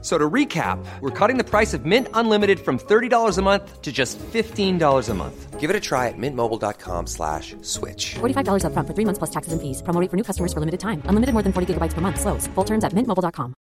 So 0.00 0.16
to 0.16 0.30
recap, 0.30 0.78
we're 1.00 1.10
cutting 1.10 1.38
the 1.38 1.44
price 1.44 1.74
of 1.74 1.84
Mint 1.84 2.06
Unlimited 2.14 2.60
from 2.60 2.78
$30 2.78 3.36
a 3.36 3.42
month 3.42 3.82
to 3.82 3.90
just 3.90 4.16
$15 4.18 5.08
a 5.08 5.14
month. 5.14 5.58
Give 5.58 5.70
it 5.70 5.74
a 5.74 5.80
try 5.80 6.06
at 6.06 6.14
mintmobile.com 6.16 7.08
slash 7.08 7.56
switch. 7.62 8.14
$45 8.20 8.62
upfront 8.62 8.86
for 8.86 8.94
three 8.94 9.04
months 9.04 9.18
plus 9.18 9.30
taxes 9.30 9.52
and 9.52 9.60
fees. 9.60 9.82
Promo 9.82 10.00
rate 10.00 10.08
for 10.08 10.16
new 10.16 10.22
customers 10.22 10.52
for 10.52 10.60
limited 10.60 10.78
time. 10.78 11.02
Unlimited 11.06 11.32
more 11.32 11.42
than 11.42 11.52
40 11.52 11.74
gigabytes 11.74 11.94
per 11.94 12.00
month. 12.00 12.20
Slows. 12.20 12.46
Full 12.54 12.64
terms 12.64 12.84
at 12.84 12.92
mintmobile.com. 12.92 13.54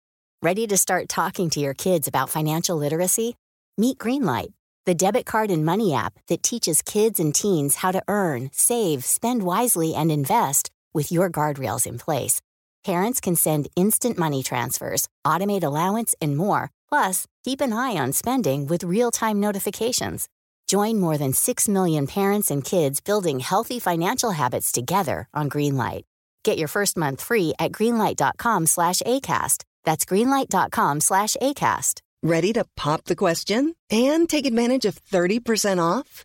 Ready 0.43 0.67
to 0.67 0.77
start 0.77 1.09
talking 1.09 1.49
to 1.50 1.61
your 1.61 1.72
kids 1.72 2.07
about 2.07 2.29
financial 2.29 2.76
literacy? 2.76 3.37
Meet 3.79 3.96
Greenlight, 3.96 4.53
the 4.84 4.95
debit 4.95 5.25
card 5.25 5.50
and 5.50 5.64
money 5.64 5.95
app 5.95 6.12
that 6.29 6.43
teaches 6.43 6.82
kids 6.82 7.18
and 7.18 7.34
teens 7.34 7.76
how 7.76 7.93
to 7.93 8.03
earn, 8.09 8.50
save, 8.53 9.04
spend 9.04 9.43
wisely, 9.43 9.95
and 9.95 10.12
invest 10.12 10.68
with 10.93 11.11
your 11.11 11.31
guardrails 11.31 11.87
in 11.87 11.98
place. 11.98 12.43
Parents 12.86 13.21
can 13.21 13.35
send 13.35 13.67
instant 13.75 14.17
money 14.17 14.45
transfers, 14.45 15.08
automate 15.26 15.64
allowance, 15.64 16.14
and 16.22 16.36
more. 16.36 16.71
Plus, 16.89 17.26
keep 17.43 17.61
an 17.61 17.72
eye 17.72 17.96
on 17.96 18.12
spending 18.12 18.67
with 18.68 18.85
real 18.85 19.11
time 19.11 19.40
notifications. 19.40 20.29
Join 20.68 21.00
more 21.00 21.18
than 21.18 21.32
6 21.32 21.68
million 21.68 22.07
parents 22.07 22.49
and 22.49 22.62
kids 22.62 23.00
building 23.00 23.40
healthy 23.40 23.81
financial 23.81 24.31
habits 24.31 24.71
together 24.71 25.26
on 25.35 25.50
Greenlight. 25.50 26.03
Get 26.45 26.59
your 26.59 26.68
first 26.68 26.96
month 26.96 27.22
free 27.22 27.54
at 27.59 27.72
greenlight.com 27.72 28.67
slash 28.67 29.03
ACAST. 29.03 29.64
That's 29.82 30.04
greenlight.com 30.04 31.00
slash 31.00 31.34
ACAST. 31.43 32.03
Ready 32.23 32.53
to 32.53 32.64
pop 32.77 33.03
the 33.06 33.17
question 33.17 33.75
and 33.91 34.29
take 34.29 34.47
advantage 34.47 34.84
of 34.84 35.05
30% 35.05 35.83
off? 35.83 36.25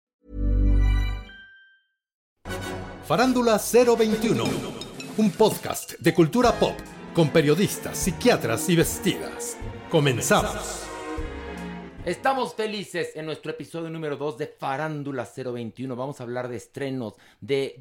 Farándula 3.11 3.59
021, 3.59 4.41
un 5.17 5.31
podcast 5.31 5.99
de 5.99 6.13
cultura 6.13 6.57
pop 6.57 6.79
con 7.13 7.29
periodistas, 7.29 7.97
psiquiatras 7.97 8.69
y 8.69 8.77
vestidas. 8.77 9.57
Comenzamos. 9.89 10.85
Estamos 12.05 12.55
felices 12.55 13.11
en 13.15 13.25
nuestro 13.25 13.51
episodio 13.51 13.89
número 13.89 14.15
2 14.15 14.37
de 14.37 14.47
Farándula 14.47 15.27
021. 15.35 15.93
Vamos 15.93 16.21
a 16.21 16.23
hablar 16.23 16.47
de 16.47 16.55
estrenos, 16.55 17.15
de, 17.41 17.75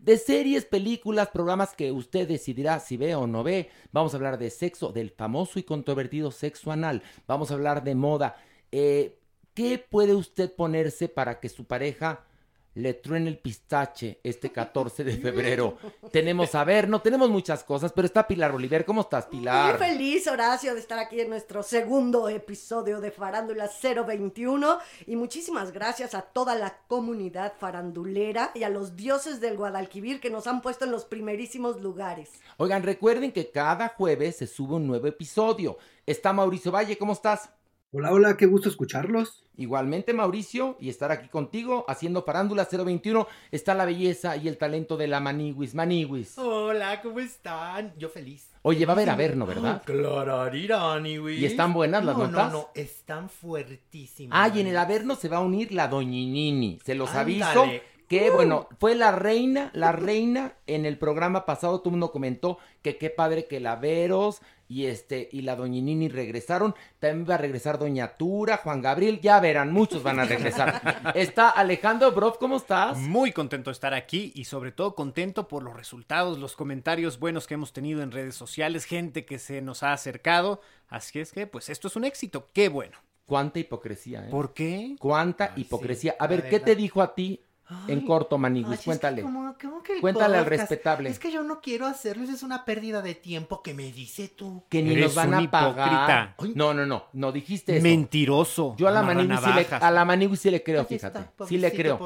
de, 0.00 0.18
series, 0.18 0.64
películas, 0.64 1.28
programas 1.28 1.74
que 1.76 1.92
usted 1.92 2.26
decidirá 2.26 2.80
si 2.80 2.96
ve 2.96 3.14
o 3.14 3.28
no 3.28 3.44
ve. 3.44 3.70
Vamos 3.92 4.14
a 4.14 4.16
hablar 4.16 4.36
de 4.36 4.50
sexo, 4.50 4.90
del 4.90 5.10
famoso 5.10 5.60
y 5.60 5.62
controvertido 5.62 6.32
sexo 6.32 6.72
anal. 6.72 7.04
Vamos 7.28 7.52
a 7.52 7.54
hablar 7.54 7.84
de 7.84 7.94
moda. 7.94 8.34
Eh, 8.72 9.16
¿Qué 9.54 9.78
puede 9.78 10.16
usted 10.16 10.52
ponerse 10.52 11.08
para 11.08 11.38
que 11.38 11.48
su 11.48 11.66
pareja 11.66 12.24
le 12.74 12.94
truene 12.94 13.28
el 13.28 13.38
pistache 13.38 14.20
este 14.22 14.50
14 14.52 15.04
de 15.04 15.16
febrero. 15.18 15.76
tenemos, 16.10 16.54
a 16.54 16.64
ver, 16.64 16.88
no 16.88 17.00
tenemos 17.02 17.30
muchas 17.30 17.64
cosas, 17.64 17.92
pero 17.92 18.06
está 18.06 18.26
Pilar 18.26 18.52
Oliver. 18.52 18.84
¿Cómo 18.84 19.02
estás, 19.02 19.26
Pilar? 19.26 19.78
Muy 19.78 19.86
feliz, 19.88 20.26
Horacio, 20.26 20.74
de 20.74 20.80
estar 20.80 20.98
aquí 20.98 21.20
en 21.20 21.30
nuestro 21.30 21.62
segundo 21.62 22.28
episodio 22.28 23.00
de 23.00 23.10
Farándula 23.10 23.70
021. 23.82 24.78
Y 25.06 25.16
muchísimas 25.16 25.72
gracias 25.72 26.14
a 26.14 26.22
toda 26.22 26.54
la 26.54 26.78
comunidad 26.88 27.52
farandulera 27.58 28.50
y 28.54 28.62
a 28.62 28.68
los 28.68 28.96
dioses 28.96 29.40
del 29.40 29.56
Guadalquivir 29.56 30.20
que 30.20 30.30
nos 30.30 30.46
han 30.46 30.62
puesto 30.62 30.84
en 30.84 30.90
los 30.92 31.04
primerísimos 31.04 31.80
lugares. 31.80 32.30
Oigan, 32.56 32.82
recuerden 32.82 33.32
que 33.32 33.50
cada 33.50 33.88
jueves 33.88 34.36
se 34.36 34.46
sube 34.46 34.76
un 34.76 34.86
nuevo 34.86 35.06
episodio. 35.06 35.78
Está 36.06 36.32
Mauricio 36.32 36.72
Valle, 36.72 36.96
¿cómo 36.98 37.12
estás? 37.12 37.50
Hola, 37.94 38.10
hola, 38.10 38.36
qué 38.38 38.46
gusto 38.46 38.70
escucharlos. 38.70 39.44
Igualmente, 39.54 40.14
Mauricio, 40.14 40.78
y 40.80 40.88
estar 40.88 41.12
aquí 41.12 41.28
contigo 41.28 41.84
haciendo 41.88 42.24
Parándula 42.24 42.66
021 42.66 43.28
está 43.50 43.74
la 43.74 43.84
belleza 43.84 44.34
y 44.38 44.48
el 44.48 44.56
talento 44.56 44.96
de 44.96 45.08
la 45.08 45.20
Maniguis. 45.20 45.74
Maniguis. 45.74 46.38
Hola, 46.38 47.02
¿cómo 47.02 47.20
están? 47.20 47.92
Yo 47.98 48.08
feliz. 48.08 48.48
Oye, 48.62 48.86
va 48.86 48.94
a 48.94 48.96
haber 48.96 49.10
Averno, 49.10 49.44
¿verdad? 49.44 49.82
Claro, 49.84 50.56
¿Y 50.56 51.44
están 51.44 51.74
buenas 51.74 52.02
las 52.02 52.16
no, 52.16 52.28
notas? 52.28 52.50
No, 52.50 52.58
no, 52.60 52.68
están 52.74 53.28
fuertísimas. 53.28 54.38
Ah, 54.40 54.50
y 54.56 54.62
en 54.62 54.68
el 54.68 54.78
Averno 54.78 55.14
se 55.14 55.28
va 55.28 55.36
a 55.36 55.40
unir 55.40 55.70
la 55.70 55.88
Doñinini. 55.88 56.78
Se 56.82 56.94
los 56.94 57.14
aviso 57.14 57.66
que, 58.08 58.30
bueno, 58.30 58.68
fue 58.78 58.94
la 58.94 59.12
reina, 59.12 59.70
la 59.74 59.92
reina 59.92 60.54
en 60.66 60.86
el 60.86 60.98
programa 60.98 61.44
pasado, 61.44 61.78
todo 61.80 61.90
el 61.90 61.92
mundo 61.92 62.10
comentó 62.10 62.58
que 62.80 62.96
qué 62.96 63.10
padre 63.10 63.46
que 63.46 63.60
la 63.60 63.76
Veros 63.76 64.40
y 64.72 64.86
este 64.86 65.28
y 65.30 65.42
la 65.42 65.54
Doñinini 65.54 66.08
regresaron, 66.08 66.74
también 66.98 67.28
va 67.28 67.34
a 67.34 67.38
regresar 67.38 67.78
Doña 67.78 68.16
Tura, 68.16 68.56
Juan 68.56 68.80
Gabriel, 68.80 69.20
ya 69.20 69.38
verán, 69.38 69.70
muchos 69.70 70.02
van 70.02 70.18
a 70.18 70.24
regresar. 70.24 71.12
Está 71.14 71.50
Alejandro 71.50 72.10
Brof, 72.12 72.38
¿cómo 72.38 72.56
estás? 72.56 72.96
Muy 72.96 73.32
contento 73.32 73.68
de 73.68 73.72
estar 73.72 73.92
aquí 73.92 74.32
y 74.34 74.44
sobre 74.44 74.72
todo 74.72 74.94
contento 74.94 75.46
por 75.46 75.62
los 75.62 75.76
resultados, 75.76 76.38
los 76.38 76.56
comentarios 76.56 77.18
buenos 77.18 77.46
que 77.46 77.54
hemos 77.54 77.74
tenido 77.74 78.02
en 78.02 78.12
redes 78.12 78.34
sociales, 78.34 78.86
gente 78.86 79.26
que 79.26 79.38
se 79.38 79.60
nos 79.60 79.82
ha 79.82 79.92
acercado, 79.92 80.62
así 80.88 81.20
es 81.20 81.32
que 81.32 81.46
pues 81.46 81.68
esto 81.68 81.88
es 81.88 81.96
un 81.96 82.04
éxito, 82.04 82.48
qué 82.54 82.70
bueno. 82.70 82.96
Cuánta 83.26 83.58
hipocresía, 83.58 84.26
¿eh? 84.26 84.30
¿Por 84.30 84.54
qué? 84.54 84.96
Cuánta 84.98 85.52
Ay, 85.54 85.62
hipocresía. 85.62 86.12
sí, 86.12 86.16
A 86.18 86.26
ver, 86.26 86.48
¿qué 86.48 86.60
te 86.60 86.74
dijo 86.74 87.02
a 87.02 87.14
ti 87.14 87.40
en 87.88 88.06
corto, 88.06 88.38
Maniguis? 88.38 88.68
Ay, 88.72 88.74
es 88.78 88.84
Cuéntale. 88.84 89.16
que 89.16 89.22
como- 89.22 89.54
como 89.60 89.82
que 89.82 89.94
el 89.94 90.00
Cuéntale 90.00 90.38
al 90.38 90.46
respetable. 90.46 91.08
Es 91.10 91.18
que 91.18 91.30
yo 91.32 91.42
no 91.42 91.60
quiero 91.60 91.86
hacerlo, 91.86 92.24
es 92.24 92.42
una 92.42 92.64
pérdida 92.64 93.02
de 93.02 93.14
tiempo 93.14 93.62
que 93.62 93.74
me 93.74 93.92
dice 93.92 94.28
tú. 94.28 94.64
Que 94.68 94.82
ni 94.82 94.92
Eres 94.92 95.04
nos 95.06 95.14
van 95.14 95.34
a 95.34 95.50
pagar. 95.50 96.34
No, 96.54 96.72
no, 96.74 96.86
no, 96.86 97.04
no 97.12 97.32
dijiste 97.32 97.76
eso. 97.76 97.82
Mentiroso. 97.82 98.74
Yo 98.76 98.88
a 98.88 98.90
la 98.90 99.02
Maniguis 99.02 99.40
sí 99.40 99.50
le, 99.54 99.66
a 99.74 99.90
la 99.90 100.04
Maniguis 100.04 100.40
sí 100.40 100.50
le 100.50 100.62
creo, 100.62 100.80
Ahí 100.88 100.96
está, 100.96 101.10
fíjate. 101.10 101.44
sí 101.48 101.58
le 101.58 101.72
creo. 101.72 101.98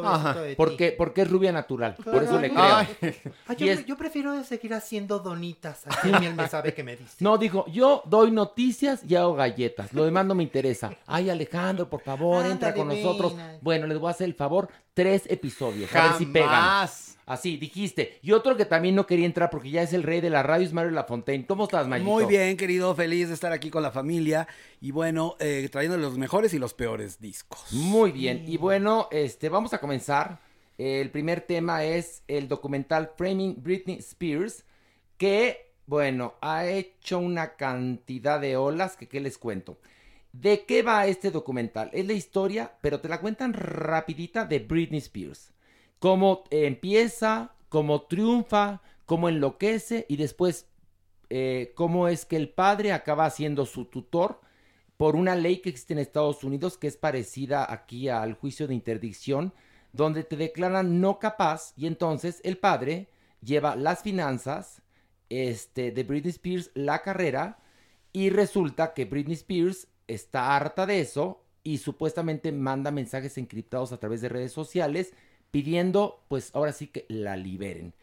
Porque, 0.56 0.93
porque 0.93 1.22
es 1.22 1.31
rubia 1.31 1.53
natural. 1.53 1.94
Por 2.03 2.22
eso 2.22 2.38
le 2.41 2.50
creo. 2.50 2.62
Ay. 2.65 2.87
Ay, 3.47 3.56
Y 3.59 3.65
yo, 3.66 3.72
es- 3.72 3.87
yo 3.87 3.97
prefiero 3.97 4.43
seguir 4.44 4.75
haciendo 4.75 5.19
donitas, 5.19 5.87
así 5.87 6.09
él 6.31 6.34
me 6.34 6.48
sabe 6.48 6.75
que 6.75 6.83
me 6.84 6.97
dice. 6.97 7.16
No, 7.21 7.38
dijo, 7.38 7.65
yo 7.69 8.03
doy 8.06 8.31
noticias 8.31 9.03
y 9.09 9.15
hago 9.15 9.34
galletas. 9.34 9.93
Lo 9.93 10.04
demás 10.04 10.27
no 10.27 10.34
me 10.34 10.43
interesa. 10.43 10.91
Ay, 11.06 11.31
Alejandro, 11.31 11.88
por 11.88 12.00
favor, 12.03 12.44
entra 12.47 12.75
con 12.75 12.88
nosotros. 12.88 13.37
ven. 13.37 13.59
Bueno, 13.60 13.87
les 13.87 13.98
voy 13.98 14.09
a 14.09 14.10
hacer 14.10 14.27
el 14.27 14.34
favor, 14.34 14.69
tres 14.96 15.24
episodios. 15.28 15.94
A 15.94 16.08
ver 16.08 16.12
si 16.14 16.24
pegan. 16.24 16.48
Jamás. 16.48 17.18
Así, 17.26 17.58
dijiste. 17.58 18.18
Y 18.22 18.32
otro 18.32 18.56
que 18.56 18.64
también 18.64 18.94
no 18.94 19.06
quería 19.06 19.26
entrar 19.26 19.50
porque 19.50 19.68
ya 19.68 19.82
es 19.82 19.92
el 19.92 20.02
rey 20.02 20.22
de 20.22 20.30
la 20.30 20.42
radio 20.42 20.64
es 20.64 20.72
Mario 20.72 20.92
Lafontaine. 20.92 21.44
¿Cómo 21.44 21.64
estás, 21.64 21.86
Mayito? 21.86 22.10
Muy 22.10 22.24
bien, 22.24 22.56
querido, 22.56 22.94
feliz 22.94 23.28
de 23.28 23.34
estar 23.34 23.52
aquí 23.52 23.68
con 23.68 23.82
la 23.82 23.90
familia 23.90 24.48
y 24.80 24.92
bueno, 24.92 25.36
eh, 25.38 25.68
trayendo 25.70 25.98
los 25.98 26.16
mejores 26.16 26.54
y 26.54 26.58
los 26.58 26.72
peores 26.72 27.20
discos. 27.20 27.72
Muy 27.72 28.10
bien. 28.10 28.44
Y 28.46 28.56
bueno, 28.56 29.08
este, 29.10 29.50
vamos 29.50 29.74
a 29.74 29.78
comenzar. 29.78 30.38
El 30.78 31.10
primer 31.10 31.42
tema 31.42 31.84
es 31.84 32.22
el 32.26 32.48
documental 32.48 33.10
Framing 33.18 33.62
Britney 33.62 33.98
Spears, 33.98 34.64
que, 35.18 35.74
bueno, 35.84 36.34
ha 36.40 36.64
hecho 36.66 37.18
una 37.18 37.56
cantidad 37.56 38.40
de 38.40 38.56
olas 38.56 38.96
que 38.96 39.08
qué 39.08 39.20
les 39.20 39.36
cuento. 39.36 39.78
¿De 40.41 40.66
qué 40.66 40.82
va 40.82 41.06
este 41.06 41.30
documental? 41.30 41.88
Es 41.94 42.06
la 42.06 42.12
historia, 42.12 42.76
pero 42.82 43.00
te 43.00 43.08
la 43.08 43.20
cuentan 43.22 43.54
rapidita 43.54 44.44
de 44.44 44.59
Britney 44.59 44.98
Spears. 44.98 45.54
Cómo 45.98 46.44
empieza, 46.50 47.54
cómo 47.71 48.03
triunfa, 48.03 48.83
cómo 49.06 49.30
enloquece 49.30 50.04
y 50.10 50.16
después 50.16 50.66
eh, 51.30 51.72
cómo 51.74 52.06
es 52.06 52.27
que 52.27 52.36
el 52.36 52.50
padre 52.50 52.92
acaba 52.92 53.30
siendo 53.30 53.65
su 53.65 53.86
tutor 53.86 54.41
por 54.98 55.16
una 55.16 55.34
ley 55.34 55.59
que 55.59 55.71
existe 55.71 55.94
en 55.94 56.00
Estados 56.00 56.44
Unidos 56.44 56.77
que 56.77 56.88
es 56.88 56.98
parecida 56.98 57.72
aquí 57.72 58.10
al 58.10 58.34
juicio 58.34 58.66
de 58.68 58.74
interdicción, 58.74 59.54
donde 59.92 60.22
te 60.22 60.36
declaran 60.36 61.00
no 61.00 61.18
capaz 61.18 61.72
y 61.77 61.86
entonces 61.86 62.42
el 62.44 62.59
padre 62.59 63.09
lleva 63.41 63.74
las 63.74 64.03
finanzas 64.03 64.83
este, 65.30 65.92
de 65.92 66.04
Britney 66.04 66.30
Spears, 66.30 66.71
la 66.74 67.00
carrera, 67.00 67.59
y 68.12 68.28
resulta 68.28 68.92
que 68.92 69.06
Britney 69.06 69.34
Spears 69.34 69.88
está 70.06 70.56
harta 70.56 70.86
de 70.86 71.00
eso 71.00 71.44
y 71.62 71.78
supuestamente 71.78 72.53
manda 72.53 72.91
mensajes 72.91 73.38
encriptados 73.38 73.92
a 73.92 73.98
través 73.98 74.20
de 74.20 74.28
redes 74.28 74.53
sociales 74.53 75.12
pidiendo, 75.50 76.24
pues 76.28 76.54
ahora 76.54 76.72
sí 76.72 76.86
que 76.88 77.06
la 77.08 77.36
liberen. 77.36 77.94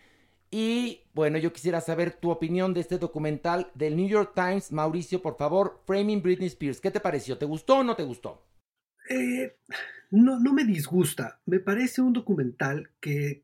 Y 0.52 1.02
bueno, 1.14 1.38
yo 1.40 1.52
quisiera 1.52 1.82
saber 1.82 2.12
tu 2.12 2.30
opinión 2.30 2.74
de 2.74 2.82
este 2.82 3.00
documental 3.00 3.72
del 3.74 3.96
New 3.96 4.08
York 4.08 4.34
Times. 4.36 4.72
Mauricio, 4.72 5.22
por 5.22 5.36
favor, 5.36 5.82
Framing 5.86 6.22
Britney 6.22 6.48
Spears. 6.48 6.80
¿Qué 6.80 6.92
te 6.92 7.00
pareció? 7.00 7.38
¿Te 7.38 7.46
gustó 7.46 7.80
o 7.80 7.84
no 7.84 7.96
te 7.96 8.04
gustó? 8.04 8.46
Eh, 9.10 9.56
no, 10.12 10.40
no 10.40 10.54
me 10.54 10.64
disgusta. 10.64 11.40
Me 11.46 11.60
parece 11.60 12.02
un 12.02 12.14
documental 12.14 12.92
que 13.00 13.44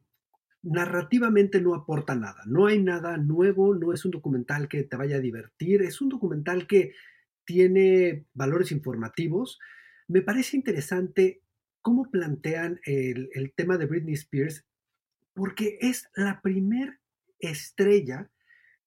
narrativamente 0.62 1.62
no 1.62 1.74
aporta 1.74 2.16
nada. 2.16 2.44
No 2.46 2.68
hay 2.68 2.80
nada 2.80 3.18
nuevo, 3.18 3.74
no 3.74 3.94
es 3.94 4.06
un 4.06 4.12
documental 4.12 4.68
que 4.68 4.84
te 4.84 4.96
vaya 4.96 5.16
a 5.16 5.22
divertir, 5.22 5.82
es 5.82 6.02
un 6.02 6.10
documental 6.10 6.68
que 6.68 6.94
tiene 7.50 8.28
valores 8.36 8.72
informativos. 8.72 9.58
Me 10.08 10.22
parece 10.22 10.56
interesante 10.56 11.42
cómo 11.82 12.12
plantean 12.12 12.80
el, 12.86 13.54
tema 13.56 13.80
de 13.80 13.88
Britney 13.88 14.14
Spears, 14.14 14.68
porque 15.34 15.80
es 15.82 16.08
la 16.14 16.42
primer 16.44 17.00
estrella 17.40 18.30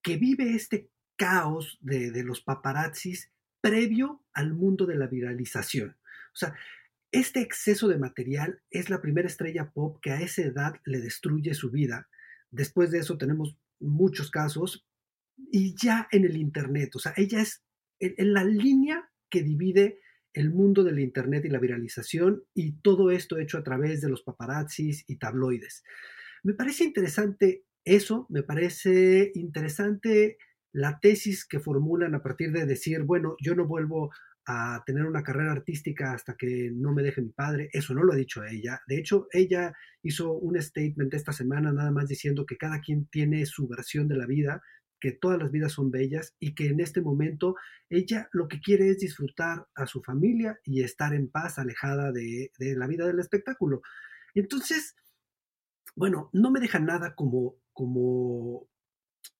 que 0.00 0.16
vive 0.16 0.54
este 0.54 0.88
caos 1.16 1.80
de, 1.80 2.12
de 2.12 2.22
los 2.22 2.40
paparazzis 2.40 3.32
previo 3.60 4.24
al 4.32 4.54
mundo 4.54 4.86
de 4.86 4.94
la 4.94 5.08
viralización. 5.08 5.96
O 6.32 6.36
sea, 6.36 6.54
este 7.10 7.40
exceso 7.40 7.88
de 7.88 7.98
material 7.98 8.62
es 8.70 8.90
la 8.90 9.02
primera 9.02 9.26
estrella 9.26 9.72
pop 9.72 9.98
que 10.00 10.12
a 10.12 10.20
esa 10.20 10.42
edad 10.42 10.74
le 10.84 11.00
destruye 11.00 11.54
su 11.54 11.72
vida. 11.72 12.08
Después 12.52 12.92
de 12.92 13.00
eso 13.00 13.18
tenemos 13.18 13.56
muchos 13.80 14.30
casos 14.30 14.86
y 15.50 15.74
ya 15.74 16.06
en 16.12 16.24
el 16.24 16.36
Internet, 16.36 16.94
o 16.94 17.00
sea, 17.00 17.12
ella 17.16 17.40
es 17.40 17.64
en, 18.02 18.34
la 18.34 18.44
línea 18.44 19.08
que 19.30 19.42
divide 19.42 20.00
el 20.34 20.50
mundo 20.50 20.82
del 20.84 20.98
Internet 20.98 21.44
y 21.44 21.48
la 21.48 21.58
viralización 21.58 22.44
y 22.54 22.80
todo 22.80 23.10
esto 23.10 23.38
hecho 23.38 23.58
a 23.58 23.62
través 23.62 24.00
de 24.00 24.08
los 24.08 24.22
paparazzis 24.22 25.04
y 25.08 25.16
tabloides. 25.16 25.84
Me 26.42 26.54
parece 26.54 26.84
interesante 26.84 27.64
eso, 27.84 28.26
me 28.30 28.42
parece 28.42 29.30
interesante 29.34 30.38
la 30.72 30.98
tesis 31.00 31.46
que 31.46 31.60
formulan 31.60 32.14
a 32.14 32.22
partir 32.22 32.50
de 32.52 32.66
decir, 32.66 33.02
bueno, 33.02 33.36
yo 33.40 33.54
no 33.54 33.66
vuelvo 33.66 34.10
a 34.46 34.82
tener 34.86 35.04
una 35.04 35.22
carrera 35.22 35.52
artística 35.52 36.12
hasta 36.12 36.36
que 36.36 36.70
no 36.72 36.92
me 36.92 37.02
deje 37.02 37.22
mi 37.22 37.30
padre. 37.30 37.68
Eso 37.72 37.94
no 37.94 38.02
lo 38.02 38.12
ha 38.12 38.16
dicho 38.16 38.42
ella. 38.44 38.80
De 38.86 38.98
hecho, 38.98 39.28
ella 39.30 39.72
hizo 40.02 40.32
un 40.32 40.60
statement 40.60 41.14
esta 41.14 41.32
semana 41.32 41.72
nada 41.72 41.90
más 41.90 42.08
diciendo 42.08 42.44
que 42.46 42.56
cada 42.56 42.80
quien 42.80 43.06
tiene 43.06 43.46
su 43.46 43.68
versión 43.68 44.08
de 44.08 44.16
la 44.16 44.26
vida, 44.26 44.62
que 45.02 45.10
todas 45.10 45.36
las 45.36 45.50
vidas 45.50 45.72
son 45.72 45.90
bellas 45.90 46.36
y 46.38 46.54
que 46.54 46.68
en 46.68 46.78
este 46.78 47.00
momento 47.00 47.56
ella 47.90 48.28
lo 48.30 48.46
que 48.46 48.60
quiere 48.60 48.88
es 48.88 49.00
disfrutar 49.00 49.66
a 49.74 49.84
su 49.86 50.00
familia 50.00 50.60
y 50.64 50.84
estar 50.84 51.12
en 51.12 51.28
paz, 51.28 51.58
alejada 51.58 52.12
de, 52.12 52.52
de 52.56 52.76
la 52.76 52.86
vida 52.86 53.04
del 53.04 53.18
espectáculo. 53.18 53.82
Entonces, 54.32 54.94
bueno, 55.96 56.30
no 56.32 56.52
me 56.52 56.60
deja 56.60 56.78
nada 56.78 57.16
como, 57.16 57.56
como 57.72 58.68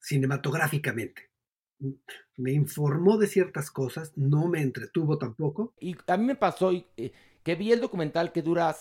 cinematográficamente. 0.00 1.30
Me 2.36 2.50
informó 2.50 3.16
de 3.16 3.28
ciertas 3.28 3.70
cosas, 3.70 4.12
no 4.16 4.48
me 4.48 4.62
entretuvo 4.62 5.16
tampoco. 5.16 5.74
Y 5.78 5.96
a 6.08 6.16
mí 6.16 6.24
me 6.24 6.34
pasó 6.34 6.72
eh, 6.72 7.12
que 7.44 7.54
vi 7.54 7.70
el 7.70 7.80
documental 7.80 8.32
que 8.32 8.42
dura 8.42 8.74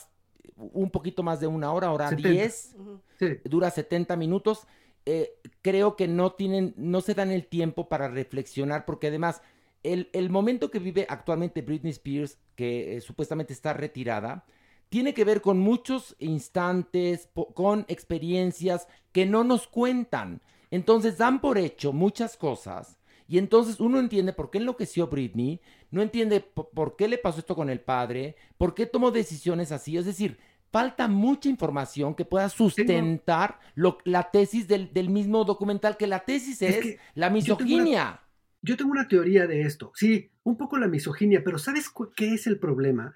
un 0.56 0.90
poquito 0.90 1.22
más 1.22 1.40
de 1.40 1.46
una 1.46 1.72
hora, 1.74 1.92
hora 1.92 2.10
10, 2.10 2.76
sí. 3.20 3.28
dura 3.46 3.70
70 3.70 4.16
minutos. 4.16 4.66
Eh, 5.06 5.34
creo 5.62 5.96
que 5.96 6.08
no 6.08 6.34
tienen, 6.34 6.74
no 6.78 7.02
se 7.02 7.14
dan 7.14 7.32
el 7.32 7.48
tiempo 7.48 7.90
para 7.90 8.08
reflexionar, 8.08 8.86
porque 8.86 9.08
además 9.08 9.42
el, 9.84 10.10
el 10.14 10.30
momento 10.30 10.70
que 10.70 10.80
vive 10.80 11.08
actualmente 11.10 11.62
Britney 11.62 11.92
Spears, 11.92 12.38
que 12.56 12.98
eh, 12.98 13.02
supuestamente 13.02 13.54
está 13.54 13.74
retirada, 13.74 14.46
tiene 14.90 15.14
que 15.14 15.24
ver 15.24 15.42
con 15.42 15.58
muchos 15.60 16.16
instantes, 16.20 17.30
con 17.54 17.86
experiencias 17.88 18.88
que 19.12 19.26
no 19.26 19.44
nos 19.44 19.68
cuentan. 19.68 20.42
Entonces 20.70 21.18
dan 21.18 21.42
por 21.42 21.58
hecho 21.58 21.94
muchas 21.94 22.38
cosas 22.38 22.98
y 23.32 23.38
entonces 23.38 23.80
uno 23.80 23.98
entiende 23.98 24.34
por 24.34 24.52
qué 24.52 24.58
enloqueció 24.58 25.08
Britney, 25.08 25.62
no 25.90 26.02
entiende 26.02 26.42
por 26.42 26.98
qué 26.98 27.08
le 27.08 27.18
pasó 27.18 27.40
esto 27.40 27.56
con 27.56 27.70
el 27.70 27.80
padre, 27.80 28.36
por 28.58 28.74
qué 28.76 28.86
tomó 28.86 29.12
decisiones 29.12 29.72
así. 29.72 29.96
Es 29.96 30.06
decir, 30.06 30.38
falta 30.72 31.08
mucha 31.08 31.50
información 31.50 32.16
que 32.16 32.26
pueda 32.26 32.50
sustentar 32.50 33.60
lo, 33.76 33.98
la 34.06 34.32
tesis 34.32 34.68
del, 34.68 34.94
del, 34.94 35.10
mismo 35.10 35.44
documental, 35.44 35.98
que 35.98 36.08
la 36.08 36.24
tesis 36.24 36.62
es, 36.62 36.86
es 36.86 37.00
la 37.14 37.30
misoginia. 37.30 37.78
Yo 37.78 37.78
tengo, 37.78 37.90
una, 37.90 38.22
yo 38.62 38.78
tengo 38.78 38.92
una 38.92 39.08
teoría 39.08 39.48
de 39.48 39.62
esto. 39.62 39.92
Sí, 39.96 40.32
un 40.44 40.58
poco 40.58 40.78
la 40.78 40.88
misoginia, 40.88 41.44
pero 41.44 41.58
¿sabes 41.58 41.92
qué 42.16 42.34
es 42.34 42.48
el 42.48 42.58
problema? 42.60 43.14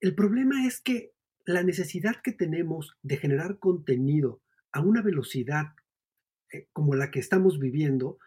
El 0.00 0.14
problema 0.14 0.66
es 0.66 0.80
que 0.80 1.12
la 1.44 1.62
necesidad 1.62 2.16
que 2.22 2.32
tenemos 2.32 2.96
de 3.02 3.16
generar 3.16 3.58
contenido 3.58 4.42
a 4.72 4.80
una 4.80 5.02
velocidad 5.02 5.74
eh, 6.52 6.68
como 6.72 6.94
la 6.94 7.10
que 7.10 7.18
estamos 7.18 7.58
viviendo 7.58 8.18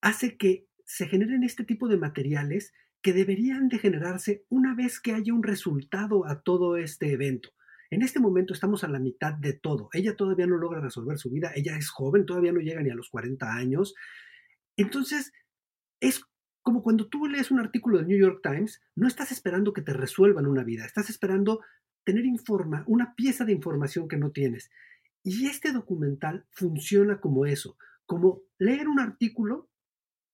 hace 0.00 0.36
que 0.36 0.66
se 0.84 1.06
generen 1.06 1.44
este 1.44 1.64
tipo 1.64 1.88
de 1.88 1.98
materiales 1.98 2.72
que 3.02 3.12
deberían 3.12 3.68
de 3.68 3.78
generarse 3.78 4.44
una 4.48 4.74
vez 4.74 5.00
que 5.00 5.12
haya 5.12 5.32
un 5.32 5.42
resultado 5.42 6.26
a 6.26 6.40
todo 6.40 6.76
este 6.76 7.12
evento. 7.12 7.50
En 7.90 8.02
este 8.02 8.20
momento 8.20 8.52
estamos 8.52 8.84
a 8.84 8.88
la 8.88 8.98
mitad 8.98 9.34
de 9.34 9.54
todo. 9.54 9.88
Ella 9.92 10.14
todavía 10.14 10.46
no 10.46 10.58
logra 10.58 10.80
resolver 10.80 11.18
su 11.18 11.30
vida, 11.30 11.52
ella 11.54 11.76
es 11.76 11.88
joven, 11.88 12.26
todavía 12.26 12.52
no 12.52 12.60
llega 12.60 12.82
ni 12.82 12.90
a 12.90 12.94
los 12.94 13.08
40 13.08 13.54
años. 13.54 13.94
Entonces, 14.76 15.32
es 16.00 16.22
como 16.62 16.82
cuando 16.82 17.08
tú 17.08 17.26
lees 17.26 17.50
un 17.50 17.60
artículo 17.60 17.96
del 17.96 18.08
New 18.08 18.18
York 18.18 18.40
Times, 18.42 18.82
no 18.94 19.08
estás 19.08 19.32
esperando 19.32 19.72
que 19.72 19.80
te 19.80 19.94
resuelvan 19.94 20.46
una 20.46 20.64
vida, 20.64 20.84
estás 20.84 21.08
esperando 21.08 21.60
tener 22.04 22.26
informa, 22.26 22.84
una 22.86 23.14
pieza 23.14 23.44
de 23.44 23.52
información 23.52 24.06
que 24.06 24.18
no 24.18 24.32
tienes. 24.32 24.70
Y 25.22 25.46
este 25.46 25.72
documental 25.72 26.46
funciona 26.50 27.20
como 27.20 27.46
eso, 27.46 27.78
como 28.04 28.42
leer 28.58 28.88
un 28.88 29.00
artículo 29.00 29.70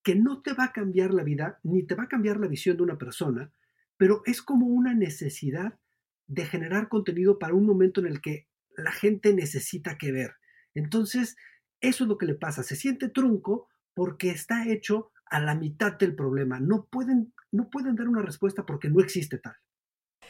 que 0.02 0.14
no 0.14 0.42
te 0.42 0.52
va 0.52 0.64
a 0.64 0.72
cambiar 0.72 1.14
la 1.14 1.22
vida, 1.22 1.60
ni 1.62 1.84
te 1.84 1.94
va 1.94 2.04
a 2.04 2.08
cambiar 2.08 2.38
la 2.38 2.48
visión 2.48 2.76
de 2.76 2.82
una 2.82 2.98
persona, 2.98 3.52
pero 3.96 4.22
es 4.26 4.42
como 4.42 4.66
una 4.66 4.92
necesidad 4.92 5.78
de 6.26 6.46
generar 6.46 6.88
contenido 6.88 7.38
para 7.38 7.54
un 7.54 7.66
momento 7.66 8.00
en 8.00 8.06
el 8.06 8.20
que 8.20 8.48
la 8.76 8.92
gente 8.92 9.34
necesita 9.34 9.98
que 9.98 10.12
ver. 10.12 10.34
Entonces, 10.74 11.36
eso 11.80 12.04
es 12.04 12.08
lo 12.08 12.18
que 12.18 12.26
le 12.26 12.34
pasa, 12.34 12.62
se 12.62 12.76
siente 12.76 13.08
trunco 13.08 13.68
porque 13.94 14.30
está 14.30 14.68
hecho 14.68 15.12
a 15.26 15.40
la 15.40 15.54
mitad 15.54 15.92
del 15.98 16.14
problema. 16.14 16.60
No 16.60 16.86
pueden, 16.90 17.32
no 17.52 17.70
pueden 17.70 17.96
dar 17.96 18.08
una 18.08 18.22
respuesta 18.22 18.66
porque 18.66 18.90
no 18.90 19.00
existe 19.00 19.38
tal. 19.38 19.54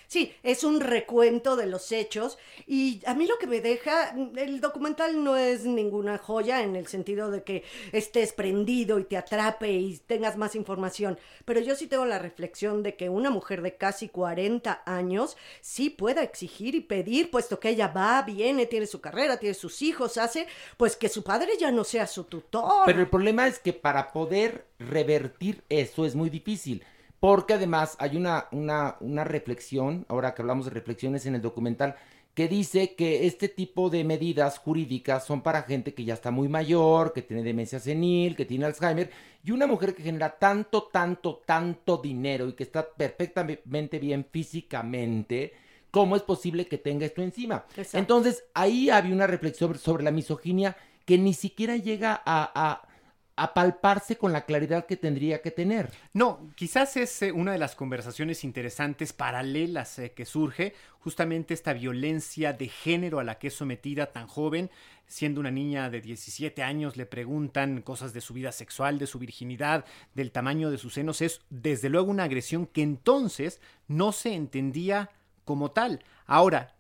Sí, 0.07 0.35
es 0.43 0.65
un 0.65 0.81
recuento 0.81 1.57
de 1.57 1.67
los 1.67 1.93
hechos 1.93 2.39
y 2.67 3.01
a 3.07 3.15
mí 3.15 3.27
lo 3.27 3.39
que 3.39 3.47
me 3.47 3.61
deja, 3.61 4.15
el 4.37 4.61
documental 4.61 5.23
no 5.23 5.37
es 5.37 5.65
ninguna 5.65 6.19
joya 6.19 6.63
en 6.63 6.77
el 6.77 6.87
sentido 6.87 7.31
de 7.31 7.43
que 7.43 7.65
estés 7.93 8.33
prendido 8.33 8.99
y 8.99 9.05
te 9.05 9.17
atrape 9.17 9.73
y 9.73 9.99
tengas 9.99 10.37
más 10.37 10.55
información, 10.55 11.19
pero 11.45 11.61
yo 11.61 11.75
sí 11.75 11.87
tengo 11.87 12.05
la 12.05 12.19
reflexión 12.19 12.83
de 12.83 12.97
que 12.97 13.09
una 13.09 13.31
mujer 13.31 13.63
de 13.63 13.77
casi 13.77 14.09
40 14.09 14.83
años 14.87 15.37
sí 15.61 15.91
pueda 15.91 16.23
exigir 16.23 16.75
y 16.75 16.81
pedir, 16.81 17.31
puesto 17.31 17.61
que 17.61 17.71
ella 17.71 17.89
va, 17.89 18.23
viene, 18.23 18.67
tiene 18.67 18.87
su 18.87 19.01
carrera, 19.01 19.39
tiene 19.39 19.55
sus 19.55 19.83
hijos, 19.83 20.17
hace, 20.19 20.47
pues 20.77 20.97
que 20.97 21.09
su 21.09 21.23
padre 21.23 21.53
ya 21.59 21.71
no 21.71 21.85
sea 21.85 22.07
su 22.07 22.25
tutor. 22.25 22.83
Pero 22.87 23.01
el 23.01 23.09
problema 23.09 23.47
es 23.47 23.59
que 23.59 23.73
para 23.73 24.13
poder 24.13 24.67
revertir 24.79 25.63
eso 25.69 26.05
es 26.05 26.15
muy 26.15 26.31
difícil. 26.31 26.85
Porque 27.25 27.55
además 27.55 27.97
hay 28.01 28.19
una, 28.19 28.49
una, 28.53 28.97
una 29.01 29.25
reflexión, 29.25 30.05
ahora 30.09 30.35
que 30.35 30.43
hablamos 30.43 30.67
de 30.67 30.73
reflexiones 30.73 31.25
en 31.25 31.35
el 31.35 31.41
documental, 31.41 31.97
que 32.35 32.49
dice 32.49 32.95
que 32.97 33.27
este 33.27 33.49
tipo 33.49 33.89
de 33.89 34.05
medidas 34.05 34.59
jurídicas 34.59 35.25
son 35.25 35.41
para 35.41 35.63
gente 35.63 35.95
que 35.95 36.05
ya 36.05 36.13
está 36.13 36.31
muy 36.31 36.49
mayor, 36.51 37.15
que 37.15 37.23
tiene 37.23 37.43
demencia 37.43 37.81
senil, 37.81 38.37
que 38.37 38.45
tiene 38.45 38.67
Alzheimer, 38.67 39.11
y 39.43 39.53
una 39.53 39.67
mujer 39.67 39.95
que 39.95 40.03
genera 40.03 40.39
tanto, 40.39 40.83
tanto, 40.93 41.41
tanto 41.47 41.97
dinero 41.97 42.47
y 42.47 42.53
que 42.53 42.65
está 42.65 42.87
perfectamente 42.87 43.99
bien 43.99 44.27
físicamente, 44.31 45.55
¿cómo 45.91 46.17
es 46.17 46.23
posible 46.23 46.67
que 46.67 46.77
tenga 46.77 47.07
esto 47.07 47.23
encima? 47.23 47.65
Exacto. 47.71 47.97
Entonces, 47.97 48.45
ahí 48.53 48.91
había 48.91 49.15
una 49.15 49.27
reflexión 49.27 49.79
sobre 49.79 50.05
la 50.05 50.11
misoginia 50.11 50.77
que 51.07 51.17
ni 51.17 51.33
siquiera 51.33 51.79
llega 51.79 52.21
a, 52.23 52.53
a 52.55 52.94
a 53.37 53.53
palparse 53.53 54.17
con 54.17 54.33
la 54.33 54.45
claridad 54.45 54.87
que 54.87 54.97
tendría 54.97 55.43
que 55.43 55.51
tener. 55.51 55.91
No, 56.13 56.51
quizás 56.55 56.97
es 56.97 57.23
eh, 57.23 57.33
una 57.33 57.53
de 57.53 57.59
las 57.59 57.75
conversaciones 57.75 58.45
interesantes 58.45 59.13
paralelas 59.13 59.99
eh, 59.99 60.13
que 60.13 60.25
surge, 60.25 60.75
justamente 61.01 61.53
esta 61.53 61.73
violencia 61.73 62.53
de 62.53 62.69
género 62.69 63.19
a 63.19 63.25
la 63.25 63.39
que 63.39 63.49
es 63.49 63.55
sometida 63.55 64.13
tan 64.13 64.29
joven, 64.29 64.71
siendo 65.07 65.41
una 65.41 65.51
niña 65.51 65.91
de 65.91 66.01
17 66.01 66.63
años, 66.63 66.97
le 66.97 67.07
preguntan 67.07 67.83
cosas 67.83 68.13
de 68.13 68.21
su 68.21 68.35
vida 68.35 68.53
sexual, 68.53 68.99
de 68.99 69.07
su 69.07 69.19
virginidad, 69.19 69.85
del 70.15 70.31
tamaño 70.31 70.71
de 70.71 70.79
sus 70.79 70.95
senos, 70.95 71.21
es 71.21 71.41
desde 71.51 71.89
luego 71.89 72.11
una 72.11 72.25
agresión 72.25 72.67
que 72.67 72.83
entonces 72.83 73.61
no 73.89 74.13
se 74.13 74.35
entendía 74.35 75.11
como 75.45 75.73
tal. 75.73 76.05
Ahora, 76.27 76.75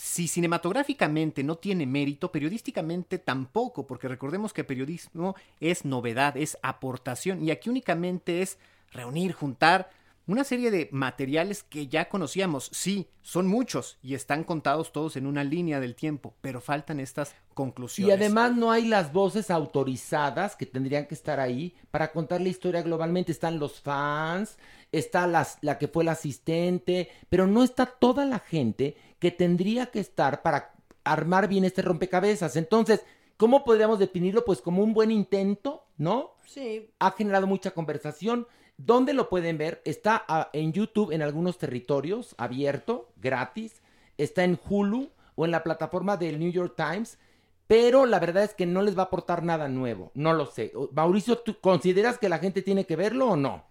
si 0.00 0.28
cinematográficamente 0.28 1.44
no 1.44 1.56
tiene 1.56 1.84
mérito, 1.84 2.32
periodísticamente 2.32 3.18
tampoco, 3.18 3.86
porque 3.86 4.08
recordemos 4.08 4.54
que 4.54 4.64
periodismo 4.64 5.36
es 5.60 5.84
novedad, 5.84 6.38
es 6.38 6.56
aportación, 6.62 7.44
y 7.44 7.50
aquí 7.50 7.68
únicamente 7.68 8.40
es 8.40 8.56
reunir, 8.92 9.34
juntar 9.34 9.90
una 10.30 10.44
serie 10.44 10.70
de 10.70 10.88
materiales 10.92 11.64
que 11.64 11.88
ya 11.88 12.08
conocíamos. 12.08 12.70
Sí, 12.72 13.08
son 13.20 13.48
muchos 13.48 13.98
y 14.00 14.14
están 14.14 14.44
contados 14.44 14.92
todos 14.92 15.16
en 15.16 15.26
una 15.26 15.42
línea 15.42 15.80
del 15.80 15.96
tiempo, 15.96 16.34
pero 16.40 16.60
faltan 16.60 17.00
estas 17.00 17.34
conclusiones. 17.52 18.08
Y 18.08 18.16
además 18.16 18.54
no 18.54 18.70
hay 18.70 18.86
las 18.86 19.12
voces 19.12 19.50
autorizadas 19.50 20.54
que 20.54 20.66
tendrían 20.66 21.06
que 21.06 21.16
estar 21.16 21.40
ahí 21.40 21.74
para 21.90 22.12
contar 22.12 22.40
la 22.40 22.48
historia 22.48 22.82
globalmente. 22.82 23.32
Están 23.32 23.58
los 23.58 23.80
fans, 23.80 24.56
está 24.92 25.26
las, 25.26 25.58
la 25.62 25.78
que 25.78 25.88
fue 25.88 26.04
la 26.04 26.12
asistente, 26.12 27.10
pero 27.28 27.48
no 27.48 27.64
está 27.64 27.86
toda 27.86 28.24
la 28.24 28.38
gente 28.38 28.96
que 29.18 29.32
tendría 29.32 29.86
que 29.86 29.98
estar 29.98 30.42
para 30.42 30.74
armar 31.02 31.48
bien 31.48 31.64
este 31.64 31.82
rompecabezas. 31.82 32.54
Entonces, 32.54 33.04
¿cómo 33.36 33.64
podríamos 33.64 33.98
definirlo? 33.98 34.44
Pues 34.44 34.60
como 34.60 34.84
un 34.84 34.94
buen 34.94 35.10
intento, 35.10 35.86
¿no? 35.96 36.36
Sí. 36.46 36.88
Ha 37.00 37.10
generado 37.10 37.48
mucha 37.48 37.72
conversación. 37.72 38.46
¿Dónde 38.84 39.12
lo 39.14 39.28
pueden 39.28 39.58
ver? 39.58 39.82
Está 39.84 40.24
ah, 40.28 40.50
en 40.52 40.72
YouTube 40.72 41.12
en 41.12 41.22
algunos 41.22 41.58
territorios, 41.58 42.34
abierto, 42.38 43.12
gratis. 43.16 43.82
Está 44.18 44.44
en 44.44 44.58
Hulu 44.68 45.10
o 45.34 45.44
en 45.44 45.50
la 45.50 45.62
plataforma 45.62 46.16
del 46.16 46.38
New 46.38 46.50
York 46.52 46.74
Times. 46.76 47.18
Pero 47.66 48.06
la 48.06 48.18
verdad 48.18 48.42
es 48.44 48.54
que 48.54 48.66
no 48.66 48.82
les 48.82 48.96
va 48.96 49.02
a 49.02 49.06
aportar 49.06 49.42
nada 49.44 49.68
nuevo. 49.68 50.10
No 50.14 50.32
lo 50.32 50.46
sé. 50.46 50.72
Mauricio, 50.92 51.38
¿tú 51.38 51.60
consideras 51.60 52.18
que 52.18 52.28
la 52.28 52.38
gente 52.38 52.62
tiene 52.62 52.84
que 52.86 52.96
verlo 52.96 53.28
o 53.28 53.36
no? 53.36 53.64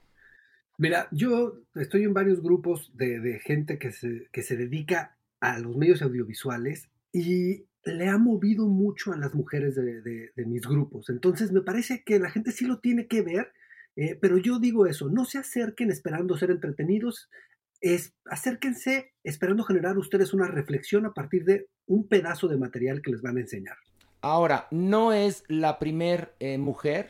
Mira, 0.78 1.08
yo 1.12 1.56
estoy 1.76 2.04
en 2.04 2.14
varios 2.14 2.42
grupos 2.42 2.92
de, 2.96 3.20
de 3.20 3.40
gente 3.40 3.78
que 3.78 3.92
se, 3.92 4.30
que 4.32 4.42
se 4.44 4.56
dedica 4.56 5.18
a 5.42 5.60
los 5.60 5.76
medios 5.76 6.02
audiovisuales 6.02 6.90
y 7.12 7.66
le 7.84 8.08
ha 8.08 8.18
movido 8.18 8.68
mucho 8.68 9.12
a 9.12 9.18
las 9.18 9.34
mujeres 9.36 9.76
de, 9.76 10.02
de- 10.02 10.32
de 10.36 10.46
mis 10.46 10.62
grupos. 10.66 11.10
Entonces 11.10 11.52
me 11.52 11.62
parece 11.62 12.04
que 12.04 12.20
la 12.20 12.30
gente 12.30 12.52
sí 12.52 12.66
lo 12.66 12.80
tiene 12.80 13.08
que 13.08 13.22
ver, 13.22 13.52
eh, 14.02 14.16
pero 14.16 14.38
yo 14.38 14.60
digo 14.60 14.86
eso, 14.86 15.10
no 15.10 15.26
se 15.26 15.40
acerquen 15.40 15.92
esperando 15.92 16.38
ser 16.38 16.52
entretenidos, 16.52 17.30
es, 17.82 18.14
acérquense 18.24 19.12
esperando 19.26 19.66
generar 19.66 19.98
ustedes 19.98 20.34
una 20.34 20.48
reflexión 20.48 21.06
a 21.06 21.14
partir 21.14 21.44
de 21.44 21.68
un 21.86 22.08
pedazo 22.08 22.48
de 22.48 22.56
material 22.56 23.02
que 23.02 23.12
les 23.12 23.22
van 23.22 23.36
a 23.36 23.42
enseñar. 23.42 23.76
Ahora, 24.22 24.70
no 24.72 25.12
es 25.12 25.44
la 25.50 25.80
primer 25.80 26.34
eh, 26.40 26.58
mujer 26.58 27.10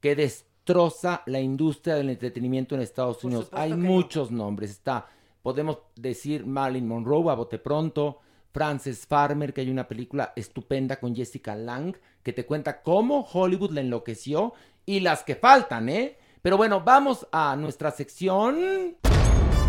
que 0.00 0.16
destroza 0.16 1.22
la 1.26 1.40
industria 1.40 1.96
del 1.96 2.08
entretenimiento 2.08 2.74
en 2.74 2.80
Estados 2.80 3.22
Unidos. 3.22 3.50
Hay 3.52 3.72
no. 3.72 3.76
muchos 3.76 4.30
nombres. 4.30 4.70
Está, 4.70 5.10
podemos 5.42 5.80
decir 5.94 6.46
Marilyn 6.46 6.88
Monroe 6.88 7.30
a 7.30 7.34
bote 7.34 7.58
pronto, 7.58 8.20
Frances 8.50 9.06
Farmer, 9.06 9.52
que 9.52 9.60
hay 9.60 9.68
una 9.68 9.88
película 9.88 10.32
estupenda 10.36 11.00
con 11.00 11.14
Jessica 11.14 11.54
Lang, 11.54 11.94
que 12.22 12.32
te 12.32 12.46
cuenta 12.46 12.80
cómo 12.80 13.26
Hollywood 13.30 13.72
la 13.72 13.82
enloqueció 13.82 14.54
y 14.86 15.00
las 15.00 15.22
que 15.22 15.36
faltan, 15.36 15.88
¿eh? 15.88 16.16
Pero 16.42 16.56
bueno, 16.56 16.82
vamos 16.82 17.26
a 17.32 17.56
nuestra 17.56 17.90
sección. 17.90 18.96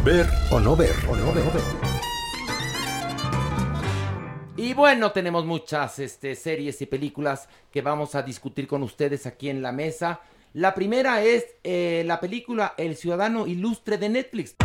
Ver 0.03 0.27
o 0.51 0.60
no 0.60 0.75
ver. 0.75 0.93
O 1.10 1.15
no 1.15 1.34
ver. 1.34 1.43
Y 4.57 4.74
bueno, 4.74 5.12
tenemos 5.12 5.45
muchas 5.45 6.00
este, 6.00 6.36
series 6.36 6.81
y 6.81 6.86
películas 6.86 7.50
que 7.72 7.81
vamos 7.81 8.15
a 8.15 8.24
discutir 8.24 8.67
con 8.67 8.84
ustedes 8.84 9.25
aquí 9.25 9.50
en 9.50 9.62
la 9.62 9.72
mesa. 9.72 10.22
La 10.53 10.74
primera 10.74 11.22
es 11.22 11.45
eh, 11.63 12.03
la 12.05 12.22
película 12.22 12.74
El 12.77 12.95
Ciudadano 12.95 13.48
Ilustre 13.48 13.98
de 13.98 14.10
Netflix. 14.10 14.55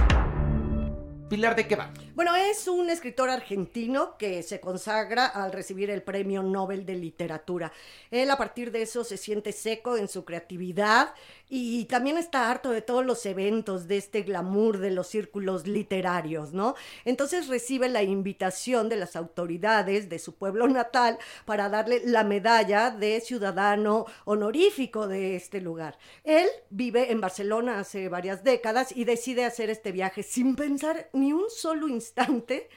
Pilar, 1.30 1.54
¿de 1.54 1.68
qué 1.68 1.76
va? 1.76 1.92
Bueno, 2.16 2.34
es 2.34 2.66
un 2.66 2.90
escritor 2.90 3.30
argentino 3.30 4.16
que 4.18 4.42
se 4.42 4.58
consagra 4.58 5.26
al 5.26 5.52
recibir 5.52 5.88
el 5.88 6.02
Premio 6.02 6.42
Nobel 6.42 6.84
de 6.84 6.96
Literatura. 6.96 7.70
Él 8.10 8.32
a 8.32 8.36
partir 8.36 8.72
de 8.72 8.82
eso 8.82 9.04
se 9.04 9.16
siente 9.16 9.52
seco 9.52 9.96
en 9.96 10.08
su 10.08 10.24
creatividad 10.24 11.14
y 11.52 11.84
también 11.86 12.16
está 12.16 12.48
harto 12.48 12.70
de 12.70 12.80
todos 12.80 13.04
los 13.04 13.26
eventos, 13.26 13.88
de 13.88 13.96
este 13.96 14.22
glamour 14.22 14.78
de 14.78 14.92
los 14.92 15.08
círculos 15.08 15.66
literarios, 15.66 16.52
¿no? 16.52 16.76
Entonces 17.04 17.48
recibe 17.48 17.88
la 17.88 18.04
invitación 18.04 18.88
de 18.88 18.96
las 18.96 19.16
autoridades 19.16 20.08
de 20.08 20.20
su 20.20 20.36
pueblo 20.36 20.68
natal 20.68 21.18
para 21.44 21.68
darle 21.68 22.02
la 22.04 22.22
medalla 22.22 22.90
de 22.90 23.20
ciudadano 23.20 24.06
honorífico 24.24 25.08
de 25.08 25.34
este 25.34 25.60
lugar. 25.60 25.98
Él 26.22 26.46
vive 26.70 27.10
en 27.10 27.20
Barcelona 27.20 27.80
hace 27.80 28.08
varias 28.08 28.44
décadas 28.44 28.94
y 28.94 29.04
decide 29.04 29.44
hacer 29.44 29.70
este 29.70 29.90
viaje 29.90 30.22
sin 30.22 30.54
pensar 30.54 31.10
ni 31.12 31.32
un 31.32 31.50
solo 31.50 31.88
instante 31.88 32.68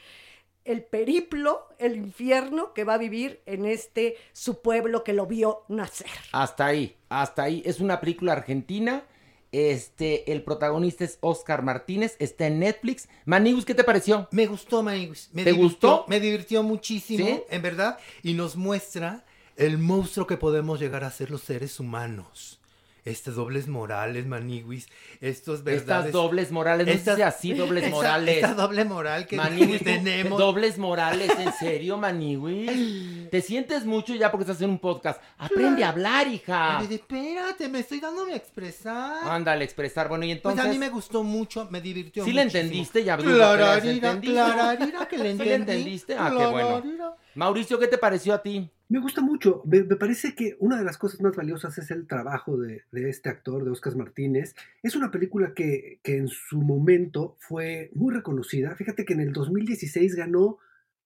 el 0.66 0.84
periplo, 0.84 1.68
el 1.78 1.96
infierno 1.96 2.74
que 2.74 2.84
va 2.84 2.96
a 2.96 2.98
vivir 2.98 3.42
en 3.46 3.66
este 3.66 4.16
su 4.32 4.62
pueblo 4.62 5.04
que 5.04 5.14
lo 5.14 5.26
vio 5.26 5.64
nacer. 5.68 6.10
Hasta 6.32 6.66
ahí, 6.68 6.96
hasta 7.10 7.44
ahí. 7.44 7.62
Es 7.66 7.80
una 7.80 8.00
película 8.00 8.34
argentina. 8.34 9.04
Este, 9.52 10.32
el 10.32 10.42
protagonista 10.42 11.04
es 11.04 11.20
Oscar 11.22 11.62
Martínez, 11.62 12.16
está 12.18 12.48
en 12.48 12.58
Netflix. 12.60 13.08
Manibus, 13.26 13.66
¿qué 13.66 13.76
te 13.76 13.84
pareció? 13.84 14.28
Me 14.32 14.48
gustó, 14.48 14.82
Maniguis. 14.82 15.30
Me 15.32 15.44
¿Te 15.44 15.52
divirtió, 15.52 15.64
gustó? 15.90 16.06
Me 16.08 16.20
divirtió 16.20 16.64
muchísimo, 16.64 17.24
¿Sí? 17.24 17.44
en 17.50 17.62
verdad. 17.62 18.00
Y 18.24 18.34
nos 18.34 18.56
muestra 18.56 19.24
el 19.56 19.78
monstruo 19.78 20.26
que 20.26 20.38
podemos 20.38 20.80
llegar 20.80 21.04
a 21.04 21.12
ser 21.12 21.30
los 21.30 21.42
seres 21.44 21.80
humanos. 21.80 22.60
Estas 23.06 23.36
dobles 23.36 23.68
morales, 23.68 24.26
Maniguis. 24.26 24.88
Estos 25.20 25.64
verdades. 25.66 25.82
Estas 25.84 26.12
dobles 26.14 26.52
morales, 26.52 26.88
no 26.88 26.94
Estas- 26.94 27.16
sé 27.16 27.18
si 27.18 27.22
así 27.22 27.54
dobles 27.54 27.84
esa- 27.84 27.92
morales. 27.96 28.36
Esta 28.38 28.54
doble 28.54 28.86
moral 28.86 29.28
que 29.28 29.36
Maniwis, 29.36 29.84
tenemos. 29.84 30.40
Dobles 30.40 30.78
morales, 30.78 31.30
¿en 31.38 31.52
serio, 31.54 31.98
Maniwis? 31.98 33.30
Te 33.30 33.42
sientes 33.42 33.86
mucho 33.86 34.16
ya 34.16 34.32
porque 34.32 34.44
estás 34.44 34.62
en 34.62 34.70
un 34.70 34.80
podcast. 34.80 35.22
Aprende 35.38 35.84
a 35.84 35.90
hablar, 35.90 36.28
hija. 36.28 36.80
Ay, 36.80 36.88
espérate, 36.96 37.68
me 37.68 37.80
estoy 37.80 38.00
dándome 38.00 38.34
a 38.34 38.38
expresar. 38.38 39.28
Ándale, 39.30 39.66
expresar. 39.66 40.08
Bueno, 40.08 40.24
y 40.24 40.30
Pues 40.30 40.38
entonces. 40.38 40.66
a 40.66 40.70
mí 40.70 40.78
me 40.80 40.90
gustó 40.90 41.24
mucho, 41.24 41.68
me 41.70 41.82
divirtió 41.82 42.24
¿Sí 42.24 42.32
le 42.32 42.44
entendiste? 42.44 43.04
Ya, 43.04 43.18
Bruno, 43.18 43.36
Clararira, 43.36 44.20
clararira 44.20 45.08
que 45.10 45.18
le 45.18 45.24
¿Sí 45.24 45.30
entendí. 45.32 45.50
le 45.50 45.56
entendiste? 45.56 46.16
Ah, 46.18 46.34
qué 46.38 46.46
bueno. 46.46 47.16
Mauricio, 47.36 47.78
¿qué 47.80 47.88
te 47.88 47.98
pareció 47.98 48.34
a 48.34 48.42
ti? 48.42 48.70
Me 48.94 49.00
gusta 49.00 49.22
mucho. 49.22 49.64
Me, 49.66 49.82
me 49.82 49.96
parece 49.96 50.36
que 50.36 50.56
una 50.60 50.78
de 50.78 50.84
las 50.84 51.00
cosas 51.00 51.20
más 51.20 51.36
valiosas 51.36 51.76
es 51.80 51.90
el 51.90 52.06
trabajo 52.06 52.58
de, 52.58 52.84
este 52.92 53.28
actor, 53.28 53.64
de 53.64 53.72
Oscar 53.72 53.96
Martínez. 53.96 54.54
Es 54.84 54.96
una 54.96 55.10
película 55.10 55.56
que, 55.56 56.00
que 56.04 56.18
en 56.18 56.28
su 56.28 56.62
momento 56.62 57.36
fue 57.40 57.90
muy 57.96 58.14
reconocida. 58.14 58.76
Fíjate 58.76 59.04
que 59.04 59.14
en 59.14 59.22
el 59.22 59.34
2016 59.34 60.14
ganó 60.14 60.60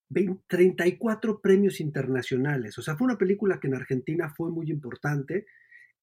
20 0.09 0.43
34 0.47 1.39
premios 1.39 1.79
internacionales. 1.79 2.77
O 2.77 2.81
sea, 2.81 2.97
fue 2.97 3.05
una 3.05 3.17
película 3.17 3.61
que 3.61 3.67
en 3.67 3.75
Argentina 3.75 4.33
fue 4.35 4.51
muy 4.51 4.69
importante 4.69 5.45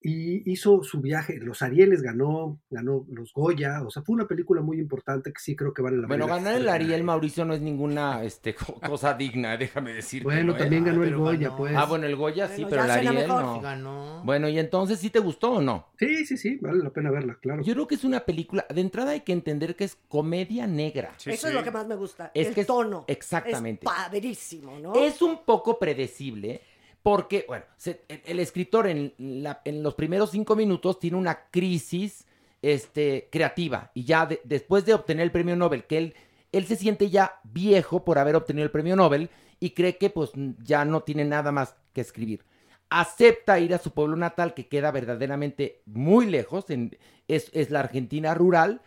y 0.07 0.43
hizo 0.53 0.83
su 0.83 1.01
viaje. 1.01 1.39
Los 1.41 1.63
Arieles 1.63 2.03
ganó, 2.03 2.61
ganó 2.69 3.07
los 3.11 3.33
Goya. 3.33 3.83
O 3.87 3.91
sea, 3.91 4.03
fue 4.03 4.15
una 4.15 4.27
película 4.29 4.61
muy 4.61 4.79
importante 4.79 5.33
que 5.33 5.41
sí 5.41 5.57
creo 5.57 5.73
que 5.73 5.81
vale 5.81 5.97
la 5.97 6.07
Bueno, 6.07 6.27
pena. 6.27 6.37
ganar 6.37 6.57
el 6.61 6.69
Ariel, 6.69 7.03
Mauricio, 7.03 7.47
no 7.47 7.55
es 7.55 7.63
ninguna 7.63 8.23
este, 8.23 8.55
co- 8.55 8.79
cosa 8.87 9.15
digna, 9.15 9.57
déjame 9.57 9.95
decirte. 9.95 10.25
Bueno, 10.25 10.55
también 10.55 10.85
ganó 10.85 11.03
el 11.05 11.17
Goya, 11.17 11.57
pues. 11.57 11.75
Ah, 11.75 11.87
bueno, 11.87 12.05
el 12.07 12.17
Goya 12.17 12.49
sí, 12.49 12.65
Bueno, 12.65 12.69
pero 12.69 12.85
el 12.85 12.91
Ariel 12.91 13.15
mejor. 13.15 13.43
no. 13.43 13.61
Ganó. 13.63 14.23
Bueno, 14.25 14.49
y 14.51 14.59
entonces, 14.59 14.99
¿sí 14.99 15.09
te 15.09 15.21
gustó 15.21 15.53
o 15.53 15.61
no? 15.63 15.87
Sí, 15.99 16.27
sí, 16.27 16.37
sí, 16.37 16.57
vale 16.61 16.83
la 16.85 16.91
pena 16.91 17.11
verla, 17.11 17.39
claro. 17.41 17.63
Yo 17.63 17.73
creo 17.73 17.87
que 17.89 17.95
es 17.95 18.05
una 18.05 18.21
película, 18.21 18.67
de 18.69 18.81
entrada 18.83 19.13
hay 19.13 19.21
que 19.23 19.33
entender 19.33 19.75
que 19.75 19.85
es 19.85 19.97
comedia 20.09 20.67
negra. 20.67 21.15
Eso 21.25 21.49
es 21.49 21.55
lo 21.55 21.63
que 21.65 21.71
más 21.71 21.87
me 21.87 21.97
gusta. 21.97 22.31
Es 22.35 22.49
el 22.49 22.55
que 22.55 22.61
es- 22.61 22.67
tono. 22.67 23.07
exactamente. 23.09 23.87
Es 23.87 23.91
padrísimo, 23.93 24.79
¿no? 24.79 24.95
Es 24.95 25.23
un 25.23 25.39
poco 25.47 25.79
predecible 25.79 26.61
porque, 27.05 27.45
bueno, 27.47 27.67
el, 28.09 28.41
escritor 28.41 28.87
en, 28.87 29.13
los 29.19 29.95
primeros 29.95 30.31
cinco 30.31 30.57
minutos 30.57 30.99
tiene 30.99 31.19
una 31.19 31.51
crisis 31.51 32.27
este, 32.63 33.29
creativa 33.31 33.91
y 33.93 34.05
ya 34.05 34.25
de- 34.25 34.41
después 34.43 34.87
de 34.87 34.95
obtener 34.95 35.25
el 35.25 35.31
premio 35.31 35.55
Nobel, 35.55 35.85
que 35.85 35.99
él, 35.99 36.15
él 36.51 36.65
se 36.65 36.77
siente 36.77 37.11
ya 37.11 37.41
viejo 37.45 38.07
por 38.07 38.19
haber 38.19 38.37
obtenido 38.37 38.65
el 38.65 38.71
premio 38.71 38.97
Nobel 38.97 39.29
y 39.61 39.73
cree 39.73 39.99
que 39.99 40.09
pues 40.09 40.31
ya 40.63 40.87
no 40.87 41.03
tiene 41.03 41.27
nada 41.27 41.53
más 41.53 41.77
que 41.93 42.01
escribir. 42.01 42.43
Acepta 42.89 43.61
ir 43.61 43.75
a 43.75 43.79
su 43.79 43.91
pueblo 43.91 44.17
natal 44.17 44.55
que 44.55 44.69
queda 44.69 44.91
verdaderamente 44.91 45.83
muy 45.85 46.25
lejos, 46.25 46.71
en- 46.71 46.97
es, 47.29 47.51
es 47.53 47.71
la 47.71 47.81
Argentina 47.81 48.33
rural 48.33 48.81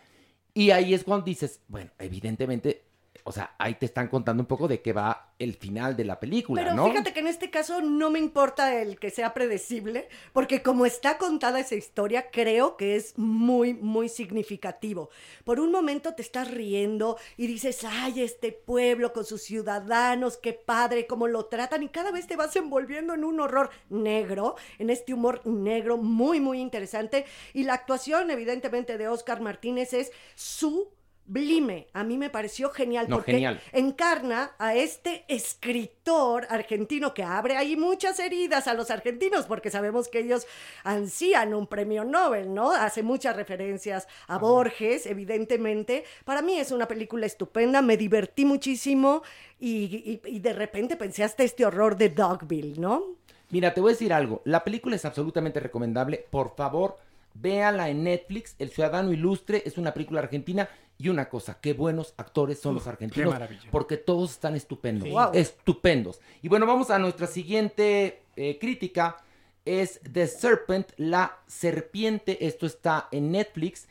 y 0.55 0.71
ahí 0.71 0.95
es 0.95 1.03
cuando 1.03 1.25
dices, 1.25 1.61
bueno, 1.67 1.91
evidentemente, 1.99 2.86
o 3.27 3.31
sea, 3.33 3.53
ahí 3.57 3.73
te 3.73 3.85
están 3.85 4.07
contando 4.07 4.41
un 4.41 4.47
poco 4.47 4.69
de 4.69 4.81
qué 4.81 4.93
va 4.93 5.33
el 5.37 5.53
final 5.53 5.97
de 5.97 6.05
la 6.05 6.17
película, 6.17 6.63
Pero 6.63 6.75
¿no? 6.75 6.89
fíjate 6.89 7.11
que 7.11 7.19
en 7.19 7.27
este 7.27 7.49
caso 7.49 7.81
no 7.81 8.09
me 8.09 8.19
importa 8.19 8.81
el 8.81 8.97
que 8.97 9.09
sea 9.09 9.33
predecible, 9.33 10.07
porque 10.31 10.63
como 10.63 10.85
está 10.85 11.17
contada 11.17 11.59
esa 11.59 11.75
historia, 11.75 12.31
creo 12.31 12.77
que 12.77 12.95
es 12.95 13.17
muy, 13.17 13.73
muy 13.73 14.07
significativo. 14.07 15.09
Por 15.43 15.59
un 15.59 15.73
momento 15.73 16.15
te 16.15 16.21
estás 16.21 16.49
riendo 16.49 17.17
y 17.35 17.47
dices, 17.47 17.83
ay, 17.83 18.21
este 18.21 18.53
pueblo 18.53 19.11
con 19.11 19.25
sus 19.25 19.41
ciudadanos, 19.41 20.37
qué 20.37 20.53
padre, 20.53 21.05
cómo 21.05 21.27
lo 21.27 21.47
tratan, 21.47 21.83
y 21.83 21.89
cada 21.89 22.11
vez 22.11 22.27
te 22.27 22.37
vas 22.37 22.55
envolviendo 22.55 23.13
en 23.13 23.25
un 23.25 23.41
horror 23.41 23.71
negro, 23.89 24.55
en 24.79 24.89
este 24.89 25.13
humor 25.13 25.45
negro 25.45 25.97
muy, 25.97 26.39
muy 26.39 26.61
interesante. 26.61 27.25
Y 27.53 27.65
la 27.65 27.73
actuación, 27.73 28.31
evidentemente, 28.31 28.97
de 28.97 29.09
Oscar 29.09 29.41
Martínez 29.41 29.91
es 29.91 30.13
su 30.35 30.95
Blime, 31.29 31.87
a 31.91 32.05
mí 32.05 32.17
me 32.17 32.29
pareció 32.29 32.69
genial 32.69 33.07
No, 33.09 33.17
porque 33.17 33.33
genial. 33.33 33.61
encarna 33.73 34.51
a 34.57 34.75
este 34.75 35.25
escritor 35.27 36.47
argentino 36.49 37.13
que 37.13 37.21
abre 37.23 37.57
ahí 37.57 37.75
muchas 37.75 38.17
heridas 38.19 38.67
a 38.67 38.73
los 38.73 38.89
argentinos 38.91 39.45
porque 39.45 39.69
sabemos 39.69 40.07
que 40.07 40.19
ellos 40.19 40.47
ansían 40.85 41.53
un 41.53 41.67
premio 41.67 42.05
Nobel, 42.05 42.53
¿no? 42.53 42.71
Hace 42.71 43.03
muchas 43.03 43.35
referencias 43.35 44.07
a 44.27 44.37
Borges, 44.37 45.05
evidentemente. 45.05 46.05
Para 46.23 46.41
mí 46.41 46.57
es 46.59 46.71
una 46.71 46.87
película 46.87 47.25
estupenda, 47.25 47.81
me 47.81 47.97
divertí 47.97 48.45
muchísimo 48.45 49.21
y, 49.59 50.21
y- 50.25 50.35
y 50.35 50.39
de 50.39 50.53
repente 50.53 50.95
pensé 50.95 51.23
hasta 51.25 51.43
este 51.43 51.65
horror 51.65 51.97
de 51.97 52.09
Dogville, 52.09 52.79
¿no? 52.79 53.03
Mira, 53.49 53.73
te 53.73 53.81
voy 53.81 53.91
a 53.91 53.93
decir 53.93 54.13
algo. 54.13 54.41
La 54.45 54.63
película 54.63 54.95
es 54.95 55.05
absolutamente 55.05 55.59
recomendable. 55.59 56.25
Por 56.29 56.55
favor, 56.55 56.97
véanla 57.41 57.89
en 57.89 58.03
Netflix. 58.03 58.55
El 58.59 58.69
Ciudadano 58.69 59.11
Ilustre 59.11 59.63
es 59.65 59.77
una 59.77 59.93
película 59.93 60.21
argentina. 60.21 60.69
Y 60.99 61.09
una 61.09 61.29
cosa, 61.29 61.59
qué 61.61 61.73
buenos 61.73 62.15
actores 62.17 62.59
son 62.59 62.73
los 62.73 62.83
qué 62.83 62.89
argentinos. 62.89 63.31
maravilla. 63.31 63.69
Porque 63.71 63.97
todos 63.97 64.31
están 64.31 64.55
estupendos. 64.55 65.07
Sí. 65.07 65.13
Wow. 65.13 65.29
Estupendos. 65.33 66.19
Y 66.41 66.47
bueno, 66.47 66.65
vamos 66.65 66.89
a 66.89 66.97
nuestra 66.97 67.27
siguiente 67.27 68.23
eh, 68.35 68.57
crítica. 68.59 69.17
Es 69.63 69.99
The 70.11 70.25
Serpent, 70.25 70.93
la 70.97 71.37
serpiente. 71.45 72.47
Esto 72.47 72.65
está 72.65 73.09
en 73.11 73.31
Netflix. 73.31 73.87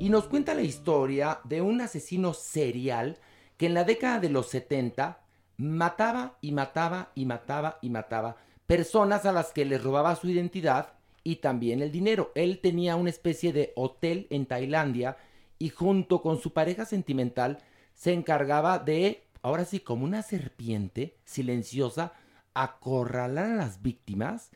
Y 0.00 0.08
nos 0.08 0.24
cuenta 0.24 0.54
la 0.54 0.62
historia 0.62 1.40
de 1.44 1.62
un 1.62 1.80
asesino 1.80 2.34
serial 2.34 3.18
que 3.56 3.66
en 3.66 3.74
la 3.74 3.84
década 3.84 4.18
de 4.18 4.30
los 4.30 4.48
70 4.48 5.20
mataba 5.58 6.36
y 6.40 6.50
mataba 6.50 7.12
y 7.14 7.24
mataba 7.26 7.78
y 7.80 7.90
mataba 7.90 8.36
personas 8.66 9.24
a 9.26 9.32
las 9.32 9.52
que 9.52 9.64
les 9.64 9.82
robaba 9.82 10.16
su 10.16 10.28
identidad 10.28 10.94
y 11.24 11.36
también 11.36 11.82
el 11.82 11.90
dinero. 11.90 12.30
Él 12.34 12.60
tenía 12.60 12.94
una 12.94 13.10
especie 13.10 13.52
de 13.52 13.72
hotel 13.74 14.26
en 14.30 14.46
Tailandia 14.46 15.16
y 15.58 15.70
junto 15.70 16.22
con 16.22 16.38
su 16.38 16.52
pareja 16.52 16.84
sentimental 16.84 17.58
se 17.94 18.12
encargaba 18.12 18.78
de, 18.78 19.24
ahora 19.42 19.64
sí, 19.64 19.80
como 19.80 20.04
una 20.04 20.22
serpiente 20.22 21.16
silenciosa, 21.24 22.12
acorralar 22.52 23.50
a 23.50 23.56
las 23.56 23.82
víctimas 23.82 24.50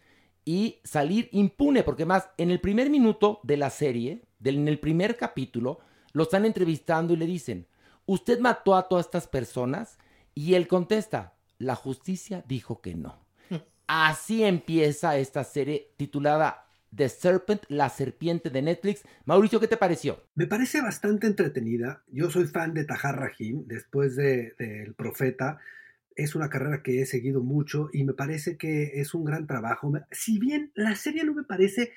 y 0.45 0.79
salir 0.85 1.29
impune, 1.33 1.83
porque 1.83 2.05
más 2.05 2.29
en 2.37 2.51
el 2.51 2.61
primer 2.61 2.91
minuto 2.91 3.41
de 3.43 3.57
la 3.57 3.71
serie, 3.71 4.23
del- 4.39 4.57
en 4.57 4.69
el 4.69 4.79
primer 4.79 5.17
capítulo, 5.17 5.81
lo 6.13 6.25
están 6.25 6.45
entrevistando 6.45 7.15
y 7.15 7.17
le 7.17 7.27
dicen, 7.27 7.67
usted 8.07 8.41
mató 8.41 8.75
a 8.77 8.89
todas 8.89 9.07
estas 9.07 9.27
personas 9.27 9.99
y 10.35 10.55
él 10.55 10.69
contesta, 10.69 11.35
la 11.59 11.75
justicia 11.75 12.45
dijo 12.47 12.81
que 12.81 12.95
no. 12.95 13.28
Así 13.89 14.45
empieza 14.45 15.17
esta 15.17 15.45
serie 15.45 15.95
titulada 15.97 16.67
The 16.95 17.09
Serpent, 17.09 17.63
la 17.69 17.89
serpiente 17.89 18.51
de 18.51 18.61
Netflix. 18.61 19.03
Mauricio, 19.25 19.61
¿qué 19.61 19.67
te 19.67 19.79
pareció? 19.79 20.23
Me 20.35 20.47
parece 20.47 20.83
bastante 20.83 21.27
entretenida. 21.27 22.03
Yo 22.09 22.31
soy 22.31 22.47
fan 22.47 22.75
de 22.75 22.85
Tahar 22.85 23.19
Rahim, 23.19 23.65
después 23.67 24.15
de, 24.15 24.55
de 24.59 24.83
El 24.83 24.95
Profeta. 24.95 25.59
Es 26.15 26.35
una 26.35 26.51
carrera 26.51 26.83
que 26.83 27.01
he 27.01 27.07
seguido 27.07 27.43
mucho 27.43 27.89
y 27.91 28.05
me 28.05 28.13
parece 28.13 28.59
que 28.59 29.01
es 29.01 29.15
un 29.15 29.25
gran 29.25 29.47
trabajo. 29.47 29.91
Si 30.11 30.39
bien 30.39 30.71
la 30.75 30.95
serie 30.95 31.25
no 31.25 31.33
me 31.33 31.45
parece 31.45 31.93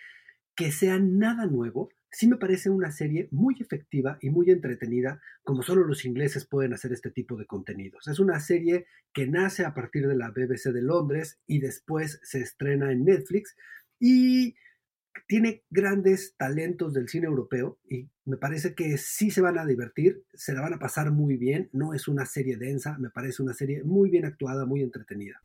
que 0.56 0.72
sea 0.72 0.98
nada 0.98 1.46
nuevo, 1.46 1.90
sí 2.12 2.28
me 2.28 2.38
parece 2.38 2.70
una 2.70 2.92
serie 2.92 3.28
muy 3.32 3.56
efectiva 3.60 4.18
y 4.22 4.30
muy 4.30 4.50
entretenida, 4.52 5.22
como 5.44 5.64
solo 5.64 5.86
los 5.86 6.06
ingleses 6.06 6.46
pueden 6.46 6.74
hacer 6.74 6.92
este 6.92 7.10
tipo 7.10 7.38
de 7.38 7.46
contenidos. 7.46 8.08
Es 8.08 8.20
una 8.20 8.40
serie 8.40 8.86
que 9.14 9.28
nace 9.28 9.66
a 9.66 9.74
partir 9.74 10.08
de 10.08 10.16
la 10.16 10.30
BBC 10.30 10.72
de 10.74 10.82
Londres 10.82 11.40
y 11.48 11.60
después 11.60 12.20
se 12.24 12.42
estrena 12.42 12.92
en 12.92 13.06
Netflix 13.06 13.56
y 14.00 14.56
tiene 15.28 15.64
grandes 15.70 16.36
talentos 16.38 16.94
del 16.94 17.10
cine 17.10 17.28
europeo 17.28 17.80
y 17.90 18.10
me 18.26 18.38
parece 18.38 18.76
que 18.76 18.98
sí 18.98 19.32
se 19.32 19.42
van 19.42 19.58
a 19.58 19.66
divertir, 19.66 20.24
se 20.34 20.54
la 20.54 20.62
van 20.62 20.74
a 20.74 20.80
pasar 20.80 21.12
muy 21.12 21.38
bien, 21.38 21.70
no 21.74 21.94
es 21.94 22.08
una 22.08 22.26
serie 22.26 22.58
densa, 22.58 22.98
me 22.98 23.10
parece 23.10 23.42
una 23.42 23.54
serie 23.54 23.84
muy 23.84 24.10
bien 24.10 24.26
actuada, 24.26 24.66
muy 24.66 24.82
entretenida. 24.82 25.42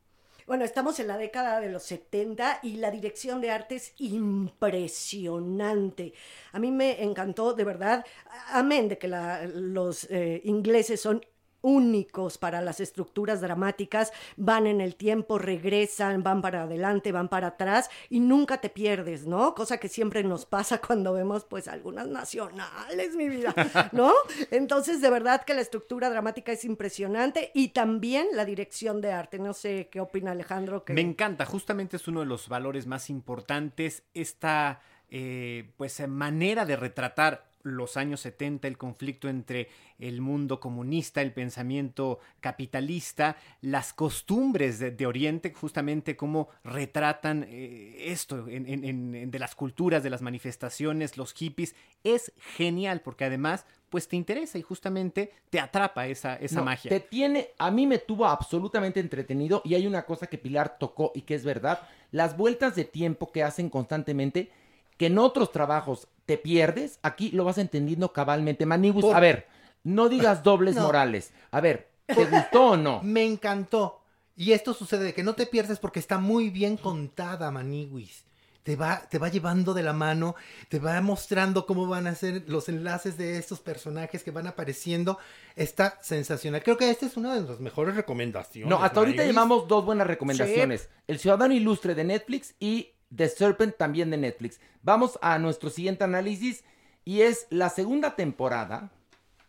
Bueno, 0.47 0.63
estamos 0.63 0.97
en 1.01 1.07
la 1.07 1.17
década 1.17 1.59
de 1.59 1.69
los 1.69 1.83
70 1.83 2.59
y 2.63 2.77
la 2.77 2.89
dirección 2.89 3.41
de 3.41 3.51
arte 3.51 3.75
es 3.75 3.93
impresionante. 3.97 6.13
A 6.53 6.59
mí 6.59 6.71
me 6.71 7.03
encantó, 7.03 7.53
de 7.53 7.65
verdad, 7.65 8.05
amén 8.51 8.87
de 8.87 8.97
que 8.97 9.09
la- 9.09 9.45
los 9.45 10.05
eh, 10.09 10.39
ingleses 10.45 11.01
son 11.01 11.21
únicos 11.67 12.37
para 12.37 12.61
las 12.61 12.79
estructuras 12.79 13.41
dramáticas, 13.41 14.13
van 14.37 14.67
en 14.67 14.79
el 14.79 14.95
tiempo, 14.95 15.37
regresan, 15.37 16.23
van 16.23 16.41
para 16.41 16.63
adelante, 16.63 17.11
van 17.11 17.27
para 17.27 17.47
atrás 17.47 17.89
y 18.09 18.21
nunca 18.21 18.61
te 18.61 18.69
pierdes, 18.69 19.27
¿no? 19.27 19.53
Cosa 19.53 19.77
que 19.77 19.89
siempre 19.89 20.23
nos 20.23 20.45
pasa 20.45 20.79
cuando 20.87 21.11
vemos 21.11 21.43
pues 21.43 21.67
algunas 21.67 22.07
nacionales, 22.07 23.15
mi 23.15 23.27
vida, 23.27 23.53
¿no? 23.91 24.13
Entonces, 24.49 25.01
de 25.01 25.09
verdad 25.09 25.43
que 25.43 25.53
la 25.53 25.61
estructura 25.61 26.09
dramática 26.09 26.53
es 26.53 26.63
impresionante 26.63 27.51
y 27.53 27.69
también 27.69 28.27
la 28.31 28.45
dirección 28.45 29.01
de 29.01 29.11
arte. 29.11 29.37
No 29.37 29.53
sé 29.53 29.89
qué 29.91 29.99
opina 29.99 30.31
Alejandro. 30.31 30.85
Que... 30.85 30.93
Me 30.93 31.01
encanta, 31.01 31.45
justamente 31.45 31.97
es 31.97 32.07
uno 32.07 32.21
de 32.21 32.27
los 32.27 32.47
valores 32.47 32.87
más 32.87 33.09
importantes, 33.09 34.03
esta 34.13 34.79
eh, 35.09 35.69
pues 35.75 36.05
manera 36.07 36.65
de 36.65 36.77
retratar 36.77 37.45
los 37.63 37.97
años 37.97 38.21
70, 38.21 38.67
el 38.67 38.77
conflicto 38.77 39.27
entre 39.29 39.67
el 39.99 40.21
mundo 40.21 40.59
comunista, 40.59 41.21
el 41.21 41.33
pensamiento 41.33 42.19
capitalista, 42.39 43.35
las 43.61 43.93
costumbres 43.93 44.79
de, 44.79 44.91
de 44.91 45.05
Oriente, 45.05 45.53
justamente 45.53 46.15
cómo 46.15 46.49
retratan 46.63 47.45
eh, 47.49 48.11
esto 48.11 48.47
en- 48.47 48.67
en- 48.67 48.83
en- 48.83 49.15
en- 49.15 49.31
de 49.31 49.39
las 49.39 49.55
culturas, 49.55 50.03
de 50.03 50.09
las 50.09 50.21
manifestaciones, 50.21 51.17
los 51.17 51.33
hippies, 51.33 51.75
es 52.03 52.31
genial 52.55 53.01
porque 53.01 53.25
además 53.25 53.65
pues 53.89 54.07
te 54.09 54.17
interesa 54.17 54.57
y 54.57 54.61
justamente 54.61 55.31
te 55.49 55.59
atrapa 55.61 56.07
esa, 56.07 56.35
esa 56.35 56.57
No, 56.57 56.65
magia. 56.65 56.89
Te 56.89 56.99
tiene, 56.99 57.49
a 57.57 57.71
mí 57.71 57.87
me 57.87 57.99
tuvo 57.99 58.25
absolutamente 58.25 58.99
entretenido 58.99 59.61
y 59.63 59.75
hay 59.75 59.87
una 59.87 60.03
cosa 60.03 60.27
que 60.27 60.37
Pilar 60.37 60.77
tocó 60.77 61.11
y 61.15 61.21
que 61.21 61.35
es 61.35 61.45
verdad, 61.45 61.79
las 62.11 62.35
vueltas 62.35 62.75
de 62.75 62.83
tiempo 62.83 63.31
que 63.31 63.43
hacen 63.43 63.69
constantemente, 63.69 64.51
que 64.97 65.07
en 65.07 65.17
otros 65.17 65.51
trabajos 65.51 66.07
te 66.25 66.37
pierdes, 66.37 66.99
aquí 67.03 67.31
lo 67.31 67.43
vas 67.45 67.57
entendiendo 67.57 68.11
cabalmente. 68.13 68.65
Manigus, 68.65 69.03
Por- 69.05 69.15
a 69.15 69.19
ver, 69.19 69.47
no 69.83 70.09
digas 70.09 70.43
dobles 70.43 70.75
No. 70.75 70.83
morales. 70.83 71.31
A 71.51 71.61
ver, 71.61 71.89
¿te 72.05 72.25
gustó 72.25 72.71
o 72.71 72.77
no? 72.77 73.01
Me 73.03 73.23
encantó. 73.25 74.01
Y 74.35 74.51
esto 74.51 74.73
sucede 74.73 75.03
de 75.05 75.13
que 75.13 75.23
no 75.23 75.33
te 75.33 75.45
pierdes 75.47 75.79
porque 75.79 75.99
está 75.99 76.17
muy 76.19 76.49
bien 76.49 76.77
contada, 76.77 77.49
Maniwis. 77.49 78.23
Te 78.61 78.75
va, 78.75 79.01
te 79.09 79.17
va 79.17 79.29
llevando 79.29 79.73
de 79.73 79.81
la 79.81 79.93
mano, 79.93 80.35
te 80.67 80.77
va 80.79 80.99
mostrando 80.99 81.65
cómo 81.65 81.87
van 81.87 82.05
a 82.05 82.13
ser 82.15 82.43
los 82.47 82.67
enlaces 82.67 83.17
de 83.17 83.37
estos 83.37 83.61
personajes 83.61 84.25
que 84.25 84.31
van 84.31 84.45
apareciendo. 84.45 85.17
Está 85.55 85.97
sensacional. 86.01 86.61
Creo 86.61 86.75
que 86.75 86.89
esta 86.89 87.05
es 87.05 87.15
una 87.15 87.33
de 87.33 87.47
las 87.47 87.61
mejores 87.61 87.95
recomendaciones. 87.95 88.69
No, 88.69 88.83
hasta 88.83 88.99
ahorita 88.99 89.23
llevamos 89.23 89.69
dos 89.69 89.85
buenas 89.85 90.05
recomendaciones. 90.05 90.89
El 91.07 91.17
Ciudadano 91.17 91.53
Ilustre 91.53 91.95
de 91.95 92.03
Netflix 92.03 92.55
y 92.59 92.91
The 93.15 93.29
Serpent 93.29 93.77
también 93.77 94.09
de 94.09 94.17
Netflix. 94.17 94.59
Vamos 94.81 95.17
a 95.21 95.37
nuestro 95.39 95.69
siguiente 95.69 96.03
análisis 96.03 96.63
y 97.05 97.21
es 97.21 97.47
la 97.49 97.69
segunda 97.69 98.15
temporada 98.15 98.91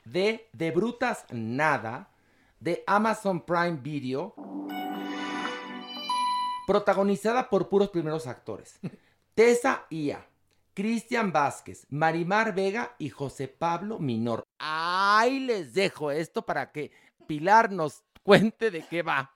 de 0.05 0.49
De 0.53 0.71
Brutas 0.71 1.25
Nada 1.31 2.11
de 2.61 2.83
Amazon 2.87 3.41
Prime 3.45 3.79
Video 3.83 4.35
protagonizada 6.67 7.49
por 7.49 7.69
puros 7.69 7.89
primeros 7.89 8.27
actores. 8.27 8.79
Tessa 9.35 9.87
Ia, 9.89 10.27
Cristian 10.75 11.33
Vázquez, 11.33 11.87
Marimar 11.89 12.55
Vega 12.55 12.95
y 12.99 13.09
José 13.09 13.49
Pablo 13.49 13.99
Minor. 13.99 14.45
Ahí 14.59 15.41
les 15.41 15.73
dejo 15.73 16.11
esto 16.11 16.45
para 16.45 16.71
que 16.71 16.91
Pilar 17.27 17.73
nos 17.73 18.03
cuente 18.23 18.71
de 18.71 18.83
qué 18.83 19.03
va. 19.03 19.33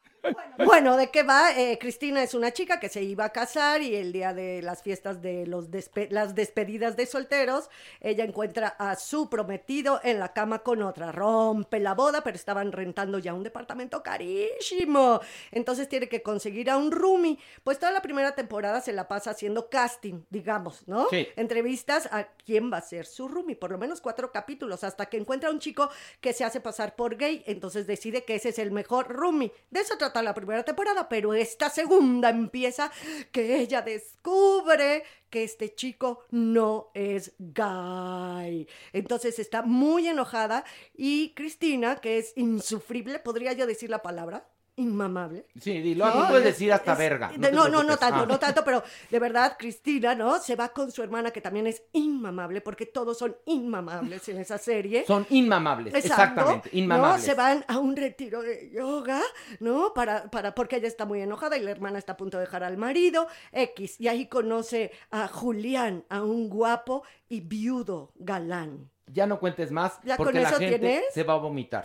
Bueno, 0.65 0.97
¿de 0.97 1.11
qué 1.11 1.23
va? 1.23 1.53
Eh, 1.59 1.79
Cristina 1.81 2.23
es 2.23 2.35
una 2.35 2.53
chica 2.53 2.79
que 2.79 2.89
se 2.89 3.03
iba 3.03 3.25
a 3.25 3.31
casar 3.31 3.83
y 3.83 3.97
el 3.97 4.13
día 4.13 4.33
de 4.33 4.63
las 4.63 4.83
fiestas 4.83 5.21
de 5.21 5.47
los 5.47 5.71
despe- 5.71 6.09
las 6.11 6.35
despedidas 6.35 6.97
de 6.97 7.07
solteros, 7.07 7.69
ella 8.01 8.25
encuentra 8.25 8.69
a 8.79 8.95
su 8.97 9.29
prometido 9.29 10.01
en 10.05 10.19
la 10.21 10.33
cama 10.33 10.61
con 10.61 10.83
otra. 10.83 11.11
Rompe 11.11 11.81
la 11.81 11.95
boda, 11.95 12.23
pero 12.23 12.37
estaban 12.37 12.71
rentando 12.73 13.19
ya 13.19 13.35
un 13.35 13.43
departamento 13.43 14.03
carísimo. 14.03 15.21
Entonces 15.51 15.89
tiene 15.89 16.09
que 16.09 16.23
conseguir 16.23 16.71
a 16.71 16.77
un 16.77 16.93
roomie. 16.93 17.39
Pues 17.65 17.79
toda 17.79 17.91
la 17.93 18.03
primera 18.03 18.35
temporada 18.35 18.81
se 18.81 18.93
la 18.93 19.09
pasa 19.09 19.31
haciendo 19.31 19.69
casting, 19.69 20.23
digamos, 20.31 20.87
¿no? 20.87 21.09
Sí. 21.11 21.27
Entrevistas 21.37 22.07
a 22.13 22.29
quién 22.45 22.73
va 22.73 22.77
a 22.79 22.83
ser 22.83 23.07
su 23.07 23.27
roomie, 23.29 23.57
por 23.57 23.73
lo 23.73 23.79
menos 23.79 24.01
cuatro 24.01 24.31
capítulos, 24.31 24.85
hasta 24.85 25.07
que 25.07 25.17
encuentra 25.17 25.49
a 25.49 25.53
un 25.53 25.59
chico 25.59 25.91
que 26.21 26.33
se 26.33 26.45
hace 26.45 26.61
pasar 26.61 26.95
por 26.95 27.17
gay, 27.17 27.43
entonces 27.47 27.87
decide 27.87 28.25
que 28.25 28.37
ese 28.37 28.51
es 28.51 28.59
el 28.59 28.71
mejor 28.71 29.09
roomie. 29.09 29.53
De 29.71 29.81
eso 29.81 29.97
trata 29.99 30.12
la 30.21 30.35
primera 30.35 30.65
temporada, 30.65 31.09
pero 31.09 31.33
esta 31.33 31.71
segunda 31.71 32.29
empieza 32.29 32.91
que 33.31 33.57
ella 33.61 33.81
descubre 33.81 35.05
que 35.31 35.45
este 35.45 35.75
chico 35.75 36.27
no 36.31 36.91
es 36.93 37.33
gay. 37.39 38.69
Entonces 38.93 39.39
está 39.39 39.63
muy 39.63 40.09
enojada 40.09 40.65
y 40.95 41.33
Cristina, 41.35 41.97
que 41.97 42.19
es 42.19 42.35
insufrible, 42.37 43.19
podría 43.21 43.55
yo 43.55 43.67
decir 43.67 43.89
la 43.89 44.03
palabra. 44.03 44.52
Inmamable. 44.77 45.47
Sí, 45.61 45.81
dilo, 45.81 46.05
aquí 46.07 46.19
puedes 46.29 46.45
decir 46.45 46.73
hasta 46.73 46.95
verga. 46.95 47.31
No, 47.37 47.69
no, 47.69 47.83
no, 47.83 47.97
tanto, 47.97 48.21
Ah. 48.23 48.27
no 48.27 48.39
tanto, 48.39 48.65
pero 48.65 48.83
de 49.11 49.19
verdad, 49.19 49.57
Cristina, 49.59 50.15
¿no? 50.15 50.39
Se 50.39 50.57
va 50.57 50.69
con 50.71 50.91
su 50.91 51.03
hermana, 51.03 51.31
que 51.31 51.41
también 51.41 51.67
es 51.67 51.83
inmamable, 51.93 52.61
porque 52.61 52.87
todos 52.87 53.19
son 53.19 53.37
inmamables 53.47 54.29
en 54.29 54.39
esa 54.39 54.59
serie. 54.59 55.05
Son 55.07 55.27
inmamables, 55.31 55.95
Exacto, 55.95 56.23
exactamente, 56.23 56.71
¿no? 56.73 56.79
inmamables. 56.79 57.25
Se 57.25 57.35
van 57.35 57.65
a 57.69 57.79
un 57.79 57.97
retiro 57.97 58.43
de 58.43 58.71
yoga, 58.71 59.21
¿no? 59.61 59.93
Para, 59.95 60.31
para, 60.31 60.55
porque 60.55 60.77
ella 60.77 60.89
está 60.89 61.05
muy 61.05 61.21
enojada 61.21 61.57
y 61.59 61.63
la 61.63 61.71
hermana 61.71 61.99
está 61.99 62.13
a 62.13 62.17
punto 62.17 62.39
de 62.39 62.45
dejar 62.45 62.65
al 62.65 62.77
marido, 62.77 63.29
X. 63.53 64.01
Y 64.01 64.09
ahí 64.09 64.27
conoce 64.27 64.91
a 65.11 65.29
Julián, 65.29 66.05
a 66.09 66.23
un 66.23 66.49
guapo 66.49 67.03
y 67.29 67.41
viudo 67.41 68.13
galán. 68.17 68.91
Ya 69.13 69.27
no 69.27 69.39
cuentes 69.39 69.71
más 69.71 70.01
¿Ya 70.05 70.17
porque 70.17 70.35
con 70.35 70.43
la 70.43 70.49
eso 70.49 70.59
gente 70.59 70.79
tienes? 70.79 71.05
se 71.13 71.23
va 71.23 71.35
a 71.35 71.39
vomitar. 71.39 71.85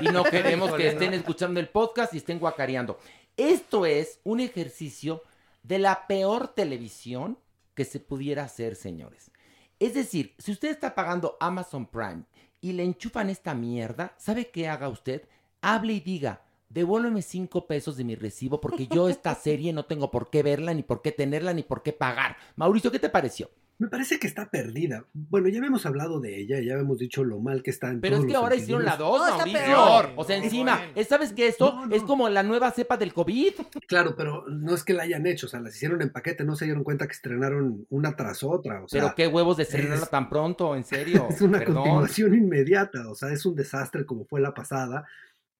Y 0.00 0.06
no 0.06 0.22
queremos 0.24 0.72
que 0.74 0.88
estén 0.88 1.12
escuchando 1.14 1.58
el 1.60 1.68
podcast 1.68 2.14
y 2.14 2.18
estén 2.18 2.38
guacareando. 2.38 2.98
Esto 3.36 3.84
es 3.84 4.20
un 4.24 4.40
ejercicio 4.40 5.22
de 5.62 5.78
la 5.78 6.06
peor 6.06 6.48
televisión 6.48 7.38
que 7.74 7.84
se 7.84 8.00
pudiera 8.00 8.44
hacer, 8.44 8.76
señores. 8.76 9.30
Es 9.78 9.94
decir, 9.94 10.34
si 10.38 10.52
usted 10.52 10.70
está 10.70 10.94
pagando 10.94 11.36
Amazon 11.40 11.86
Prime 11.86 12.24
y 12.60 12.72
le 12.72 12.82
enchufan 12.84 13.30
esta 13.30 13.54
mierda, 13.54 14.14
¿sabe 14.16 14.48
qué 14.50 14.68
haga 14.68 14.88
usted? 14.88 15.28
Hable 15.60 15.92
y 15.94 16.00
diga, 16.00 16.42
devuélveme 16.68 17.22
cinco 17.22 17.66
pesos 17.66 17.96
de 17.96 18.04
mi 18.04 18.14
recibo 18.16 18.60
porque 18.60 18.86
yo 18.88 19.08
esta 19.08 19.34
serie 19.36 19.72
no 19.72 19.84
tengo 19.84 20.10
por 20.10 20.30
qué 20.30 20.42
verla, 20.42 20.74
ni 20.74 20.82
por 20.82 21.02
qué 21.02 21.12
tenerla, 21.12 21.52
ni 21.52 21.62
por 21.62 21.82
qué 21.82 21.92
pagar. 21.92 22.36
Mauricio, 22.56 22.90
¿qué 22.90 22.98
te 22.98 23.08
pareció? 23.08 23.50
Me 23.80 23.86
parece 23.88 24.18
que 24.18 24.26
está 24.26 24.50
perdida. 24.50 25.04
Bueno, 25.12 25.48
ya 25.48 25.58
habíamos 25.58 25.86
hablado 25.86 26.18
de 26.20 26.36
ella, 26.40 26.58
ya 26.60 26.72
habíamos 26.74 26.98
dicho 26.98 27.22
lo 27.22 27.38
mal 27.38 27.62
que 27.62 27.70
está 27.70 27.90
en 27.90 28.00
Pero 28.00 28.16
es 28.16 28.22
que 28.22 28.32
los 28.32 28.36
ahora 28.42 28.56
sentidos. 28.56 28.80
hicieron 28.82 28.84
la 28.84 28.96
2, 28.96 29.18
No, 29.18 29.28
está 29.28 29.44
peor. 29.44 30.10
O 30.16 30.24
sea, 30.24 30.36
encima, 30.36 30.76
bueno. 30.78 30.92
¿eh, 30.96 31.04
¿sabes 31.04 31.32
qué? 31.32 31.46
Esto 31.46 31.72
No, 31.72 31.86
no. 31.86 31.94
es 31.94 32.02
como 32.02 32.28
la 32.28 32.42
nueva 32.42 32.72
cepa 32.72 32.96
del 32.96 33.14
COVID. 33.14 33.52
Claro, 33.86 34.14
pero 34.16 34.44
no 34.48 34.74
es 34.74 34.82
que 34.82 34.94
la 34.94 35.04
hayan 35.04 35.26
hecho, 35.28 35.46
o 35.46 35.48
sea, 35.48 35.60
las 35.60 35.76
hicieron 35.76 36.02
en 36.02 36.10
paquete, 36.10 36.44
no 36.44 36.56
se 36.56 36.64
dieron 36.64 36.82
cuenta 36.82 37.06
que 37.06 37.12
estrenaron 37.12 37.86
una 37.90 38.16
tras 38.16 38.42
otra, 38.42 38.82
o 38.82 38.88
sea, 38.88 39.00
Pero 39.00 39.14
qué 39.14 39.28
huevos 39.28 39.56
de 39.58 39.62
estrenarla 39.62 40.04
es- 40.04 40.10
tan 40.10 40.28
pronto, 40.28 40.74
en 40.74 40.82
serio. 40.84 41.28
es 41.30 41.40
una 41.40 41.58
Perdón. 41.60 41.76
continuación 41.76 42.34
inmediata, 42.34 43.08
o 43.08 43.14
sea, 43.14 43.30
es 43.32 43.46
un 43.46 43.54
desastre 43.54 44.04
como 44.04 44.24
fue 44.24 44.40
la 44.40 44.54
pasada. 44.54 45.06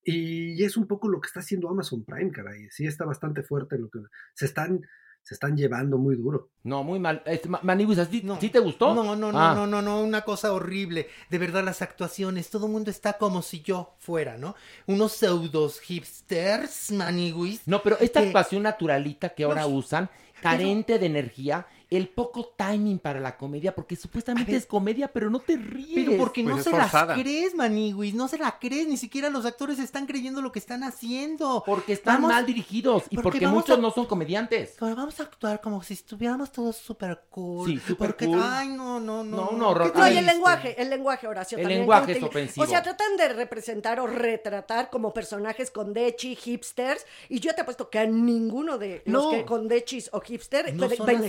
Y 0.02 0.64
es 0.64 0.76
un 0.76 0.86
poco 0.86 1.08
lo 1.08 1.20
que 1.20 1.26
está 1.26 1.40
haciendo 1.40 1.68
Amazon 1.68 2.02
Prime, 2.04 2.30
caray. 2.32 2.68
Sí 2.70 2.86
está 2.86 3.04
bastante 3.04 3.42
fuerte 3.42 3.78
lo 3.78 3.90
que 3.90 3.98
se 4.34 4.46
están 4.46 4.80
se 5.28 5.34
están 5.34 5.58
llevando 5.58 5.98
muy 5.98 6.16
duro. 6.16 6.48
No, 6.62 6.82
muy 6.82 6.98
mal. 6.98 7.22
Este, 7.26 7.50
Ma- 7.50 7.60
Maniguis, 7.62 7.98
¿a 7.98 8.06
ti- 8.06 8.22
No. 8.24 8.40
¿sí 8.40 8.48
te 8.48 8.60
gustó? 8.60 8.94
No, 8.94 9.04
no, 9.04 9.14
no, 9.30 9.38
Ah. 9.38 9.52
no, 9.54 9.66
no, 9.66 9.82
no, 9.82 10.00
una 10.00 10.22
cosa 10.22 10.54
horrible. 10.54 11.06
De 11.28 11.36
verdad, 11.36 11.62
las 11.62 11.82
actuaciones, 11.82 12.48
todo 12.48 12.64
el 12.64 12.72
mundo 12.72 12.90
está 12.90 13.18
como 13.18 13.42
si 13.42 13.60
yo 13.60 13.94
fuera, 13.98 14.38
¿no? 14.38 14.54
Unos 14.86 15.12
pseudos 15.12 15.80
hipsters, 15.80 16.92
maniguis. 16.92 17.60
No, 17.66 17.82
pero 17.82 17.98
esta 18.00 18.20
que- 18.20 18.28
actuación 18.28 18.62
naturalita 18.62 19.28
que 19.30 19.44
ahora 19.44 19.62
No, 19.62 19.68
usan, 19.68 20.08
carente 20.40 20.98
de 20.98 21.04
energía, 21.06 21.66
el 21.90 22.08
poco 22.08 22.52
timing 22.56 22.98
para 22.98 23.18
la 23.18 23.36
comedia, 23.38 23.74
porque 23.74 23.96
supuestamente 23.96 24.54
es 24.54 24.66
comedia, 24.66 25.08
pero 25.08 25.30
no 25.30 25.38
te 25.40 25.56
ríes. 25.56 25.88
Pero 26.06 26.18
porque 26.18 26.42
Pues 26.42 26.56
no 26.56 26.62
se 26.62 26.70
forzada. 26.70 27.14
las 27.16 27.22
crees, 27.22 27.54
maniguis, 27.54 28.12
no 28.14 28.28
se 28.28 28.36
la 28.36 28.58
crees, 28.58 28.86
ni 28.88 28.96
siquiera 28.98 29.30
los 29.30 29.46
actores 29.46 29.78
están 29.78 30.06
creyendo 30.06 30.42
lo 30.42 30.52
que 30.52 30.58
están 30.58 30.82
haciendo. 30.84 31.62
Porque 31.64 31.94
están 31.94 32.16
Vamos- 32.16 32.30
mal 32.32 32.44
dirigidos 32.46 33.04
y 33.08 33.16
porque 33.16 33.46
muchos 33.46 33.78
a- 33.78 33.80
no 33.80 33.90
son 33.90 34.04
comediantes. 34.06 34.74
Pero 34.78 34.94
vamos 34.96 35.18
a 35.20 35.22
actuar 35.22 35.60
como 35.62 35.82
si 35.82 35.94
estuviéramos 35.94 36.52
todos 36.52 36.76
súper 36.76 37.22
cool. 37.30 37.66
Sí, 37.68 37.78
súper 37.78 38.08
porque, 38.08 38.26
cool. 38.26 38.40
Ay, 38.42 38.68
no, 38.68 39.00
no, 39.00 39.24
no. 39.24 39.50
No, 39.52 39.68
horror. 39.70 39.92
¿Qué 39.92 39.98
No, 39.98 40.04
y 40.06 40.10
el 40.10 40.16
triste? 40.16 40.32
lenguaje, 40.34 40.82
el 40.82 40.90
lenguaje, 40.90 41.26
Horacio. 41.26 41.56
El 41.58 41.62
también 41.64 41.80
lenguaje 41.80 42.12
es 42.12 42.22
ofensivo. 42.22 42.64
O 42.64 42.68
sea, 42.68 42.82
tratan 42.82 43.16
de 43.16 43.28
representar 43.30 43.98
o 44.00 44.06
retratar 44.06 44.90
como 44.90 45.14
personajes 45.14 45.70
condechi, 45.70 46.34
hipsters, 46.34 47.06
y 47.30 47.40
yo 47.40 47.54
te 47.54 47.62
apuesto 47.62 47.88
que 47.88 47.98
a 47.98 48.06
ninguno 48.06 48.76
de 48.78 49.02
los 49.06 49.24
No. 49.24 49.30
que 49.30 49.44
condechis 49.44 50.10
o 50.12 50.20
hipster 50.20 50.74
No 50.74 50.88
ven 50.88 50.96
son 50.98 51.06
ven 51.06 51.22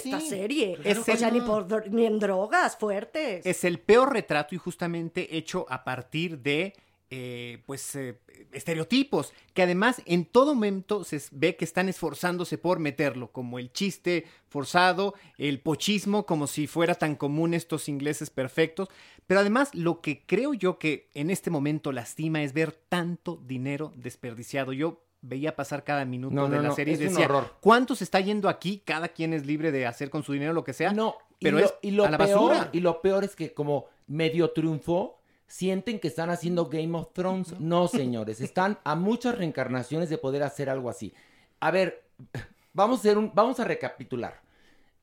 Es 0.83 0.97
o 0.97 1.03
sea, 1.03 1.27
el- 1.27 1.33
ni, 1.33 1.41
por, 1.41 1.89
ni 1.91 2.05
en 2.05 2.19
drogas 2.19 2.75
fuertes. 2.77 3.45
Es 3.45 3.63
el 3.63 3.79
peor 3.79 4.13
retrato 4.13 4.55
y 4.55 4.57
justamente 4.57 5.37
hecho 5.37 5.65
a 5.69 5.83
partir 5.83 6.39
de 6.39 6.73
eh, 7.11 7.63
pues 7.65 7.95
eh, 7.95 8.19
estereotipos 8.51 9.33
que 9.55 9.63
además 9.63 9.99
en 10.05 10.25
todo 10.25 10.53
momento 10.53 11.03
se 11.03 11.19
ve 11.31 11.55
que 11.55 11.65
están 11.65 11.89
esforzándose 11.89 12.59
por 12.59 12.77
meterlo 12.77 13.31
como 13.31 13.57
el 13.57 13.71
chiste 13.73 14.25
forzado 14.47 15.15
el 15.39 15.59
pochismo 15.59 16.27
como 16.27 16.45
si 16.45 16.67
fuera 16.67 16.93
tan 16.93 17.15
común 17.15 17.55
estos 17.55 17.89
ingleses 17.89 18.29
perfectos. 18.29 18.89
Pero 19.25 19.39
además 19.39 19.73
lo 19.73 20.01
que 20.01 20.23
creo 20.25 20.53
yo 20.53 20.77
que 20.77 21.09
en 21.15 21.31
este 21.31 21.49
momento 21.49 21.91
lastima 21.91 22.43
es 22.43 22.53
ver 22.53 22.73
tanto 22.89 23.41
dinero 23.43 23.91
desperdiciado. 23.95 24.71
Yo 24.73 25.01
veía 25.21 25.55
pasar 25.55 25.83
cada 25.83 26.05
minuto 26.05 26.33
No, 26.35 26.47
de 26.47 26.57
no, 26.57 26.61
la 26.63 26.69
no, 26.69 26.75
serie 26.75 26.93
y 26.93 26.95
es 26.95 27.01
un 27.01 27.07
decía 27.09 27.25
horror. 27.25 27.55
cuánto 27.59 27.95
se 27.95 28.03
está 28.03 28.19
yendo 28.19 28.47
aquí 28.49 28.81
cada 28.85 29.09
quien 29.09 29.33
es 29.33 29.45
libre 29.45 29.71
de 29.71 29.85
hacer 29.85 30.09
con 30.09 30.23
su 30.23 30.33
dinero 30.33 30.53
lo 30.53 30.63
que 30.63 30.73
sea 30.73 30.91
No, 30.93 31.15
y 31.39 31.45
pero 31.45 31.59
lo, 31.59 31.65
es 31.65 31.73
y 31.81 31.91
lo 31.91 32.05
a 32.05 32.09
la 32.11 32.17
peor, 32.17 32.29
basura 32.51 32.69
y 32.71 32.79
lo 32.79 33.01
peor 33.01 33.23
es 33.23 33.35
que 33.35 33.53
como 33.53 33.87
medio 34.07 34.51
triunfó, 34.51 35.19
sienten 35.47 35.99
que 35.99 36.07
están 36.07 36.29
haciendo 36.29 36.67
Game 36.67 36.97
of 36.97 37.11
Thrones. 37.13 37.59
No, 37.59 37.87
señores, 37.89 38.39
están 38.41 38.79
a 38.83 38.95
muchas 38.95 39.37
reencarnaciones 39.37 40.09
de 40.09 40.17
poder 40.17 40.43
hacer 40.43 40.69
algo 40.69 40.89
así. 40.89 41.13
A 41.59 41.71
ver, 41.71 42.03
vamos 42.73 42.99
a 42.99 43.01
hacer 43.01 43.17
un, 43.17 43.31
vamos 43.33 43.59
a 43.59 43.65
recapitular. 43.65 44.41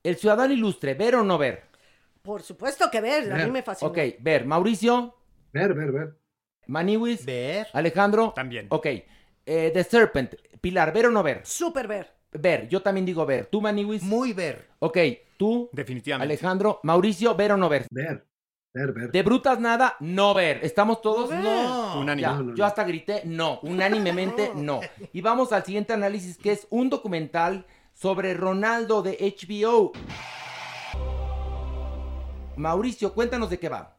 El 0.02 0.16
ciudadano 0.16 0.52
ilustre, 0.55 0.94
ver 0.94 1.16
o 1.16 1.24
no 1.24 1.37
ver. 1.37 1.64
Por 2.22 2.42
supuesto 2.42 2.90
que 2.90 3.00
ver, 3.00 3.31
a 3.33 3.37
mí 3.37 3.42
Ver. 3.42 3.52
me 3.52 3.62
fascina. 3.62 3.90
Ok, 3.90 3.98
ver. 4.20 4.44
Mauricio, 4.46 5.14
Ver, 5.52 5.74
ver, 5.74 5.92
ver. 5.92 6.16
Maniwis, 6.66 7.24
Ver. 7.24 7.68
Alejandro. 7.72 8.33
También. 8.35 8.66
Ok. 8.70 8.87
Eh, 9.46 9.70
The 9.72 9.85
Serpent, 9.85 10.35
Pilar, 10.61 10.92
ver 10.92 11.06
o 11.06 11.11
no 11.11 11.22
ver. 11.22 11.40
Súper 11.44 11.87
ver. 11.87 12.12
Ver, 12.32 12.68
yo 12.68 12.82
también 12.82 13.06
digo 13.06 13.24
ver. 13.24 13.46
¿Tú, 13.46 13.61
Maniwis? 13.61 14.02
Muy 14.02 14.32
ver. 14.32 14.66
Ok, 14.80 14.98
tú, 15.38 15.70
definitivamente 15.72 16.32
Alejandro, 16.35 16.80
Mauricio, 16.82 17.35
ver 17.37 17.52
o 17.52 17.56
no 17.56 17.68
ver. 17.68 17.87
Ver, 17.90 18.26
ver, 18.74 18.92
ver. 18.92 19.12
De 19.12 19.22
brutas 19.22 19.59
nada, 19.61 19.96
no 20.00 20.35
ver. 20.35 20.61
¿Estamos 20.62 21.00
todos? 21.00 21.30
No. 21.30 21.40
No. 21.94 22.00
Unánime. 22.00 22.22
Ya, 22.22 22.32
No, 22.32 22.38
no, 22.42 22.50
no. 22.50 22.54
yo 22.56 22.64
hasta 22.66 22.85
grité 22.85 23.22
no, 23.24 23.61
unánimemente 23.62 24.50
no. 24.56 24.80
Y 25.12 25.20
vamos 25.22 25.52
al 25.52 25.64
siguiente 25.64 25.92
análisis 25.92 26.37
que 26.37 26.52
es 26.52 26.66
un 26.70 26.90
documental 26.90 27.64
sobre 27.94 28.35
Ronaldo 28.35 29.02
de 29.02 29.16
HBO. 29.38 29.92
Mauricio, 32.56 33.12
cuéntanos 33.14 33.48
de 33.50 33.59
qué 33.59 33.68
va. 33.68 33.95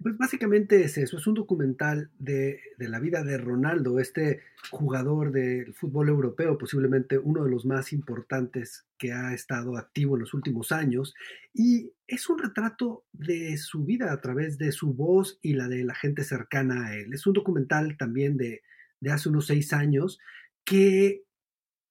Pues 0.00 0.18
básicamente 0.18 0.82
es 0.82 0.98
eso, 0.98 1.16
es 1.16 1.26
un 1.26 1.34
documental 1.34 2.10
de, 2.18 2.60
la 2.78 2.98
vida 2.98 3.22
de 3.22 3.38
Ronaldo, 3.38 4.00
este 4.00 4.40
jugador 4.70 5.30
del 5.30 5.72
fútbol 5.72 6.08
europeo, 6.08 6.58
posiblemente 6.58 7.16
uno 7.16 7.44
de 7.44 7.50
los 7.50 7.64
más 7.64 7.92
importantes 7.92 8.86
que 8.98 9.12
ha 9.12 9.32
estado 9.32 9.76
activo 9.76 10.16
en 10.16 10.22
los 10.22 10.34
últimos 10.34 10.72
años, 10.72 11.14
y 11.54 11.92
es 12.08 12.28
un 12.28 12.38
retrato 12.38 13.04
de 13.12 13.56
su 13.56 13.84
vida 13.84 14.12
a 14.12 14.20
través 14.20 14.58
de 14.58 14.72
su 14.72 14.92
voz 14.92 15.38
y 15.42 15.54
la 15.54 15.68
de 15.68 15.84
la 15.84 15.94
gente 15.94 16.24
cercana 16.24 16.88
a 16.88 16.96
él. 16.96 17.14
Es 17.14 17.26
un 17.26 17.32
documental 17.32 17.96
también 17.96 18.36
de 18.36 18.62
hace 19.08 19.28
unos 19.28 19.46
seis 19.46 19.72
años 19.72 20.18
que 20.64 21.22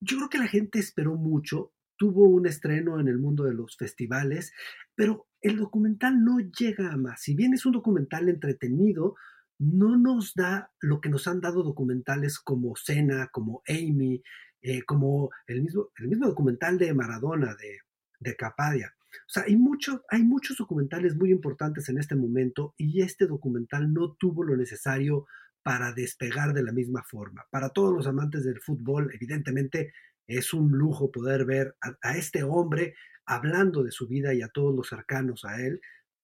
yo 0.02 0.18
creo 0.18 0.30
que 0.30 0.38
la 0.40 0.48
gente 0.48 0.80
esperó 0.80 1.16
mucho, 1.16 1.72
tuvo 1.96 2.28
un 2.28 2.48
estreno 2.48 3.00
en 3.00 3.08
el 3.08 3.18
mundo 3.18 3.46
de 3.46 3.54
los 3.54 3.78
festivales, 3.78 4.52
pero 4.96 5.28
el 5.44 5.58
documental 5.58 6.24
no 6.24 6.40
llega 6.40 6.92
a 6.92 6.98
más. 6.98 7.22
Si 7.22 7.36
bien 7.36 7.54
es 7.54 7.66
un 7.66 7.74
documental 7.74 8.30
entretenido, 8.30 9.16
no 9.60 9.98
nos 9.98 10.34
da 10.34 10.72
lo 10.80 11.02
que 11.02 11.10
nos 11.10 11.28
han 11.28 11.42
dado 11.42 11.64
documentales 11.64 12.40
como 12.40 12.76
Cena, 12.78 13.30
como 13.32 13.62
Amy, 13.68 14.24
eh, 14.62 14.84
como 14.84 15.30
el 15.46 15.62
mismo, 15.62 15.90
el 15.98 16.08
mismo 16.08 16.28
documental 16.28 16.78
de 16.78 16.94
Maradona, 16.94 17.56
de, 17.56 17.80
de 18.22 18.36
Capadia. 18.38 18.96
O 19.12 19.30
sea, 19.30 19.44
hay, 19.44 19.58
hay 20.10 20.24
muchos 20.24 20.58
documentales 20.58 21.16
muy 21.16 21.30
importantes 21.30 21.90
en 21.90 21.98
este 21.98 22.16
momento 22.16 22.74
y 22.78 23.02
este 23.02 23.28
documental 23.28 23.94
no 23.94 24.14
tuvo 24.14 24.44
lo 24.44 24.56
necesario 24.56 25.28
para 25.62 25.92
despegar 25.92 26.54
de 26.54 26.64
la 26.64 26.72
misma 26.72 27.04
forma. 27.04 27.46
Para 27.52 27.70
todos 27.70 27.94
los 27.94 28.08
amantes 28.08 28.46
del 28.46 28.62
fútbol, 28.62 29.12
evidentemente 29.14 29.94
es 30.26 30.54
un 30.54 30.72
lujo 30.72 31.12
poder 31.12 31.44
ver 31.44 31.76
a 32.02 32.18
este 32.18 32.44
hombre 32.44 32.96
hablando 33.26 33.84
de 33.84 33.92
su 33.92 34.08
vida 34.08 34.34
y 34.34 34.42
a 34.42 34.50
todos 34.50 34.76
los 34.76 34.90
cercanos 34.90 35.46
a 35.46 35.62
él, 35.62 35.82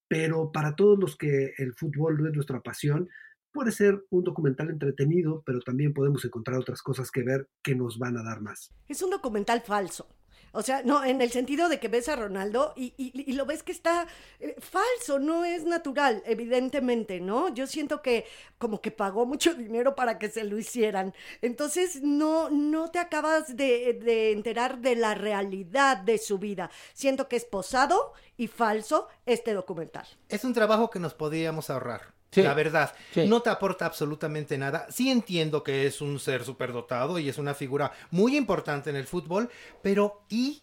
pero 0.07 0.51
para 0.51 0.75
todos 0.75 0.99
los 0.99 1.15
que 1.15 1.53
el 1.57 1.73
fútbol 1.75 2.17
no 2.17 2.27
es 2.27 2.33
nuestra 2.33 2.61
pasión, 2.61 3.09
puede 3.51 3.71
ser 3.71 4.05
un 4.09 4.23
documental 4.23 4.69
entretenido, 4.69 5.43
pero 5.45 5.59
también 5.61 5.93
podemos 5.93 6.23
encontrar 6.25 6.59
otras 6.59 6.81
cosas 6.81 7.11
que 7.11 7.23
ver 7.23 7.47
que 7.63 7.75
nos 7.75 7.97
van 7.97 8.17
a 8.17 8.23
dar 8.23 8.41
más. 8.41 8.73
Es 8.87 9.01
un 9.01 9.11
documental 9.11 9.61
falso. 9.61 10.07
O 10.51 10.61
sea, 10.61 10.81
no, 10.83 11.03
en 11.05 11.21
el 11.21 11.31
sentido 11.31 11.69
de 11.69 11.79
que 11.79 11.87
ves 11.87 12.09
a 12.09 12.15
Ronaldo 12.15 12.73
y, 12.75 12.93
y- 12.97 13.11
y 13.29 13.33
lo 13.33 13.45
ves 13.45 13.63
que 13.63 13.71
está 13.71 14.07
eh, 14.39 14.55
falso, 14.59 15.19
no 15.19 15.45
es 15.45 15.63
natural, 15.65 16.23
evidentemente, 16.25 17.19
¿no? 17.19 17.49
Yo 17.53 17.67
siento 17.67 18.01
que 18.01 18.25
como 18.57 18.81
que 18.81 18.91
pagó 18.91 19.25
mucho 19.25 19.53
dinero 19.55 19.95
para 19.95 20.17
que 20.17 20.29
se 20.29 20.43
lo 20.43 20.57
hicieran. 20.57 21.13
Entonces, 21.41 22.01
no, 22.01 22.49
no 22.49 22.89
te 22.91 22.99
acabas 22.99 23.55
de, 23.55 23.93
de 23.93 24.31
enterar 24.31 24.79
de 24.79 24.95
la 24.95 25.13
realidad 25.15 25.97
de 25.97 26.17
su 26.17 26.37
vida. 26.39 26.69
Siento 26.93 27.27
que 27.27 27.35
es 27.35 27.45
posado 27.45 28.13
y 28.37 28.47
falso 28.47 29.07
este 29.25 29.53
documental. 29.53 30.07
Es 30.29 30.43
un 30.43 30.53
trabajo 30.53 30.89
que 30.89 30.99
nos 30.99 31.13
podíamos 31.13 31.69
ahorrar. 31.69 32.13
Sí, 32.31 32.43
La 32.43 32.53
verdad, 32.53 32.93
sí. 33.13 33.25
no 33.27 33.41
te 33.41 33.49
aporta 33.49 33.85
absolutamente 33.87 34.57
nada. 34.57 34.85
Sí 34.91 35.09
entiendo 35.09 35.63
que 35.63 35.87
es 35.87 35.99
un 35.99 36.19
ser 36.19 36.43
superdotado 36.43 37.17
y 37.17 37.27
es 37.27 37.37
una 37.39 37.55
figura 37.55 37.91
muy 38.11 38.37
importante 38.37 38.91
en 38.91 38.95
el 38.97 39.07
fútbol, 39.07 39.49
pero 39.81 40.21
¿y? 40.29 40.61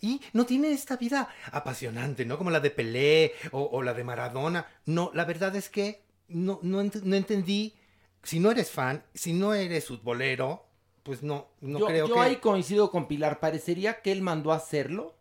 Y 0.00 0.20
no 0.32 0.46
tiene 0.46 0.72
esta 0.72 0.96
vida 0.96 1.28
apasionante, 1.52 2.24
¿no? 2.24 2.36
Como 2.38 2.50
la 2.50 2.60
de 2.60 2.70
Pelé 2.70 3.34
o, 3.52 3.62
o 3.72 3.82
la 3.82 3.94
de 3.94 4.04
Maradona. 4.04 4.66
No, 4.86 5.10
la 5.14 5.24
verdad 5.24 5.54
es 5.54 5.68
que 5.68 6.02
no, 6.28 6.58
no, 6.62 6.82
ent- 6.82 7.02
no 7.02 7.14
entendí. 7.14 7.74
Si 8.22 8.40
no 8.40 8.50
eres 8.50 8.70
fan, 8.70 9.04
si 9.14 9.32
no 9.32 9.54
eres 9.54 9.86
futbolero, 9.86 10.64
pues 11.02 11.22
no, 11.22 11.48
no 11.60 11.78
yo, 11.80 11.86
creo 11.86 12.08
yo 12.08 12.14
que... 12.14 12.20
ahí 12.20 12.36
coincido 12.36 12.90
con 12.90 13.06
Pilar. 13.06 13.38
Parecería 13.38 14.00
que 14.00 14.12
él 14.12 14.22
mandó 14.22 14.52
a 14.52 14.56
hacerlo 14.56 15.14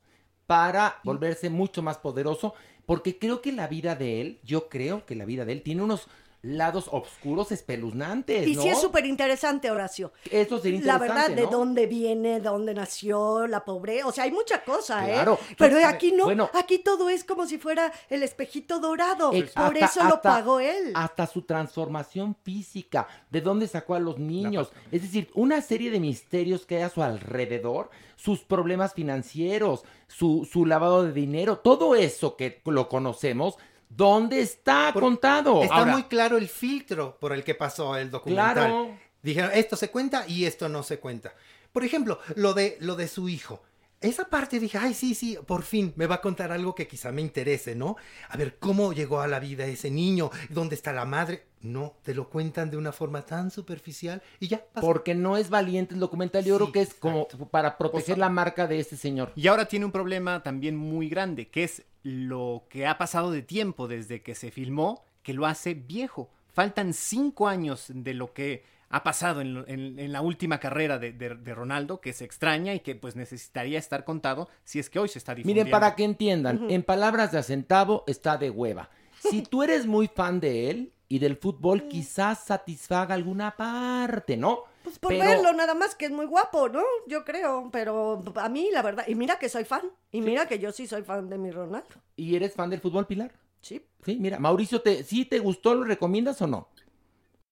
para 0.47 0.99
volverse 1.03 1.49
mucho 1.49 1.81
más 1.81 1.97
poderoso. 1.97 2.53
Porque 2.85 3.17
creo 3.17 3.41
que 3.41 3.51
la 3.51 3.67
vida 3.67 3.95
de 3.95 4.21
él, 4.21 4.39
yo 4.43 4.69
creo 4.69 5.05
que 5.05 5.15
la 5.15 5.25
vida 5.25 5.45
de 5.45 5.53
él 5.53 5.61
tiene 5.61 5.83
unos 5.83 6.07
lados 6.43 6.89
oscuros 6.91 7.51
espeluznantes. 7.51 8.47
Y 8.47 8.55
¿no? 8.55 8.61
sí 8.63 8.69
es 8.69 8.81
súper 8.81 9.05
interesante, 9.05 9.69
Horacio. 9.69 10.11
Eso 10.29 10.57
sería 10.59 10.81
La 10.81 10.93
interesante. 10.93 11.29
verdad, 11.35 11.35
de 11.35 11.51
dónde 11.55 11.85
viene, 11.87 12.39
de 12.39 12.49
dónde 12.49 12.73
nació, 12.73 13.45
la 13.47 13.63
pobreza. 13.63 14.07
O 14.07 14.11
sea, 14.11 14.23
hay 14.23 14.31
mucha 14.31 14.63
cosa, 14.63 15.05
Claro. 15.05 15.39
¿eh? 15.41 15.55
Pero 15.57 15.75
A 15.75 15.77
ver, 15.79 15.85
aquí 15.85 16.11
no. 16.11 16.23
bueno. 16.25 16.49
aquí 16.53 16.79
todo 16.79 17.09
es 17.09 17.23
como 17.23 17.45
si 17.45 17.57
fuera 17.57 17.91
el 18.09 18.23
espejito 18.23 18.79
dorado. 18.79 19.31
Eh, 19.33 19.43
Por 19.53 19.63
hasta- 19.65 19.85
eso 19.85 19.99
lo 20.03 20.15
hasta- 20.15 20.21
pagó 20.21 20.59
él. 20.59 20.91
Hasta 20.95 21.27
su 21.27 21.43
transformación 21.43 22.35
física, 22.43 23.07
de 23.29 23.41
dónde 23.41 23.67
sacó 23.67 23.95
a 23.95 23.99
los 23.99 24.17
niños. 24.17 24.71
Es 24.91 25.03
decir, 25.03 25.29
una 25.35 25.61
serie 25.61 25.91
de 25.91 25.99
misterios 25.99 26.65
que 26.65 26.77
hay 26.77 26.83
a 26.83 26.89
su 26.89 27.03
alrededor, 27.03 27.89
sus 28.15 28.39
problemas 28.39 28.93
financieros, 28.93 29.83
su, 30.07 30.47
su 30.51 30.65
lavado 30.65 31.03
de 31.03 31.11
dinero, 31.13 31.57
todo 31.59 31.95
eso 31.95 32.35
que 32.35 32.61
lo 32.65 32.89
conocemos, 32.89 33.57
¿dónde 33.95 34.41
está 34.41 34.91
contado? 34.93 35.63
Está 35.63 35.75
Ahora, 35.75 35.91
muy 35.93 36.03
claro 36.03 36.37
el 36.37 36.47
filtro 36.47 37.17
por 37.19 37.33
el 37.33 37.43
que 37.43 37.55
pasó 37.55 37.97
el 37.97 38.09
documental. 38.09 38.53
Claro. 38.53 38.97
Dijeron, 39.21 39.51
esto 39.53 39.75
se 39.75 39.89
cuenta 39.89 40.25
y 40.27 40.45
esto 40.45 40.69
no 40.69 40.83
se 40.83 40.99
cuenta. 40.99 41.33
Por 41.71 41.83
ejemplo, 41.83 42.19
lo 42.35 42.53
de, 42.53 42.77
lo 42.79 42.95
de 42.95 43.07
su 43.07 43.29
hijo. 43.29 43.61
Esa 44.01 44.25
parte 44.29 44.59
dije, 44.59 44.79
ay, 44.79 44.95
sí, 44.95 45.13
sí, 45.13 45.37
por 45.45 45.61
fin 45.61 45.93
me 45.95 46.07
va 46.07 46.15
a 46.15 46.21
contar 46.21 46.51
algo 46.51 46.73
que 46.73 46.87
quizá 46.87 47.11
me 47.11 47.21
interese, 47.21 47.75
¿no? 47.75 47.97
A 48.29 48.35
ver, 48.35 48.57
¿cómo 48.57 48.93
llegó 48.93 49.21
a 49.21 49.27
la 49.27 49.39
vida 49.39 49.67
ese 49.67 49.91
niño? 49.91 50.31
¿Dónde 50.49 50.73
está 50.73 50.91
la 50.91 51.05
madre? 51.05 51.43
No, 51.61 51.93
te 52.01 52.15
lo 52.15 52.27
cuentan 52.27 52.71
de 52.71 52.77
una 52.77 52.91
forma 52.91 53.21
tan 53.21 53.51
superficial 53.51 54.23
y 54.39 54.47
ya. 54.47 54.65
Porque 54.81 55.13
no 55.13 55.37
es 55.37 55.51
valiente 55.51 55.93
el 55.93 55.99
documental, 55.99 56.43
yo 56.43 56.55
creo 56.57 56.71
que 56.71 56.81
es 56.81 56.95
como 56.95 57.27
para 57.51 57.77
proteger 57.77 58.17
la 58.17 58.29
marca 58.29 58.65
de 58.65 58.79
este 58.79 58.97
señor. 58.97 59.33
Y 59.35 59.45
ahora 59.45 59.67
tiene 59.67 59.85
un 59.85 59.91
problema 59.91 60.41
también 60.41 60.75
muy 60.75 61.07
grande, 61.07 61.49
que 61.49 61.63
es 61.63 61.83
lo 62.01 62.65
que 62.69 62.87
ha 62.87 62.97
pasado 62.97 63.29
de 63.29 63.43
tiempo 63.43 63.87
desde 63.87 64.23
que 64.23 64.33
se 64.33 64.49
filmó, 64.49 65.05
que 65.21 65.35
lo 65.35 65.45
hace 65.45 65.75
viejo. 65.75 66.31
Faltan 66.51 66.95
cinco 66.95 67.47
años 67.47 67.85
de 67.89 68.15
lo 68.15 68.33
que 68.33 68.63
ha 68.91 69.03
pasado 69.03 69.41
en, 69.41 69.53
lo- 69.53 69.67
en- 69.67 69.97
en 69.99 70.11
la 70.11 70.21
última 70.21 70.59
carrera 70.59 70.99
de, 70.99 71.11
de- 71.13 71.35
de 71.35 71.55
Ronaldo, 71.55 72.01
que 72.01 72.13
se 72.13 72.25
extraña 72.25 72.73
y 72.73 72.79
que 72.81 72.95
pues 72.95 73.15
necesitaría 73.15 73.79
estar 73.79 74.03
contado 74.03 74.49
si 74.63 74.79
es 74.79 74.89
que 74.89 74.99
hoy 74.99 75.07
se 75.09 75.19
está 75.19 75.33
difundiendo. 75.35 75.65
Miren, 75.65 75.71
para 75.71 75.95
que 75.95 76.03
entiendan, 76.03 76.69
en 76.69 76.83
palabras 76.83 77.31
de 77.31 77.39
acentavo 77.39 78.03
está 78.07 78.37
de 78.37 78.49
hueva. 78.49 78.89
Si 79.19 79.41
tú 79.43 79.63
eres 79.63 79.85
muy 79.85 80.07
fan 80.07 80.39
de 80.39 80.69
él 80.69 80.93
y 81.07 81.19
del 81.19 81.37
fútbol, 81.37 81.87
quizás 81.87 82.43
satisfaga 82.45 83.13
alguna 83.15 83.55
parte, 83.57 84.35
¿no? 84.37 84.63
Pues 84.83 84.97
por 84.97 85.11
Pero- 85.11 85.23
verlo, 85.25 85.53
nada 85.53 85.75
más 85.75 85.93
que 85.93 86.05
es 86.05 86.11
muy 86.11 86.25
guapo, 86.25 86.67
¿no? 86.69 86.81
Yo 87.07 87.23
creo. 87.23 87.69
Pero 87.71 88.23
a 88.35 88.49
mí, 88.49 88.69
la 88.73 88.81
verdad. 88.81 89.03
Y 89.07 89.13
mira 89.13 89.37
que 89.37 89.47
soy 89.47 89.63
fan. 89.63 89.83
Y 90.11 90.21
mira 90.21 90.47
que 90.47 90.57
yo 90.57 90.71
sí 90.71 90.87
soy 90.87 91.03
fan 91.03 91.29
de 91.29 91.37
mi 91.37 91.51
Ronaldo. 91.51 91.87
¿Y 92.15 92.35
eres 92.35 92.53
fan 92.53 92.69
del 92.71 92.79
fútbol, 92.81 93.05
Pilar? 93.05 93.31
Sí. 93.61 93.85
Sí, 94.03 94.17
mira, 94.19 94.39
Mauricio, 94.39 94.81
te, 94.81 95.03
¿sí 95.03 95.25
te 95.25 95.37
gustó? 95.37 95.75
¿Lo 95.75 95.83
recomiendas 95.83 96.41
o 96.41 96.47
no? 96.47 96.69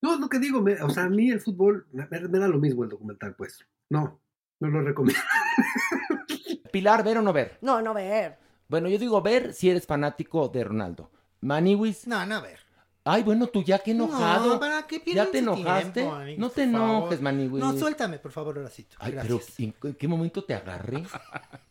No, 0.02 0.18
lo 0.18 0.30
que 0.30 0.40
digo, 0.40 0.62
me- 0.62 0.82
o 0.82 0.90
sea, 0.90 1.04
a 1.04 1.10
mí 1.10 1.30
el 1.30 1.42
fútbol 1.42 1.88
me, 1.92 2.08
me 2.10 2.40
da 2.40 2.48
lo 2.48 2.58
mismo 2.60 2.84
el 2.84 2.90
documental, 2.90 3.36
pues. 3.36 3.66
No, 3.90 4.22
no 4.60 4.68
lo 4.70 4.82
recomiendo. 4.82 5.22
Pilar, 6.72 7.04
¿ver 7.04 7.18
o 7.18 7.22
no 7.22 7.34
ver? 7.34 7.58
No, 7.62 7.82
no 7.82 7.94
ver. 7.94 8.38
Bueno, 8.68 8.88
yo 8.90 8.98
digo 9.00 9.22
ver 9.22 9.54
si 9.54 9.70
eres 9.70 9.86
fanático 9.88 10.48
de 10.50 10.64
Ronaldo. 10.64 11.12
Maniwis. 11.42 12.08
No, 12.08 12.26
no 12.26 12.42
ver. 12.42 12.60
Ay, 13.12 13.24
bueno, 13.24 13.48
tú 13.48 13.64
ya 13.64 13.80
que 13.80 13.92
enojado. 13.92 14.54
No, 14.54 14.60
¿para 14.60 14.86
qué 14.86 15.02
¿Ya 15.14 15.26
te 15.26 15.40
enojaste? 15.40 16.02
tiempo, 16.02 16.16
no 16.38 16.50
te 16.50 16.64
enojes, 16.64 17.22
Maniwis. 17.22 17.64
No, 17.64 17.74
suéltame, 17.76 18.20
por 18.20 18.32
favor, 18.32 18.58
Horacito. 18.60 18.98
Ay, 19.00 19.14
Gracias. 19.14 19.54
pero 19.58 19.90
¿en 19.90 19.96
qué 19.96 20.08
momento 20.08 20.44
te 20.44 20.54
agarré? 20.54 21.04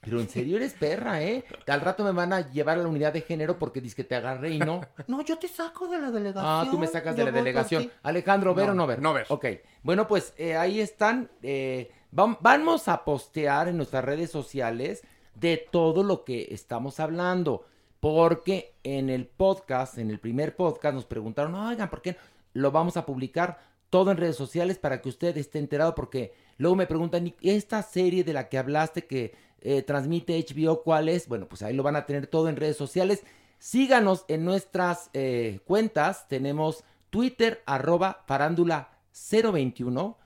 Pero 0.00 0.20
en 0.20 0.28
serio 0.28 0.56
eres 0.56 0.72
perra, 0.74 1.22
¿eh? 1.22 1.44
Al 1.66 1.80
rato 1.80 2.02
me 2.02 2.12
van 2.12 2.32
a 2.32 2.50
llevar 2.50 2.78
a 2.78 2.82
la 2.82 2.88
unidad 2.88 3.12
de 3.12 3.20
género 3.20 3.58
porque 3.58 3.80
dices 3.80 3.94
que 3.94 4.04
te 4.04 4.14
agarré 4.16 4.50
y 4.50 4.58
no. 4.58 4.80
No, 5.06 5.22
yo 5.22 5.38
te 5.38 5.48
saco 5.48 5.86
de 5.88 6.00
la 6.00 6.10
delegación. 6.10 6.44
Ah, 6.50 6.66
tú 6.70 6.78
me 6.78 6.86
sacas 6.86 7.16
de 7.16 7.24
la 7.24 7.30
delegación. 7.30 7.90
Alejandro, 8.02 8.54
¿ver 8.54 8.66
No, 8.66 8.72
o 8.72 8.74
no 8.74 8.86
ver? 8.86 9.00
no 9.00 9.12
ver. 9.12 9.26
Ok. 9.28 9.46
Bueno, 9.82 10.06
pues 10.08 10.34
eh, 10.38 10.56
ahí 10.56 10.80
están. 10.80 11.30
eh, 11.42 11.90
vam- 12.12 12.38
vamos 12.40 12.88
a 12.88 13.04
postear 13.04 13.68
en 13.68 13.76
nuestras 13.76 14.04
redes 14.04 14.30
sociales 14.30 15.02
de 15.34 15.68
todo 15.70 16.02
lo 16.02 16.24
que 16.24 16.48
estamos 16.50 16.98
hablando. 17.00 17.64
Porque 18.00 18.74
en 18.84 19.10
el 19.10 19.26
podcast, 19.26 19.98
en 19.98 20.10
el 20.10 20.20
primer 20.20 20.56
podcast, 20.56 20.94
nos 20.94 21.04
preguntaron, 21.04 21.54
oigan, 21.54 21.90
¿por 21.90 22.02
qué 22.02 22.12
no?". 22.12 22.18
lo 22.54 22.72
vamos 22.72 22.96
a 22.96 23.06
publicar 23.06 23.58
todo 23.90 24.10
en 24.10 24.16
redes 24.16 24.36
sociales 24.36 24.78
para 24.78 25.00
que 25.00 25.08
usted 25.08 25.36
esté 25.36 25.58
enterado? 25.58 25.94
Porque 25.94 26.32
luego 26.58 26.76
me 26.76 26.86
preguntan, 26.86 27.26
"¿Y 27.26 27.34
esta 27.50 27.82
serie 27.82 28.24
de 28.24 28.32
la 28.32 28.48
que 28.48 28.58
hablaste 28.58 29.06
que 29.06 29.34
eh, 29.60 29.82
transmite 29.82 30.38
HBO, 30.38 30.82
¿cuál 30.82 31.08
es? 31.08 31.26
Bueno, 31.28 31.48
pues 31.48 31.62
ahí 31.62 31.74
lo 31.74 31.82
van 31.82 31.96
a 31.96 32.06
tener 32.06 32.26
todo 32.28 32.48
en 32.48 32.56
redes 32.56 32.76
sociales. 32.76 33.24
Síganos 33.58 34.24
en 34.28 34.44
nuestras 34.44 35.10
eh, 35.14 35.60
cuentas. 35.64 36.28
Tenemos 36.28 36.84
Twitter, 37.10 37.62
arroba 37.66 38.22
farándula 38.26 38.90
021, 39.12 40.16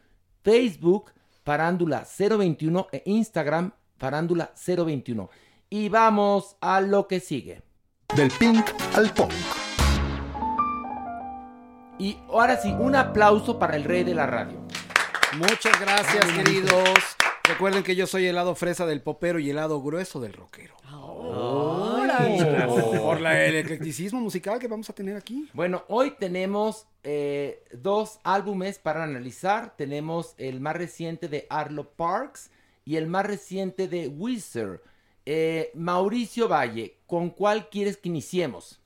Facebook, 0.43 1.13
farándula 1.45 2.07
021 2.19 2.89
e 2.93 3.03
Instagram, 3.07 3.73
farándula 3.97 4.53
021. 4.67 5.31
Y 5.75 5.89
vamos 5.89 6.57
a 6.61 6.83
lo 6.83 7.09
que 7.09 7.19
sigue. 7.19 7.63
Del 8.15 8.31
pink 8.33 8.63
al 8.95 9.11
punk. 9.15 9.33
Y 11.99 12.19
ahora 12.29 12.59
sí, 12.59 12.71
un 12.79 12.95
aplauso 12.95 13.59
para 13.59 13.77
el 13.77 13.85
rey 13.85 14.05
de 14.05 14.15
la 14.15 14.27
radio. 14.27 14.61
Muchas 15.39 15.81
gracias, 15.81 16.27
queridos. 16.27 16.99
Recuerden 17.45 17.83
que 17.83 17.97
yo 17.97 18.07
soy 18.07 18.27
el 18.27 18.35
lado 18.35 18.55
fresa 18.55 18.85
del 18.85 19.01
popero 19.01 19.39
y 19.39 19.49
el 19.49 19.57
lado 19.57 19.81
grueso 19.81 20.21
del 20.21 20.35
rockero. 20.35 20.77
Por 23.01 23.23
la, 23.23 23.43
el 23.47 23.57
eclecticismo 23.57 24.21
musical 24.21 24.59
que 24.59 24.69
vamos 24.69 24.91
a 24.91 24.93
tener 24.93 25.17
aquí. 25.17 25.49
Bueno, 25.55 25.85
hoy 25.89 26.11
tenemos 26.21 26.87
eh, 27.03 27.65
dos 27.73 28.19
álbumes 28.25 28.79
para 28.79 29.05
analizar. 29.05 29.75
Tenemos 29.75 30.35
el 30.37 30.61
más 30.61 30.77
reciente 30.77 31.29
de 31.29 31.47
Arlo 31.49 31.93
Parks 31.93 32.51
y 32.85 32.97
el 32.97 33.07
más 33.07 33.25
reciente 33.25 33.89
de 33.89 34.09
Wizard. 34.09 34.83
Eh, 35.25 35.71
Mauricio 35.77 36.49
Valle, 36.49 36.99
¿con 37.07 37.31
cuál 37.31 37.69
quieres 37.69 37.97
que 37.97 38.09
iniciemos? 38.09 38.81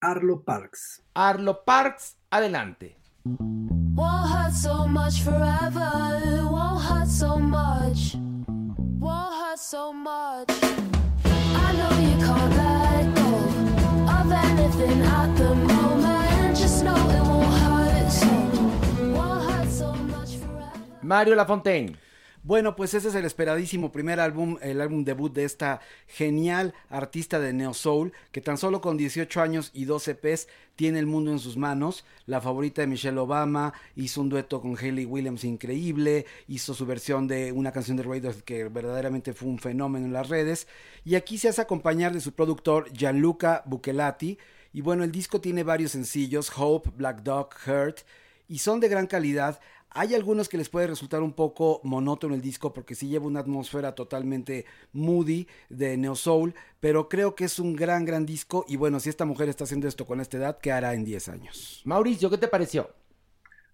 Arlo 0.00 0.42
Parks. 0.42 1.02
Arlo 1.14 1.64
Parks, 1.64 2.16
adelante. 2.30 2.96
Won't 3.24 4.28
hurt 4.28 4.52
so 4.52 4.86
much 4.88 5.22
forever. 5.22 6.42
Won't 6.50 6.82
hurt 6.82 7.08
so 7.08 7.38
much. 7.38 8.16
Won't 8.98 9.32
hurt 9.32 9.58
so 9.58 9.92
much. 9.92 10.50
I 11.24 11.72
know 11.78 11.92
you 12.00 12.18
can't 12.18 12.56
let 12.56 13.14
go 13.14 13.28
of 14.10 14.32
anything 14.32 15.00
at 15.02 15.36
the 15.36 15.54
moment. 15.54 16.56
Just 16.56 16.82
know 16.82 16.96
it 16.96 17.22
won't 17.22 17.54
hurt 17.62 18.10
so. 18.10 18.26
Won't 19.14 19.50
hurt 19.50 19.70
so 19.70 19.92
much 19.94 20.36
forever. 20.36 20.80
Mario 21.02 21.36
Lafontaine. 21.36 21.96
Bueno, 22.46 22.76
pues 22.76 22.92
ese 22.92 23.08
es 23.08 23.14
el 23.14 23.24
esperadísimo 23.24 23.90
primer 23.90 24.20
álbum, 24.20 24.58
el 24.60 24.82
álbum 24.82 25.02
debut 25.02 25.32
de 25.32 25.44
esta 25.44 25.80
genial 26.06 26.74
artista 26.90 27.40
de 27.40 27.54
Neo 27.54 27.72
Soul, 27.72 28.12
que 28.32 28.42
tan 28.42 28.58
solo 28.58 28.82
con 28.82 28.98
18 28.98 29.40
años 29.40 29.70
y 29.72 29.86
12 29.86 30.10
EPs 30.10 30.48
tiene 30.76 30.98
el 30.98 31.06
mundo 31.06 31.30
en 31.30 31.38
sus 31.38 31.56
manos. 31.56 32.04
La 32.26 32.42
favorita 32.42 32.82
de 32.82 32.86
Michelle 32.86 33.18
Obama, 33.18 33.72
hizo 33.96 34.20
un 34.20 34.28
dueto 34.28 34.60
con 34.60 34.76
Hayley 34.76 35.06
Williams 35.06 35.42
increíble, 35.44 36.26
hizo 36.46 36.74
su 36.74 36.84
versión 36.84 37.26
de 37.26 37.50
una 37.50 37.72
canción 37.72 37.96
de 37.96 38.02
Radiohead 38.02 38.42
que 38.42 38.68
verdaderamente 38.68 39.32
fue 39.32 39.48
un 39.48 39.58
fenómeno 39.58 40.04
en 40.04 40.12
las 40.12 40.28
redes. 40.28 40.68
Y 41.02 41.14
aquí 41.14 41.38
se 41.38 41.48
hace 41.48 41.62
acompañar 41.62 42.12
de 42.12 42.20
su 42.20 42.32
productor 42.32 42.92
Gianluca 42.92 43.62
Buchelati. 43.64 44.36
Y 44.74 44.82
bueno, 44.82 45.02
el 45.02 45.12
disco 45.12 45.40
tiene 45.40 45.62
varios 45.62 45.92
sencillos, 45.92 46.52
Hope, 46.54 46.90
Black 46.94 47.22
Dog, 47.22 47.54
Hurt, 47.66 48.00
y 48.48 48.58
son 48.58 48.80
de 48.80 48.88
gran 48.88 49.06
calidad. 49.06 49.60
Hay 49.96 50.12
algunos 50.12 50.48
que 50.48 50.56
les 50.56 50.68
puede 50.68 50.88
resultar 50.88 51.22
un 51.22 51.34
poco 51.34 51.80
monótono 51.84 52.34
el 52.34 52.40
disco 52.40 52.72
porque 52.72 52.96
sí 52.96 53.06
lleva 53.06 53.26
una 53.26 53.38
atmósfera 53.38 53.94
totalmente 53.94 54.66
moody 54.92 55.46
de 55.68 55.96
Neo 55.96 56.16
Soul, 56.16 56.52
pero 56.80 57.08
creo 57.08 57.36
que 57.36 57.44
es 57.44 57.60
un 57.60 57.76
gran, 57.76 58.04
gran 58.04 58.26
disco 58.26 58.64
y 58.66 58.74
bueno, 58.74 58.98
si 58.98 59.08
esta 59.08 59.24
mujer 59.24 59.48
está 59.48 59.62
haciendo 59.62 59.86
esto 59.86 60.04
con 60.04 60.20
esta 60.20 60.36
edad, 60.36 60.58
¿qué 60.58 60.72
hará 60.72 60.94
en 60.94 61.04
10 61.04 61.28
años? 61.28 61.82
Mauricio, 61.84 62.28
¿qué 62.28 62.38
te 62.38 62.48
pareció? 62.48 62.90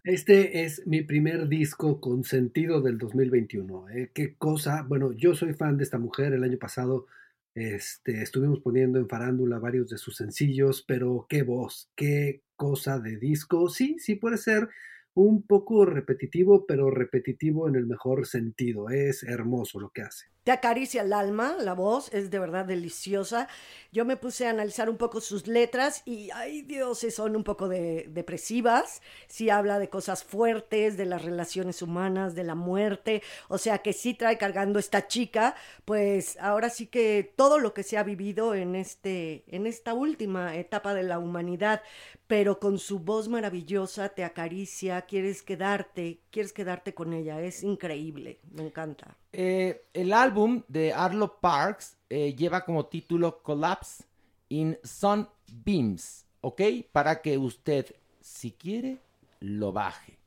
Este 0.05 0.63
es 0.65 0.87
mi 0.87 1.01
primer 1.01 1.49
disco 1.49 2.03
con 2.03 2.23
sentido 2.25 2.83
del 2.83 2.99
2021. 2.99 3.89
¿eh? 3.89 4.11
Qué 4.13 4.35
cosa. 4.35 4.83
Bueno, 4.83 5.13
yo 5.13 5.35
soy 5.35 5.55
fan 5.55 5.79
de 5.79 5.85
esta 5.85 5.99
mujer. 5.99 6.35
El 6.35 6.45
año 6.45 6.59
pasado 6.59 7.07
este, 7.55 8.21
estuvimos 8.21 8.61
poniendo 8.61 8.99
en 8.99 9.09
farándula 9.09 9.59
varios 9.59 9.89
de 9.89 9.97
sus 9.97 10.17
sencillos, 10.17 10.85
pero 10.87 11.25
qué 11.31 11.45
voz, 11.45 11.91
qué 11.97 12.43
cosa 12.57 12.99
de 12.99 13.17
disco. 13.17 13.71
Sí, 13.71 13.97
sí 13.99 14.17
puede 14.17 14.37
ser 14.37 14.69
un 15.15 15.43
poco 15.47 15.85
repetitivo, 15.85 16.67
pero 16.67 16.91
repetitivo 16.91 17.69
en 17.69 17.77
el 17.77 17.87
mejor 17.87 18.27
sentido. 18.27 18.91
Es 18.91 19.23
hermoso 19.23 19.81
lo 19.81 19.91
que 19.91 20.03
hace. 20.03 20.27
Acaricia 20.53 21.03
el 21.03 21.13
alma, 21.13 21.57
la 21.59 21.75
voz 21.75 22.13
es 22.13 22.31
de 22.31 22.39
verdad 22.39 22.65
deliciosa. 22.65 23.49
Yo 23.93 24.05
me 24.05 24.17
puse 24.17 24.47
a 24.47 24.51
analizar 24.51 24.89
un 24.89 24.97
poco 24.97 25.21
sus 25.21 25.47
letras 25.47 26.03
y, 26.05 26.31
ay 26.33 26.63
Dios, 26.63 27.05
son 27.11 27.37
un 27.37 27.45
poco 27.45 27.69
de, 27.69 28.07
depresivas. 28.09 29.03
Sí 29.27 29.51
habla 29.51 29.79
de 29.79 29.89
cosas 29.89 30.25
fuertes, 30.25 30.97
de 30.97 31.07
las 31.07 31.23
relaciones 31.23 31.83
humanas, 31.83 32.35
de 32.35 32.45
la 32.45 32.55
muerte. 32.55 33.23
O 33.49 33.59
sea 33.59 33.79
que 33.79 33.93
sí 33.93 34.15
trae 34.15 34.39
cargando 34.39 34.79
esta 34.79 35.09
chica, 35.09 35.55
pues 35.85 36.37
ahora 36.41 36.71
sí 36.71 36.87
que 36.87 37.33
todo 37.37 37.59
lo 37.59 37.75
que 37.75 37.83
se 37.83 37.99
ha 37.99 38.03
vivido 38.03 38.55
en, 38.55 38.77
este, 38.77 39.45
en 39.49 39.67
esta 39.67 39.95
última 39.95 40.57
etapa 40.57 40.95
de 40.95 41.03
la 41.03 41.19
humanidad, 41.19 41.83
pero 42.27 42.61
con 42.61 42.79
su 42.79 43.01
voz 43.01 43.29
maravillosa 43.29 44.11
te 44.11 44.25
acaricia, 44.25 45.03
quieres 45.03 45.43
quedarte, 45.43 46.21
quieres 46.31 46.53
quedarte 46.53 46.95
con 46.95 47.13
ella. 47.13 47.41
Es 47.41 47.63
increíble, 47.63 48.41
me 48.53 48.65
encanta. 48.65 49.20
Eh, 49.33 49.87
el 49.93 50.13
álbum 50.13 50.63
de 50.69 50.93
Arlo 50.93 51.39
Parks 51.41 51.97
eh, 52.09 52.35
lleva 52.35 52.65
como 52.65 52.87
título 52.87 53.43
Collapse 53.43 54.05
in 54.49 54.77
Sunbeams, 54.83 56.27
¿ok? 56.41 56.63
Para 56.91 57.23
que 57.23 57.39
usted, 57.39 57.87
si 58.21 58.53
quiere, 58.53 59.01
lo 59.39 59.73
baje. 59.73 60.19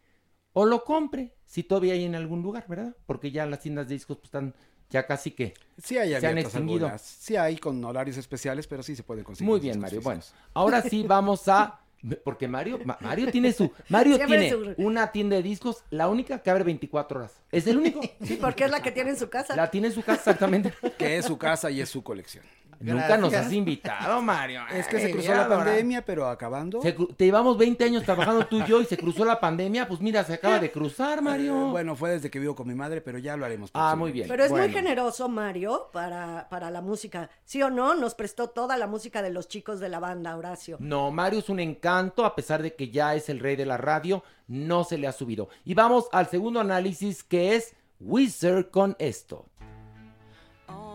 O 0.53 0.65
lo 0.65 0.83
compre, 0.83 1.35
si 1.45 1.63
todavía 1.63 1.93
hay 1.93 2.05
en 2.05 2.15
algún 2.15 2.41
lugar, 2.41 2.65
¿verdad? 2.67 2.95
Porque 3.05 3.31
ya 3.31 3.45
las 3.45 3.59
tiendas 3.59 3.87
de 3.87 3.95
discos 3.95 4.17
pues, 4.17 4.25
están 4.25 4.53
ya 4.89 5.07
casi 5.07 5.31
que 5.31 5.55
sí 5.81 5.97
hay 5.97 6.11
se 6.19 6.27
han 6.27 6.37
extinguido. 6.37 6.85
Algunas. 6.85 7.01
Sí 7.01 7.35
hay 7.35 7.57
con 7.57 7.83
horarios 7.83 8.17
especiales, 8.17 8.67
pero 8.67 8.83
sí 8.83 8.95
se 8.95 9.03
pueden 9.03 9.23
conseguir. 9.23 9.49
Muy 9.49 9.59
bien, 9.59 9.79
Mario. 9.79 10.01
Bueno, 10.01 10.21
ahora 10.53 10.81
sí 10.83 11.03
vamos 11.07 11.47
a 11.47 11.82
porque 12.23 12.47
Mario, 12.47 12.79
Mario 12.99 13.31
tiene 13.31 13.53
su, 13.53 13.71
Mario 13.89 14.17
tiene 14.17 14.75
una 14.77 15.11
tienda 15.11 15.35
de 15.37 15.43
discos, 15.43 15.83
la 15.89 16.09
única 16.09 16.39
que 16.39 16.49
abre 16.49 16.63
24 16.63 17.19
horas. 17.19 17.41
Es 17.51 17.67
el 17.67 17.77
único. 17.77 18.01
Sí, 18.23 18.37
porque 18.39 18.65
es 18.65 18.71
la 18.71 18.81
que 18.81 18.91
tiene 18.91 19.11
en 19.11 19.17
su 19.17 19.29
casa. 19.29 19.55
La 19.55 19.69
tiene 19.69 19.87
en 19.87 19.93
su 19.93 20.01
casa, 20.01 20.31
exactamente. 20.31 20.73
que 20.97 21.17
es 21.17 21.25
su 21.25 21.37
casa 21.37 21.69
y 21.71 21.81
es 21.81 21.89
su 21.89 22.03
colección. 22.03 22.43
Nunca 22.79 23.17
nos 23.17 23.33
has 23.33 23.51
invitado, 23.51 24.21
Mario. 24.21 24.61
Es 24.73 24.87
que 24.87 24.99
se 24.99 25.11
cruzó 25.11 25.33
la 25.33 25.47
pandemia, 25.47 26.03
pero 26.03 26.27
acabando. 26.27 26.79
te 26.79 27.25
llevamos 27.25 27.57
20 27.57 27.83
años 27.83 28.03
trabajando 28.03 28.45
tú 28.47 28.59
y 28.59 28.65
yo 28.65 28.81
y 28.81 28.85
se 28.85 28.97
cruzó 28.97 29.25
la 29.25 29.39
pandemia. 29.39 29.87
Pues 29.87 30.01
mira, 30.01 30.23
se 30.23 30.33
acaba 30.33 30.59
de 30.59 30.71
cruzar, 30.71 31.21
Mario. 31.21 31.67
Eh, 31.67 31.71
bueno, 31.71 31.95
fue 31.95 32.11
desde 32.11 32.29
que 32.29 32.39
vivo 32.39 32.55
con 32.55 32.67
mi 32.67 32.75
madre, 32.75 33.01
pero 33.01 33.17
ya 33.17 33.37
lo 33.37 33.45
haremos. 33.45 33.69
Ah, 33.73 33.95
muy 33.95 34.11
bien. 34.11 34.27
Pero 34.27 34.43
es 34.43 34.51
muy 34.51 34.69
generoso, 34.69 35.29
Mario, 35.29 35.89
para, 35.91 36.47
para 36.49 36.71
la 36.71 36.81
música. 36.81 37.29
¿Sí 37.45 37.61
o 37.61 37.69
no? 37.69 37.95
Nos 37.95 38.15
prestó 38.15 38.49
toda 38.49 38.77
la 38.77 38.87
música 38.87 39.21
de 39.21 39.29
los 39.29 39.47
chicos 39.47 39.79
de 39.79 39.89
la 39.89 39.99
banda, 39.99 40.35
Horacio. 40.35 40.77
No, 40.79 41.11
Mario 41.11 41.39
es 41.39 41.49
un 41.49 41.59
encanto, 41.59 42.25
a 42.25 42.35
pesar 42.35 42.61
de 42.61 42.75
que 42.75 42.89
ya 42.89 43.15
es 43.15 43.29
el 43.29 43.39
rey 43.39 43.55
de 43.55 43.65
la 43.65 43.77
radio, 43.77 44.23
no 44.47 44.83
se 44.83 44.97
le 44.97 45.07
ha 45.07 45.11
subido. 45.11 45.49
Y 45.63 45.73
vamos 45.73 46.07
al 46.11 46.27
segundo 46.27 46.59
análisis 46.59 47.23
que 47.23 47.55
es 47.55 47.75
Wizard 47.99 48.69
con 48.69 48.95
esto. 48.99 49.45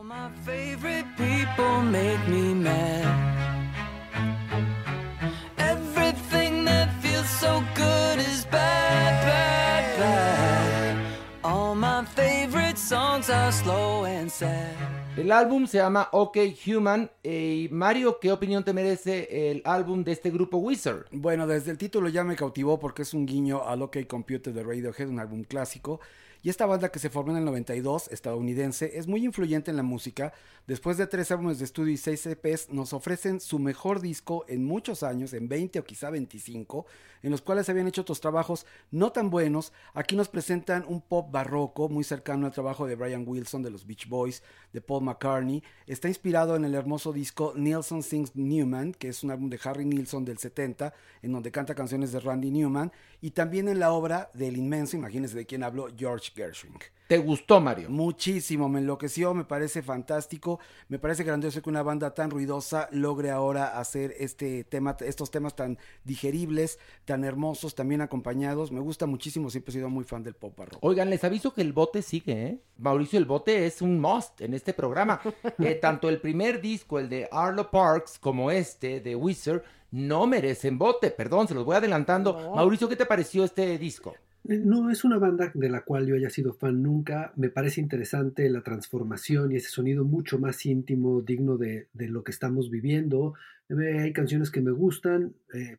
My 0.08 0.30
favorite 0.44 1.06
people 1.16 1.82
make 1.82 2.26
me 2.28 2.54
mad. 2.54 3.04
Everything 5.58 6.64
that 6.64 6.88
feels 7.02 7.28
so 7.28 7.62
good 7.74 8.18
is 8.18 8.46
bad, 8.46 9.12
bad, 9.26 9.98
bad. 9.98 10.96
All 11.44 11.74
my 11.74 12.04
favorite 12.04 12.78
songs 12.78 13.28
are 13.28 13.52
slow 13.52 14.04
and 14.06 14.30
sad. 14.30 14.74
El 15.16 15.32
álbum 15.32 15.66
se 15.66 15.78
llama 15.78 16.08
OK 16.12 16.38
Human. 16.64 17.10
Eh, 17.22 17.68
Mario, 17.70 18.18
¿qué 18.20 18.30
opinión 18.32 18.64
te 18.64 18.72
merece 18.72 19.50
el 19.50 19.62
álbum 19.64 20.04
de 20.04 20.12
este 20.12 20.30
grupo 20.30 20.58
Wizard? 20.58 21.06
Bueno, 21.10 21.46
desde 21.46 21.72
el 21.72 21.78
título 21.78 22.08
ya 22.08 22.24
me 22.24 22.36
cautivó 22.36 22.78
porque 22.78 23.02
es 23.02 23.12
un 23.14 23.26
guiño 23.26 23.64
al 23.66 23.82
OK 23.82 24.06
Computer 24.06 24.54
de 24.54 24.62
Radiohead, 24.62 25.08
un 25.08 25.18
álbum 25.18 25.42
clásico. 25.42 26.00
Y 26.42 26.50
esta 26.50 26.66
banda 26.66 26.90
que 26.90 27.00
se 27.00 27.10
formó 27.10 27.32
en 27.32 27.38
el 27.38 27.44
92, 27.44 28.08
estadounidense, 28.08 28.96
es 28.96 29.08
muy 29.08 29.24
influyente 29.24 29.70
en 29.70 29.76
la 29.76 29.82
música. 29.82 30.32
Después 30.68 30.96
de 30.96 31.06
tres 31.06 31.32
álbumes 31.32 31.58
de 31.58 31.64
estudio 31.64 31.92
y 31.92 31.96
seis 31.96 32.24
EPs, 32.26 32.70
nos 32.70 32.92
ofrecen 32.92 33.40
su 33.40 33.58
mejor 33.58 34.00
disco 34.00 34.44
en 34.48 34.64
muchos 34.64 35.02
años, 35.02 35.32
en 35.32 35.48
20 35.48 35.80
o 35.80 35.84
quizá 35.84 36.10
25, 36.10 36.86
en 37.22 37.30
los 37.32 37.42
cuales 37.42 37.68
habían 37.68 37.88
hecho 37.88 38.02
otros 38.02 38.20
trabajos 38.20 38.66
no 38.90 39.10
tan 39.10 39.30
buenos. 39.30 39.72
Aquí 39.94 40.14
nos 40.14 40.28
presentan 40.28 40.84
un 40.86 41.00
pop 41.00 41.30
barroco 41.32 41.88
muy 41.88 42.04
cercano 42.04 42.46
al 42.46 42.52
trabajo 42.52 42.86
de 42.86 42.94
Brian 42.94 43.24
Wilson 43.26 43.62
de 43.62 43.70
los 43.70 43.86
Beach 43.86 44.08
Boys, 44.08 44.42
de 44.72 44.80
Paul 44.80 45.04
McCartney. 45.04 45.62
Está 45.86 46.08
inspirado 46.08 46.54
en 46.54 46.64
el 46.64 46.74
hermoso 46.74 47.12
disco 47.12 47.54
Nielsen 47.56 48.02
Sings 48.02 48.36
Newman, 48.36 48.92
que 48.92 49.08
es 49.08 49.24
un 49.24 49.30
álbum 49.30 49.50
de 49.50 49.58
Harry 49.64 49.84
Nilsson 49.84 50.24
del 50.24 50.38
70, 50.38 50.94
en 51.22 51.32
donde 51.32 51.50
canta 51.50 51.74
canciones 51.74 52.12
de 52.12 52.20
Randy 52.20 52.50
Newman, 52.50 52.92
y 53.20 53.32
también 53.32 53.68
en 53.68 53.80
la 53.80 53.90
obra 53.92 54.30
del 54.34 54.56
inmenso, 54.56 54.96
imagínense 54.96 55.36
de 55.36 55.46
quién 55.46 55.62
habló, 55.62 55.88
George 55.96 56.27
Gershwin. 56.34 56.74
¿Te 57.08 57.16
gustó, 57.16 57.58
Mario? 57.58 57.88
Muchísimo, 57.88 58.68
me 58.68 58.80
enloqueció, 58.80 59.32
me 59.32 59.44
parece 59.44 59.80
fantástico, 59.80 60.60
me 60.88 60.98
parece 60.98 61.24
grandioso 61.24 61.62
que 61.62 61.70
una 61.70 61.82
banda 61.82 62.12
tan 62.12 62.30
ruidosa 62.30 62.86
logre 62.92 63.30
ahora 63.30 63.78
hacer 63.78 64.14
este 64.18 64.62
tema, 64.64 64.94
estos 65.00 65.30
temas 65.30 65.56
tan 65.56 65.78
digeribles, 66.04 66.78
tan 67.06 67.24
hermosos, 67.24 67.74
también 67.74 68.02
acompañados. 68.02 68.72
Me 68.72 68.80
gusta 68.80 69.06
muchísimo, 69.06 69.48
siempre 69.48 69.70
he 69.70 69.76
sido 69.76 69.88
muy 69.88 70.04
fan 70.04 70.22
del 70.22 70.34
pop 70.34 70.54
barroco. 70.54 70.86
Oigan, 70.86 71.08
les 71.08 71.24
aviso 71.24 71.54
que 71.54 71.62
el 71.62 71.72
bote 71.72 72.02
sigue, 72.02 72.46
¿eh? 72.46 72.60
Mauricio, 72.76 73.18
el 73.18 73.24
bote 73.24 73.64
es 73.64 73.80
un 73.80 73.98
must 73.98 74.42
en 74.42 74.52
este 74.52 74.74
programa. 74.74 75.20
Eh, 75.58 75.74
tanto 75.74 76.08
el 76.08 76.20
primer 76.20 76.60
disco, 76.60 76.98
el 76.98 77.08
de 77.08 77.28
Arlo 77.32 77.70
Parks, 77.70 78.18
como 78.18 78.50
este 78.50 79.00
de 79.00 79.16
Wizard, 79.16 79.62
no 79.90 80.26
merecen 80.26 80.78
bote. 80.78 81.10
Perdón, 81.10 81.48
se 81.48 81.54
los 81.54 81.64
voy 81.64 81.76
adelantando. 81.76 82.52
Mauricio, 82.54 82.88
¿qué 82.88 82.96
te 82.96 83.06
pareció 83.06 83.44
este 83.44 83.76
disco? 83.76 84.14
No 84.48 84.90
es 84.90 85.04
una 85.04 85.18
banda 85.18 85.52
de 85.54 85.68
la 85.68 85.82
cual 85.82 86.06
yo 86.06 86.14
haya 86.14 86.30
sido 86.30 86.54
fan 86.54 86.82
nunca. 86.82 87.34
Me 87.36 87.50
parece 87.50 87.82
interesante 87.82 88.48
la 88.48 88.62
transformación 88.62 89.52
y 89.52 89.56
ese 89.56 89.68
sonido 89.68 90.04
mucho 90.06 90.38
más 90.38 90.64
íntimo, 90.64 91.20
digno 91.20 91.58
de, 91.58 91.88
de 91.92 92.08
lo 92.08 92.24
que 92.24 92.30
estamos 92.30 92.70
viviendo. 92.70 93.34
Eh, 93.68 93.98
hay 93.98 94.12
canciones 94.14 94.50
que 94.50 94.62
me 94.62 94.70
gustan, 94.70 95.34
eh, 95.52 95.76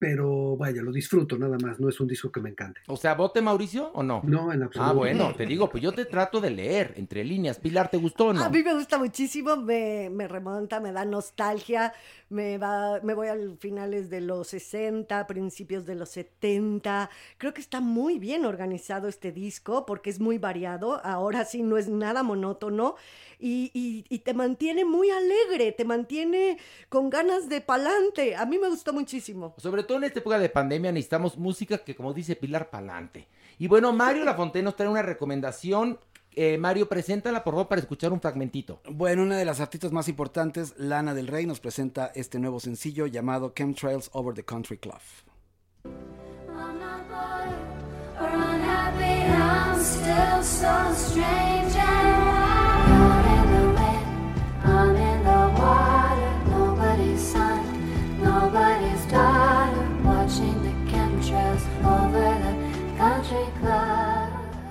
pero 0.00 0.56
vaya, 0.56 0.80
lo 0.80 0.92
disfruto 0.92 1.36
nada 1.36 1.58
más, 1.58 1.78
no 1.78 1.90
es 1.90 2.00
un 2.00 2.08
disco 2.08 2.32
que 2.32 2.40
me 2.40 2.48
encante. 2.48 2.80
O 2.86 2.96
sea, 2.96 3.14
¿vote 3.14 3.42
Mauricio 3.42 3.90
o 3.92 4.02
no? 4.02 4.22
No, 4.24 4.50
en 4.50 4.62
absoluto. 4.62 4.90
Ah, 4.90 4.94
bueno, 4.94 5.34
te 5.36 5.44
digo, 5.44 5.68
pues 5.68 5.82
yo 5.82 5.92
te 5.92 6.06
trato 6.06 6.40
de 6.40 6.48
leer 6.48 6.94
entre 6.96 7.22
líneas. 7.22 7.58
Pilar, 7.58 7.90
¿te 7.90 7.98
gustó 7.98 8.28
o 8.28 8.32
no? 8.32 8.42
A 8.42 8.48
mí 8.48 8.62
me 8.62 8.72
gusta 8.72 8.96
muchísimo, 8.96 9.58
me, 9.58 10.08
me 10.08 10.26
remonta, 10.26 10.80
me 10.80 10.90
da 10.90 11.04
nostalgia, 11.04 11.92
me, 12.30 12.56
va, 12.56 13.00
me 13.02 13.12
voy 13.12 13.28
a 13.28 13.36
finales 13.58 14.08
de 14.08 14.22
los 14.22 14.48
60, 14.48 15.26
principios 15.26 15.84
de 15.84 15.94
los 15.96 16.08
70. 16.08 17.10
Creo 17.36 17.52
que 17.52 17.60
está 17.60 17.82
muy 17.82 18.18
bien 18.18 18.46
organizado 18.46 19.06
este 19.06 19.32
disco 19.32 19.84
porque 19.84 20.08
es 20.08 20.18
muy 20.18 20.38
variado, 20.38 21.04
ahora 21.04 21.44
sí 21.44 21.62
no 21.62 21.76
es 21.76 21.90
nada 21.90 22.22
monótono 22.22 22.96
y, 23.40 23.70
y, 23.74 24.04
y 24.08 24.18
te 24.20 24.34
mantiene 24.34 24.84
muy 24.84 25.10
alegre, 25.10 25.72
te 25.72 25.84
mantiene 25.84 26.58
con 26.88 27.10
ganas 27.10 27.48
de 27.48 27.60
pa'lante. 27.60 28.36
A 28.36 28.46
mí 28.46 28.58
me 28.58 28.68
gustó 28.68 28.92
muchísimo. 28.92 29.54
Sobre 29.58 29.82
todo 29.82 29.98
en 29.98 30.04
esta 30.04 30.20
época 30.20 30.38
de 30.38 30.48
pandemia 30.48 30.92
necesitamos 30.92 31.36
música 31.36 31.78
que, 31.78 31.94
como 31.94 32.12
dice 32.12 32.36
Pilar, 32.36 32.70
pa'lante. 32.70 33.28
Y 33.58 33.66
bueno, 33.66 33.92
Mario 33.92 34.24
Lafontaine 34.24 34.64
nos 34.64 34.76
trae 34.76 34.88
una 34.88 35.02
recomendación 35.02 35.98
eh, 36.32 36.58
Mario, 36.58 36.88
preséntala 36.88 37.42
por 37.42 37.54
favor 37.54 37.68
para 37.68 37.80
escuchar 37.80 38.12
un 38.12 38.20
fragmentito. 38.20 38.80
Bueno, 38.88 39.22
una 39.22 39.36
de 39.36 39.44
las 39.44 39.60
artistas 39.60 39.90
más 39.92 40.08
importantes, 40.08 40.74
Lana 40.78 41.14
del 41.14 41.26
Rey, 41.26 41.46
nos 41.46 41.60
presenta 41.60 42.12
este 42.14 42.38
nuevo 42.38 42.60
sencillo 42.60 43.06
llamado 43.06 43.52
Chemtrails 43.54 44.10
Over 44.12 44.34
the 44.34 44.44
Country 44.44 44.78
Club. 44.78 45.00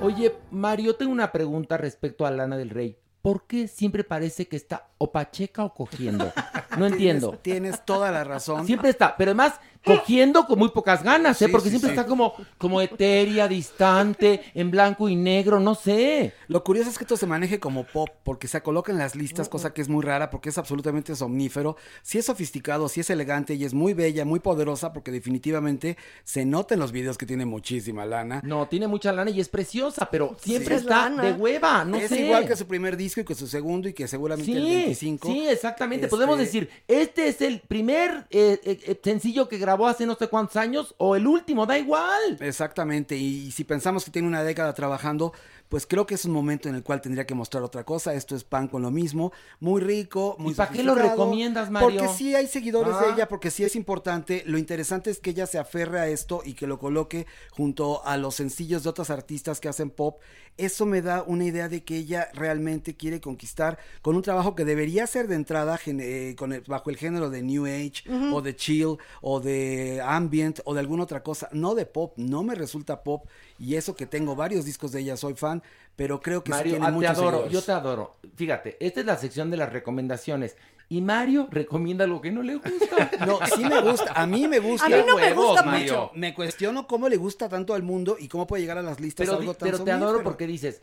Oye, 0.10 0.34
Mario, 0.50 0.96
tengo 0.96 1.12
una 1.12 1.32
pregunta 1.32 1.78
respecto 1.78 2.26
a 2.26 2.32
Lana 2.32 2.58
del 2.58 2.72
Rey. 2.72 2.98
¿Por 3.22 3.46
qué 3.46 3.68
siempre 3.68 4.04
parece 4.04 4.48
que 4.48 4.56
está 4.56 4.88
o 4.98 5.12
pacheca 5.12 5.64
o 5.64 5.72
cogiendo? 5.76 6.34
No 6.80 6.88
entiendo. 6.88 7.38
Tienes, 7.38 7.42
tienes 7.44 7.86
toda 7.86 8.10
la 8.10 8.24
razón. 8.24 8.66
Siempre 8.66 8.90
está, 8.90 9.16
pero 9.16 9.30
además 9.30 9.60
cogiendo 9.84 10.46
con 10.46 10.60
muy 10.60 10.70
pocas 10.70 11.04
ganas, 11.04 11.42
¿eh? 11.42 11.46
Sí, 11.46 11.52
Porque 11.52 11.66
sí, 11.70 11.72
siempre 11.72 11.92
sí. 11.92 11.96
está 11.98 12.06
como, 12.08 12.34
como 12.58 12.82
etérea, 12.82 13.48
distante, 13.48 14.42
en 14.54 14.70
blanco 14.72 15.08
y 15.10 15.16
negro, 15.16 15.60
no 15.60 15.74
sé. 15.74 16.34
Lo 16.48 16.64
curioso 16.64 16.90
es 16.90 16.98
que 16.98 17.06
esto 17.06 17.18
se 17.18 17.26
maneje 17.26 17.60
como 17.60 17.86
pop, 17.86 18.10
porque 18.24 18.48
se 18.48 18.62
coloca 18.62 18.92
en 18.92 18.98
las 18.98 19.16
listas, 19.16 19.48
cosa 19.50 19.74
que 19.74 19.82
es 19.82 19.90
muy 19.90 20.04
rara, 20.04 20.30
porque 20.30 20.50
es 20.50 20.58
absolutamente 20.58 21.16
somnífero. 21.16 21.78
Sí 22.04 22.18
es 22.18 22.26
sofisticado, 22.26 22.90
sí 22.90 23.00
es 23.00 23.10
elegante 23.10 23.54
y 23.56 23.64
es 23.66 23.74
muy 23.74 23.94
bella, 23.94 24.26
muy 24.26 24.40
poderosa, 24.40 24.92
porque 24.94 25.12
definitivamente 25.12 25.98
se 26.24 26.46
nota 26.46 26.74
en 26.74 26.82
los 26.82 26.92
videos 26.92 27.18
que 27.18 27.26
tiene 27.26 27.46
muchísima 27.46 28.06
lana. 28.06 28.42
No, 28.44 28.68
tiene 28.68 28.88
mucha 28.88 29.12
lana 29.14 29.32
y 29.32 29.40
es 29.40 29.50
preciosa, 29.50 30.10
pero 30.12 30.36
siempre 30.42 30.76
Sí. 30.78 30.82
está 30.82 31.10
de 31.10 31.32
hueva, 31.34 31.86
no 31.86 31.98
es 31.98 32.10
sé. 32.10 32.26
igual 32.26 32.48
que 32.48 32.56
su 32.56 32.68
primer 32.68 32.98
disco 32.98 33.22
y 33.22 33.26
que 33.26 33.34
su 33.36 33.48
segundo 33.48 33.88
y 33.90 33.94
que 33.94 34.08
seguramente 34.08 34.52
el 34.52 34.64
Sí, 34.64 34.76
25. 34.76 35.28
sí, 35.32 35.48
exactamente. 35.48 36.06
Este- 36.06 36.16
Podemos 36.16 36.38
decir, 36.38 36.70
este 36.88 37.28
es 37.30 37.42
el 37.42 37.62
primer 37.62 38.28
eh, 38.30 38.60
eh, 38.64 38.80
eh, 38.86 39.00
sencillo 39.04 39.48
que 39.48 39.58
grabó 39.58 39.69
grabó 39.70 39.88
hace 39.88 40.08
no 40.08 40.16
sé 40.16 40.28
cuántos 40.28 40.56
años 40.56 40.96
o 40.98 41.16
el 41.16 41.28
último, 41.28 41.68
da 41.68 41.78
igual. 41.78 42.38
Exactamente, 42.40 43.16
y, 43.16 43.52
si 43.52 43.64
pensamos 43.64 44.04
que 44.04 44.10
tiene 44.10 44.28
una 44.28 44.42
década 44.42 44.74
trabajando, 44.74 45.32
pues 45.70 45.86
creo 45.86 46.06
que 46.06 46.16
es 46.16 46.26
un 46.26 46.32
momento 46.32 46.68
en 46.68 46.76
el 46.76 46.84
cual 46.84 47.00
tendría 47.02 47.26
que 47.26 47.36
mostrar 47.36 47.64
otra 47.64 47.84
cosa. 47.86 48.14
Esto 48.14 48.36
es 48.36 48.44
pan 48.44 48.68
con 48.68 48.82
lo 48.82 48.92
mismo, 48.92 49.32
muy 49.60 49.80
rico, 49.82 50.36
muy 50.40 50.52
¿Y 50.54 50.56
para 50.56 50.72
qué 50.72 50.84
lo 50.84 50.96
recomiendas, 50.96 51.70
Mario? 51.70 51.90
Porque 52.02 52.08
sí 52.18 52.36
hay 52.36 52.48
seguidores 52.48 52.94
Ah. 52.96 53.06
de 53.06 53.14
ella, 53.14 53.28
porque 53.28 53.52
sí 53.52 53.64
es 53.64 53.76
importante. 53.76 54.44
Lo 54.48 54.58
interesante 54.58 55.10
es 55.12 55.20
que 55.20 55.30
ella 55.30 55.46
se 55.48 55.60
aferre 55.60 56.00
a 56.00 56.08
esto 56.08 56.42
y 56.44 56.54
que 56.56 56.68
lo 56.68 56.80
coloque 56.80 57.28
junto 57.52 58.04
a 58.06 58.18
los 58.18 58.36
sencillos 58.36 58.84
de 58.84 58.90
otras 58.90 59.10
artistas 59.12 59.60
que 59.60 59.70
hacen 59.70 59.90
pop. 59.92 60.20
Eso 60.58 60.86
me 60.86 61.02
da 61.02 61.24
una 61.26 61.46
idea 61.46 61.70
de 61.70 61.84
que 61.86 61.96
ella 61.98 62.30
realmente 62.34 62.98
quiere 62.98 63.22
conquistar 63.22 63.78
con 64.02 64.16
un 64.18 64.22
trabajo 64.24 64.56
que 64.56 64.66
debería 64.66 65.08
ser 65.08 65.28
de 65.28 65.36
entrada 65.36 65.80
eh, 65.86 66.36
con 66.38 66.52
el- 66.52 66.62
bajo 66.62 66.90
el 66.90 66.98
género 66.98 67.30
de 67.30 67.42
New 67.44 67.66
Age 67.66 68.04
o 68.34 68.42
de 68.42 68.56
chill 68.56 68.98
o 69.22 69.40
de 69.40 70.02
ambient 70.04 70.60
o 70.66 70.74
de 70.74 70.80
alguna 70.82 71.04
otra 71.04 71.24
cosa, 71.24 71.48
no 71.54 71.76
de 71.76 71.86
pop, 71.86 72.14
no 72.18 72.44
me 72.44 72.56
resulta 72.56 73.04
pop 73.04 73.26
y 73.60 73.76
eso 73.76 73.96
que 73.96 74.06
tengo 74.06 74.36
varios 74.36 74.66
discos 74.66 74.92
de 74.94 75.02
ella 75.02 75.18
soy 75.18 75.36
fan, 75.36 75.62
pero 75.96 76.22
creo 76.22 76.44
que 76.44 76.54
sí 76.54 76.58
Mario, 76.58 76.72
tiene 76.72 76.86
ah, 76.88 77.00
te 77.00 77.08
adoro, 77.08 77.30
seguidores. 77.30 77.52
yo 77.52 77.62
te 77.62 77.72
adoro. 77.74 78.16
Fíjate, 78.36 78.78
esta 78.80 79.02
es 79.02 79.06
la 79.06 79.18
sección 79.18 79.52
de 79.52 79.58
las 79.58 79.72
recomendaciones. 79.72 80.56
Y 80.92 81.02
Mario 81.02 81.48
recomienda 81.52 82.04
algo 82.06 82.20
que 82.20 82.32
no 82.32 82.42
le 82.42 82.56
gusta. 82.56 83.12
No, 83.28 83.38
sí 83.56 83.64
me 83.64 83.80
gusta, 83.82 84.12
a 84.14 84.26
mí 84.26 84.48
me 84.48 84.58
gusta. 84.60 84.88
A 84.88 84.90
mí 84.90 84.96
no 85.06 85.18
me 85.18 85.34
gusta 85.34 85.62
Mario. 85.64 85.82
mucho. 85.94 86.12
Me 86.16 86.34
cuestiono 86.34 86.88
cómo 86.88 87.08
le 87.10 87.18
gusta 87.18 87.48
tanto 87.48 87.74
al 87.76 87.84
mundo 87.84 88.18
y 88.20 88.28
cómo 88.28 88.48
puede 88.48 88.62
llegar 88.64 88.78
a 88.78 88.82
las 88.82 89.00
listas 89.00 89.26
Pero, 89.28 89.38
algo 89.40 89.54
di- 89.54 89.60
tan 89.60 89.70
pero 89.72 89.84
te 89.84 89.92
adoro 89.92 90.24
porque 90.24 90.48
dices, 90.48 90.82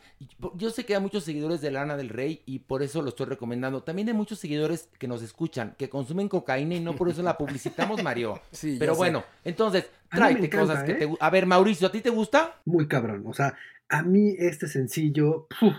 yo 0.55 0.69
sé 0.69 0.85
que 0.85 0.95
hay 0.95 1.01
muchos 1.01 1.23
seguidores 1.25 1.59
de 1.61 1.71
Lana 1.71 1.97
del 1.97 2.09
Rey 2.09 2.41
y 2.45 2.59
por 2.59 2.83
eso 2.83 3.01
lo 3.01 3.09
estoy 3.09 3.25
recomendando. 3.25 3.83
También 3.83 4.07
hay 4.07 4.13
muchos 4.13 4.39
seguidores 4.39 4.87
que 4.97 5.07
nos 5.09 5.21
escuchan, 5.23 5.75
que 5.77 5.89
consumen 5.89 6.29
cocaína 6.29 6.75
y 6.75 6.79
no 6.79 6.95
por 6.95 7.09
eso 7.09 7.21
la 7.21 7.37
publicitamos, 7.37 8.01
Mario. 8.01 8.39
Sí, 8.51 8.77
pero 8.79 8.93
sé. 8.93 8.97
bueno, 8.99 9.23
entonces, 9.43 9.89
tráete 10.09 10.45
encanta, 10.45 10.59
cosas 10.67 10.83
que 10.85 10.91
¿eh? 10.93 10.95
te 10.95 11.09
A 11.19 11.29
ver, 11.29 11.45
Mauricio, 11.47 11.87
¿a 11.87 11.91
ti 11.91 11.99
te 12.01 12.11
gusta? 12.11 12.55
Muy 12.65 12.87
cabrón. 12.87 13.23
O 13.27 13.33
sea, 13.33 13.55
a 13.89 14.03
mí 14.03 14.35
este 14.37 14.67
sencillo, 14.67 15.47
¡puf! 15.59 15.73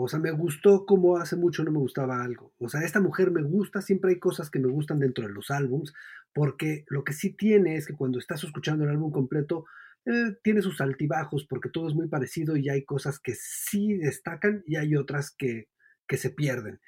O 0.00 0.06
sea, 0.06 0.20
me 0.20 0.30
gustó 0.30 0.86
como 0.86 1.16
hace 1.16 1.34
mucho 1.34 1.64
no 1.64 1.72
me 1.72 1.80
gustaba 1.80 2.22
algo. 2.22 2.52
O 2.58 2.68
sea, 2.68 2.82
esta 2.82 3.00
mujer 3.00 3.32
me 3.32 3.42
gusta, 3.42 3.82
siempre 3.82 4.12
hay 4.12 4.20
cosas 4.20 4.48
que 4.48 4.60
me 4.60 4.68
gustan 4.68 5.00
dentro 5.00 5.26
de 5.26 5.32
los 5.32 5.50
álbums, 5.50 5.92
porque 6.32 6.84
lo 6.86 7.02
que 7.02 7.12
sí 7.12 7.30
tiene 7.30 7.74
es 7.76 7.88
que 7.88 7.94
cuando 7.94 8.20
estás 8.20 8.44
escuchando 8.44 8.84
el 8.84 8.90
álbum 8.90 9.10
completo, 9.10 9.64
eh, 10.06 10.36
tiene 10.44 10.62
sus 10.62 10.80
altibajos, 10.80 11.46
porque 11.48 11.68
todo 11.68 11.88
es 11.88 11.94
muy 11.94 12.06
parecido 12.06 12.56
y 12.56 12.68
hay 12.68 12.84
cosas 12.84 13.18
que 13.18 13.34
sí 13.34 13.94
destacan 13.94 14.62
y 14.66 14.76
hay 14.76 14.94
otras 14.94 15.32
que, 15.32 15.68
que 16.06 16.16
se 16.16 16.30
pierden. 16.30 16.80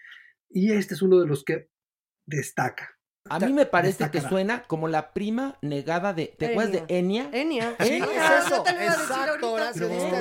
Y 0.49 0.71
este 0.71 0.95
es 0.95 1.03
uno 1.03 1.19
de 1.19 1.27
los 1.27 1.43
que 1.43 1.69
destaca. 2.27 2.97
A 3.29 3.41
mí 3.41 3.53
me 3.53 3.67
parece 3.67 4.09
que 4.11 4.21
suena 4.21 4.63
como 4.63 4.87
la 4.87 5.13
prima 5.13 5.59
negada 5.63 6.15
de... 6.15 6.35
¿Te 6.39 6.47
acuerdas 6.47 6.73
de 6.73 6.85
Enya? 6.97 7.29
Enya. 7.33 7.75
Sí, 7.81 7.95
Enya. 7.95 8.07
es 8.07 8.47
eso, 8.47 8.57
yo 8.57 8.63
te 8.63 8.73
lo 8.73 8.83
iba 8.83 8.93
a 8.93 8.97
decir 8.97 9.13
exacto, 9.13 9.57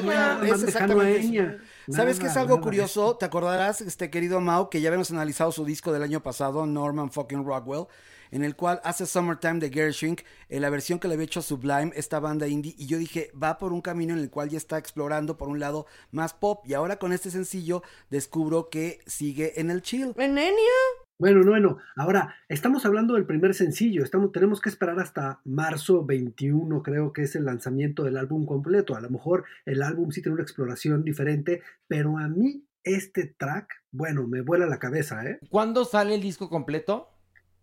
no, 0.01 0.39
no, 0.39 0.43
es 0.43 0.63
exactamente 0.63 1.19
eso. 1.19 1.59
¿Sabes 1.91 2.19
qué 2.19 2.27
es 2.27 2.37
algo 2.37 2.55
nada. 2.55 2.61
curioso? 2.61 3.15
¿Te 3.15 3.25
acordarás, 3.25 3.81
este 3.81 4.09
querido 4.09 4.39
Mau, 4.39 4.69
que 4.69 4.81
ya 4.81 4.89
habíamos 4.89 5.11
analizado 5.11 5.51
su 5.51 5.65
disco 5.65 5.91
del 5.91 6.03
año 6.03 6.21
pasado, 6.21 6.65
Norman 6.65 7.11
fucking 7.11 7.43
Rockwell, 7.45 7.85
en 8.31 8.43
el 8.43 8.55
cual 8.55 8.79
hace 8.83 9.05
Summertime 9.05 9.59
de 9.59 9.71
Gershwin, 9.71 10.17
en 10.49 10.61
la 10.61 10.69
versión 10.69 10.99
que 10.99 11.07
le 11.07 11.15
había 11.15 11.25
hecho 11.25 11.41
Sublime, 11.41 11.91
esta 11.95 12.19
banda 12.19 12.47
indie, 12.47 12.75
y 12.77 12.85
yo 12.85 12.97
dije, 12.97 13.31
va 13.41 13.57
por 13.57 13.73
un 13.73 13.81
camino 13.81 14.13
en 14.13 14.19
el 14.19 14.29
cual 14.29 14.49
ya 14.49 14.57
está 14.57 14.77
explorando 14.77 15.37
por 15.37 15.47
un 15.47 15.59
lado 15.59 15.87
más 16.11 16.33
pop, 16.33 16.63
y 16.65 16.73
ahora 16.73 16.97
con 16.97 17.11
este 17.11 17.31
sencillo 17.31 17.81
descubro 18.09 18.69
que 18.69 18.99
sigue 19.07 19.59
en 19.59 19.71
el 19.71 19.81
chill. 19.81 20.13
¿En 20.17 20.37
Enya? 20.37 20.98
Bueno, 21.19 21.41
no, 21.41 21.51
bueno. 21.51 21.77
Ahora, 21.97 22.33
estamos 22.47 22.85
hablando 22.85 23.15
del 23.15 23.25
primer 23.25 23.53
sencillo. 23.53 24.05
Estamos, 24.05 24.31
tenemos 24.31 24.61
que 24.61 24.69
esperar 24.69 25.01
hasta 25.01 25.41
marzo 25.43 26.05
21, 26.05 26.81
creo 26.81 27.11
que 27.11 27.23
es 27.23 27.35
el 27.35 27.43
lanzamiento 27.43 28.05
del 28.05 28.15
álbum 28.15 28.45
completo. 28.45 28.95
A 28.95 29.01
lo 29.01 29.09
mejor 29.09 29.43
el 29.65 29.83
álbum 29.83 30.11
sí 30.11 30.21
tiene 30.21 30.35
una 30.35 30.43
exploración 30.43 31.03
diferente, 31.03 31.61
pero 31.89 32.17
a 32.17 32.29
mí 32.29 32.63
este 32.85 33.25
track, 33.25 33.83
bueno, 33.91 34.27
me 34.27 34.39
vuela 34.39 34.65
la 34.65 34.79
cabeza, 34.79 35.25
¿eh? 35.25 35.39
¿Cuándo 35.49 35.83
sale 35.83 36.15
el 36.15 36.21
disco 36.21 36.49
completo? 36.49 37.09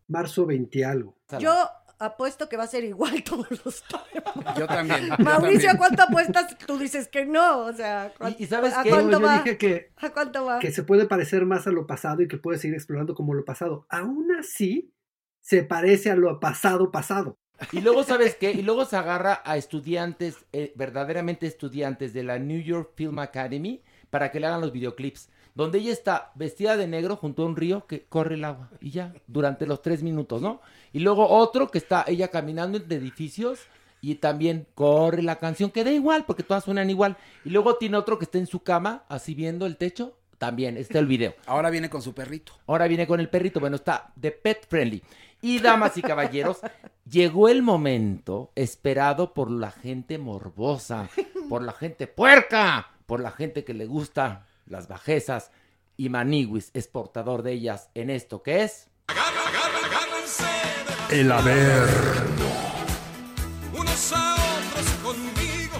Marzo 0.06 0.44
20 0.44 0.84
algo. 0.84 1.16
Yo 1.40 1.54
apuesto 1.98 2.48
que 2.48 2.56
va 2.56 2.64
a 2.64 2.68
ser 2.68 2.84
igual 2.84 3.22
todos 3.24 3.46
los 3.64 3.82
Yo 4.58 4.66
también. 4.66 5.08
Mauricio, 5.18 5.70
¿a 5.70 5.76
cuánto 5.76 6.02
apuestas? 6.02 6.56
Tú 6.66 6.78
dices 6.78 7.08
que 7.08 7.24
no, 7.24 7.60
o 7.60 7.72
sea, 7.72 8.12
¿cuán- 8.18 8.36
¿Y 8.38 8.46
sabes 8.46 8.74
¿a 8.74 8.82
qué? 8.82 8.90
cuánto 8.90 9.20
yo 9.20 9.26
va? 9.26 9.38
dije 9.42 9.56
que, 9.58 9.92
¿A 9.96 10.10
cuánto 10.10 10.44
va? 10.44 10.58
que 10.58 10.70
se 10.72 10.82
puede 10.82 11.06
parecer 11.06 11.44
más 11.46 11.66
a 11.66 11.70
lo 11.70 11.86
pasado 11.86 12.22
y 12.22 12.28
que 12.28 12.36
puede 12.38 12.58
seguir 12.58 12.74
explorando 12.74 13.14
como 13.14 13.34
lo 13.34 13.44
pasado. 13.44 13.86
Aún 13.88 14.28
así, 14.38 14.92
se 15.40 15.62
parece 15.62 16.10
a 16.10 16.16
lo 16.16 16.40
pasado 16.40 16.90
pasado. 16.90 17.38
Y 17.72 17.80
luego, 17.80 18.02
¿sabes 18.02 18.34
qué? 18.36 18.50
Y 18.52 18.60
luego 18.62 18.84
se 18.84 18.96
agarra 18.96 19.40
a 19.44 19.56
estudiantes, 19.56 20.36
eh, 20.52 20.74
verdaderamente 20.76 21.46
estudiantes 21.46 22.12
de 22.12 22.22
la 22.22 22.38
New 22.38 22.60
York 22.60 22.92
Film 22.96 23.18
Academy, 23.18 23.82
para 24.10 24.30
que 24.30 24.40
le 24.40 24.46
hagan 24.46 24.60
los 24.60 24.72
videoclips. 24.72 25.30
Donde 25.54 25.78
ella 25.78 25.90
está 25.92 26.32
vestida 26.34 26.76
de 26.76 26.86
negro 26.86 27.16
junto 27.16 27.42
a 27.42 27.46
un 27.46 27.56
río 27.56 27.86
que 27.86 28.04
corre 28.04 28.34
el 28.34 28.44
agua. 28.44 28.68
Y 28.78 28.90
ya, 28.90 29.14
durante 29.26 29.64
los 29.66 29.80
tres 29.80 30.02
minutos, 30.02 30.42
¿no? 30.42 30.60
Y 30.96 31.00
luego 31.00 31.28
otro 31.28 31.70
que 31.70 31.76
está 31.76 32.06
ella 32.08 32.28
caminando 32.28 32.78
entre 32.78 32.96
edificios 32.96 33.60
y 34.00 34.14
también 34.14 34.66
corre 34.74 35.22
la 35.22 35.36
canción, 35.36 35.70
que 35.70 35.84
da 35.84 35.90
igual, 35.90 36.24
porque 36.24 36.42
todas 36.42 36.64
suenan 36.64 36.88
igual. 36.88 37.18
Y 37.44 37.50
luego 37.50 37.76
tiene 37.76 37.98
otro 37.98 38.18
que 38.18 38.24
está 38.24 38.38
en 38.38 38.46
su 38.46 38.62
cama, 38.62 39.04
así 39.10 39.34
viendo 39.34 39.66
el 39.66 39.76
techo. 39.76 40.16
También, 40.38 40.78
está 40.78 40.98
el 40.98 41.06
video. 41.06 41.34
Ahora 41.44 41.68
viene 41.68 41.90
con 41.90 42.00
su 42.00 42.14
perrito. 42.14 42.54
Ahora 42.66 42.88
viene 42.88 43.06
con 43.06 43.20
el 43.20 43.28
perrito. 43.28 43.60
Bueno, 43.60 43.76
está 43.76 44.10
de 44.16 44.30
pet 44.30 44.66
friendly. 44.66 45.02
Y 45.42 45.58
damas 45.58 45.98
y 45.98 46.00
caballeros, 46.00 46.60
llegó 47.10 47.50
el 47.50 47.60
momento 47.60 48.52
esperado 48.54 49.34
por 49.34 49.50
la 49.50 49.72
gente 49.72 50.16
morbosa, 50.16 51.10
por 51.50 51.60
la 51.60 51.72
gente 51.72 52.06
puerca, 52.06 52.88
por 53.04 53.20
la 53.20 53.32
gente 53.32 53.64
que 53.64 53.74
le 53.74 53.84
gusta 53.84 54.46
las 54.64 54.88
bajezas. 54.88 55.50
Y 55.98 56.08
Maniwis 56.08 56.70
es 56.72 56.88
portador 56.88 57.42
de 57.42 57.52
ellas 57.52 57.90
en 57.92 58.08
esto 58.08 58.42
que 58.42 58.62
es. 58.62 58.88
El 61.10 61.30
haber. 61.32 61.88
Unos 63.76 64.12
a 64.14 64.34
otros 64.34 64.90
conmigo. 65.02 65.76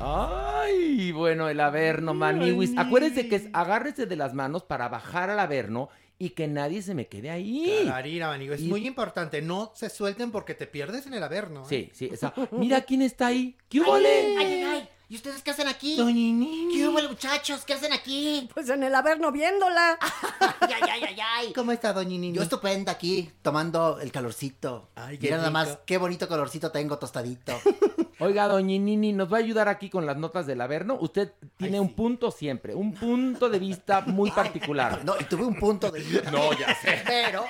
Ay, 0.00 1.12
bueno, 1.12 1.48
el 1.48 1.60
Averno, 1.60 2.14
Maniwis. 2.14 2.72
Acuérdense 2.76 3.28
que 3.28 3.36
es 3.36 3.44
agárrese 3.52 4.06
de 4.06 4.16
las 4.16 4.34
manos 4.34 4.62
para 4.64 4.88
bajar 4.88 5.30
al 5.30 5.38
Averno 5.38 5.88
y 6.18 6.30
que 6.30 6.48
nadie 6.48 6.82
se 6.82 6.94
me 6.94 7.06
quede 7.06 7.30
ahí. 7.30 7.80
Clarira, 7.82 8.28
Manigo, 8.28 8.54
es 8.54 8.62
Y- 8.62 8.68
muy 8.68 8.86
importante. 8.86 9.42
No 9.42 9.72
se 9.74 9.90
suelten 9.90 10.30
porque 10.30 10.54
te 10.54 10.66
pierdes 10.66 11.06
en 11.06 11.14
el 11.14 11.22
averno. 11.22 11.62
¿eh? 11.62 11.66
Sí, 11.68 11.90
sí, 11.92 12.08
esa. 12.12 12.32
Mira 12.52 12.80
quién 12.82 13.02
está 13.02 13.26
ahí. 13.28 13.56
¿Qué 13.68 13.80
huele? 13.80 14.36
Ay, 14.38 14.46
ay, 14.46 14.62
ay. 14.64 14.88
¿Y 15.12 15.16
ustedes 15.16 15.42
qué 15.42 15.50
hacen 15.50 15.68
aquí? 15.68 15.94
Doña 15.94 16.14
Nini. 16.14 16.70
¿Qué 16.72 16.88
hubo, 16.88 16.98
muchachos? 17.06 17.66
¿Qué 17.66 17.74
hacen 17.74 17.92
aquí? 17.92 18.48
Pues 18.54 18.70
en 18.70 18.82
el 18.82 18.94
averno 18.94 19.30
viéndola. 19.30 19.98
Ay, 20.40 20.70
ay, 20.74 20.90
ay, 20.90 21.02
ay, 21.08 21.16
ay. 21.20 21.52
¿Cómo 21.52 21.70
está, 21.72 21.92
doña 21.92 22.08
Nini? 22.08 22.32
Yo 22.32 22.40
estupenda 22.40 22.92
aquí, 22.92 23.30
tomando 23.42 24.00
el 24.00 24.10
calorcito. 24.10 24.88
Ay, 24.94 25.18
qué 25.18 25.26
Mira 25.26 25.36
nada 25.36 25.50
más, 25.50 25.80
qué 25.84 25.98
bonito 25.98 26.26
calorcito 26.26 26.70
tengo 26.70 26.98
tostadito. 26.98 27.52
Oiga, 28.20 28.48
doña 28.48 28.78
Nini, 28.78 29.12
¿nos 29.12 29.30
va 29.30 29.36
a 29.36 29.40
ayudar 29.40 29.68
aquí 29.68 29.90
con 29.90 30.06
las 30.06 30.16
notas 30.16 30.46
del 30.46 30.60
Averno? 30.62 30.96
Usted 30.98 31.32
tiene 31.58 31.78
un 31.78 31.92
punto 31.94 32.30
siempre, 32.30 32.74
un 32.74 32.94
punto 32.94 33.50
de 33.50 33.58
vista 33.58 34.00
muy 34.02 34.30
particular. 34.42 35.04
No, 35.04 35.14
y 35.20 35.24
tuve 35.24 35.44
un 35.44 35.56
punto 35.56 35.90
de... 35.90 36.00
No, 36.30 36.52
ya 36.58 36.74
sé. 36.76 37.02
Pero, 37.04 37.44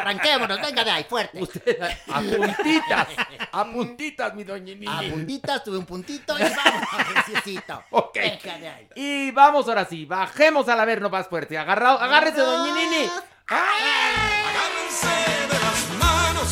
arranquémonos, 0.00 0.60
venga 0.60 0.84
de 0.84 0.90
ahí, 0.90 1.04
fuerte. 1.04 1.42
Usted, 1.42 1.80
a 1.80 2.20
puntitas, 2.20 3.08
a 3.52 3.64
puntitas, 3.64 4.34
mi 4.34 4.44
doña 4.44 4.74
Nini. 4.74 4.86
A 4.86 5.10
puntitas, 5.10 5.64
tuve 5.64 5.78
un 5.78 5.86
puntito 5.86 6.38
y 6.38 6.42
vamos, 6.42 6.88
necesito. 7.14 7.82
Ok. 7.90 8.14
Venga 8.16 8.58
de 8.58 8.68
ahí. 8.68 8.88
Y 8.94 9.30
vamos 9.32 9.68
ahora 9.68 9.84
sí, 9.84 10.04
bajemos 10.04 10.68
al 10.68 10.80
Averno 10.80 11.08
más 11.10 11.28
fuerte. 11.28 11.58
Agarrado, 11.58 11.98
agárrese, 12.00 12.40
doña 12.40 12.74
Nini. 12.74 13.10
Agárrense 13.46 15.06
de 15.48 15.58
las 15.58 15.88
manos. 15.98 16.48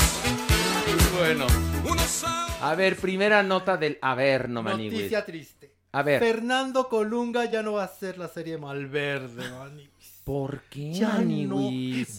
Bueno. 1.18 1.46
Unos 1.84 2.24
a 2.24 2.70
A 2.70 2.74
ver, 2.74 2.96
primera 2.96 3.42
nota 3.42 3.76
del 3.76 3.98
Averno, 4.00 4.62
Maniwis. 4.62 4.92
Noticia 4.92 5.24
triste. 5.24 5.72
A 5.92 6.02
ver. 6.02 6.20
Fernando 6.20 6.88
Colunga 6.88 7.44
ya 7.44 7.62
no 7.62 7.74
va 7.74 7.82
a 7.82 7.84
hacer 7.86 8.18
la 8.18 8.28
serie 8.28 8.58
Malverde, 8.58 9.48
Maniwis. 9.50 9.95
¿Por 10.26 10.62
qué, 10.62 10.92
Ya 10.92 11.18
no. 11.20 11.70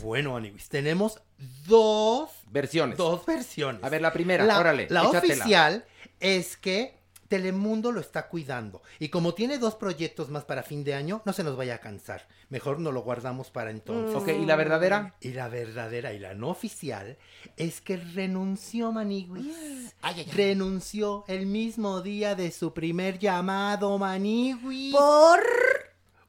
Bueno, 0.01 0.31
Maniwis, 0.31 0.69
tenemos 0.69 1.19
dos 1.67 2.29
Versiones. 2.49 2.97
Dos 2.97 3.25
versiones. 3.25 3.83
A 3.83 3.89
ver, 3.89 4.01
la 4.01 4.13
primera, 4.13 4.45
la, 4.45 4.57
órale, 4.61 4.87
La 4.89 5.01
échatela. 5.01 5.33
oficial 5.33 5.85
es 6.21 6.55
que 6.55 6.95
Telemundo 7.27 7.91
lo 7.91 7.99
está 7.99 8.29
cuidando. 8.29 8.81
Y 8.99 9.09
como 9.09 9.33
tiene 9.33 9.57
dos 9.57 9.75
proyectos 9.75 10.29
más 10.29 10.45
para 10.45 10.63
fin 10.63 10.85
de 10.85 10.93
año, 10.93 11.21
no 11.25 11.33
se 11.33 11.43
nos 11.43 11.57
vaya 11.57 11.75
a 11.75 11.77
cansar. 11.79 12.29
Mejor 12.47 12.79
no 12.79 12.93
lo 12.93 13.01
guardamos 13.01 13.51
para 13.51 13.71
entonces. 13.71 14.15
Ok, 14.15 14.29
¿y 14.29 14.45
la 14.45 14.55
verdadera? 14.55 15.15
Y 15.19 15.33
la 15.33 15.49
verdadera 15.49 16.13
y 16.13 16.19
la 16.19 16.33
no 16.33 16.47
oficial 16.47 17.17
es 17.57 17.81
que 17.81 17.97
renunció 17.97 18.93
Maniguis. 18.93 19.93
Ay, 20.01 20.15
ay, 20.19 20.25
ay. 20.25 20.31
Renunció 20.31 21.25
el 21.27 21.45
mismo 21.45 21.99
día 21.99 22.35
de 22.35 22.51
su 22.51 22.73
primer 22.73 23.19
llamado, 23.19 23.97
Maniguis. 23.97 24.95
Por... 24.95 25.41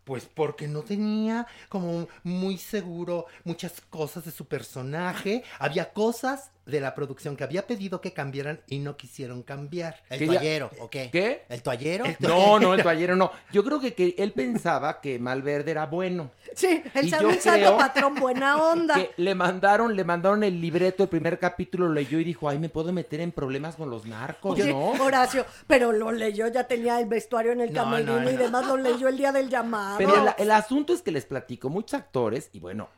Pues 0.09 0.25
porque 0.25 0.69
no 0.69 0.81
tenía 0.81 1.47
como 1.69 2.09
muy 2.23 2.57
seguro 2.57 3.27
muchas 3.45 3.83
cosas 3.91 4.25
de 4.25 4.31
su 4.31 4.47
personaje. 4.47 5.45
Había 5.59 5.93
cosas 5.93 6.51
de 6.69 6.81
la 6.81 6.95
producción 6.95 7.37
que 7.37 7.45
había 7.45 7.67
pedido 7.67 8.01
que 8.01 8.13
cambiaran 8.13 8.61
y 8.69 8.79
no 8.79 8.97
quisieron 8.97 9.43
cambiar. 9.43 10.03
¿El 10.11 10.27
toallero 10.27 10.71
o 10.79 10.89
qué? 10.91 11.09
¿Qué? 11.11 11.43
¿El 11.49 11.63
toallero? 11.63 12.05
No, 12.21 12.61
no, 12.61 12.75
el 12.75 12.83
toallero 12.83 13.17
no. 13.17 13.33
Yo 13.53 13.65
creo 13.65 13.81
que, 13.81 13.95
que 13.95 14.15
él 14.19 14.33
pensaba 14.33 15.01
que 15.01 15.19
Malverde 15.19 15.71
era 15.71 15.87
bueno. 15.87 16.31
Sí, 16.55 16.83
el 16.95 17.07
Y 17.07 17.11
yo 17.11 17.19
San 17.19 17.41
Santo 17.41 17.77
patrón 17.79 18.15
buena 18.17 18.63
onda. 18.63 18.95
Que 18.95 19.11
le 19.17 19.35
mandaron, 19.35 19.97
le 19.97 20.05
mandaron 20.05 20.45
el 20.45 20.61
libreto, 20.61 21.05
el 21.05 21.09
primer 21.09 21.39
capítulo 21.39 21.87
lo 21.89 21.95
leyó 21.95 22.19
y 22.19 22.25
dijo, 22.25 22.49
ay, 22.49 22.59
me 22.59 22.69
puedo 22.69 22.93
meter 22.93 23.21
en 23.21 23.33
problemas 23.33 23.77
con 23.77 23.89
los 23.91 24.07
narcos, 24.07 24.59
Oye, 24.59 24.71
¿no? 24.73 24.91
Horacio, 25.03 25.47
pero 25.67 25.93
lo 25.93 26.13
leyó, 26.13 26.49
ya 26.49 26.65
tenía 26.65 27.01
el 27.01 27.07
vestuario 27.07 27.53
en 27.53 27.61
el 27.63 27.73
No, 27.73 27.85
camerino 27.85 28.21
no, 28.21 28.31
y 28.31 28.35
no. 28.35 28.43
demás, 28.43 28.67
lo 28.67 28.77
leyó 28.77 29.09
el 29.09 29.17
día 29.17 29.33
del 29.33 29.49
llamado. 29.49 29.99
Pero 29.99 30.15
el, 30.15 30.35
el 30.37 30.51
asunto 30.51 30.93
es 30.93 31.01
que 31.03 31.13
les 31.13 31.25
platico, 31.25 31.69
muchos 31.71 31.95
actores, 31.95 32.51
y 32.53 32.61
bueno, 32.61 32.89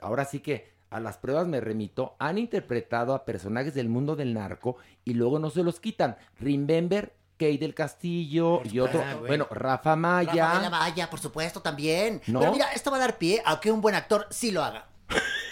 ahora 0.00 0.24
sí 0.24 0.40
que 0.40 0.77
a 0.90 1.00
las 1.00 1.18
pruebas 1.18 1.46
me 1.46 1.60
remito, 1.60 2.16
han 2.18 2.38
interpretado 2.38 3.14
a 3.14 3.24
personajes 3.24 3.74
del 3.74 3.88
mundo 3.88 4.16
del 4.16 4.34
narco 4.34 4.76
y 5.04 5.14
luego 5.14 5.38
no 5.38 5.50
se 5.50 5.62
los 5.62 5.80
quitan. 5.80 6.16
Remember, 6.40 7.14
Kay 7.38 7.58
del 7.58 7.74
Castillo 7.74 8.62
y 8.64 8.80
otro, 8.80 9.02
Ah, 9.06 9.14
bueno, 9.16 9.46
Rafa 9.50 9.94
Maya. 9.96 10.46
Rafaela 10.46 10.70
Maya, 10.70 11.10
por 11.10 11.20
supuesto, 11.20 11.60
también. 11.60 12.20
¿No? 12.26 12.40
Pero 12.40 12.52
mira, 12.52 12.72
esto 12.72 12.90
va 12.90 12.96
a 12.96 13.00
dar 13.00 13.18
pie 13.18 13.42
a 13.44 13.60
que 13.60 13.70
un 13.70 13.80
buen 13.80 13.94
actor 13.94 14.26
sí 14.30 14.50
lo 14.50 14.64
haga. 14.64 14.86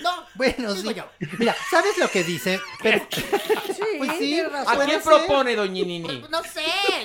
No, 0.03 0.11
Bueno, 0.35 0.75
sí. 0.75 0.93
yo. 0.95 1.05
Mira, 1.39 1.55
¿sabes 1.71 1.97
lo 1.99 2.09
que 2.09 2.23
dice? 2.25 2.61
Pero, 2.83 3.07
Sí, 3.11 3.83
pues 3.99 4.11
sí. 4.19 4.41
¿A 4.41 4.77
quién 4.85 5.01
propone, 5.03 5.55
doñinini? 5.57 6.19
Pues, 6.19 6.31
no 6.31 6.43
sé, 6.43 6.63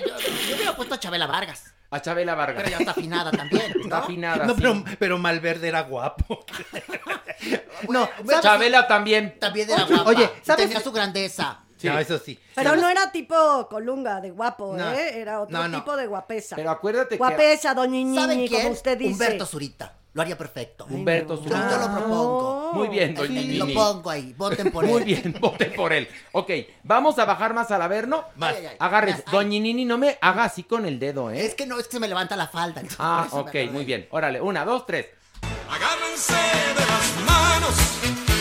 yo, 0.07 0.17
yo 0.49 0.55
hubiera 0.55 0.75
puesto 0.75 0.95
a 0.95 0.99
Chabela 0.99 1.27
Vargas. 1.27 1.73
A 1.91 2.01
Chabela 2.01 2.35
Vargas. 2.35 2.63
Pero 2.63 2.69
ya 2.71 2.77
está 2.79 2.91
afinada 2.91 3.31
también, 3.41 3.71
¿no? 3.75 3.83
Está 3.83 3.97
afinada, 3.99 4.45
No, 4.45 4.53
sí. 4.55 4.61
pero, 4.61 4.83
pero 4.97 5.17
Malverde 5.17 5.67
era 5.67 5.81
guapo. 5.81 6.45
no, 7.89 8.09
¿sabes? 8.25 8.41
Chabela 8.41 8.87
también. 8.87 9.37
También 9.39 9.69
era 9.69 9.83
guapa. 9.85 10.09
oye, 10.09 10.29
¿sabes? 10.41 10.65
Tenía 10.67 10.79
su 10.81 10.91
grandeza. 10.91 11.59
No, 11.83 11.97
eso 11.97 12.19
sí. 12.19 12.39
Pero 12.53 12.75
Sí. 12.75 12.79
no 12.79 12.89
era 12.89 13.11
tipo 13.11 13.67
Colunga 13.67 14.21
de 14.21 14.29
guapo, 14.29 14.77
No. 14.77 14.91
¿eh? 14.93 15.19
Era 15.19 15.41
otro 15.41 15.57
No, 15.57 15.67
no. 15.67 15.79
tipo 15.79 15.97
de 15.97 16.05
guapesa. 16.05 16.55
Pero 16.55 16.69
acuérdate 16.69 17.09
que... 17.15 17.17
Guapesa, 17.17 17.73
doña 17.73 18.21
¿Saben 18.21 18.37
Ñiñi, 18.37 18.49
quién? 18.49 18.61
como 18.61 18.73
usted 18.73 18.97
dice. 18.99 19.13
Humberto 19.13 19.45
Zurita. 19.47 19.95
Lo 20.14 20.22
haría 20.22 20.38
perfecto. 20.38 20.86
Humberto 20.89 21.36
Yo, 21.38 21.43
Zurita. 21.43 21.72
yo 21.72 21.78
lo 21.88 21.93
propongo. 21.97 22.72
Muy 22.74 22.88
bien, 22.89 23.16
doña 23.16 23.28
Sí, 23.41 23.47
Nini. 23.47 23.57
Lo 23.59 23.68
pongo 23.74 24.09
ahí. 24.09 24.34
Voten 24.38 24.70
por 24.72 24.84
él. 24.84 24.89
Muy 24.91 25.03
bien, 25.03 25.36
vote 25.39 25.66
por 25.68 25.93
él. 25.93 26.07
Ok, 26.34 26.49
vamos 26.84 27.18
a 27.18 27.24
bajar 27.26 27.53
más 27.53 27.72
al 27.72 27.82
averno. 27.82 28.26
Ay, 28.39 28.55
ay, 28.59 28.66
ay. 28.72 28.76
Agárrese. 28.80 29.24
Ay. 29.28 29.32
Doña 29.32 29.59
Nini, 29.59 29.86
no 29.86 29.97
me 29.97 30.18
haga 30.22 30.43
así 30.43 30.64
con 30.64 30.86
el 30.86 30.99
dedo, 30.99 31.32
¿eh? 31.32 31.45
Es 31.45 31.55
que 31.55 31.66
no, 31.66 31.80
es 31.80 31.86
que 31.88 31.93
se 31.93 31.99
me 32.01 32.09
levanta 32.09 32.36
la 32.36 32.47
falda. 32.47 32.82
entonces 32.82 32.97
Ah, 32.99 33.20
por 33.20 33.28
eso 33.28 33.36
me 33.38 33.41
ok, 33.43 33.47
acordé. 33.47 33.70
muy 33.72 33.86
bien. 33.86 34.07
Órale, 34.12 34.41
una, 34.41 34.66
dos, 34.66 34.86
tres. 34.86 35.07
Agárrense 35.70 36.34
de 36.34 36.86
las 36.86 37.26
manos. 37.26 37.76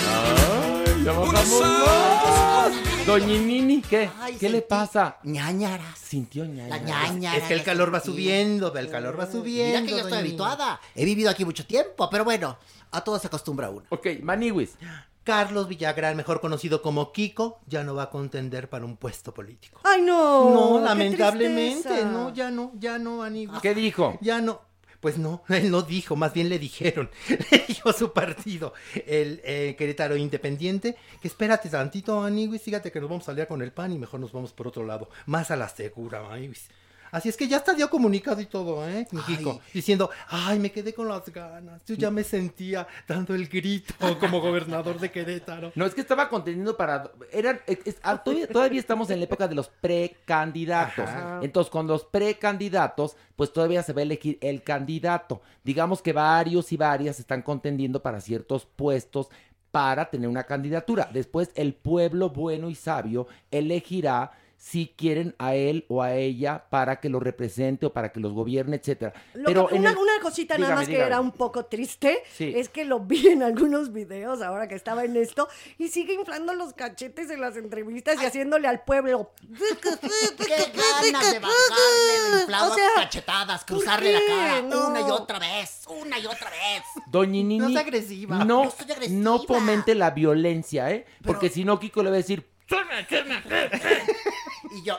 Ay, 0.08 1.04
ya 1.04 1.12
Unos 1.12 1.40
santos. 1.40 2.89
Doña 3.06 3.26
Nini, 3.26 3.80
¿qué? 3.82 4.08
Ay, 4.20 4.36
¿Qué 4.36 4.48
le 4.48 4.62
pasa? 4.62 5.16
ñañaras. 5.24 5.98
Sintió 5.98 6.44
ñaña. 6.44 6.68
La 6.68 6.78
ñaña. 6.78 7.36
Es 7.36 7.44
que 7.44 7.54
el 7.54 7.64
calor 7.64 7.92
va 7.92 8.00
subiendo, 8.00 8.72
el 8.76 8.88
calor 8.90 9.18
va 9.18 9.26
subiendo. 9.30 9.80
Mira 9.80 9.82
que 9.82 9.90
yo 9.90 10.04
estoy 10.04 10.18
habituada. 10.18 10.80
He 10.94 11.04
vivido 11.04 11.30
aquí 11.30 11.44
mucho 11.44 11.66
tiempo, 11.66 12.08
pero 12.10 12.24
bueno, 12.24 12.58
a 12.90 13.00
todo 13.02 13.18
se 13.18 13.26
acostumbra 13.26 13.70
uno. 13.70 13.84
Ok, 13.88 14.06
Maniwis. 14.22 14.76
Carlos 15.24 15.68
Villagrán, 15.68 16.16
mejor 16.16 16.40
conocido 16.40 16.82
como 16.82 17.12
Kiko, 17.12 17.60
ya 17.66 17.84
no 17.84 17.94
va 17.94 18.04
a 18.04 18.10
contender 18.10 18.68
para 18.70 18.84
un 18.84 18.96
puesto 18.96 19.34
político. 19.34 19.80
Ay, 19.84 20.02
no. 20.02 20.50
No, 20.50 20.80
lamentablemente, 20.80 21.88
tristeza. 21.88 22.08
no, 22.10 22.32
ya 22.32 22.50
no, 22.50 22.72
ya 22.78 22.98
no, 22.98 23.22
amigos. 23.22 23.60
¿Qué 23.60 23.74
dijo? 23.74 24.18
Ya 24.20 24.40
no. 24.40 24.60
Pues 25.00 25.16
no, 25.18 25.42
él 25.48 25.70
no 25.70 25.82
dijo, 25.82 26.16
más 26.16 26.32
bien 26.32 26.48
le 26.48 26.58
dijeron, 26.58 27.10
le 27.50 27.64
dijo 27.66 27.92
su 27.92 28.12
partido, 28.12 28.74
el 29.06 29.40
eh, 29.44 29.74
Querétaro 29.78 30.16
Independiente, 30.16 30.96
que 31.20 31.28
espérate 31.28 31.68
tantito, 31.68 32.22
Aniguis, 32.22 32.62
fíjate 32.62 32.92
que 32.92 33.00
nos 33.00 33.08
vamos 33.08 33.28
a 33.28 33.32
aliar 33.32 33.48
con 33.48 33.62
el 33.62 33.72
PAN 33.72 33.92
y 33.92 33.98
mejor 33.98 34.20
nos 34.20 34.32
vamos 34.32 34.52
por 34.52 34.68
otro 34.68 34.84
lado, 34.84 35.08
más 35.26 35.50
a 35.50 35.56
la 35.56 35.68
segura, 35.68 36.30
Aniguis. 36.30 36.68
Así 37.10 37.28
es 37.28 37.36
que 37.36 37.48
ya 37.48 37.56
está 37.58 37.74
dio 37.74 37.88
comunicado 37.90 38.40
y 38.40 38.46
todo, 38.46 38.88
¿eh, 38.88 39.06
mi 39.10 39.20
Kiko? 39.22 39.60
Diciendo, 39.74 40.10
ay, 40.28 40.58
me 40.58 40.70
quedé 40.70 40.94
con 40.94 41.08
las 41.08 41.28
ganas, 41.28 41.82
yo 41.86 41.94
ya 41.94 42.10
me 42.10 42.22
sentía 42.24 42.86
dando 43.08 43.34
el 43.34 43.48
grito 43.48 43.94
como 44.20 44.40
gobernador 44.40 44.98
de 44.98 45.10
Querétaro. 45.10 45.72
No, 45.74 45.86
es 45.86 45.94
que 45.94 46.00
estaba 46.00 46.28
conteniendo 46.28 46.76
para... 46.76 47.10
Eran, 47.32 47.60
es- 47.66 47.78
es- 47.84 47.96
ah, 48.02 48.22
todavía, 48.22 48.46
todavía 48.46 48.80
estamos 48.80 49.10
en 49.10 49.18
la 49.18 49.24
época 49.24 49.48
de 49.48 49.54
los 49.54 49.68
precandidatos. 49.80 51.08
Ajá. 51.08 51.40
Entonces, 51.42 51.70
con 51.70 51.86
los 51.86 52.04
precandidatos, 52.04 53.16
pues 53.36 53.52
todavía 53.52 53.82
se 53.82 53.92
va 53.92 54.00
a 54.00 54.02
elegir 54.02 54.38
el 54.40 54.62
candidato. 54.62 55.40
Digamos 55.64 56.02
que 56.02 56.12
varios 56.12 56.72
y 56.72 56.76
varias 56.76 57.18
están 57.20 57.42
contendiendo 57.42 58.02
para 58.02 58.20
ciertos 58.20 58.66
puestos 58.66 59.28
para 59.70 60.10
tener 60.10 60.28
una 60.28 60.44
candidatura. 60.44 61.08
Después, 61.12 61.50
el 61.54 61.74
pueblo 61.74 62.30
bueno 62.30 62.70
y 62.70 62.74
sabio 62.74 63.26
elegirá 63.50 64.32
si 64.62 64.92
quieren 64.94 65.34
a 65.38 65.54
él 65.54 65.86
o 65.88 66.02
a 66.02 66.14
ella 66.14 66.66
para 66.68 67.00
que 67.00 67.08
lo 67.08 67.18
represente 67.18 67.86
o 67.86 67.92
para 67.94 68.12
que 68.12 68.20
los 68.20 68.34
gobierne, 68.34 68.76
etcétera. 68.76 69.14
Lo 69.32 69.46
Pero 69.46 69.66
que- 69.68 69.76
una, 69.76 69.90
el- 69.92 69.96
una 69.96 70.20
cosita 70.20 70.54
nada 70.58 70.66
Dígame, 70.66 70.76
más 70.80 70.86
que 70.86 70.92
dígame. 70.92 71.06
era 71.06 71.20
un 71.20 71.32
poco 71.32 71.64
triste 71.64 72.22
Sí. 72.36 72.52
es 72.54 72.68
que 72.68 72.84
lo 72.84 73.00
vi 73.00 73.28
en 73.28 73.42
algunos 73.42 73.90
videos 73.90 74.42
ahora 74.42 74.68
que 74.68 74.74
estaba 74.74 75.02
en 75.04 75.16
esto 75.16 75.48
y 75.78 75.88
sigue 75.88 76.12
inflando 76.12 76.52
los 76.52 76.74
cachetes 76.74 77.30
en 77.30 77.40
las 77.40 77.56
entrevistas 77.56 78.20
y 78.22 78.26
haciéndole 78.26 78.68
al 78.68 78.84
pueblo. 78.84 79.30
Qué 79.50 80.72
ganas 81.02 81.32
de 81.32 81.38
bajarle 81.38 82.34
el 82.34 82.40
inflado 82.40 82.72
O 82.72 82.74
sea, 82.74 82.86
a 82.98 83.02
cachetadas, 83.04 83.64
cruzarle 83.64 84.12
la 84.12 84.20
cara 84.28 84.62
No. 84.62 84.88
una 84.88 85.00
y 85.00 85.10
otra 85.10 85.38
vez, 85.38 85.84
una 85.88 86.18
y 86.18 86.26
otra 86.26 86.50
vez. 86.50 86.82
Doña 87.08 87.30
Nini, 87.32 87.58
No 87.58 87.78
agresiva. 87.80 88.44
No, 88.44 88.64
No 88.64 88.70
soy 88.70 88.90
agresiva. 88.92 89.20
no 89.22 89.42
fomente 89.44 89.94
la 89.94 90.10
violencia, 90.10 90.90
¿eh? 90.90 91.06
Porque 91.24 91.48
si 91.48 91.64
no, 91.64 91.78
Kiko 91.80 92.02
le 92.02 92.10
va 92.10 92.16
a 92.16 92.18
decir, 92.18 92.46
Y 94.72 94.84
yo, 94.84 94.98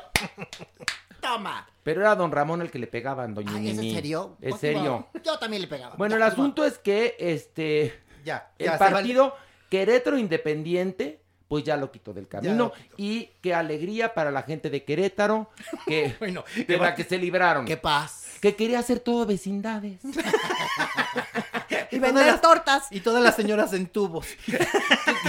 toma. 1.22 1.68
pero 1.84 2.02
era 2.02 2.16
don 2.16 2.32
Ramón 2.32 2.62
el 2.62 2.72
que 2.72 2.80
le 2.80 2.88
pegaban, 2.88 3.34
doña 3.34 3.52
Ay, 3.56 3.70
¿es 3.70 3.76
Nini. 3.78 3.90
en 3.90 3.96
serio? 3.96 4.38
Es 4.42 4.60
serio. 4.60 5.08
Yo 5.24 5.38
también 5.40 5.62
le 5.62 5.68
pegaba. 5.68 5.96
Bueno, 5.96 6.16
el 6.16 6.22
Ya, 6.22 6.28
asunto 6.28 6.66
es 6.66 6.78
que, 6.78 7.16
este, 7.20 8.02
Ya, 8.26 8.52
el 8.58 8.66
ya, 8.66 8.74
se 8.74 8.80
vale. 8.80 8.96
partido 8.96 9.36
Querétaro 9.70 10.18
Independiente, 10.18 11.22
pues 11.48 11.64
ya 11.64 11.78
lo 11.78 11.92
quitó 11.92 12.14
del 12.14 12.28
camino. 12.28 12.54
lo 12.56 12.74
Y 12.98 13.30
qué 13.42 13.54
alegría 13.54 14.14
para 14.14 14.32
la 14.32 14.44
gente 14.44 14.70
de 14.70 14.84
Querétaro, 14.84 15.50
que, 15.88 16.16
Bueno, 16.20 16.44
de 16.68 16.78
la 16.78 16.94
que 16.96 17.04
se 17.06 17.18
libraron. 17.18 17.66
Qué 17.66 17.78
paz. 17.78 18.38
Que 18.42 18.56
quería 18.56 18.80
hacer 18.80 19.00
todo 19.00 19.26
vecindades. 19.26 20.00
Y 21.92 22.00
vender 22.00 22.26
las- 22.26 22.42
tortas. 22.42 22.88
Y 22.92 23.02
todas 23.02 23.22
las 23.24 23.36
señoras 23.36 23.74
en 23.74 23.88
tubos. 23.88 24.26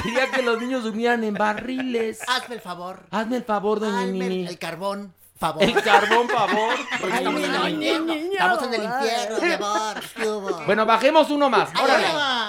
quería 0.02 0.30
que 0.30 0.42
los 0.42 0.60
niños 0.60 0.84
durmieran 0.84 1.22
en 1.24 1.34
barriles. 1.34 2.20
Hazme 2.28 2.54
el 2.56 2.60
favor. 2.60 3.00
Hazme 3.10 3.36
el 3.36 3.44
favor, 3.44 3.80
doña 3.80 4.00
Hazme 4.00 4.12
Nini. 4.12 4.46
el, 4.46 4.58
carbón, 4.58 5.12
favor. 5.38 5.62
El 5.62 5.74
carbón, 5.82 6.28
favor. 6.28 6.74
Ay, 6.92 7.10
estamos 7.14 7.42
en 7.42 7.54
infierno. 7.74 8.14
niña, 8.14 8.30
Estamos 8.32 8.62
en 8.62 8.74
el 8.74 8.84
infierno, 8.84 9.40
mi 9.40 9.52
amor. 9.52 10.62
Bueno, 10.66 10.86
bajemos 10.86 11.30
uno 11.30 11.50
más. 11.50 11.68
Ay, 11.74 11.82
Órale. 11.84 12.06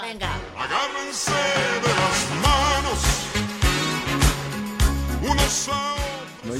Venga. 0.07 0.29
Agárrense 0.57 1.31
de 1.31 1.89
las 1.89 2.29
manos. 2.43 2.99
Unos 5.31 5.69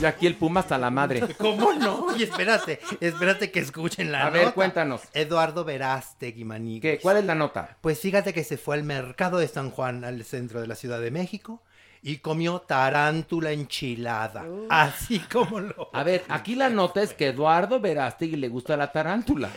a 0.05 0.09
No, 0.11 0.15
y 0.17 0.17
aquí 0.17 0.27
el 0.27 0.35
Puma 0.35 0.59
hasta 0.61 0.77
la 0.77 0.89
madre. 0.89 1.21
¿Cómo 1.37 1.73
no? 1.73 2.15
Y 2.17 2.23
espérate, 2.23 2.79
espérate 2.99 3.51
que 3.51 3.59
escuchen 3.59 4.11
la 4.11 4.27
A 4.27 4.29
ver, 4.29 4.43
nota. 4.43 4.53
cuéntanos. 4.55 5.01
Eduardo 5.13 5.63
Verástegui, 5.63 6.43
Maniguis. 6.43 6.81
¿Qué? 6.81 6.99
¿Cuál 7.01 7.17
es 7.17 7.25
la 7.25 7.35
nota? 7.35 7.77
Pues 7.81 7.99
fíjate 7.99 8.33
que 8.33 8.43
se 8.43 8.57
fue 8.57 8.75
al 8.75 8.83
mercado 8.83 9.37
de 9.37 9.47
San 9.47 9.69
Juan, 9.69 10.03
al 10.03 10.23
centro 10.23 10.61
de 10.61 10.67
la 10.67 10.75
Ciudad 10.75 10.99
de 10.99 11.11
México, 11.11 11.61
y 12.05 12.17
comió 12.17 12.59
tarántula 12.59 13.51
enchilada. 13.51 14.43
Así 14.69 15.19
como 15.19 15.61
lo... 15.61 15.89
A 15.93 16.03
ver, 16.03 16.23
aquí 16.27 16.55
la 16.55 16.69
nota 16.69 17.01
es 17.01 17.13
que 17.13 17.27
Eduardo 17.29 17.79
Verástegui 17.79 18.35
le 18.35 18.49
gusta 18.49 18.75
la 18.75 18.91
tarántula. 18.91 19.49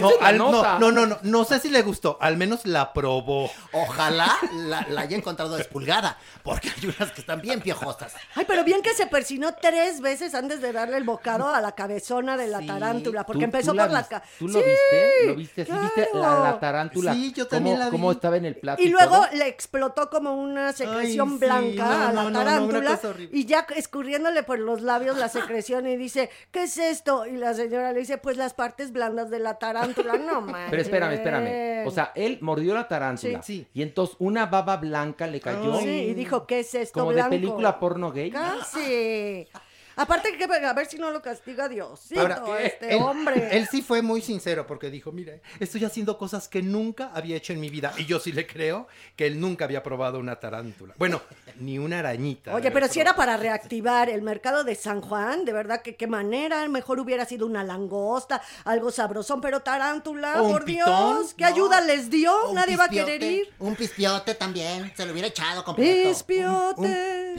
No, 0.00 0.10
al- 0.20 0.36
no, 0.38 0.78
no, 0.78 0.92
no, 0.92 1.06
no, 1.06 1.18
no 1.22 1.44
sé 1.44 1.58
si 1.58 1.70
le 1.70 1.80
gustó, 1.82 2.18
al 2.20 2.36
menos 2.36 2.66
la 2.66 2.92
probó. 2.92 3.50
Ojalá 3.72 4.30
la, 4.52 4.86
la 4.90 5.00
haya 5.00 5.16
encontrado 5.16 5.56
despulgada, 5.56 6.18
porque 6.42 6.68
hay 6.68 6.86
unas 6.94 7.12
que 7.12 7.22
están 7.22 7.40
bien 7.40 7.60
piojosas. 7.62 8.12
Ay, 8.34 8.44
pero 8.46 8.62
bien 8.62 8.82
que 8.82 8.92
se 8.92 9.06
persinó 9.06 9.54
tres 9.54 10.00
veces 10.02 10.34
antes 10.34 10.60
de 10.60 10.72
darle 10.72 10.98
el 10.98 11.04
bocado 11.04 11.48
a 11.48 11.60
la 11.62 11.72
cabezona 11.72 12.36
de 12.36 12.46
la 12.48 12.60
Sí. 12.60 12.66
tarántula, 12.66 13.24
porque 13.24 13.38
¿Tú- 13.40 13.44
empezó 13.44 13.70
tú 13.70 13.76
la 13.78 13.88
por 13.88 14.20
¿Tú 14.38 14.48
lo 14.48 14.60
Sí, 14.60 14.66
viste? 14.66 15.26
¿Lo 15.26 15.34
viste? 15.34 15.64
¿Sí 15.64 15.72
viste 15.72 16.08
la, 16.12 16.58
tarántula? 16.60 17.14
Sí, 17.14 17.32
yo 17.32 17.46
también 17.46 17.76
¿Cómo, 17.76 17.84
la 17.84 17.90
vi. 17.90 17.96
cómo 17.96 18.12
estaba 18.12 18.36
en 18.36 18.44
el 18.44 18.56
plato? 18.56 18.82
Y 18.82 18.88
luego 18.88 19.14
todo? 19.16 19.26
le 19.32 19.46
explotó 19.48 20.10
como 20.10 20.34
una 20.34 20.72
secreción 20.74 21.38
blanca 21.38 21.69
no, 21.76 21.84
a 21.84 22.12
la 22.12 22.12
no, 22.12 22.30
no, 22.30 22.38
tarántula 22.38 23.00
y 23.32 23.46
ya 23.46 23.66
escurriéndole 23.74 24.42
por 24.42 24.58
los 24.58 24.82
labios 24.82 25.18
la 25.18 25.28
secreción 25.28 25.86
y 25.86 25.96
dice, 25.96 26.30
¿qué 26.50 26.64
es 26.64 26.76
esto? 26.78 27.26
Y 27.26 27.36
la 27.36 27.54
señora 27.54 27.92
le 27.92 28.00
dice, 28.00 28.18
pues 28.18 28.36
las 28.36 28.54
partes 28.54 28.92
blandas 28.92 29.30
de 29.30 29.38
la 29.38 29.58
tarántula, 29.58 30.16
no 30.16 30.40
manches. 30.40 30.70
Pero 30.70 30.82
espérame, 30.82 31.12
espérame. 31.12 31.86
O 31.86 31.90
sea, 31.90 32.12
él 32.14 32.38
mordió 32.40 32.74
la 32.74 32.88
tarántula. 32.88 33.42
Sí. 33.42 33.66
Y 33.74 33.82
entonces 33.82 34.16
una 34.18 34.46
baba 34.46 34.76
blanca 34.76 35.26
le 35.26 35.40
cayó. 35.40 35.78
Sí, 35.80 35.88
y 35.88 36.14
dijo, 36.14 36.46
¿qué 36.46 36.60
es 36.60 36.74
esto 36.74 37.00
Como 37.00 37.12
blanco? 37.12 37.30
de 37.30 37.38
película 37.38 37.78
porno 37.78 38.12
gay. 38.12 38.30
Casi. 38.30 39.48
Aparte 39.96 40.36
que 40.36 40.44
a 40.44 40.72
ver 40.72 40.86
si 40.86 40.98
no 40.98 41.10
lo 41.10 41.22
castiga 41.22 41.68
Dios. 41.68 42.08
Ahora, 42.16 42.42
este 42.60 42.94
él, 42.94 43.02
hombre. 43.02 43.56
él 43.56 43.68
sí 43.70 43.82
fue 43.82 44.02
muy 44.02 44.20
sincero 44.20 44.66
porque 44.66 44.90
dijo, 44.90 45.12
mire, 45.12 45.42
estoy 45.58 45.84
haciendo 45.84 46.18
cosas 46.18 46.48
que 46.48 46.62
nunca 46.62 47.10
había 47.14 47.36
hecho 47.36 47.52
en 47.52 47.60
mi 47.60 47.70
vida. 47.70 47.92
Y 47.98 48.06
yo 48.06 48.18
sí 48.18 48.32
le 48.32 48.46
creo 48.46 48.88
que 49.16 49.26
él 49.26 49.40
nunca 49.40 49.64
había 49.64 49.82
probado 49.82 50.18
una 50.18 50.38
tarántula. 50.40 50.94
Bueno, 50.98 51.22
ni 51.60 51.78
una 51.78 52.00
arañita. 52.00 52.54
Oye, 52.54 52.70
pero 52.70 52.88
si 52.88 53.00
era 53.00 53.14
para 53.14 53.36
reactivar 53.36 54.08
el 54.08 54.22
mercado 54.22 54.64
de 54.64 54.74
San 54.74 55.00
Juan, 55.00 55.44
de 55.44 55.52
verdad 55.52 55.82
que 55.82 55.96
qué 55.96 56.06
manera, 56.06 56.66
mejor 56.68 57.00
hubiera 57.00 57.24
sido 57.24 57.46
una 57.46 57.64
langosta, 57.64 58.42
algo 58.64 58.90
sabrosón, 58.90 59.40
pero 59.40 59.60
tarántula, 59.60 60.42
un 60.42 60.52
por 60.52 60.64
pitón, 60.64 61.18
Dios, 61.18 61.34
¿qué 61.34 61.44
no. 61.44 61.50
ayuda 61.50 61.80
les 61.80 62.10
dio? 62.10 62.48
Un 62.48 62.54
Nadie 62.54 62.76
va 62.76 62.84
a 62.84 62.88
pispiote, 62.88 63.18
querer 63.18 63.32
ir. 63.32 63.54
Un 63.58 63.76
pispiote 63.76 64.34
también. 64.34 64.92
Se 64.96 65.04
lo 65.04 65.12
hubiera 65.12 65.28
echado 65.28 65.64
completo. 65.64 66.08
Pispiote. 66.08 67.34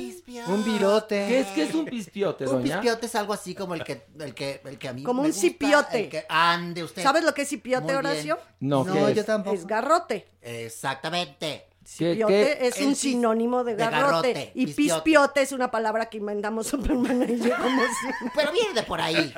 Un 0.47 0.63
virote. 0.63 1.25
¿Qué 1.27 1.39
es 1.41 1.47
que 1.47 1.63
es 1.63 1.73
un 1.73 1.85
pispiote, 1.85 2.45
Un 2.57 2.63
pispiote 2.63 3.05
es 3.05 3.15
algo 3.15 3.33
así 3.33 3.55
como 3.55 3.73
el 3.75 3.83
que, 3.83 4.05
el 4.19 4.33
que, 4.33 4.61
el 4.65 4.77
que 4.77 4.87
a 4.89 4.93
mí 4.93 5.03
Como 5.03 5.21
me 5.21 5.27
un 5.29 5.31
gusta, 5.33 5.41
cipiote. 5.47 5.99
el 6.05 6.09
que- 6.09 6.25
ande 6.29 6.83
usted. 6.83 7.03
¿Sabes 7.03 7.23
lo 7.23 7.33
que 7.33 7.43
es 7.43 7.49
cipiote, 7.49 7.83
Muy 7.85 7.93
bien. 7.93 8.05
Horacio? 8.05 8.39
No, 8.59 8.83
No, 8.83 8.93
¿qué 8.93 8.99
yo 9.15 9.21
es? 9.21 9.25
tampoco. 9.25 9.55
Es 9.55 9.65
garrote. 9.67 10.27
Exactamente. 10.41 11.67
¿Qué- 11.97 12.13
Piote 12.15 12.57
qué? 12.59 12.67
es 12.67 12.77
El 12.77 12.83
un 12.85 12.89
pis- 12.91 12.99
sinónimo 12.99 13.63
de 13.63 13.75
de 13.75 13.83
garrote. 13.85 14.33
garrote, 14.33 14.51
y 14.55 14.65
pispiote. 14.67 15.01
pispiote 15.03 15.41
es 15.41 15.51
una 15.51 15.71
palabra 15.71 16.05
que 16.07 16.17
inventamos 16.17 16.67
Superman 16.67 17.23
y 17.27 17.37
yo 17.39 17.55
como 17.57 17.81
siempre. 17.99 18.31
Pero 18.35 18.51
viene 18.51 18.73
de 18.73 18.83
por 18.83 19.01
ahí. 19.01 19.33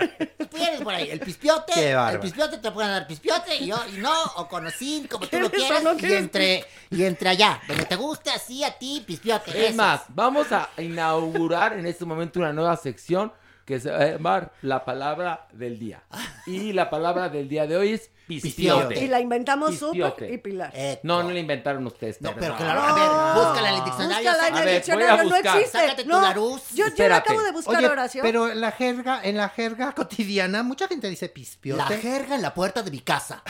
Viene 0.54 0.78
de 0.78 0.84
por 0.84 0.94
ahí. 0.94 1.10
El 1.10 1.20
pispiote. 1.22 1.74
Qué 1.74 1.91
el 1.91 2.20
pispiote 2.20 2.58
te 2.58 2.72
pueden 2.72 2.91
dar 2.91 3.08
pispiote 3.08 3.56
y 3.58 3.68
yo, 3.68 3.78
y 3.94 3.98
no, 4.00 4.14
o 4.38 4.48
conocín, 4.48 5.08
como 5.08 5.26
tú 5.28 5.39
lo 5.39 5.50
¿Quieres 5.50 5.72
o 5.72 5.82
quieras. 5.82 6.02
no 6.02 6.08
y 6.08 6.14
entre, 6.14 6.66
y 6.91 7.04
entre 7.04 7.30
allá. 7.30 7.62
Donde 7.68 7.86
te 7.86 7.96
guste 7.96 8.30
así 8.30 8.64
a 8.64 8.78
ti, 8.78 9.04
pispiote. 9.08 9.68
Es 9.68 9.76
más, 9.76 10.02
vamos 10.10 10.52
a 10.52 10.70
inaugurar 10.78 11.74
en 11.74 11.86
este 11.86 12.06
momento 12.06 12.39
una 12.39 12.54
nueva 12.54 12.76
sección 12.78 13.32
que 13.66 13.80
se 13.80 13.89
va 13.89 13.98
a 14.00 14.06
llamar 14.12 14.52
la 14.62 14.84
palabra 14.86 15.48
del 15.54 15.80
día. 15.80 16.04
Y 16.46 16.74
la 16.74 16.89
palabra 16.89 17.30
del 17.30 17.48
día 17.48 17.66
de 17.68 17.78
hoy 17.78 17.94
es 17.94 18.10
pispiote. 18.28 19.04
Y 19.04 19.08
la 19.08 19.20
inventamos. 19.20 19.76
Super 19.78 20.32
y 20.32 20.38
Pilar. 20.38 20.74
No, 21.04 21.24
no 21.24 21.32
la 21.32 21.40
inventaron 21.40 21.86
ustedes. 21.88 22.22
No, 22.22 22.34
pero 22.36 22.56
claro, 22.56 22.82
a 22.82 22.94
ver, 22.94 23.44
búscala 23.46 23.70
en 23.70 23.76
el 23.76 23.84
diccionario. 23.86 24.30
Búscala 24.30 24.48
en 24.48 24.54
A 24.56 24.60
el 24.60 24.66
ver, 24.66 24.76
diccionario, 24.76 25.08
voy 25.08 25.20
a 25.20 25.24
no 25.30 25.36
existe. 25.58 25.78
Sácate 25.78 26.04
tu 26.04 26.10
no, 26.10 26.22
Larus. 26.22 26.62
Yo, 26.74 26.86
yo 26.96 27.08
la 27.08 27.18
acabo 27.18 27.42
de 27.42 27.52
buscar, 27.52 27.78
Oye, 27.78 27.88
Horacio. 27.88 28.22
pero 28.24 28.50
en 28.50 28.62
la 28.62 28.72
jerga, 28.72 29.22
en 29.24 29.38
la 29.38 29.50
jerga 29.50 29.92
cotidiana, 29.94 30.64
mucha 30.64 30.88
gente 30.88 31.10
dice 31.10 31.30
pispiote. 31.30 31.82
La 31.82 31.98
jerga 31.98 32.36
en 32.36 32.42
la 32.42 32.54
puerta 32.54 32.82
de 32.84 32.92
mi 32.92 33.00
casa. 33.00 33.44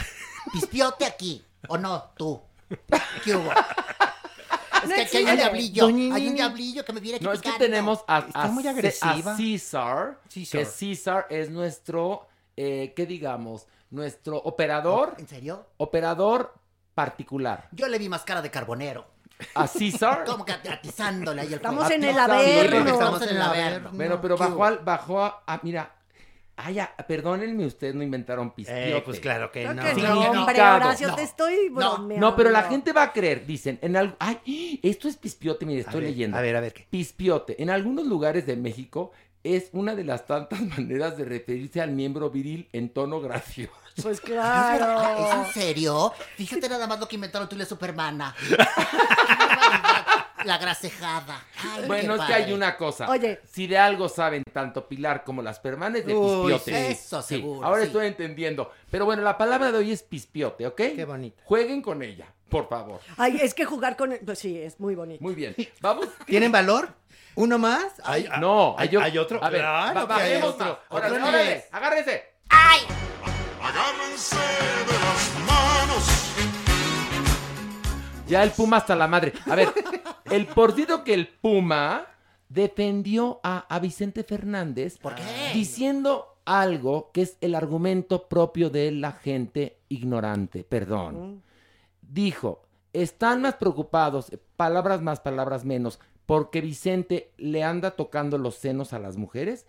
Pispiote 0.52 1.04
aquí. 1.06 1.44
¿O 1.68 1.78
no? 1.78 2.10
Tú. 2.16 2.40
¿Qué 3.24 3.34
hubo? 3.36 3.50
Es 4.82 4.88
No 4.90 4.94
que 4.96 5.00
aquí 5.02 5.16
hay 5.16 5.24
un 5.24 5.36
diablillo. 5.36 5.86
Hay 5.86 6.28
un 6.28 6.34
diablillo 6.34 6.84
que 6.84 6.92
me 6.92 7.00
viene 7.00 7.16
aquí 7.16 7.24
No, 7.24 7.32
es 7.32 7.40
que 7.40 7.52
tenemos 7.52 8.00
a, 8.06 8.18
Está 8.18 8.42
a 8.42 8.46
muy 8.48 8.62
Ce- 8.64 8.68
agresiva. 8.68 9.32
a 9.32 9.36
César, 9.36 10.18
César. 10.28 10.60
que 10.60 10.66
César 10.66 11.26
es 11.30 11.48
nuestro, 11.50 12.26
eh, 12.56 12.92
¿qué 12.94 13.06
digamos? 13.06 13.66
Nuestro 13.94 14.38
operador, 14.38 15.14
¿En 15.18 15.28
serio? 15.28 15.66
operador 15.76 16.52
particular. 16.94 17.68
Yo 17.70 17.86
le 17.86 17.96
vi 17.98 18.08
más 18.08 18.22
cara 18.24 18.42
de 18.42 18.50
carbonero. 18.50 19.06
A 19.54 19.68
César. 19.68 20.24
Como 20.24 20.44
que 20.44 20.52
atizándole 20.52 21.42
ahí 21.42 21.46
el 21.48 21.54
Estamos 21.54 21.88
en 21.90 22.02
el 22.02 22.18
averno. 22.18 22.90
Estamos 22.90 23.22
en 23.22 23.28
el 23.36 23.42
averno. 23.42 23.90
Bueno, 23.92 24.20
pero 24.20 24.36
¿Qué 24.36 24.42
bajó 24.44 24.64
al, 24.64 24.78
bajó 24.78 25.22
a, 25.22 25.60
mira, 25.62 25.94
ay, 26.56 26.78
perdónenme, 27.06 27.66
ustedes 27.66 27.94
no 27.94 28.02
inventaron 28.02 28.50
pispiote. 28.52 28.96
Eh, 28.96 29.02
pues 29.04 29.20
claro 29.20 29.52
que 29.52 29.64
no. 29.64 29.80
que 29.80 29.94
Sí, 29.94 30.02
no, 30.02 30.14
no, 30.32 30.40
hombre, 30.40 30.58
no. 30.58 30.74
Horacio, 30.74 31.08
No, 31.08 31.14
te 31.14 31.22
estoy 31.22 31.68
no, 31.70 31.76
bromeando. 31.76 32.30
No, 32.30 32.36
pero 32.36 32.50
la 32.50 32.64
gente 32.64 32.92
va 32.92 33.04
a 33.04 33.12
creer, 33.12 33.46
dicen, 33.46 33.78
en 33.80 33.96
algo, 33.96 34.16
ay, 34.18 34.80
esto 34.82 35.06
es 35.06 35.16
pispiote, 35.16 35.66
mire, 35.66 35.80
A 35.80 35.84
estoy 35.84 36.00
ver, 36.00 36.10
leyendo. 36.10 36.36
A 36.36 36.40
ver, 36.40 36.56
a 36.56 36.60
ver. 36.60 36.72
¿qué? 36.72 36.86
Pispiote, 36.90 37.62
en 37.62 37.70
algunos 37.70 38.06
lugares 38.06 38.44
de 38.46 38.56
México 38.56 39.12
es 39.44 39.68
una 39.72 39.94
de 39.94 40.04
las 40.04 40.26
tantas 40.26 40.60
maneras 40.78 41.16
de 41.16 41.24
referirse 41.24 41.80
al 41.80 41.90
miembro 41.92 42.30
viril 42.30 42.68
en 42.72 42.88
tono 42.88 43.20
gracioso. 43.20 43.72
Pues 44.02 44.18
¿Es 44.24 44.28
verdad? 44.28 44.72
¿Es 44.74 44.78
claro. 44.78 45.44
en 45.46 45.52
serio? 45.52 46.12
Fíjate 46.36 46.68
nada 46.68 46.86
más 46.86 46.98
lo 47.00 47.08
que 47.08 47.16
inventaron 47.16 47.48
tú 47.48 47.56
y 47.56 47.58
la 47.58 47.64
Supermana. 47.66 48.34
la 50.44 50.58
grasejada. 50.58 51.42
Ay, 51.62 51.84
Bueno, 51.86 52.16
es 52.16 52.20
que 52.22 52.34
hay 52.34 52.52
una 52.52 52.76
cosa. 52.76 53.08
Oye. 53.08 53.40
Si 53.50 53.66
de 53.66 53.78
algo 53.78 54.08
saben 54.10 54.42
tanto 54.52 54.86
Pilar 54.86 55.24
como 55.24 55.40
las 55.42 55.58
permanes 55.58 56.04
de 56.04 56.14
Uy, 56.14 56.52
pispiote. 56.52 56.90
eso 56.90 57.22
Sí, 57.22 57.36
seguro, 57.36 57.66
Ahora 57.66 57.80
sí. 57.82 57.86
estoy 57.86 58.06
entendiendo. 58.08 58.70
Pero 58.90 59.06
bueno, 59.06 59.22
la 59.22 59.38
palabra 59.38 59.72
de 59.72 59.78
hoy 59.78 59.92
es 59.92 60.02
pispiote, 60.02 60.66
¿ok? 60.66 60.76
Qué 60.76 61.04
bonita. 61.06 61.40
Jueguen 61.46 61.80
con 61.80 62.02
ella, 62.02 62.26
por 62.50 62.68
favor. 62.68 63.00
Ay, 63.16 63.38
es 63.40 63.54
que 63.54 63.64
jugar 63.64 63.96
con... 63.96 64.14
Pues 64.24 64.38
sí, 64.38 64.58
es 64.60 64.78
muy 64.80 64.94
bonito. 64.94 65.22
Muy 65.24 65.34
bien. 65.34 65.56
Vamos. 65.80 66.08
¿Tienen 66.26 66.52
valor? 66.52 66.90
¿Uno 67.36 67.58
más? 67.58 67.86
Hay, 68.04 68.28
No, 68.38 68.74
hay, 68.78 68.90
hay 69.00 69.16
otro. 69.18 69.42
A 69.42 69.48
ver, 69.48 69.60
Claro 69.62 70.06
va- 70.06 70.16
que 70.16 70.22
hay 70.22 70.30
bajemos 70.34 70.54
otro. 70.54 70.66
más. 70.66 70.78
Órale, 70.90 71.22
órale, 71.22 71.64
nivel. 71.70 73.13
Agárrense. 73.64 74.36
De 74.36 74.92
las 74.92 75.34
manos. 75.46 76.04
Ya 78.28 78.42
el 78.42 78.50
Puma 78.50 78.78
hasta 78.78 78.94
la 78.96 79.08
madre. 79.08 79.32
A 79.46 79.54
ver, 79.54 79.68
el 80.30 80.46
porcito 80.46 81.04
que 81.04 81.14
el 81.14 81.28
Puma 81.28 82.06
defendió 82.48 83.40
a, 83.42 83.66
a 83.74 83.78
Vicente 83.80 84.22
Fernández 84.22 84.98
¿Por 84.98 85.14
qué? 85.14 85.22
diciendo 85.52 86.36
algo 86.44 87.10
que 87.12 87.22
es 87.22 87.36
el 87.40 87.54
argumento 87.54 88.28
propio 88.28 88.70
de 88.70 88.90
la 88.92 89.12
gente 89.12 89.78
ignorante. 89.88 90.64
Perdón. 90.64 91.42
Dijo, 92.02 92.62
están 92.92 93.42
más 93.42 93.54
preocupados, 93.54 94.30
palabras 94.56 95.00
más, 95.00 95.20
palabras 95.20 95.64
menos, 95.64 95.98
porque 96.26 96.60
Vicente 96.60 97.32
le 97.38 97.64
anda 97.64 97.92
tocando 97.92 98.38
los 98.38 98.54
senos 98.56 98.92
a 98.92 98.98
las 98.98 99.16
mujeres 99.16 99.66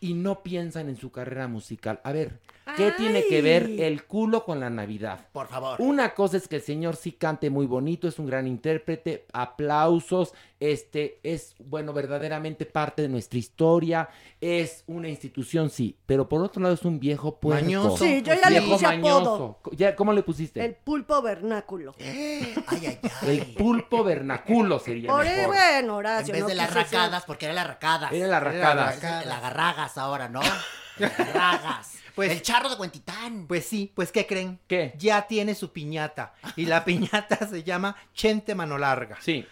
y 0.00 0.14
no 0.14 0.42
piensan 0.42 0.88
en 0.88 0.96
su 0.96 1.10
carrera 1.10 1.48
musical. 1.48 2.00
A 2.04 2.12
ver, 2.12 2.38
¿qué 2.76 2.92
tiene 2.92 3.24
que 3.28 3.42
ver 3.42 3.68
el 3.80 4.04
culo 4.04 4.44
con 4.44 4.60
la 4.60 4.70
Navidad? 4.70 5.26
Por 5.32 5.48
favor. 5.48 5.80
Una 5.80 6.14
cosa 6.14 6.36
es 6.36 6.48
que 6.48 6.56
el 6.56 6.62
señor 6.62 6.96
sí 6.96 7.12
cante 7.12 7.50
muy 7.50 7.66
bonito, 7.66 8.08
es 8.08 8.18
un 8.18 8.26
gran 8.26 8.46
intérprete, 8.46 9.26
aplausos, 9.32 10.34
este 10.60 11.20
es, 11.22 11.54
bueno, 11.58 11.92
verdaderamente 11.92 12.66
parte 12.66 13.02
de 13.02 13.08
nuestra 13.08 13.38
historia, 13.38 14.08
es 14.40 14.82
una 14.86 15.08
institución, 15.08 15.70
sí, 15.70 15.96
pero 16.06 16.28
por 16.28 16.42
otro 16.42 16.60
lado 16.62 16.74
es 16.74 16.82
un 16.84 16.98
viejo 16.98 17.38
puerco. 17.38 17.64
Mañoso. 17.64 17.96
Sí, 18.04 18.22
yo 18.22 18.34
ya 18.34 18.50
le 18.50 18.58
Viejo 18.60 18.72
puse 18.72 18.86
mañoso. 18.86 19.34
apodo. 19.60 19.76
Ya, 19.76 19.94
¿Cómo 19.94 20.12
le 20.12 20.22
pusiste? 20.22 20.64
El 20.64 20.74
pulpo 20.74 21.22
vernáculo. 21.22 21.94
Ay, 22.00 22.54
ay, 22.66 22.98
El 23.26 23.46
pulpo 23.54 24.02
vernaculo 24.02 24.78
sería 24.80 25.10
Por 25.10 25.24
mejor. 25.24 25.46
bueno, 25.46 25.78
En 25.78 25.90
Horacio. 25.90 26.32
vez 26.32 26.42
no 26.42 26.48
de 26.48 26.54
las 26.56 26.74
racadas, 26.74 27.24
porque 27.24 27.44
era 27.46 27.54
las 27.54 27.66
racadas. 27.66 28.12
Era 28.12 28.26
la 28.26 28.40
racada. 28.40 28.94
Era 28.94 29.20
la 29.20 29.24
La 29.24 29.40
garragas 29.40 29.96
ahora, 29.98 30.28
¿no? 30.28 30.40
Las 30.98 31.16
garragas. 31.16 31.92
Pues- 32.16 32.32
el 32.32 32.42
charro 32.42 32.68
de 32.68 32.74
Huentitán. 32.74 33.46
Pues 33.46 33.64
sí, 33.64 33.92
pues 33.94 34.10
¿qué 34.10 34.26
creen? 34.26 34.58
¿Qué? 34.66 34.92
Ya 34.98 35.28
tiene 35.28 35.54
su 35.54 35.72
piñata. 35.72 36.34
Y 36.56 36.66
la 36.66 36.84
piñata 36.84 37.46
se 37.48 37.62
llama 37.62 37.94
Chente 38.12 38.56
Mano 38.56 38.76
Larga. 38.76 39.16
Sí. 39.20 39.46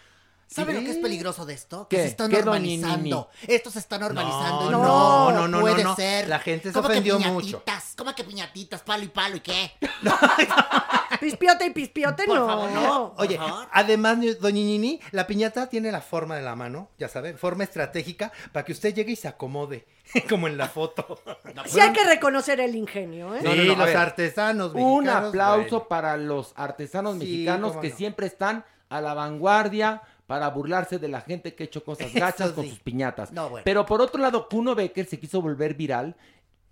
¿Sabe 0.47 0.73
lo 0.73 0.79
que 0.79 0.91
es 0.91 0.97
peligroso 0.97 1.45
de 1.45 1.53
esto? 1.53 1.87
Que 1.89 1.97
¿Qué? 1.97 2.01
se 2.03 2.07
está 2.09 2.27
¿Qué, 2.29 2.37
normalizando. 2.41 3.29
Esto 3.47 3.69
se 3.69 3.79
está 3.79 3.99
normalizando. 3.99 4.71
No, 4.71 4.81
no, 4.81 5.31
no, 5.33 5.47
no, 5.49 5.59
puede 5.59 5.83
no, 5.83 5.89
no. 5.89 5.95
ser. 5.95 6.27
La 6.29 6.39
gente 6.39 6.69
se 6.69 6.73
¿Cómo 6.73 6.87
que 6.87 6.93
ofendió 6.93 7.19
mucho. 7.19 7.61
piñatitas? 7.63 7.93
¿Cómo 7.97 8.15
que 8.15 8.23
piñatitas? 8.23 8.81
Palo 8.81 9.03
y 9.03 9.07
palo 9.09 9.35
y 9.35 9.39
qué? 9.41 9.71
Pispiote 11.19 11.65
y 11.65 11.69
pispiote, 11.71 12.25
Por 12.25 12.37
no. 12.37 12.45
favor, 12.47 12.71
no. 12.71 13.13
Por 13.15 13.25
Oye, 13.25 13.37
favor. 13.37 13.67
además, 13.71 14.17
doña 14.39 14.57
Nini, 14.61 14.99
la 15.11 15.25
piñata 15.25 15.67
tiene 15.67 15.91
la 15.91 16.01
forma 16.01 16.35
de 16.35 16.43
la 16.43 16.55
mano, 16.55 16.89
ya 16.99 17.07
saben, 17.09 17.37
forma 17.37 17.63
estratégica 17.63 18.31
para 18.51 18.63
que 18.65 18.71
usted 18.71 18.93
llegue 18.93 19.13
y 19.13 19.15
se 19.15 19.27
acomode, 19.27 19.85
como 20.29 20.47
en 20.47 20.57
la 20.57 20.67
foto. 20.69 21.19
Sí 21.65 21.79
hay 21.79 21.91
que 21.93 22.03
reconocer 22.03 22.59
el 22.59 22.75
ingenio, 22.75 23.35
¿eh? 23.35 23.41
No, 23.43 23.55
no, 23.55 23.61
Sí, 23.63 23.67
no, 23.67 23.75
los 23.75 23.85
ver. 23.87 23.97
artesanos 23.97 24.73
Un 24.75 25.03
mexicanos, 25.05 25.29
aplauso 25.29 25.69
bueno. 25.69 25.87
para 25.87 26.17
los 26.17 26.53
artesanos 26.55 27.13
Sí, 27.13 27.19
mexicanos 27.19 27.77
que 27.77 27.89
no. 27.89 27.95
siempre 27.95 28.27
están 28.27 28.63
a 28.89 29.01
la 29.01 29.13
vanguardia 29.13 30.01
para 30.27 30.49
burlarse 30.49 30.99
de 30.99 31.07
la 31.07 31.21
gente 31.21 31.55
que 31.55 31.63
ha 31.63 31.65
hecho 31.65 31.83
cosas 31.83 32.13
gachas 32.13 32.51
con 32.51 32.67
sus 32.67 32.79
piñatas. 32.79 33.31
No, 33.31 33.49
bueno. 33.49 33.63
Pero 33.65 33.85
por 33.85 34.01
otro 34.01 34.21
lado, 34.21 34.47
Kuno 34.49 34.75
Becker 34.75 35.05
se 35.05 35.19
quiso 35.19 35.41
volver 35.41 35.73
viral 35.73 36.15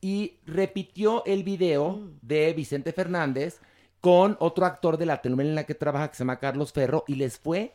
y 0.01 0.39
repitió 0.45 1.23
el 1.25 1.43
video 1.43 1.91
Mm. 1.93 2.19
de 2.21 2.53
Vicente 2.53 2.91
Fernández 2.93 3.59
con 4.01 4.37
otro 4.39 4.65
actor 4.65 4.97
de 4.97 5.05
la 5.07 5.21
telenovela 5.21 5.49
en 5.49 5.55
la 5.55 5.63
que 5.63 5.73
trabaja 5.73 6.09
que 6.09 6.15
se 6.15 6.19
llama 6.23 6.37
Carlos 6.37 6.71
Ferro 6.73 7.03
y 7.07 7.15
les 7.15 7.39
fue 7.39 7.73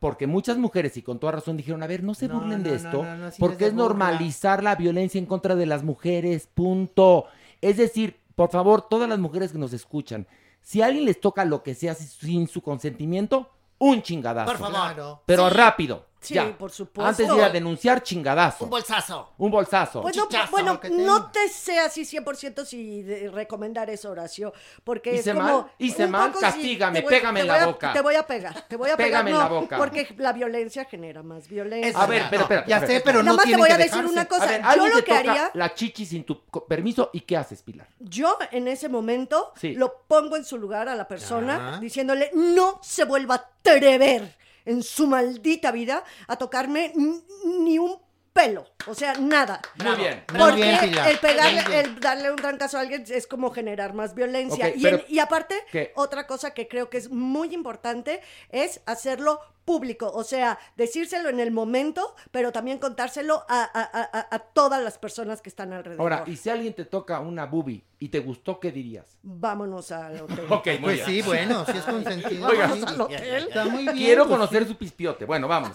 porque 0.00 0.28
muchas 0.28 0.56
mujeres 0.56 0.96
y 0.96 1.02
con 1.02 1.18
toda 1.18 1.32
razón 1.32 1.56
dijeron, 1.56 1.82
a 1.82 1.88
ver, 1.88 2.04
no 2.04 2.14
se 2.14 2.28
No, 2.28 2.34
burlen 2.38 2.62
no, 2.62 2.68
de 2.70 2.76
esto, 2.76 3.02
no, 3.04 3.30
porque 3.40 3.66
es 3.66 3.74
normalizar 3.74 4.62
la 4.62 4.76
violencia 4.76 5.18
en 5.18 5.26
contra 5.26 5.56
de 5.56 5.66
las 5.66 5.82
mujeres, 5.82 6.48
punto. 6.54 7.24
Es 7.60 7.76
decir, 7.78 8.16
por 8.36 8.50
favor, 8.50 8.82
todas 8.88 9.08
las 9.08 9.18
mujeres 9.18 9.50
que 9.50 9.58
nos 9.58 9.72
escuchan, 9.72 10.28
si 10.62 10.80
a 10.82 10.86
alguien 10.86 11.04
les 11.04 11.20
toca 11.20 11.44
lo 11.44 11.64
que 11.64 11.74
sea 11.74 11.94
sin 11.96 12.46
su 12.46 12.62
consentimiento, 12.62 13.50
un 13.78 14.02
chingadazo. 14.02 14.50
Por 14.50 14.58
favor. 14.58 15.22
Pero 15.26 15.48
Sí. 15.48 15.54
rápido. 15.54 16.06
Sí, 16.20 16.34
ya. 16.34 16.56
por 16.58 16.70
supuesto. 16.72 17.08
Antes 17.08 17.28
de 17.28 17.36
ir 17.36 17.42
a 17.44 17.48
denunciar, 17.50 18.02
chingadazo. 18.02 18.64
Un 18.64 18.70
bolsazo. 18.70 19.32
Un 19.38 19.50
bolsazo. 19.52 20.02
Pues 20.02 20.16
no, 20.16 20.26
Chichazo, 20.26 20.50
bueno, 20.50 20.80
no 20.90 21.30
te 21.30 21.48
sé 21.48 21.78
así 21.78 22.02
100% 22.04 22.64
si 22.64 23.02
de- 23.02 23.30
recomendar 23.30 23.88
eso, 23.88 24.10
Horacio, 24.10 24.52
porque 24.82 25.14
Hice 25.14 25.30
es 25.30 25.36
como... 25.36 25.48
mal, 25.62 25.72
hice 25.78 26.04
un 26.06 26.10
mal, 26.10 26.32
castígame, 26.40 27.02
voy- 27.02 27.10
pégame 27.10 27.40
en 27.40 27.46
la 27.46 27.62
a- 27.62 27.66
boca. 27.66 27.92
Te 27.92 28.00
voy 28.00 28.16
a 28.16 28.26
pegar, 28.26 28.66
te 28.68 28.76
voy 28.76 28.90
a 28.90 28.96
pegar, 28.96 29.08
Pégame 29.24 29.30
en 29.30 29.36
no, 29.36 29.42
la 29.42 29.48
boca. 29.48 29.76
porque 29.78 30.12
la 30.18 30.32
violencia 30.32 30.84
genera 30.86 31.22
más 31.22 31.46
violencia. 31.48 32.00
A 32.02 32.06
ver, 32.06 32.22
espera, 32.22 32.42
espera. 32.42 32.66
Ya 32.66 32.80
sé, 32.84 33.00
pero 33.04 33.22
Nada 33.22 33.30
no 33.30 33.36
más 33.36 33.46
te 33.46 33.56
voy 33.56 33.70
a 33.70 33.76
decir 33.76 33.92
dejarse. 33.92 34.12
una 34.12 34.24
cosa, 34.26 34.44
A 34.44 34.46
ver, 34.48 34.62
yo 34.76 34.88
lo 34.88 35.04
que 35.04 35.12
haría... 35.14 35.50
la 35.54 35.72
chichi 35.74 36.04
sin 36.04 36.24
tu 36.24 36.40
permiso 36.66 37.10
y 37.12 37.20
¿qué 37.20 37.36
haces, 37.36 37.62
Pilar? 37.62 37.86
Yo 38.00 38.36
en 38.50 38.66
ese 38.66 38.88
momento 38.88 39.52
Sí. 39.56 39.74
lo 39.74 40.02
pongo 40.08 40.36
en 40.36 40.44
su 40.44 40.58
lugar 40.58 40.88
a 40.88 40.94
la 40.96 41.06
persona 41.06 41.78
diciéndole 41.80 42.30
no 42.34 42.80
se 42.82 43.04
vuelva 43.04 43.36
a 43.36 43.38
atrever 43.38 44.36
en 44.68 44.82
su 44.82 45.06
maldita 45.06 45.72
vida 45.72 46.04
a 46.26 46.36
tocarme 46.36 46.92
ni 47.44 47.78
un 47.78 47.96
pelo, 48.32 48.66
o 48.86 48.94
sea, 48.94 49.14
nada. 49.14 49.60
Muy 49.84 49.96
bien. 49.96 50.22
Muy 50.30 50.38
Porque 50.40 50.62
bien, 50.62 50.94
el 51.06 51.18
pegarle, 51.18 51.64
bien. 51.66 51.72
el 51.86 51.98
darle 52.00 52.30
un 52.30 52.36
trancazo 52.36 52.78
a 52.78 52.82
alguien 52.82 53.04
es 53.08 53.26
como 53.26 53.50
generar 53.50 53.94
más 53.94 54.14
violencia. 54.14 54.68
Y, 54.76 54.80
pero- 54.82 54.98
en- 54.98 55.04
y 55.08 55.18
aparte, 55.18 55.56
¿Qué? 55.72 55.92
otra 55.96 56.26
cosa 56.28 56.52
que 56.54 56.68
creo 56.68 56.88
que 56.88 56.98
es 56.98 57.10
muy 57.10 57.52
importante 57.52 58.20
es 58.50 58.80
hacerlo 58.86 59.40
público, 59.68 60.10
o 60.14 60.24
sea, 60.24 60.58
decírselo 60.78 61.28
en 61.28 61.40
el 61.40 61.50
momento, 61.50 62.14
pero 62.30 62.52
también 62.52 62.78
contárselo 62.78 63.44
a, 63.50 63.62
a- 63.64 63.82
a- 63.82 64.18
a- 64.18 64.28
a 64.34 64.38
todas 64.38 64.82
las 64.82 64.96
personas 64.96 65.42
que 65.42 65.50
están 65.50 65.74
alrededor. 65.74 66.00
Ahora, 66.00 66.24
y 66.26 66.36
si 66.36 66.48
alguien 66.48 66.72
te 66.72 66.86
toca 66.86 67.20
una 67.20 67.44
boobie 67.44 67.84
y 67.98 68.08
te 68.08 68.20
gustó, 68.20 68.58
¿qué 68.60 68.72
dirías? 68.72 69.18
Vámonos 69.22 69.92
al 69.92 70.22
hotel. 70.22 70.46
Ok, 70.50 70.66
muy 70.66 70.78
Pues 70.78 70.94
bien. 70.94 71.06
sí, 71.06 71.20
bueno, 71.22 71.66
si 71.66 71.72
es 71.76 71.84
consentido. 71.84 72.48
Oiga, 72.48 72.70
sí. 72.72 72.82
al 72.86 73.00
hotel. 73.02 73.44
Está 73.48 73.64
muy 73.66 73.82
bien. 73.82 73.96
Quiero 73.96 74.22
pues, 74.26 74.38
conocer 74.38 74.66
su 74.66 74.74
pispiote. 74.76 75.26
Bueno, 75.26 75.46
vamos. 75.46 75.72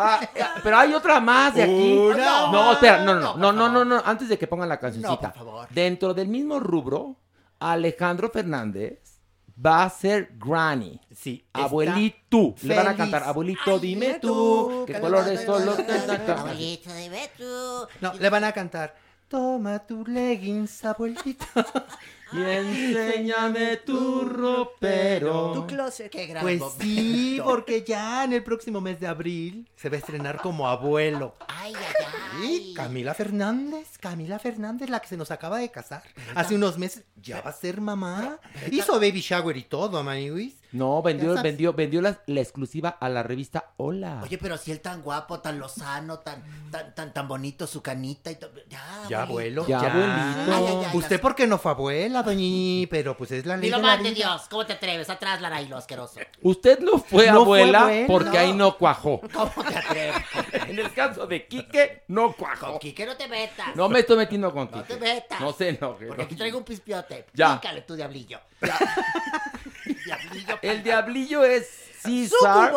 Va, 0.00 0.20
eh, 0.34 0.42
pero 0.64 0.78
hay 0.78 0.92
otra 0.92 1.20
más 1.20 1.54
de 1.54 1.62
aquí. 1.62 1.92
Una 1.96 2.50
no, 2.50 2.72
espera, 2.72 3.04
no, 3.04 3.14
no, 3.20 3.36
No, 3.36 3.52
no, 3.52 3.68
no, 3.68 3.84
no, 3.84 4.02
antes 4.04 4.28
de 4.28 4.36
que 4.36 4.48
pongan 4.48 4.68
la 4.68 4.80
cancioncita. 4.80 5.28
No, 5.28 5.32
por 5.34 5.44
favor. 5.46 5.68
Dentro 5.70 6.12
del 6.12 6.26
mismo 6.26 6.58
rubro, 6.58 7.16
Alejandro 7.60 8.30
Fernández 8.30 9.11
va 9.56 9.84
a 9.84 9.90
ser 9.90 10.32
Granny. 10.38 11.00
Sí. 11.14 11.44
Abuelito. 11.52 12.54
Le 12.62 12.74
van 12.74 12.88
a 12.88 12.96
cantar, 12.96 13.22
abuelito, 13.24 13.74
Ay, 13.74 13.80
dime 13.80 14.18
tú, 14.20 14.28
tú, 14.28 14.84
qué 14.86 15.00
colores 15.00 15.44
son 15.44 15.66
los 15.66 15.76
que... 15.76 15.92
Abuelito, 15.92 16.94
dime 16.94 17.30
tú. 17.36 17.88
No, 18.00 18.14
le 18.14 18.30
van 18.30 18.44
a 18.44 18.52
cantar. 18.52 18.96
Toma 19.28 19.78
tu 19.78 20.04
leggings, 20.06 20.84
abuelito. 20.84 21.46
Y 22.32 22.40
enséñame 22.42 23.76
tu 23.78 24.20
ropero. 24.20 25.52
Tu 25.52 25.66
closet. 25.66 26.10
Qué 26.10 26.26
gran 26.26 26.42
Pues 26.42 26.58
momento. 26.58 26.82
sí, 26.82 27.40
porque 27.44 27.82
ya 27.86 28.24
en 28.24 28.32
el 28.32 28.42
próximo 28.42 28.80
mes 28.80 28.98
de 29.00 29.06
abril 29.06 29.68
se 29.76 29.88
va 29.88 29.96
a 29.96 29.98
estrenar 29.98 30.40
como 30.40 30.68
abuelo. 30.68 31.36
Ay, 31.48 31.74
ay, 31.76 32.06
ay. 32.40 32.70
Y 32.70 32.74
Camila 32.74 33.12
Fernández, 33.14 33.98
Camila 33.98 34.38
Fernández, 34.38 34.88
la 34.88 35.00
que 35.00 35.08
se 35.08 35.16
nos 35.16 35.30
acaba 35.30 35.58
de 35.58 35.70
casar. 35.70 36.02
Hace 36.34 36.54
unos 36.54 36.78
meses 36.78 37.04
ya 37.16 37.40
va 37.42 37.50
a 37.50 37.52
ser 37.52 37.80
mamá. 37.80 38.38
Hizo 38.70 38.94
baby 38.94 39.20
shower 39.20 39.56
y 39.56 39.62
todo, 39.64 40.02
Maniwis. 40.02 40.54
No, 40.72 41.02
vendió, 41.02 41.34
Ya 41.34 41.42
vendió, 41.42 41.72
vendió 41.72 42.00
la, 42.00 42.18
la 42.26 42.40
exclusiva 42.40 42.88
a 42.88 43.08
la 43.08 43.22
revista 43.22 43.72
Hola. 43.76 44.20
Oye, 44.22 44.38
pero 44.38 44.56
si 44.56 44.72
él 44.72 44.80
tan 44.80 45.02
guapo, 45.02 45.40
tan 45.40 45.58
lozano, 45.58 46.18
tan, 46.20 46.42
tan, 46.70 46.94
tan, 46.94 47.12
tan 47.12 47.28
bonito, 47.28 47.66
su 47.66 47.82
canita 47.82 48.30
y 48.30 48.36
todo. 48.36 48.52
Ya, 48.68 48.82
Ya, 49.08 49.22
abuelo. 49.22 49.66
Ya, 49.66 49.78
abuelito. 49.78 50.52
Ay, 50.52 50.64
ay, 50.66 50.86
ay, 50.90 50.96
Usted 50.96 51.20
porque 51.20 51.46
no 51.46 51.58
fue 51.58 51.72
abuela, 51.72 52.22
doñi, 52.22 52.86
pero 52.90 53.16
pues 53.16 53.32
es 53.32 53.44
la 53.44 53.56
ley 53.56 53.68
Ni 53.68 53.70
lo 53.70 53.78
de 53.78 53.82
la. 53.82 54.10
Dios. 54.12 54.42
¿Cómo 54.48 54.64
te 54.66 54.74
atreves? 54.74 55.10
Atrás, 55.10 55.40
Lara, 55.40 55.60
y 55.60 55.68
lo 55.68 55.76
asqueroso. 55.76 56.20
Usted 56.42 56.80
no 56.80 56.98
fue 56.98 57.26
No 57.26 57.44
fue 57.44 57.62
abuela 57.62 57.90
porque 58.06 58.38
ahí 58.38 58.52
no 58.52 58.76
cuajó. 58.78 59.20
¿Cómo 59.32 59.52
te 59.68 59.76
atreves? 59.76 60.16
En 60.72 60.78
el 60.78 60.92
caso 60.94 61.26
de 61.26 61.46
Quique, 61.46 62.04
no 62.08 62.32
cuajó. 62.32 62.70
Con 62.70 62.78
Quique 62.78 63.04
no 63.04 63.14
te 63.16 63.28
metas. 63.28 63.76
No 63.76 63.88
me 63.88 64.00
estoy 64.00 64.16
metiendo 64.16 64.52
con 64.52 64.70
No 64.70 64.70
Quique. 64.70 64.94
te 64.94 65.00
metas. 65.00 65.40
No 65.40 65.52
se 65.52 65.70
enoje. 65.70 66.06
Porque 66.06 66.22
aquí 66.22 66.34
traigo 66.34 66.58
un 66.58 66.64
pispiote. 66.64 67.26
Ya. 67.34 67.60
Pícale 67.60 67.82
tú, 67.82 67.94
diablillo. 67.94 68.40
diablillo. 70.04 70.58
El 70.62 70.82
diablillo 70.82 71.44
es 71.44 71.68
César. 72.02 72.72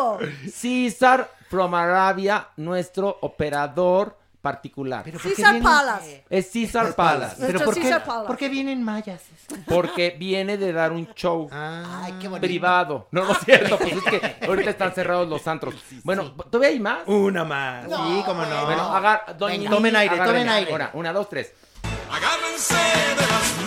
César 0.52 1.30
from 1.48 1.74
Arabia, 1.74 2.48
nuestro 2.56 3.18
operador 3.20 4.16
particular. 4.40 5.02
Pero 5.02 5.18
¿por 5.18 5.28
qué 5.30 5.34
César 5.36 5.60
Palace. 5.60 6.24
Es 6.30 6.50
César 6.52 6.94
Palace. 6.94 7.36
Pero 7.44 7.60
¿por 7.64 7.74
qué. 7.74 8.00
¿por 8.26 8.36
qué 8.36 8.48
vienen 8.48 8.80
mayas? 8.80 9.22
Porque 9.66 10.14
viene 10.16 10.56
de 10.56 10.72
dar 10.72 10.92
un 10.92 11.12
show 11.14 11.48
Ah, 11.50 12.02
Ay, 12.04 12.12
qué 12.20 12.28
bonito. 12.28 12.46
privado. 12.46 13.08
No, 13.10 13.24
no 13.24 13.32
es 13.32 13.38
cierto, 13.38 13.76
pues 13.76 13.94
es 13.94 14.04
que 14.04 14.46
ahorita 14.46 14.70
están 14.70 14.92
cerrados 14.92 15.28
los 15.28 15.44
antros. 15.48 15.74
Bueno, 16.04 16.30
¿todavía 16.32 16.68
hay 16.68 16.78
más? 16.78 17.00
una 17.06 17.44
más. 17.44 17.88
No, 17.88 17.96
sí, 18.06 18.22
cómo 18.24 18.44
no. 18.44 18.66
Bueno, 18.66 18.82
agar, 18.94 19.36
Venga. 19.36 19.70
Tomen 19.70 19.96
aire, 19.96 20.16
tomen 20.16 20.48
aire. 20.48 20.70
Ahora, 20.70 20.90
una, 20.94 21.12
dos, 21.12 21.28
tres. 21.28 21.52
Agárrense 22.08 22.74
de 22.74 23.16
las 23.16 23.56
manos. 23.56 23.65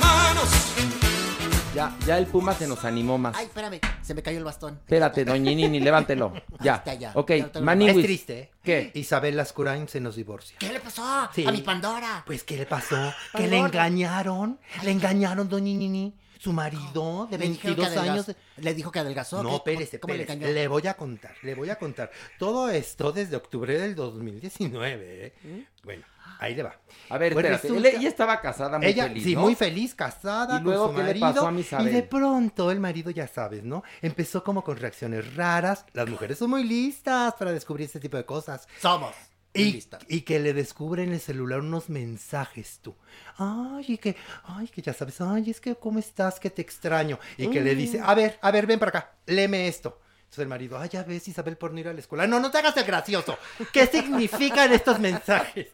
Ya, 1.76 1.96
ya 2.06 2.18
el 2.18 2.26
Puma 2.26 2.54
se 2.54 2.68
nos 2.68 2.84
animó 2.84 3.18
más. 3.20 3.36
Ay, 3.38 3.46
espérame. 3.46 3.80
Se 4.02 4.16
me 4.16 4.24
cayó 4.24 4.40
el 4.40 4.44
bastón. 4.44 4.80
Espérate, 4.82 5.24
doña 5.24 5.52
Nini, 5.52 5.80
levántelo. 5.80 6.34
Ya. 6.62 6.76
está, 6.78 6.94
ya. 6.96 7.12
Ok, 7.16 7.32
Ya 7.32 7.52
lo 7.76 7.88
es 7.88 8.02
triste, 8.02 8.40
¿eh? 8.40 8.52
¿Qué? 8.64 8.92
Isabel 8.96 9.38
Lascurain 9.38 9.88
se 9.88 10.02
nos 10.02 10.16
divorcia. 10.16 10.58
¿Qué 10.60 10.74
le 10.74 10.80
pasó? 10.80 11.30
Sí. 11.34 11.46
A 11.46 11.52
mi 11.52 11.62
Pandora. 11.62 12.24
Pues, 12.26 12.44
¿qué 12.44 12.58
le 12.58 12.66
pasó? 12.66 13.14
Que 13.34 13.48
le 13.48 13.60
Pandora. 13.60 13.86
engañaron. 13.88 14.60
Le 14.84 14.92
engañaron, 14.92 15.48
doña 15.48 15.66
Nini. 15.78 16.14
Su 16.40 16.54
marido 16.54 17.28
de 17.30 17.38
Le 17.38 17.50
dijeron 17.50 17.76
que 17.76 17.82
22 17.82 17.98
años. 18.10 18.36
Le 18.58 18.74
dijo 18.74 18.92
que 18.92 19.00
adelgazó. 19.00 19.44
No, 19.44 19.50
¿qué? 19.50 19.56
espérese, 19.74 20.00
¿Cómo 20.00 20.14
le 20.14 20.22
espérese. 20.22 20.38
engañó? 20.46 20.54
Le 20.54 20.68
voy 20.70 20.88
a 20.88 20.94
contar, 20.96 21.36
le 21.44 21.54
voy 21.54 21.70
a 21.70 21.78
contar. 21.78 22.12
Todo 22.40 22.70
esto 22.70 23.12
desde 23.12 23.36
octubre 23.36 23.78
del 23.78 23.94
2019, 23.94 25.34
¿eh? 25.44 25.66
Bueno, 25.84 26.06
ahí 26.40 26.56
le 26.56 26.64
va. 26.64 26.76
A 27.10 27.18
ver, 27.18 27.34
Pues 27.34 27.46
espérate. 27.46 27.68
resulta- 27.68 27.90
Él- 27.90 27.96
ella 27.98 28.10
estaba 28.10 28.42
casada 28.42 28.78
muy 28.80 28.88
Ella, 28.88 29.04
feliz, 29.08 29.24
sí, 29.24 29.36
¿no? 29.36 29.42
muy 29.42 29.56
feliz, 29.56 29.94
casada 29.94 30.60
¿Y 30.60 30.64
luego 30.64 30.86
con 30.88 30.92
su 30.92 30.96
qué 30.98 31.02
le 31.04 31.08
marido. 31.20 31.28
pasó 31.34 31.48
a 31.48 31.52
mi 31.52 31.62
Isabel? 31.62 31.88
Y 31.88 31.92
de 31.92 32.04
pronto 32.04 32.72
el 32.72 32.80
marido, 32.80 33.12
ya 33.12 33.28
sabes, 33.28 33.64
¿no? 33.64 33.84
Empezó 34.02 34.44
como 34.44 34.64
con 34.64 34.78
reacciones 34.78 35.36
raras. 35.36 35.86
Las 35.94 36.10
mujeres 36.10 36.38
son 36.40 36.50
muy 36.50 36.64
listas 36.64 37.34
para 37.36 37.52
descubrir 37.52 37.86
este 37.86 38.00
tipo 38.00 38.18
de 38.18 38.26
cosas. 38.26 38.68
Somos. 38.82 39.14
Y, 39.52 39.72
listas. 39.74 40.04
y 40.08 40.22
que 40.22 40.40
le 40.40 40.54
descubre 40.54 41.04
en 41.04 41.12
el 41.12 41.20
celular 41.20 41.62
unos 41.62 41.90
mensajes 41.90 42.80
tú. 42.84 42.96
Ay, 43.38 43.84
y 43.88 43.98
que, 43.98 44.16
ay, 44.44 44.68
que 44.68 44.82
ya 44.84 44.94
sabes, 44.94 45.20
ay, 45.22 45.50
es 45.50 45.60
que, 45.60 45.74
¿cómo 45.76 45.98
estás? 45.98 46.40
Que 46.40 46.52
te 46.52 46.62
extraño. 46.62 47.18
Y 47.36 47.50
que 47.50 47.60
le 47.60 47.74
dice, 47.74 48.00
a 48.04 48.14
ver, 48.14 48.38
a 48.44 48.52
ver, 48.52 48.68
ven 48.68 48.78
para 48.78 48.90
acá, 48.90 49.16
léeme 49.26 49.68
esto. 49.68 50.00
Entonces 50.20 50.44
el 50.44 50.48
marido, 50.50 50.78
ay, 50.78 50.90
ya 50.90 51.02
ves, 51.04 51.28
Isabel, 51.28 51.58
por 51.58 51.74
no 51.74 51.80
ir 51.80 51.88
a 51.88 51.94
la 51.94 52.00
escuela. 52.00 52.28
No, 52.28 52.40
no 52.40 52.52
te 52.52 52.60
hagas 52.60 52.78
el 52.78 52.84
gracioso. 52.84 53.40
¿Qué 53.74 53.88
significan 53.88 54.72
estos 54.72 55.00
mensajes? 55.00 55.70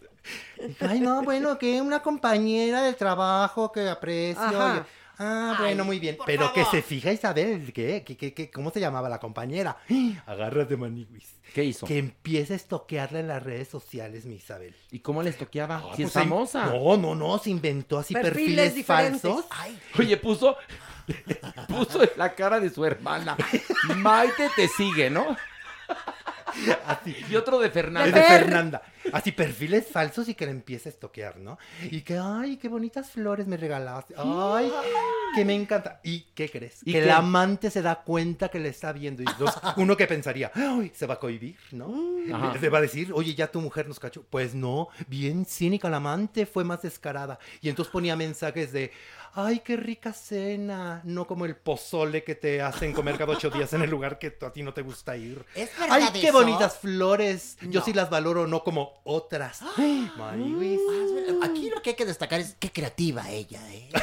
Dijo, 0.60 0.86
Ay, 0.90 1.00
no, 1.00 1.22
bueno, 1.24 1.58
que 1.58 1.82
una 1.82 2.02
compañera 2.02 2.82
del 2.84 2.96
trabajo 2.96 3.72
que 3.72 3.88
aprecio. 3.90 4.42
Ajá. 4.44 4.86
Ah, 5.18 5.56
Ay, 5.58 5.64
bueno, 5.64 5.86
muy 5.86 5.98
bien. 6.00 6.18
Pero 6.26 6.52
que 6.52 6.66
se 6.66 6.82
fija 6.82 7.10
Isabel, 7.14 7.72
¿qué? 7.72 8.04
¿Qué, 8.06 8.18
qué, 8.18 8.34
qué? 8.34 8.52
cómo 8.52 8.70
se 8.70 8.82
llamaba 8.82 9.08
la 9.08 9.18
compañera? 9.20 9.78
Agárrate, 10.26 10.76
maniguis. 10.76 11.36
¿Qué 11.54 11.64
hizo? 11.64 11.86
Que 11.86 12.00
empieza 12.00 12.52
a 12.52 12.58
estoquearla 12.58 13.22
en 13.22 13.30
las 13.30 13.42
redes 13.42 13.70
sociales, 13.70 14.26
mi 14.26 14.36
Isabel. 14.36 14.76
¿Y 14.92 15.00
cómo 15.00 15.24
le 15.24 15.30
estoqueaba? 15.30 15.78
Ah, 15.78 15.96
si 15.96 16.04
es 16.04 16.12
pues, 16.12 16.14
se- 16.14 16.20
famosa. 16.20 16.66
No, 16.66 16.98
no, 16.98 17.16
no, 17.16 17.38
se 17.38 17.50
inventó 17.50 17.98
así 18.00 18.14
Perfiles 18.14 18.34
perfiles, 18.36 18.76
diferentes. 18.76 19.22
falsos. 19.22 19.46
Ay, 19.52 19.80
Oye, 19.98 20.18
puso, 20.18 20.58
puso 21.70 22.04
en 22.04 22.10
la 22.18 22.36
cara 22.36 22.60
de 22.60 22.70
su 22.70 22.84
hermana. 22.84 23.38
Maite 23.96 24.50
te 24.54 24.68
sigue, 24.68 25.10
¿no? 25.10 25.38
Así. 26.88 27.16
Y 27.30 27.36
otro 27.38 27.60
de 27.60 27.68
Es 27.68 27.74
Fernanda. 27.74 28.18
de 28.20 28.24
Fernanda. 28.24 28.82
Así, 29.14 29.32
perfiles 29.32 29.88
falsos 29.92 30.28
y 30.30 30.36
que 30.36 30.46
le 30.46 30.52
empieza 30.52 30.90
a 30.90 30.92
estoquear, 30.92 31.38
¿no? 31.38 31.58
Y 31.92 32.02
que, 32.02 32.18
ay, 32.18 32.58
qué 32.58 32.68
bonitas 32.70 33.12
flores 33.12 33.48
me 33.48 33.58
regalaste. 33.58 34.14
Ay, 34.18 34.72
que 35.36 35.46
me 35.46 35.54
encanta. 35.54 36.00
¿Y 36.04 36.22
qué 36.34 36.50
crees? 36.50 36.82
¿Y 36.84 36.92
que 36.92 37.00
qué? 37.00 37.04
el 37.04 37.12
amante 37.12 37.70
se 37.70 37.82
da 37.82 38.02
cuenta 38.04 38.50
que 38.50 38.60
le 38.60 38.70
está 38.70 38.92
viendo. 38.94 39.22
Y 39.24 39.26
entonces, 39.28 39.62
uno 39.78 39.96
que 39.96 40.08
pensaría, 40.08 40.52
ay, 40.56 40.92
se 40.96 41.06
va 41.06 41.16
a 41.16 41.20
cohibir, 41.20 41.58
¿no? 41.72 41.94
Ajá. 42.34 42.60
Se 42.60 42.70
va 42.70 42.80
a 42.80 42.82
decir, 42.82 43.12
oye, 43.14 43.36
ya 43.36 43.52
tu 43.52 43.62
mujer 43.62 43.88
nos 43.88 44.00
cachó. 44.00 44.24
Pues 44.30 44.56
no, 44.56 44.88
bien 45.08 45.46
cínica, 45.46 45.90
la 45.90 45.98
amante 45.98 46.46
fue 46.46 46.64
más 46.64 46.82
descarada. 46.82 47.38
Y 47.62 47.70
entonces 47.70 47.92
ponía 47.92 48.16
mensajes 48.16 48.72
de, 48.72 48.92
ay, 49.34 49.60
qué 49.60 49.76
rica 49.78 50.14
cena. 50.14 51.02
No 51.04 51.28
como 51.28 51.46
el 51.46 51.56
pozole 51.56 52.24
que 52.24 52.36
te 52.36 52.62
hacen 52.62 52.94
comer 52.94 53.18
cada 53.18 53.34
ocho 53.34 53.50
días 53.50 53.72
en 53.74 53.82
el 53.84 53.90
lugar 53.90 54.18
que 54.18 54.36
a 54.42 54.52
ti 54.52 54.64
no 54.64 54.74
te 54.74 54.82
gusta 54.82 55.16
ir. 55.18 55.46
¿Es 55.54 55.70
verdad 55.80 56.00
Ay, 56.14 56.22
qué 56.22 56.28
eso? 56.30 56.38
bonitas 56.40 56.78
flores. 56.80 57.58
Yo 57.62 57.80
No. 57.82 57.86
sí 57.86 57.94
las 57.94 58.10
valoro, 58.10 58.48
no 58.48 58.64
como 58.64 58.95
otras. 59.04 59.62
Marihuis. 60.18 60.80
Aquí 61.44 61.70
lo 61.70 61.82
que 61.82 61.92
hay 61.92 61.96
que 61.96 62.06
destacar 62.06 62.40
es 62.40 62.56
qué 62.60 62.72
creativa 62.72 63.30
ella, 63.30 63.60
¿eh? 63.74 63.90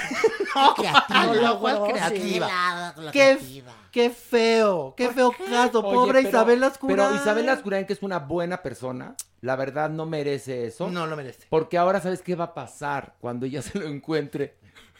Qué 0.76 0.82
creativa. 0.82 1.24
No 1.26 1.34
lo 1.34 1.60
¿Cuál 1.60 1.76
creo, 1.76 1.86
sí. 1.86 1.92
creativa? 1.94 2.94
Qué, 2.94 3.10
creativa. 3.38 3.72
qué 3.90 4.10
feo, 4.10 4.94
qué 4.96 5.08
feo 5.08 5.32
caso. 5.32 5.80
Oye, 5.80 5.94
Pobre 5.94 6.12
pero- 6.18 6.28
Isabel 6.28 6.60
Lascurain. 6.60 6.96
Pero 6.98 7.14
Isabel 7.16 7.46
Lascurain, 7.46 7.86
que 7.86 7.94
es 7.94 8.02
una 8.02 8.18
buena 8.18 8.62
persona, 8.62 9.14
la 9.40 9.56
verdad 9.56 9.88
no 9.88 10.04
merece 10.04 10.66
eso. 10.66 10.90
No 10.90 11.06
lo 11.06 11.16
merece. 11.16 11.46
Porque 11.48 11.78
ahora, 11.78 12.00
¿sabes 12.02 12.20
qué 12.20 12.34
va 12.34 12.44
a 12.44 12.54
pasar 12.54 13.14
cuando 13.18 13.46
ella 13.46 13.62
se 13.62 13.78
lo 13.78 13.86
encuentre 13.86 14.56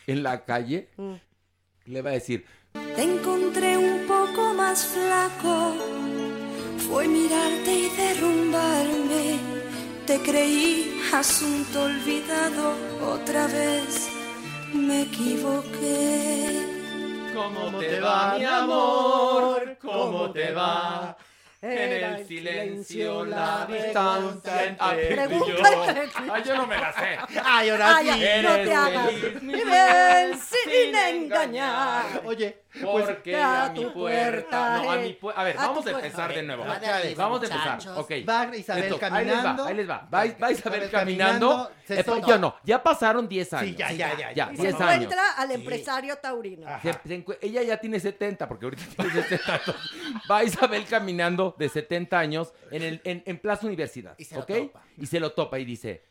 en 0.06 0.22
la 0.22 0.44
calle? 0.46 0.88
Mm. 0.96 1.14
Le 1.84 2.00
va 2.02 2.10
a 2.10 2.14
decir, 2.14 2.46
Te 2.96 3.02
encontré 3.02 3.76
un 3.76 4.06
poco 4.06 4.54
más 4.54 4.86
flaco. 4.86 5.74
fue 6.88 7.08
mirarte 7.08 7.72
y 7.74 7.88
derrumbarme. 7.90 9.51
Te 10.12 10.20
creí 10.20 11.00
asunto 11.10 11.84
olvidado 11.84 12.76
otra 13.02 13.46
vez. 13.46 14.10
Me 14.74 15.04
equivoqué. 15.04 16.66
¿Cómo 17.34 17.78
te 17.78 17.98
va, 17.98 18.36
mi 18.36 18.44
amor? 18.44 19.78
¿Cómo 19.80 20.30
te 20.30 20.52
va? 20.52 21.16
En 21.62 22.04
el 22.04 22.26
silencio, 22.26 23.24
la 23.24 23.66
distancia 23.66 24.64
entre 24.64 25.28
tú 25.28 25.46
y 25.46 25.48
yo. 25.48 25.56
Ay, 26.30 26.42
yo 26.44 26.56
no 26.56 26.66
me 26.66 26.76
la 26.76 26.92
sé. 26.92 27.18
Ay, 27.42 27.70
ahora 27.70 27.98
sí. 28.02 28.08
ay, 28.10 28.42
no 28.42 28.54
te 28.56 28.74
hagas. 28.74 29.40
vida, 29.40 30.36
sin 30.36 30.94
engañar. 30.94 32.20
Oye, 32.26 32.61
pues, 32.80 33.04
Porque 33.06 33.36
a 33.36 33.70
mi 33.74 33.84
puerta. 33.86 34.82
No, 34.82 34.90
a 34.92 34.96
mi 34.96 35.12
puerta. 35.12 35.40
A 35.40 35.44
ver, 35.44 35.56
A 35.58 35.66
vamos 35.66 35.78
a 35.78 35.82
puerta. 35.90 36.06
empezar 36.06 36.30
A 36.30 36.34
de 36.34 36.42
nuevo. 36.42 36.64
Vamos 37.16 37.42
a 37.42 37.44
empezar. 37.46 37.98
Ok. 37.98 38.10
Va 38.28 38.56
Isabel 38.56 38.84
Esto, 38.84 38.98
caminando. 38.98 39.64
Ahí 39.64 39.74
les 39.74 39.88
va, 39.90 40.08
ahí 40.10 40.28
les 40.28 40.32
va. 40.32 40.34
Va, 40.38 40.46
va 40.46 40.52
Isabel 40.52 40.90
caminando. 40.90 41.48
caminando, 41.48 41.70
se 41.86 42.00
Eh, 42.00 42.04
yo 42.26 42.38
no, 42.38 42.56
ya 42.64 42.82
pasaron 42.82 43.28
10 43.28 43.52
años. 43.52 43.70
Sí, 43.70 43.76
ya, 43.76 43.92
ya, 43.92 44.16
ya, 44.16 44.32
Ya, 44.32 44.50
Y 44.52 44.56
se 44.56 44.62
10 44.62 44.74
años. 44.80 44.92
encuentra 44.94 45.32
al 45.36 45.50
empresario 45.50 46.16
taurino. 46.16 46.66
Se- 46.82 46.92
se 47.06 47.24
ella 47.42 47.62
ya 47.62 47.76
tiene 47.78 48.00
70, 48.00 48.48
porque 48.48 48.66
ahorita 48.66 48.82
tiene 48.96 49.10
70. 49.22 49.54
entonces, 49.56 49.82
va 50.30 50.44
Isabel 50.44 50.84
caminando 50.86 51.54
de 51.58 51.68
70 51.68 52.18
años 52.18 52.52
en, 52.70 52.82
el, 52.82 53.00
en, 53.04 53.22
en 53.26 53.38
Plaza 53.38 53.66
Universidad. 53.66 54.14
Y 54.18 54.24
se 54.24 54.34
lo 54.36 54.42
¿Ok? 54.42 54.48
topa. 54.48 54.82
Y 54.96 55.06
se 55.06 55.20
lo 55.20 55.32
topa 55.32 55.58
y 55.58 55.64
dice: 55.64 56.04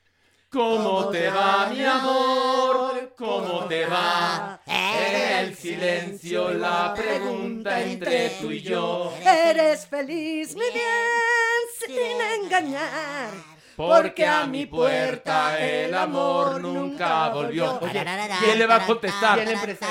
¿Cómo 0.51 1.07
te 1.07 1.29
va, 1.29 1.67
mi 1.67 1.81
amor? 1.81 3.13
¿Cómo 3.17 3.65
te 3.69 3.85
va? 3.85 4.59
En 4.65 5.45
el 5.47 5.55
silencio 5.55 6.49
la 6.49 6.93
pregunta 6.93 7.81
entre 7.81 8.31
tú 8.31 8.51
y 8.51 8.61
yo. 8.61 9.13
Eres 9.25 9.87
feliz, 9.87 10.53
mi 10.55 10.69
bien, 10.73 11.61
sin 11.79 12.43
engañar. 12.43 13.29
Porque 13.77 14.27
a 14.27 14.45
mi 14.45 14.65
puerta 14.65 15.57
el 15.57 15.95
amor 15.95 16.59
nunca 16.59 17.29
volvió. 17.29 17.79
Oye, 17.79 18.05
¿quién 18.39 18.59
le 18.59 18.67
va 18.67 18.75
a 18.75 18.85
contestar? 18.85 19.39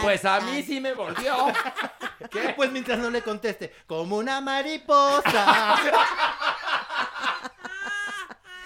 Pues 0.03 0.25
a 0.27 0.41
mí 0.41 0.63
sí 0.63 0.79
me 0.81 0.93
volvió. 0.93 1.37
Pues 2.55 2.71
mientras 2.71 2.99
no 2.99 3.09
le 3.11 3.23
conteste, 3.23 3.73
como 3.87 4.19
una 4.19 4.41
mariposa. 4.41 5.77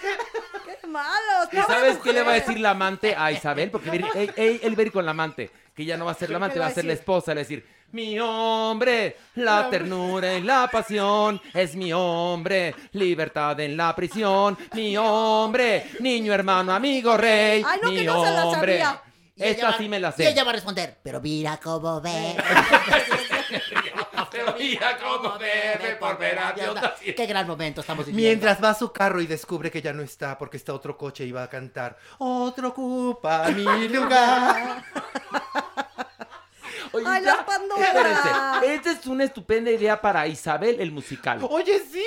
¡Qué 0.03 0.84
malos! 0.95 1.49
¿Y 1.53 1.57
sabes 1.57 1.99
qué 1.99 2.13
le 2.13 2.23
va 2.23 2.31
a 2.33 2.35
decir 2.35 2.59
la 2.61 2.71
amante 2.71 3.15
a 3.17 3.31
Isabel? 3.33 3.71
Porque 3.71 3.91
él, 3.91 4.05
él- 4.15 4.33
él- 4.37 4.61
él 4.63 4.79
va 4.79 4.83
a 4.83 4.87
ir 4.87 4.93
con 4.93 5.05
la 5.05 5.11
amante, 5.11 5.51
que 5.75 5.85
ya 5.85 5.97
no 5.97 6.05
va 6.07 6.13
a 6.13 6.15
ser 6.15 6.31
la 6.31 6.37
amante, 6.37 6.55
¿Qué 6.55 6.61
va 6.61 6.67
a 6.67 6.71
ser 6.71 6.85
la 6.85 6.93
esposa. 6.95 7.33
Le 7.33 7.37
va 7.37 7.41
a 7.41 7.45
decir, 7.45 7.67
mi 7.93 8.19
hombre, 8.19 9.17
la 9.37 9.69
ternura 9.71 10.35
y 10.35 10.43
la 10.43 10.69
pasión, 10.73 11.41
es 11.53 11.77
mi 11.77 11.93
hombre, 11.93 12.75
libertad 12.93 13.59
en 13.61 13.77
la 13.77 13.95
prisión, 13.95 14.57
mi 14.75 14.97
hombre, 14.97 15.91
niño 16.01 16.33
hermano, 16.33 16.73
amigo 16.73 17.17
rey, 17.17 17.63
Ay, 17.67 17.79
no, 17.83 17.91
mi 17.91 17.99
que 17.99 18.05
no 18.05 18.25
se 18.25 18.31
la 18.33 18.47
hombre. 18.47 18.79
sabía. 18.81 19.01
Y 19.37 19.43
ella 19.43 19.51
Esta 19.51 19.71
va- 19.73 19.79
sí 19.79 19.89
me 19.89 19.99
la 19.99 20.11
Y 20.11 20.13
sé. 20.13 20.29
ella 20.31 20.45
va 20.45 20.51
a 20.51 20.55
responder, 20.55 20.97
pero 21.03 21.21
mira 21.21 21.59
cómo 21.63 22.01
ve. 22.01 22.37
Bebe 25.39 25.97
por 25.97 26.19
ver 26.19 26.39
a 26.39 26.53
Dios. 26.53 26.77
Qué 27.17 27.27
gran 27.27 27.47
momento 27.47 27.81
estamos 27.81 28.07
viviendo. 28.07 28.29
Mientras 28.29 28.63
va 28.63 28.71
a 28.71 28.75
su 28.75 28.93
carro 28.93 29.21
y 29.21 29.27
descubre 29.27 29.71
que 29.71 29.83
ya 29.83 29.93
no 29.93 30.03
está 30.03 30.37
porque 30.39 30.57
está 30.57 30.73
otro 30.75 30.97
coche 30.97 31.25
y 31.25 31.33
va 31.33 31.45
a 31.45 31.49
cantar. 31.49 31.97
Otro 32.19 32.69
ocupa 32.69 33.49
mi 33.51 33.89
lugar. 33.89 34.85
Oye, 36.95 37.05
¡Ay, 37.09 37.25
ya, 37.25 37.37
la 37.37 37.47
Pandora! 37.47 38.63
Esta 38.65 38.93
es 38.93 39.07
una 39.07 39.25
estupenda 39.25 39.71
idea 39.71 40.01
para 40.01 40.27
Isabel 40.29 40.81
el 40.81 40.93
musical. 40.93 41.41
Oye, 41.51 41.81
sí, 41.91 42.03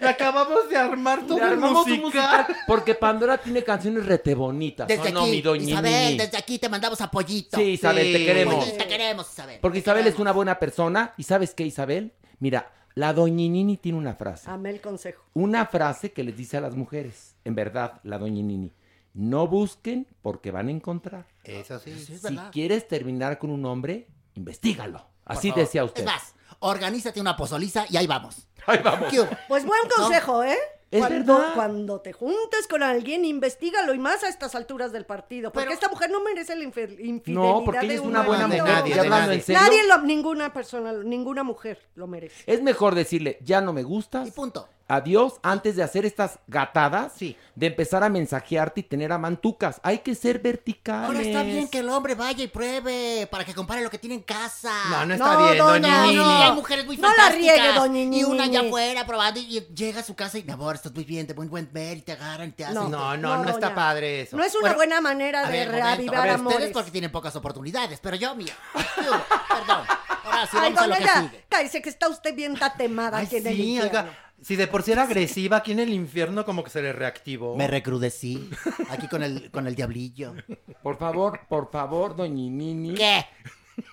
ya 0.00 0.10
acabamos 0.10 0.68
de 0.68 0.76
armar 0.76 1.26
todo 1.26 1.38
Le 1.38 1.44
el 1.44 1.52
armamos 1.52 1.86
un 1.86 2.00
musical. 2.00 2.38
musical 2.46 2.56
porque 2.66 2.94
Pandora 2.94 3.38
tiene 3.38 3.62
canciones 3.62 4.06
rete 4.06 4.34
bonitas. 4.34 4.88
Desde 4.88 5.10
¿o 5.10 5.12
no, 5.12 5.22
mi 5.24 5.28
aquí, 5.32 5.42
doña 5.42 5.64
Isabel, 5.64 6.04
Nini? 6.06 6.18
desde 6.18 6.36
aquí 6.38 6.58
te 6.58 6.68
mandamos 6.68 7.00
apoyito. 7.00 7.56
Sí, 7.56 7.62
Isabel, 7.72 8.12
te 8.12 8.18
Sí. 8.18 8.24
queremos. 8.24 8.64
Oye, 8.64 8.72
te 8.72 8.86
queremos, 8.88 9.30
Isabel. 9.30 9.58
Porque 9.60 9.78
Isabel 9.78 10.06
es 10.06 10.18
una 10.18 10.32
buena 10.32 10.58
persona. 10.58 11.12
¿Y 11.16 11.24
sabes 11.24 11.54
qué, 11.54 11.64
Isabel? 11.64 12.12
Mira, 12.38 12.70
la 12.94 13.12
doña 13.12 13.34
Nini 13.48 13.76
tiene 13.76 13.98
una 13.98 14.14
frase. 14.14 14.50
Amé 14.50 14.70
el 14.70 14.80
consejo. 14.80 15.22
Una 15.34 15.66
frase 15.66 16.12
que 16.12 16.22
les 16.24 16.36
dice 16.36 16.56
a 16.56 16.60
las 16.60 16.74
mujeres. 16.74 17.36
En 17.44 17.54
verdad, 17.54 18.00
la 18.02 18.18
doña 18.18 18.42
Nini. 18.42 18.72
No 19.14 19.46
busquen 19.46 20.06
porque 20.22 20.50
van 20.50 20.68
a 20.68 20.70
encontrar. 20.70 21.26
Eso 21.44 21.78
sí. 21.78 21.92
Sí, 21.94 22.14
es 22.14 22.20
Si 22.22 22.28
verdad. 22.34 22.50
quieres 22.50 22.88
terminar 22.88 23.38
con 23.38 23.50
un 23.50 23.64
hombre, 23.66 24.06
investigalo. 24.34 25.06
Así 25.24 25.48
favor. 25.50 25.64
decía 25.64 25.84
usted. 25.84 26.00
Es 26.00 26.06
más, 26.06 26.34
organízate 26.58 27.20
una 27.20 27.36
pozoliza 27.36 27.84
y 27.88 27.96
ahí 27.96 28.06
vamos. 28.06 28.48
Ahí 28.66 28.78
vamos. 28.82 29.12
Pues 29.48 29.64
buen 29.64 29.80
¿No? 29.88 29.94
consejo, 30.04 30.44
¿eh? 30.44 30.56
Es 30.90 31.00
cuando, 31.00 31.38
verdad. 31.38 31.54
cuando 31.54 32.00
te 32.02 32.12
juntes 32.12 32.68
con 32.68 32.82
alguien, 32.82 33.24
investigalo 33.24 33.94
y 33.94 33.98
más 33.98 34.22
a 34.24 34.28
estas 34.28 34.54
alturas 34.54 34.92
del 34.92 35.06
partido. 35.06 35.50
Porque 35.50 35.64
Pero- 35.64 35.74
esta 35.74 35.88
mujer 35.88 36.10
no 36.10 36.22
merece 36.22 36.54
la 36.54 36.64
infidelidad 36.64 37.22
No, 37.28 37.62
porque 37.64 37.78
ella 37.80 37.88
de 37.88 37.94
es 37.94 38.00
un 38.00 38.08
una 38.08 38.22
buena 38.22 38.46
mujer. 38.46 38.62
nadie, 38.62 38.94
de 38.94 39.08
nadie. 39.08 39.34
en 39.36 39.42
serio, 39.42 39.60
Nadie, 39.62 39.86
lo- 39.88 40.02
ninguna 40.02 40.52
persona, 40.52 40.92
ninguna 40.92 41.44
mujer 41.44 41.78
lo 41.94 42.06
merece. 42.06 42.44
es 42.46 42.60
mejor 42.62 42.94
decirle, 42.94 43.38
ya 43.40 43.62
no 43.62 43.72
me 43.72 43.82
gustas. 43.84 44.28
Y 44.28 44.32
punto. 44.32 44.68
Adiós 44.92 45.40
antes 45.42 45.74
de 45.74 45.82
hacer 45.82 46.04
estas 46.04 46.38
gatadas, 46.46 47.12
Sí. 47.16 47.34
de 47.54 47.66
empezar 47.68 48.04
a 48.04 48.10
mensajearte 48.10 48.80
y 48.80 48.82
tener 48.82 49.10
amantucas. 49.10 49.80
Hay 49.82 50.00
que 50.00 50.14
ser 50.14 50.38
verticales. 50.40 51.06
Ahora 51.08 51.20
está 51.22 51.42
bien 51.44 51.66
que 51.68 51.78
el 51.78 51.88
hombre 51.88 52.14
vaya 52.14 52.44
y 52.44 52.48
pruebe 52.48 53.26
para 53.30 53.42
que 53.46 53.54
compare 53.54 53.80
lo 53.82 53.88
que 53.88 53.96
tiene 53.96 54.16
en 54.16 54.22
casa. 54.22 54.70
No, 54.90 55.06
no 55.06 55.14
está 55.14 55.32
No, 55.32 55.44
bien, 55.44 55.58
doña 55.58 55.72
doña 55.72 55.96
No, 55.96 56.02
Nini. 56.08 56.16
no, 56.16 56.42
hay 56.42 56.52
mujeres 56.52 56.84
muy 56.84 56.96
No 56.98 57.08
la 57.16 57.30
riegue, 57.30 57.72
doña 57.74 58.00
Y 58.18 58.24
una 58.24 58.44
allá 58.44 58.60
afuera 58.60 59.06
probando 59.06 59.40
y, 59.40 59.60
llega 59.74 60.00
a 60.00 60.02
su 60.02 60.14
casa 60.14 60.36
y, 60.38 60.42
mi 60.44 60.52
amor, 60.52 60.74
estás 60.74 60.92
muy 60.92 61.04
bien, 61.04 61.26
de 61.26 61.32
buen 61.32 61.48
buen 61.48 61.70
ver 61.72 61.96
y 61.96 62.02
te 62.02 62.12
agarran 62.12 62.50
y 62.50 62.52
te 62.52 62.64
hacen. 62.66 62.74
No, 62.74 62.88
No, 62.90 63.16
no, 63.16 63.36
no, 63.38 63.48
está 63.48 63.68
doña. 63.68 63.74
padre 63.74 64.20
eso. 64.22 64.36
No 64.36 64.44
es 64.44 64.52
una 64.54 64.60
Bueno, 64.60 64.76
buena 64.76 65.00
manera 65.00 65.46
A 65.46 65.50
de 65.50 65.64
reavivar 65.64 66.18
A 66.18 66.22
ver, 66.22 66.30
amores. 66.34 66.56
ustedes 66.58 66.72
porque 66.74 66.90
tienen 66.90 67.10
pocas 67.10 67.34
oportunidades, 67.34 67.98
pero 68.02 68.16
yo, 68.16 68.34
mira. 68.34 68.52
Perdón. 68.74 69.86
Ahora 70.24 70.46
sí, 70.46 70.56
Ay, 70.60 70.72
vamos 70.72 70.82
a 70.82 70.86
lo 70.86 70.94
doña, 70.94 71.06
que 71.14 71.20
sigue. 71.30 71.44
cállese 71.48 71.82
que 71.82 71.88
está 71.88 72.08
usted 72.08 72.34
bien 72.34 72.54
tatemada 72.58 73.18
Ay, 73.18 73.26
aquí 73.26 73.36
en 73.36 73.46
el 73.46 73.56
sí, 73.56 73.80
oiga, 73.80 74.18
si 74.42 74.56
de 74.56 74.66
por 74.66 74.82
sí 74.82 74.92
era 74.92 75.02
agresiva, 75.04 75.58
aquí 75.58 75.72
en 75.72 75.78
el 75.80 75.90
infierno 75.90 76.44
como 76.44 76.64
que 76.64 76.70
se 76.70 76.82
le 76.82 76.92
reactivó. 76.92 77.56
Me 77.56 77.66
recrudecí 77.68 78.50
aquí 78.90 79.08
con 79.08 79.22
el, 79.22 79.50
con 79.50 79.66
el 79.66 79.74
diablillo. 79.74 80.34
Por 80.82 80.98
favor, 80.98 81.40
por 81.48 81.70
favor, 81.70 82.16
doña 82.16 82.34
Nini. 82.34 82.94
¿Qué? 82.94 83.24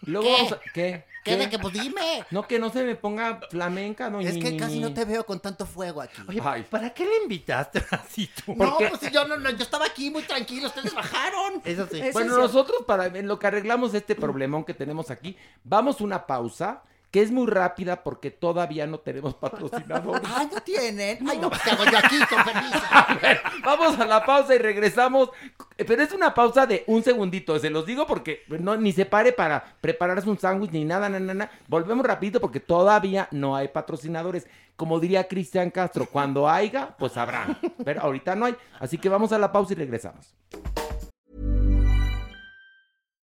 Luego 0.03 0.27
¿Qué? 0.27 0.33
vamos 0.33 0.51
a- 0.53 0.59
¿Qué? 0.73 1.05
¿Qué 1.23 1.35
de 1.37 1.49
que 1.49 1.59
pues 1.59 1.73
dime? 1.73 2.25
No, 2.31 2.47
que 2.47 2.57
no 2.57 2.69
se 2.71 2.83
me 2.83 2.95
ponga 2.95 3.39
flamenca, 3.51 4.09
doña 4.09 4.29
Es 4.29 4.37
que 4.37 4.57
casi 4.57 4.79
no 4.79 4.93
te 4.93 5.05
veo 5.05 5.25
con 5.25 5.39
tanto 5.39 5.65
fuego 5.65 6.01
aquí. 6.01 6.21
Oye, 6.27 6.41
Ay. 6.43 6.65
¿para 6.69 6.91
qué 6.91 7.05
le 7.05 7.17
invitaste 7.23 7.83
así 7.91 8.29
tú? 8.45 8.55
no, 8.55 8.77
qué? 8.77 8.87
pues 8.87 9.01
si 9.01 9.11
yo 9.11 9.27
no, 9.27 9.37
no, 9.37 9.49
yo 9.51 9.63
estaba 9.63 9.85
aquí 9.85 10.09
muy 10.09 10.23
tranquilo, 10.23 10.67
ustedes 10.67 10.93
bajaron. 10.95 11.61
Eso 11.65 11.87
sí. 11.91 12.01
Bueno, 12.13 12.37
nosotros 12.37 12.83
para 12.87 13.05
en 13.07 13.27
lo 13.27 13.37
que 13.37 13.47
arreglamos 13.47 13.93
este 13.93 14.15
problemón 14.15 14.63
que 14.63 14.73
tenemos 14.73 15.11
aquí, 15.11 15.37
vamos 15.63 15.99
a 16.01 16.03
una 16.03 16.25
pausa 16.25 16.81
que 17.11 17.21
es 17.21 17.31
muy 17.31 17.47
rápida 17.47 18.03
porque 18.03 18.31
todavía 18.31 18.85
no 18.85 18.99
tenemos 18.99 19.33
patrocinadores. 19.39 20.29
Ay, 20.35 20.49
no 20.53 20.61
tienen. 20.61 21.27
Ay, 21.27 21.37
no, 21.39 21.49
pues 21.49 21.61
¿qué 21.61 21.71
hago 21.71 21.85
yo 21.85 21.97
aquí, 21.97 22.17
con 22.29 22.43
permiso? 22.43 22.79
A 22.91 23.17
ver, 23.21 23.41
vamos 23.63 23.99
a 23.99 24.05
la 24.05 24.25
pausa 24.25 24.55
y 24.55 24.59
regresamos. 24.59 25.29
Eh, 25.77 25.85
Pero 25.85 26.03
es 26.03 26.13
una 26.13 26.33
pausa 26.33 26.65
de 26.65 26.83
un 26.87 27.03
segundito, 27.03 27.57
se 27.59 27.69
los 27.69 27.85
digo 27.85 28.05
porque 28.05 28.43
no, 28.47 28.75
ni 28.77 28.91
se 28.91 29.05
pare 29.05 29.31
para 29.31 29.75
prepararse 29.81 30.29
un 30.29 30.37
sándwich 30.37 30.71
ni 30.71 30.85
nada, 30.85 31.09
nada, 31.09 31.33
nada. 31.33 31.51
Volvemos 31.67 32.05
rapidito 32.05 32.39
porque 32.39 32.59
todavía 32.59 33.27
no 33.31 33.55
hay 33.55 33.69
patrocinadores. 33.69 34.47
Como 34.75 34.99
diría 35.01 35.27
Cristian 35.27 35.71
Castro, 35.71 36.05
cuando 36.05 36.47
haya, 36.47 36.95
pues 36.97 37.17
habrá. 37.17 37.59
Pero 37.83 38.01
ahorita 38.01 38.35
no 38.35 38.45
hay. 38.45 38.55
Así 38.79 38.97
que 38.97 39.09
vamos 39.09 39.33
a 39.33 39.37
la 39.37 39.51
pausa 39.51 39.73
y 39.73 39.75
regresamos. 39.75 40.33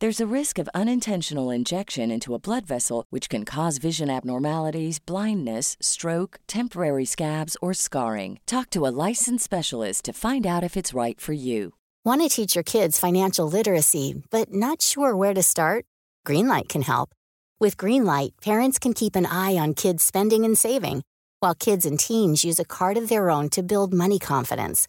There's 0.00 0.20
a 0.20 0.32
risk 0.32 0.60
of 0.60 0.68
unintentional 0.74 1.50
injection 1.50 2.12
into 2.12 2.32
a 2.32 2.38
blood 2.38 2.64
vessel, 2.64 3.04
which 3.10 3.28
can 3.28 3.44
cause 3.44 3.78
vision 3.78 4.08
abnormalities, 4.08 5.00
blindness, 5.00 5.76
stroke, 5.80 6.38
temporary 6.46 7.04
scabs, 7.04 7.56
or 7.60 7.74
scarring. 7.74 8.38
Talk 8.46 8.70
to 8.70 8.86
a 8.86 8.94
licensed 9.08 9.42
specialist 9.42 10.04
to 10.04 10.12
find 10.12 10.46
out 10.46 10.62
if 10.62 10.76
it's 10.76 10.94
right 10.94 11.20
for 11.20 11.32
you. 11.32 11.74
Want 12.04 12.22
to 12.22 12.28
teach 12.28 12.54
your 12.54 12.62
kids 12.62 12.96
financial 12.96 13.50
literacy, 13.50 14.22
but 14.30 14.54
not 14.54 14.82
sure 14.82 15.16
where 15.16 15.34
to 15.34 15.42
start? 15.42 15.84
Greenlight 16.24 16.68
can 16.68 16.82
help. 16.82 17.10
With 17.58 17.76
Greenlight, 17.76 18.40
parents 18.40 18.78
can 18.78 18.92
keep 18.92 19.16
an 19.16 19.26
eye 19.26 19.56
on 19.56 19.74
kids' 19.74 20.04
spending 20.04 20.44
and 20.44 20.56
saving, 20.56 21.02
while 21.40 21.56
kids 21.56 21.84
and 21.84 21.98
teens 21.98 22.44
use 22.44 22.60
a 22.60 22.64
card 22.64 22.96
of 22.96 23.08
their 23.08 23.30
own 23.30 23.48
to 23.48 23.64
build 23.64 23.92
money 23.92 24.20
confidence. 24.20 24.86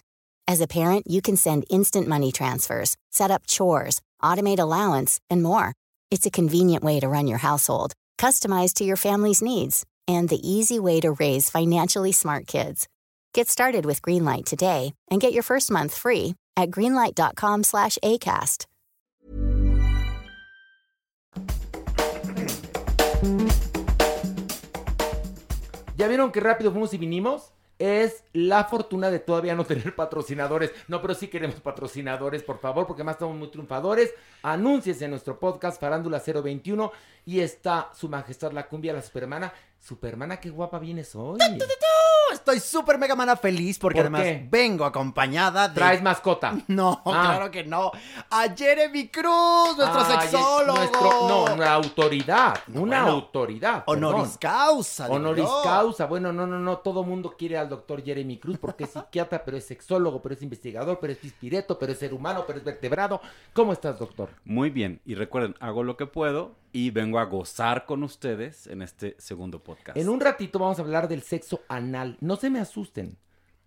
As 0.47 0.62
a 0.62 0.68
parent, 0.68 1.05
you 1.10 1.24
can 1.24 1.36
send 1.36 1.66
instant 1.72 2.07
money 2.07 2.32
transfers, 2.32 2.95
set 3.10 3.32
up 3.32 3.47
chores, 3.47 4.01
automate 4.22 4.59
allowance, 4.59 5.20
and 5.30 5.41
more. 5.43 5.74
It's 6.11 6.26
a 6.26 6.32
convenient 6.32 6.84
way 6.84 6.99
to 6.99 7.07
run 7.07 7.28
your 7.28 7.38
household, 7.39 7.93
customized 8.17 8.74
to 8.76 8.84
your 8.84 8.97
family's 8.97 9.41
needs, 9.41 9.86
and 10.07 10.28
the 10.30 10.39
easy 10.47 10.80
way 10.80 10.99
to 11.01 11.11
raise 11.13 11.49
financially 11.49 12.11
smart 12.11 12.47
kids. 12.47 12.88
Get 13.34 13.47
started 13.47 13.86
with 13.86 14.01
Greenlight 14.01 14.45
today 14.45 14.93
and 15.11 15.22
get 15.22 15.34
your 15.34 15.43
first 15.43 15.70
month 15.72 15.95
free 15.95 16.36
at 16.57 16.72
greenlight.com 16.72 17.63
slash 17.63 17.97
ACAST. 18.03 18.65
¿Ya 25.97 26.07
vieron 26.07 26.32
qué 26.32 26.39
rápido 26.39 26.72
fuimos 26.72 26.93
y 26.93 26.97
vinimos? 26.97 27.51
Es 27.80 28.26
la 28.34 28.66
fortuna 28.66 29.10
de 29.10 29.20
todavía 29.20 29.56
no 29.56 29.66
tener 29.66 29.96
patrocinadores. 29.96 30.72
No, 30.90 31.02
pero 31.02 31.14
sí 31.14 31.30
queremos 31.30 31.62
patrocinadores, 31.62 32.44
por 32.44 32.60
favor, 32.60 32.86
porque 32.86 33.02
además 33.02 33.16
estamos 33.16 33.38
muy 33.38 33.48
triunfadores. 33.48 34.14
Anúnciese 34.44 35.06
en 35.06 35.12
nuestro 35.12 35.40
podcast 35.40 35.80
Farándula 35.80 36.22
021 36.22 36.92
y 37.26 37.40
está 37.40 37.90
Su 37.96 38.10
Majestad 38.10 38.52
la 38.52 38.68
Cumbia, 38.68 38.92
la 38.92 39.02
Supermana. 39.02 39.54
Supermana, 39.80 40.38
qué 40.40 40.50
guapa 40.50 40.78
vienes 40.78 41.16
hoy. 41.16 41.40
Estoy 42.34 42.60
súper 42.60 43.00
mega 43.00 43.16
mana 43.16 43.36
feliz 43.36 43.80
porque 43.80 43.98
¿Por 43.98 44.02
además 44.04 44.22
qué? 44.22 44.48
vengo 44.52 44.86
acompañada 44.86 45.68
de... 45.70 45.74
¿Traes 45.76 46.02
mascota? 46.04 46.54
No, 46.68 47.02
Ah. 47.06 47.22
claro 47.26 47.50
que 47.50 47.64
no. 47.64 47.92
A 48.30 48.44
Jeremy 48.56 49.08
Cruz, 49.08 49.76
nuestro 49.78 50.02
Ay, 50.06 50.22
sexólogo. 50.28 50.78
nuestro- 50.78 51.28
no, 51.28 51.54
una 51.56 51.74
autoridad. 51.74 52.56
Una 52.68 52.80
Bueno, 53.04 53.08
autoridad. 53.08 53.84
honoris 53.88 54.38
perdón. 54.38 54.38
causa, 54.40 55.08
Honoris 55.10 55.44
yo. 55.46 55.62
causa. 55.64 56.06
Bueno, 56.06 56.32
no, 56.32 56.46
no, 56.46 56.60
no. 56.60 56.78
Todo 56.80 57.04
mundo 57.04 57.34
quiere 57.38 57.58
al 57.58 57.68
doctor 57.70 58.04
Jeremy 58.04 58.38
Cruz 58.38 58.58
porque 58.60 58.84
es 58.84 58.92
psiquiatra, 58.92 59.44
pero 59.44 59.58
es 59.58 59.66
sexólogo, 59.66 60.22
pero 60.22 60.36
es 60.36 60.42
investigador, 60.44 61.00
pero 61.00 61.14
es 61.14 61.20
pispireto, 61.20 61.80
pero 61.80 61.94
es 61.94 61.98
ser 62.00 62.14
humano, 62.14 62.44
pero 62.46 62.60
es 62.60 62.66
vertebrado. 62.66 63.22
¿Cómo 63.54 63.74
estás, 63.74 63.98
doctor? 63.98 64.30
Muy 64.46 64.70
bien, 64.70 65.02
y 65.06 65.16
recuerden, 65.16 65.56
hago 65.62 65.84
lo 65.84 65.98
que 65.98 66.06
puedo 66.06 66.52
y 66.72 66.91
vengo 66.91 67.20
a 67.20 67.26
gozar 67.26 67.86
con 67.86 68.03
ustedes 68.03 68.67
en 68.67 68.82
este 68.82 69.15
segundo 69.20 69.63
podcast. 69.63 69.97
En 69.97 70.09
un 70.09 70.20
ratito 70.20 70.59
vamos 70.59 70.80
a 70.80 70.82
hablar 70.82 71.07
del 71.07 71.24
sexo 71.24 71.61
anal. 71.67 72.17
No 72.22 72.36
se 72.36 72.49
me 72.49 72.59
asusten. 72.59 73.17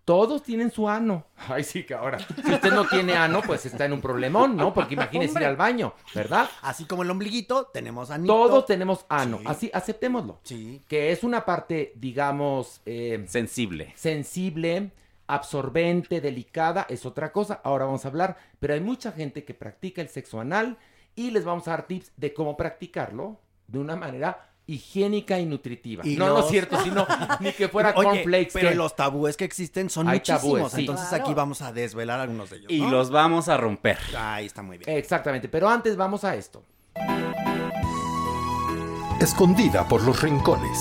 Todos 0.05 0.43
tienen 0.43 0.73
su 0.73 0.89
ano. 0.89 1.27
Ay, 1.37 1.63
sí, 1.63 1.85
que 1.85 1.95
ahora. 1.95 2.19
Si 2.19 2.53
usted 2.53 2.73
no 2.73 2.87
tiene 2.89 3.15
ano, 3.15 3.41
pues 3.47 3.67
está 3.67 3.85
en 3.85 3.93
un 3.93 4.01
problemón, 4.01 4.57
¿no? 4.57 4.75
Porque 4.75 4.95
imagínese 4.95 5.39
ir 5.39 5.47
al 5.47 5.57
baño, 5.57 5.95
¿verdad? 6.15 6.51
Así 6.63 6.87
como 6.87 7.03
el 7.03 7.11
ombliguito, 7.11 7.67
tenemos 7.67 8.11
anito. 8.11 8.33
Todos 8.33 8.67
tenemos 8.67 9.07
ano. 9.09 9.39
Sí. 9.39 9.45
Así, 9.47 9.71
aceptémoslo. 9.73 10.41
Sí. 10.43 10.83
Que 10.89 11.13
es 11.13 11.23
una 11.23 11.45
parte, 11.45 11.93
digamos, 11.97 12.81
eh, 12.85 13.25
sensible. 13.29 13.93
Sensible, 13.95 14.91
absorbente, 15.29 16.21
delicada, 16.21 16.85
es 16.89 17.07
otra 17.07 17.31
cosa. 17.31 17.61
Ahora 17.63 17.85
vamos 17.85 18.05
a 18.05 18.09
hablar. 18.09 18.37
Pero 18.59 18.75
hay 18.75 18.81
mucha 18.81 19.13
gente 19.13 19.45
que 19.45 19.55
practica 19.55 20.03
el 20.03 20.09
sexo 20.09 20.41
anal 20.41 20.79
y 21.15 21.31
les 21.31 21.45
vamos 21.45 21.67
a 21.69 21.73
dar 21.73 21.87
tips 21.87 22.13
de 22.17 22.33
cómo 22.35 22.57
practicarlo 22.57 23.39
de 23.67 23.79
una 23.79 23.97
manera 23.97 24.49
higiénica 24.67 25.39
y 25.39 25.45
nutritiva. 25.47 26.07
Y 26.07 26.17
no, 26.17 26.29
no 26.29 26.35
los- 26.35 26.45
es 26.47 26.51
cierto, 26.53 26.81
sino 26.83 27.07
ni 27.41 27.53
que 27.53 27.69
fuera 27.69 27.93
Oye, 27.97 28.09
cornflakes. 28.09 28.51
Pero 28.53 28.71
los 28.75 28.95
tabúes 28.97 29.37
que 29.37 29.45
existen 29.45 29.91
son 29.91 30.09
Hay 30.09 30.19
muchísimos. 30.19 30.43
tabúes, 30.43 30.73
sí. 30.73 30.81
Entonces 30.81 31.09
Claro. 31.09 31.25
aquí 31.25 31.35
vamos 31.35 31.63
a 31.63 31.73
desvelar 31.73 32.21
algunos 32.21 32.49
de 32.51 32.57
ellos. 32.59 32.71
Y 32.71 32.81
¿no? 32.81 32.91
los 32.91 33.11
vamos 33.11 33.49
a 33.49 33.57
romper. 33.57 33.99
Ahí 34.17 34.47
está 34.47 34.63
muy 34.63 34.79
bien. 34.79 34.97
Exactamente, 34.97 35.49
pero 35.49 35.69
antes 35.69 35.97
vamos 35.97 36.25
a 36.25 36.35
esto. 36.37 36.63
Escondida 39.21 39.87
por 39.87 40.03
los 40.03 40.21
rincones. 40.23 40.79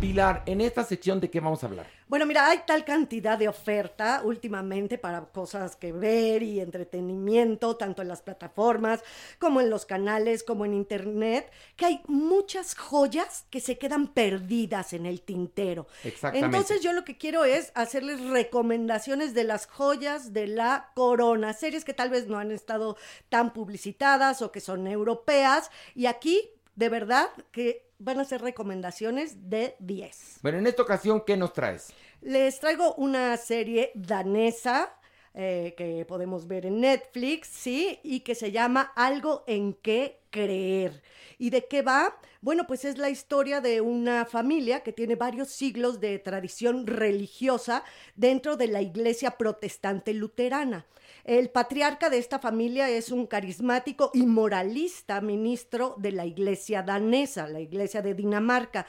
Pilar, 0.00 0.44
en 0.46 0.60
esta 0.60 0.84
sección 0.84 1.18
de 1.18 1.28
qué 1.28 1.40
vamos 1.40 1.64
a 1.64 1.66
hablar. 1.66 1.86
Bueno, 2.06 2.24
mira, 2.24 2.48
hay 2.48 2.60
tal 2.66 2.84
cantidad 2.84 3.36
de 3.36 3.48
oferta 3.48 4.22
últimamente 4.24 4.96
para 4.96 5.24
cosas 5.24 5.74
que 5.74 5.92
ver 5.92 6.42
y 6.44 6.60
entretenimiento, 6.60 7.76
tanto 7.76 8.02
en 8.02 8.08
las 8.08 8.22
plataformas 8.22 9.02
como 9.40 9.60
en 9.60 9.70
los 9.70 9.86
canales, 9.86 10.44
como 10.44 10.64
en 10.64 10.74
internet, 10.74 11.50
que 11.74 11.86
hay 11.86 12.00
muchas 12.06 12.76
joyas 12.76 13.44
que 13.50 13.60
se 13.60 13.76
quedan 13.76 14.06
perdidas 14.06 14.92
en 14.92 15.04
el 15.04 15.20
tintero. 15.22 15.88
Exactamente. 16.04 16.46
Entonces 16.46 16.80
yo 16.80 16.92
lo 16.92 17.04
que 17.04 17.18
quiero 17.18 17.44
es 17.44 17.72
hacerles 17.74 18.20
recomendaciones 18.20 19.34
de 19.34 19.44
las 19.44 19.66
joyas 19.66 20.32
de 20.32 20.46
la 20.46 20.92
corona, 20.94 21.52
series 21.54 21.84
que 21.84 21.92
tal 21.92 22.10
vez 22.10 22.28
no 22.28 22.38
han 22.38 22.52
estado 22.52 22.96
tan 23.28 23.52
publicitadas 23.52 24.42
o 24.42 24.52
que 24.52 24.60
son 24.60 24.86
europeas, 24.86 25.72
y 25.96 26.06
aquí 26.06 26.48
de 26.76 26.88
verdad 26.88 27.28
que 27.50 27.87
van 27.98 28.20
a 28.20 28.24
ser 28.24 28.40
recomendaciones 28.40 29.50
de 29.50 29.76
10. 29.80 30.38
Bueno, 30.42 30.58
en 30.58 30.66
esta 30.66 30.82
ocasión, 30.82 31.22
¿qué 31.26 31.36
nos 31.36 31.52
traes? 31.52 31.92
Les 32.20 32.58
traigo 32.60 32.94
una 32.94 33.36
serie 33.36 33.90
danesa 33.94 34.94
eh, 35.34 35.74
que 35.76 36.04
podemos 36.04 36.48
ver 36.48 36.66
en 36.66 36.80
Netflix, 36.80 37.48
¿sí? 37.48 38.00
Y 38.02 38.20
que 38.20 38.34
se 38.34 38.50
llama 38.50 38.92
Algo 38.96 39.44
en 39.46 39.74
qué 39.74 40.22
creer. 40.30 41.02
¿Y 41.38 41.50
de 41.50 41.66
qué 41.66 41.82
va? 41.82 42.18
Bueno, 42.40 42.66
pues 42.66 42.84
es 42.84 42.98
la 42.98 43.10
historia 43.10 43.60
de 43.60 43.80
una 43.80 44.24
familia 44.24 44.82
que 44.82 44.92
tiene 44.92 45.14
varios 45.14 45.50
siglos 45.50 46.00
de 46.00 46.18
tradición 46.18 46.86
religiosa 46.86 47.84
dentro 48.16 48.56
de 48.56 48.68
la 48.68 48.82
iglesia 48.82 49.32
protestante 49.32 50.12
luterana. 50.12 50.86
El 51.28 51.50
patriarca 51.50 52.08
de 52.08 52.16
esta 52.16 52.38
familia 52.38 52.88
es 52.88 53.12
un 53.12 53.26
carismático 53.26 54.10
y 54.14 54.24
moralista 54.24 55.20
ministro 55.20 55.94
de 55.98 56.10
la 56.10 56.24
iglesia 56.24 56.82
danesa, 56.82 57.46
la 57.46 57.60
iglesia 57.60 58.00
de 58.00 58.14
Dinamarca. 58.14 58.86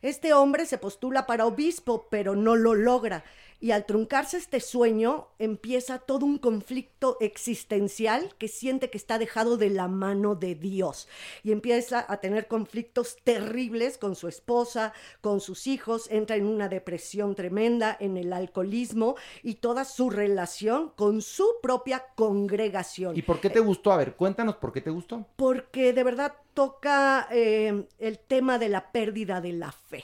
Este 0.00 0.32
hombre 0.32 0.64
se 0.64 0.78
postula 0.78 1.26
para 1.26 1.44
obispo, 1.44 2.06
pero 2.10 2.34
no 2.34 2.56
lo 2.56 2.74
logra. 2.74 3.24
Y 3.62 3.70
al 3.70 3.86
truncarse 3.86 4.38
este 4.38 4.58
sueño, 4.58 5.28
empieza 5.38 6.00
todo 6.00 6.26
un 6.26 6.38
conflicto 6.38 7.16
existencial 7.20 8.34
que 8.36 8.48
siente 8.48 8.90
que 8.90 8.98
está 8.98 9.20
dejado 9.20 9.56
de 9.56 9.70
la 9.70 9.86
mano 9.86 10.34
de 10.34 10.56
Dios. 10.56 11.06
Y 11.44 11.52
empieza 11.52 12.04
a 12.08 12.16
tener 12.16 12.48
conflictos 12.48 13.18
terribles 13.22 13.98
con 13.98 14.16
su 14.16 14.26
esposa, 14.26 14.92
con 15.20 15.40
sus 15.40 15.68
hijos, 15.68 16.10
entra 16.10 16.34
en 16.34 16.46
una 16.46 16.68
depresión 16.68 17.36
tremenda, 17.36 17.96
en 18.00 18.16
el 18.16 18.32
alcoholismo 18.32 19.14
y 19.44 19.54
toda 19.54 19.84
su 19.84 20.10
relación 20.10 20.90
con 20.96 21.22
su 21.22 21.46
propia 21.62 22.04
congregación. 22.16 23.16
¿Y 23.16 23.22
por 23.22 23.40
qué 23.40 23.48
te 23.48 23.60
gustó? 23.60 23.92
A 23.92 23.96
ver, 23.96 24.16
cuéntanos 24.16 24.56
por 24.56 24.72
qué 24.72 24.80
te 24.80 24.90
gustó. 24.90 25.24
Porque 25.36 25.92
de 25.92 26.02
verdad 26.02 26.34
toca 26.52 27.28
eh, 27.30 27.86
el 28.00 28.18
tema 28.18 28.58
de 28.58 28.70
la 28.70 28.90
pérdida 28.90 29.40
de 29.40 29.52
la 29.52 29.70
fe. 29.70 30.02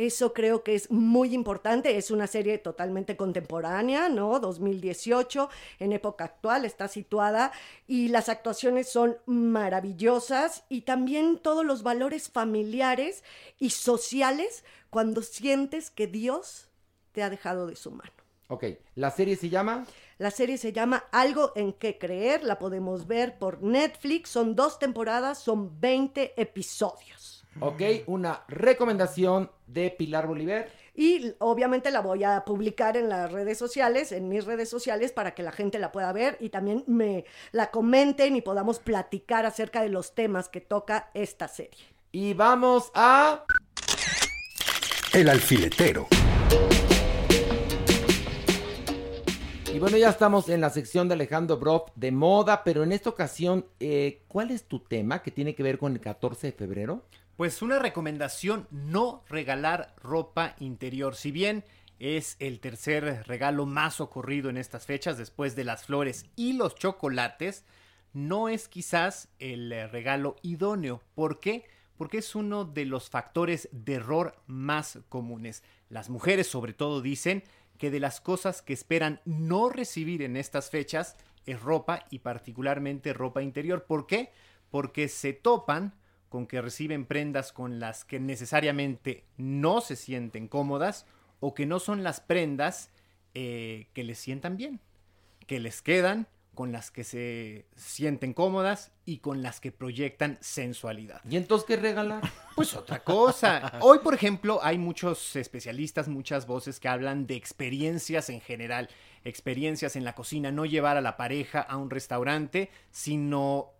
Eso 0.00 0.32
creo 0.32 0.64
que 0.64 0.74
es 0.74 0.90
muy 0.90 1.34
importante. 1.34 1.98
Es 1.98 2.10
una 2.10 2.26
serie 2.26 2.56
totalmente 2.56 3.18
contemporánea, 3.18 4.08
¿no? 4.08 4.40
2018, 4.40 5.50
en 5.78 5.92
época 5.92 6.24
actual, 6.24 6.64
está 6.64 6.88
situada 6.88 7.52
y 7.86 8.08
las 8.08 8.30
actuaciones 8.30 8.88
son 8.88 9.18
maravillosas 9.26 10.64
y 10.70 10.82
también 10.82 11.36
todos 11.36 11.66
los 11.66 11.82
valores 11.82 12.30
familiares 12.30 13.22
y 13.58 13.68
sociales 13.68 14.64
cuando 14.88 15.20
sientes 15.20 15.90
que 15.90 16.06
Dios 16.06 16.70
te 17.12 17.22
ha 17.22 17.28
dejado 17.28 17.66
de 17.66 17.76
su 17.76 17.90
mano. 17.90 18.10
Ok, 18.48 18.64
la 18.94 19.10
serie 19.10 19.36
se 19.36 19.50
llama... 19.50 19.84
La 20.16 20.30
serie 20.30 20.56
se 20.56 20.72
llama 20.72 21.04
Algo 21.12 21.52
en 21.56 21.74
qué 21.74 21.98
creer, 21.98 22.42
la 22.42 22.58
podemos 22.58 23.06
ver 23.06 23.38
por 23.38 23.62
Netflix, 23.62 24.30
son 24.30 24.54
dos 24.54 24.78
temporadas, 24.78 25.40
son 25.40 25.78
20 25.78 26.40
episodios. 26.40 27.39
Ok, 27.60 27.82
una 28.06 28.42
recomendación 28.48 29.50
de 29.66 29.90
Pilar 29.90 30.26
Bolívar. 30.26 30.68
Y 30.94 31.34
obviamente 31.38 31.90
la 31.90 32.00
voy 32.00 32.24
a 32.24 32.44
publicar 32.44 32.96
en 32.96 33.08
las 33.08 33.30
redes 33.30 33.58
sociales, 33.58 34.12
en 34.12 34.28
mis 34.28 34.44
redes 34.44 34.68
sociales, 34.68 35.12
para 35.12 35.34
que 35.34 35.42
la 35.42 35.52
gente 35.52 35.78
la 35.78 35.92
pueda 35.92 36.12
ver 36.12 36.36
y 36.40 36.48
también 36.48 36.84
me 36.86 37.24
la 37.52 37.70
comenten 37.70 38.34
y 38.34 38.40
podamos 38.40 38.78
platicar 38.78 39.46
acerca 39.46 39.82
de 39.82 39.90
los 39.90 40.14
temas 40.14 40.48
que 40.48 40.60
toca 40.60 41.10
esta 41.14 41.48
serie. 41.48 41.84
Y 42.12 42.34
vamos 42.34 42.90
a... 42.94 43.44
El 45.12 45.28
alfiletero. 45.28 46.08
Y 49.72 49.78
bueno, 49.78 49.96
ya 49.96 50.08
estamos 50.10 50.48
en 50.48 50.60
la 50.60 50.70
sección 50.70 51.08
de 51.08 51.14
Alejandro 51.14 51.56
Broff 51.56 51.90
de 51.94 52.10
moda, 52.10 52.64
pero 52.64 52.82
en 52.82 52.92
esta 52.92 53.10
ocasión, 53.10 53.66
eh, 53.78 54.22
¿cuál 54.28 54.50
es 54.50 54.64
tu 54.64 54.80
tema 54.80 55.22
que 55.22 55.30
tiene 55.30 55.54
que 55.54 55.62
ver 55.62 55.78
con 55.78 55.92
el 55.92 56.00
14 56.00 56.48
de 56.48 56.52
febrero? 56.52 57.04
Pues 57.40 57.62
una 57.62 57.78
recomendación, 57.78 58.68
no 58.70 59.24
regalar 59.30 59.94
ropa 59.96 60.54
interior. 60.58 61.16
Si 61.16 61.32
bien 61.32 61.64
es 61.98 62.36
el 62.38 62.60
tercer 62.60 63.26
regalo 63.26 63.64
más 63.64 64.02
ocurrido 64.02 64.50
en 64.50 64.58
estas 64.58 64.84
fechas 64.84 65.16
después 65.16 65.56
de 65.56 65.64
las 65.64 65.86
flores 65.86 66.26
y 66.36 66.52
los 66.52 66.74
chocolates, 66.74 67.64
no 68.12 68.50
es 68.50 68.68
quizás 68.68 69.30
el 69.38 69.72
eh, 69.72 69.86
regalo 69.86 70.36
idóneo. 70.42 71.00
¿Por 71.14 71.40
qué? 71.40 71.64
Porque 71.96 72.18
es 72.18 72.34
uno 72.34 72.66
de 72.66 72.84
los 72.84 73.08
factores 73.08 73.70
de 73.72 73.94
error 73.94 74.36
más 74.46 74.98
comunes. 75.08 75.62
Las 75.88 76.10
mujeres 76.10 76.46
sobre 76.46 76.74
todo 76.74 77.00
dicen 77.00 77.42
que 77.78 77.90
de 77.90 78.00
las 78.00 78.20
cosas 78.20 78.60
que 78.60 78.74
esperan 78.74 79.22
no 79.24 79.70
recibir 79.70 80.20
en 80.20 80.36
estas 80.36 80.68
fechas 80.68 81.16
es 81.46 81.58
ropa 81.58 82.04
y 82.10 82.18
particularmente 82.18 83.14
ropa 83.14 83.40
interior. 83.40 83.86
¿Por 83.86 84.06
qué? 84.06 84.30
Porque 84.70 85.08
se 85.08 85.32
topan 85.32 85.94
con 86.30 86.46
que 86.46 86.62
reciben 86.62 87.04
prendas 87.04 87.52
con 87.52 87.80
las 87.80 88.06
que 88.06 88.20
necesariamente 88.20 89.24
no 89.36 89.82
se 89.82 89.96
sienten 89.96 90.48
cómodas 90.48 91.04
o 91.40 91.52
que 91.54 91.66
no 91.66 91.80
son 91.80 92.02
las 92.02 92.20
prendas 92.20 92.90
eh, 93.34 93.88
que 93.92 94.04
les 94.04 94.18
sientan 94.18 94.56
bien, 94.56 94.80
que 95.46 95.58
les 95.58 95.82
quedan, 95.82 96.28
con 96.54 96.72
las 96.72 96.90
que 96.90 97.04
se 97.04 97.66
sienten 97.74 98.32
cómodas 98.32 98.92
y 99.04 99.18
con 99.18 99.42
las 99.42 99.60
que 99.60 99.72
proyectan 99.72 100.38
sensualidad. 100.40 101.20
¿Y 101.28 101.36
entonces 101.36 101.66
qué 101.66 101.76
regalar? 101.76 102.22
Pues 102.54 102.76
otra 102.76 103.02
cosa. 103.02 103.78
Hoy, 103.80 104.00
por 104.00 104.12
ejemplo, 104.12 104.60
hay 104.62 104.76
muchos 104.76 105.34
especialistas, 105.34 106.08
muchas 106.08 106.46
voces 106.46 106.78
que 106.78 106.88
hablan 106.88 107.26
de 107.26 107.34
experiencias 107.34 108.28
en 108.28 108.42
general, 108.42 108.90
experiencias 109.24 109.96
en 109.96 110.04
la 110.04 110.14
cocina, 110.14 110.52
no 110.52 110.66
llevar 110.66 110.98
a 110.98 111.00
la 111.00 111.16
pareja 111.16 111.60
a 111.60 111.78
un 111.78 111.88
restaurante, 111.88 112.68
sino 112.90 113.70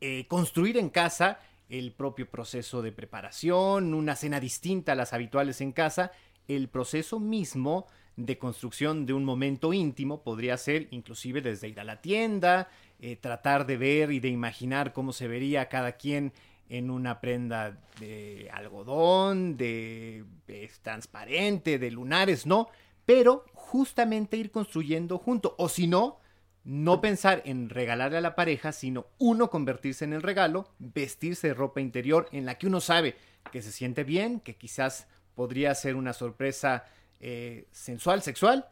eh, 0.00 0.26
construir 0.26 0.78
en 0.78 0.88
casa 0.88 1.38
el 1.68 1.92
propio 1.92 2.28
proceso 2.28 2.82
de 2.82 2.92
preparación, 2.92 3.94
una 3.94 4.16
cena 4.16 4.40
distinta 4.40 4.92
a 4.92 4.96
las 4.96 5.12
habituales 5.12 5.60
en 5.60 5.72
casa, 5.72 6.12
el 6.48 6.68
proceso 6.68 7.20
mismo 7.20 7.86
de 8.16 8.38
construcción 8.38 9.06
de 9.06 9.12
un 9.12 9.24
momento 9.24 9.72
íntimo 9.72 10.22
podría 10.22 10.56
ser 10.56 10.88
inclusive 10.90 11.40
desde 11.40 11.68
ir 11.68 11.80
a 11.80 11.84
la 11.84 12.00
tienda, 12.00 12.68
eh, 13.00 13.16
tratar 13.16 13.66
de 13.66 13.76
ver 13.76 14.12
y 14.12 14.20
de 14.20 14.28
imaginar 14.28 14.92
cómo 14.92 15.12
se 15.12 15.26
vería 15.26 15.68
cada 15.68 15.92
quien 15.92 16.32
en 16.68 16.90
una 16.90 17.20
prenda 17.20 17.78
de 18.00 18.48
algodón, 18.52 19.56
de, 19.56 20.24
de 20.46 20.70
transparente, 20.82 21.78
de 21.78 21.90
lunares, 21.90 22.46
no, 22.46 22.68
pero 23.04 23.44
justamente 23.52 24.36
ir 24.36 24.50
construyendo 24.50 25.18
junto, 25.18 25.54
o 25.58 25.68
si 25.68 25.86
no, 25.86 26.18
no 26.64 27.00
pensar 27.00 27.42
en 27.44 27.68
regalarle 27.68 28.18
a 28.18 28.22
la 28.22 28.34
pareja, 28.34 28.72
sino 28.72 29.06
uno 29.18 29.50
convertirse 29.50 30.04
en 30.04 30.14
el 30.14 30.22
regalo, 30.22 30.68
vestirse 30.78 31.48
de 31.48 31.54
ropa 31.54 31.80
interior 31.80 32.28
en 32.32 32.46
la 32.46 32.56
que 32.56 32.66
uno 32.66 32.80
sabe 32.80 33.16
que 33.52 33.62
se 33.62 33.70
siente 33.70 34.04
bien, 34.04 34.40
que 34.40 34.56
quizás 34.56 35.06
podría 35.34 35.74
ser 35.74 35.96
una 35.96 36.12
sorpresa 36.12 36.84
eh, 37.20 37.66
sensual, 37.70 38.22
sexual, 38.22 38.68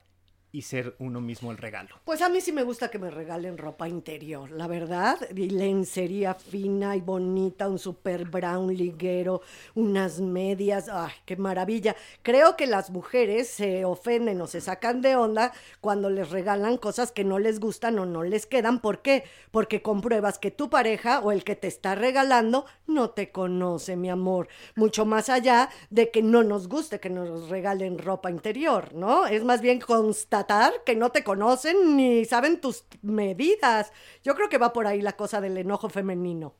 y 0.52 0.62
ser 0.62 0.94
uno 0.98 1.22
mismo 1.22 1.50
el 1.50 1.56
regalo. 1.56 1.96
Pues 2.04 2.20
a 2.20 2.28
mí 2.28 2.42
sí 2.42 2.52
me 2.52 2.62
gusta 2.62 2.90
que 2.90 2.98
me 2.98 3.10
regalen 3.10 3.56
ropa 3.56 3.88
interior, 3.88 4.50
la 4.50 4.66
verdad. 4.66 5.18
Y 5.34 5.48
lencería 5.48 6.34
fina 6.34 6.94
y 6.94 7.00
bonita, 7.00 7.68
un 7.68 7.78
super 7.78 8.28
brown 8.28 8.72
liguero, 8.72 9.40
unas 9.74 10.20
medias. 10.20 10.90
¡Ay, 10.90 11.12
qué 11.24 11.36
maravilla! 11.36 11.96
Creo 12.22 12.54
que 12.56 12.66
las 12.66 12.90
mujeres 12.90 13.48
se 13.48 13.86
ofenden 13.86 14.42
o 14.42 14.46
se 14.46 14.60
sacan 14.60 15.00
de 15.00 15.16
onda 15.16 15.52
cuando 15.80 16.10
les 16.10 16.30
regalan 16.30 16.76
cosas 16.76 17.12
que 17.12 17.24
no 17.24 17.38
les 17.38 17.58
gustan 17.58 17.98
o 17.98 18.04
no 18.04 18.22
les 18.22 18.44
quedan. 18.44 18.80
¿Por 18.80 19.00
qué? 19.00 19.24
Porque 19.50 19.80
compruebas 19.80 20.38
que 20.38 20.50
tu 20.50 20.68
pareja 20.68 21.20
o 21.20 21.32
el 21.32 21.44
que 21.44 21.56
te 21.56 21.68
está 21.68 21.94
regalando 21.94 22.66
no 22.86 23.10
te 23.10 23.32
conoce, 23.32 23.96
mi 23.96 24.10
amor. 24.10 24.48
Mucho 24.76 25.06
más 25.06 25.30
allá 25.30 25.70
de 25.88 26.10
que 26.10 26.20
no 26.22 26.42
nos 26.42 26.68
guste 26.68 27.00
que 27.00 27.08
nos 27.08 27.48
regalen 27.48 27.98
ropa 27.98 28.30
interior, 28.30 28.92
¿no? 28.92 29.26
Es 29.26 29.44
más 29.44 29.62
bien 29.62 29.80
constatar 29.80 30.41
que 30.84 30.96
no 30.96 31.10
te 31.10 31.24
conocen 31.24 31.96
ni 31.96 32.24
saben 32.24 32.60
tus 32.60 32.84
medidas. 33.02 33.92
Yo 34.24 34.34
creo 34.34 34.48
que 34.48 34.58
va 34.58 34.72
por 34.72 34.86
ahí 34.86 35.00
la 35.00 35.12
cosa 35.12 35.40
del 35.40 35.56
enojo 35.56 35.88
femenino. 35.88 36.54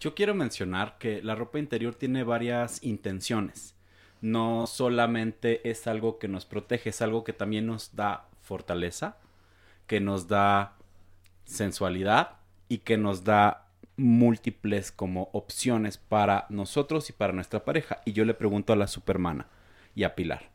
Yo 0.00 0.14
quiero 0.14 0.34
mencionar 0.34 0.98
que 0.98 1.22
la 1.22 1.34
ropa 1.34 1.58
interior 1.58 1.94
tiene 1.94 2.24
varias 2.24 2.82
intenciones. 2.82 3.74
No 4.22 4.66
solamente 4.66 5.68
es 5.68 5.86
algo 5.86 6.18
que 6.18 6.28
nos 6.28 6.46
protege, 6.46 6.90
es 6.90 7.02
algo 7.02 7.24
que 7.24 7.32
también 7.32 7.66
nos 7.66 7.94
da 7.94 8.26
fortaleza, 8.40 9.16
que 9.86 10.00
nos 10.00 10.28
da 10.28 10.76
sensualidad 11.44 12.36
y 12.68 12.78
que 12.78 12.96
nos 12.96 13.24
da 13.24 13.66
múltiples 13.96 14.92
como 14.92 15.28
opciones 15.32 15.98
para 15.98 16.46
nosotros 16.48 17.10
y 17.10 17.12
para 17.12 17.32
nuestra 17.32 17.64
pareja. 17.64 18.00
Y 18.04 18.12
yo 18.12 18.24
le 18.24 18.34
pregunto 18.34 18.72
a 18.72 18.76
la 18.76 18.86
Supermana 18.86 19.48
y 19.94 20.04
a 20.04 20.14
Pilar, 20.14 20.48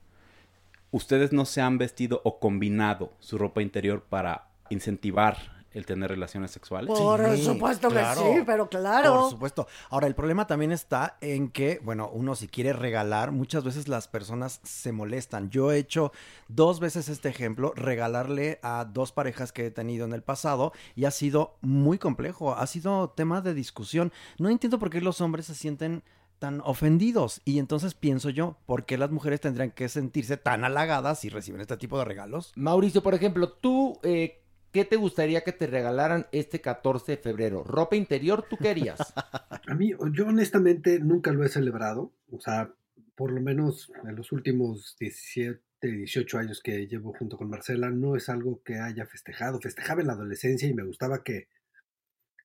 ¿ustedes 0.96 1.34
no 1.34 1.44
se 1.44 1.60
han 1.60 1.78
vestido 1.78 2.22
o 2.24 2.40
combinado 2.40 3.12
su 3.20 3.38
ropa 3.38 3.62
interior 3.62 4.04
para 4.04 4.48
incentivar 4.70 5.66
el 5.72 5.86
tener 5.86 6.10
relaciones 6.10 6.52
sexuales? 6.52 6.88
Por 6.88 7.38
supuesto 7.38 7.90
que 7.90 8.02
sí, 8.16 8.44
pero 8.46 8.70
claro. 8.70 9.24
Por 9.24 9.30
supuesto. 9.32 9.68
Ahora, 9.90 10.08
el 10.08 10.16
problema 10.16 10.48
también 10.48 10.72
está 10.72 11.18
en 11.20 11.50
que, 11.50 11.82
bueno, 11.84 12.10
uno 12.14 12.34
si 12.36 12.48
quiere 12.48 12.72
regalar, 12.72 13.34
muchas 13.34 13.66
veces 13.66 13.90
las 13.90 14.08
personas 14.08 14.62
se 14.64 14.94
molestan. 14.94 15.50
Yo 15.50 15.74
he 15.74 15.80
hecho 15.80 16.14
dos 16.48 16.80
veces 16.80 17.10
este 17.10 17.28
ejemplo, 17.28 17.74
regalarle 17.76 18.60
a 18.64 18.86
dos 18.86 19.12
parejas 19.12 19.52
que 19.52 19.66
he 19.66 19.72
tenido 19.72 20.06
en 20.06 20.14
el 20.14 20.24
pasado 20.24 20.72
y 20.96 21.04
ha 21.04 21.12
sido 21.12 21.58
muy 21.60 21.98
complejo, 21.98 22.56
ha 22.56 22.66
sido 22.68 23.10
tema 23.10 23.42
de 23.42 23.54
discusión. 23.54 24.14
No 24.40 24.50
entiendo 24.50 24.80
por 24.80 24.90
qué 24.90 25.02
los 25.02 25.20
hombres 25.20 25.48
se 25.48 25.56
sienten 25.56 26.04
tan 26.46 26.62
ofendidos. 26.64 27.42
Y 27.44 27.58
entonces 27.58 27.96
pienso 27.96 28.30
yo, 28.30 28.60
¿por 28.68 28.86
qué 28.86 29.00
las 29.00 29.10
mujeres 29.10 29.42
tendrían 29.42 29.72
que 29.72 29.90
sentirse 29.90 30.38
tan 30.38 30.64
halagadas 30.64 31.20
si 31.20 31.30
reciben 31.30 31.60
este 31.60 31.76
tipo 31.76 31.98
de 31.98 32.06
regalos? 32.06 32.54
Mauricio, 32.56 33.02
por 33.02 33.16
ejemplo, 33.16 33.52
tú, 33.52 33.98
eh, 34.04 34.44
¿qué 34.72 34.86
te 34.86 34.96
gustaría 34.96 35.42
que 35.42 35.54
te 35.54 35.66
regalaran 35.66 36.28
este 36.32 36.62
14 36.62 37.14
de 37.14 37.18
febrero? 37.18 37.64
¿Ropa 37.64 37.96
interior 37.96 38.46
tú 38.48 38.58
querías? 38.58 39.00
A 39.68 39.74
mí, 39.74 39.94
yo 40.14 40.28
honestamente 40.28 41.00
nunca 41.00 41.32
lo 41.32 41.44
he 41.44 41.50
celebrado. 41.50 42.14
O 42.32 42.40
sea, 42.40 42.72
por 43.16 43.32
lo 43.32 43.42
menos 43.42 43.92
en 44.08 44.16
los 44.16 44.32
últimos 44.32 44.96
17, 45.00 45.64
18 45.82 46.38
años 46.38 46.62
que 46.62 46.86
llevo 46.86 47.12
junto 47.18 47.38
con 47.38 47.50
Marcela, 47.50 47.90
no 47.90 48.16
es 48.16 48.30
algo 48.30 48.62
que 48.64 48.78
haya 48.78 49.08
festejado. 49.08 49.60
Festejaba 49.60 50.02
en 50.02 50.08
la 50.08 50.14
adolescencia 50.14 50.70
y 50.70 50.76
me 50.76 50.84
gustaba 50.84 51.24
que, 51.24 51.48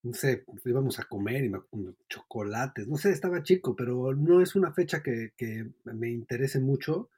no 0.03 0.15
sé, 0.15 0.45
íbamos 0.65 0.99
a 0.99 1.05
comer 1.05 1.45
y 1.45 1.49
me, 1.51 1.61
chocolates, 2.09 2.89
no 2.89 2.97
sé, 2.97 3.11
estaba 3.11 3.43
chico, 3.43 3.77
pero 3.77 4.15
no 4.15 4.41
es 4.41 4.55
una 4.55 4.73
fecha 4.73 5.03
que, 5.03 5.33
que 5.37 5.71
me 5.85 6.11
interese 6.11 6.61
mucho. 6.61 7.11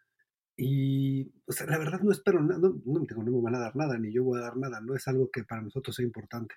Y, 0.57 1.33
o 1.47 1.53
sea, 1.53 1.67
la 1.67 1.79
verdad 1.79 2.01
no 2.01 2.13
espero 2.13 2.43
nada, 2.43 2.59
no, 2.59 2.81
no, 2.85 3.01
no 3.01 3.31
me 3.31 3.41
van 3.41 3.55
a 3.55 3.61
dar 3.61 3.77
nada, 3.77 3.99
ni 3.99 4.13
yo 4.13 4.25
voy 4.25 4.39
a 4.39 4.43
dar 4.43 4.57
nada, 4.57 4.81
no 4.81 4.95
es 4.95 5.09
algo 5.09 5.31
que 5.31 5.45
para 5.45 5.63
nosotros 5.63 5.97
sea 5.97 6.05
importante. 6.05 6.55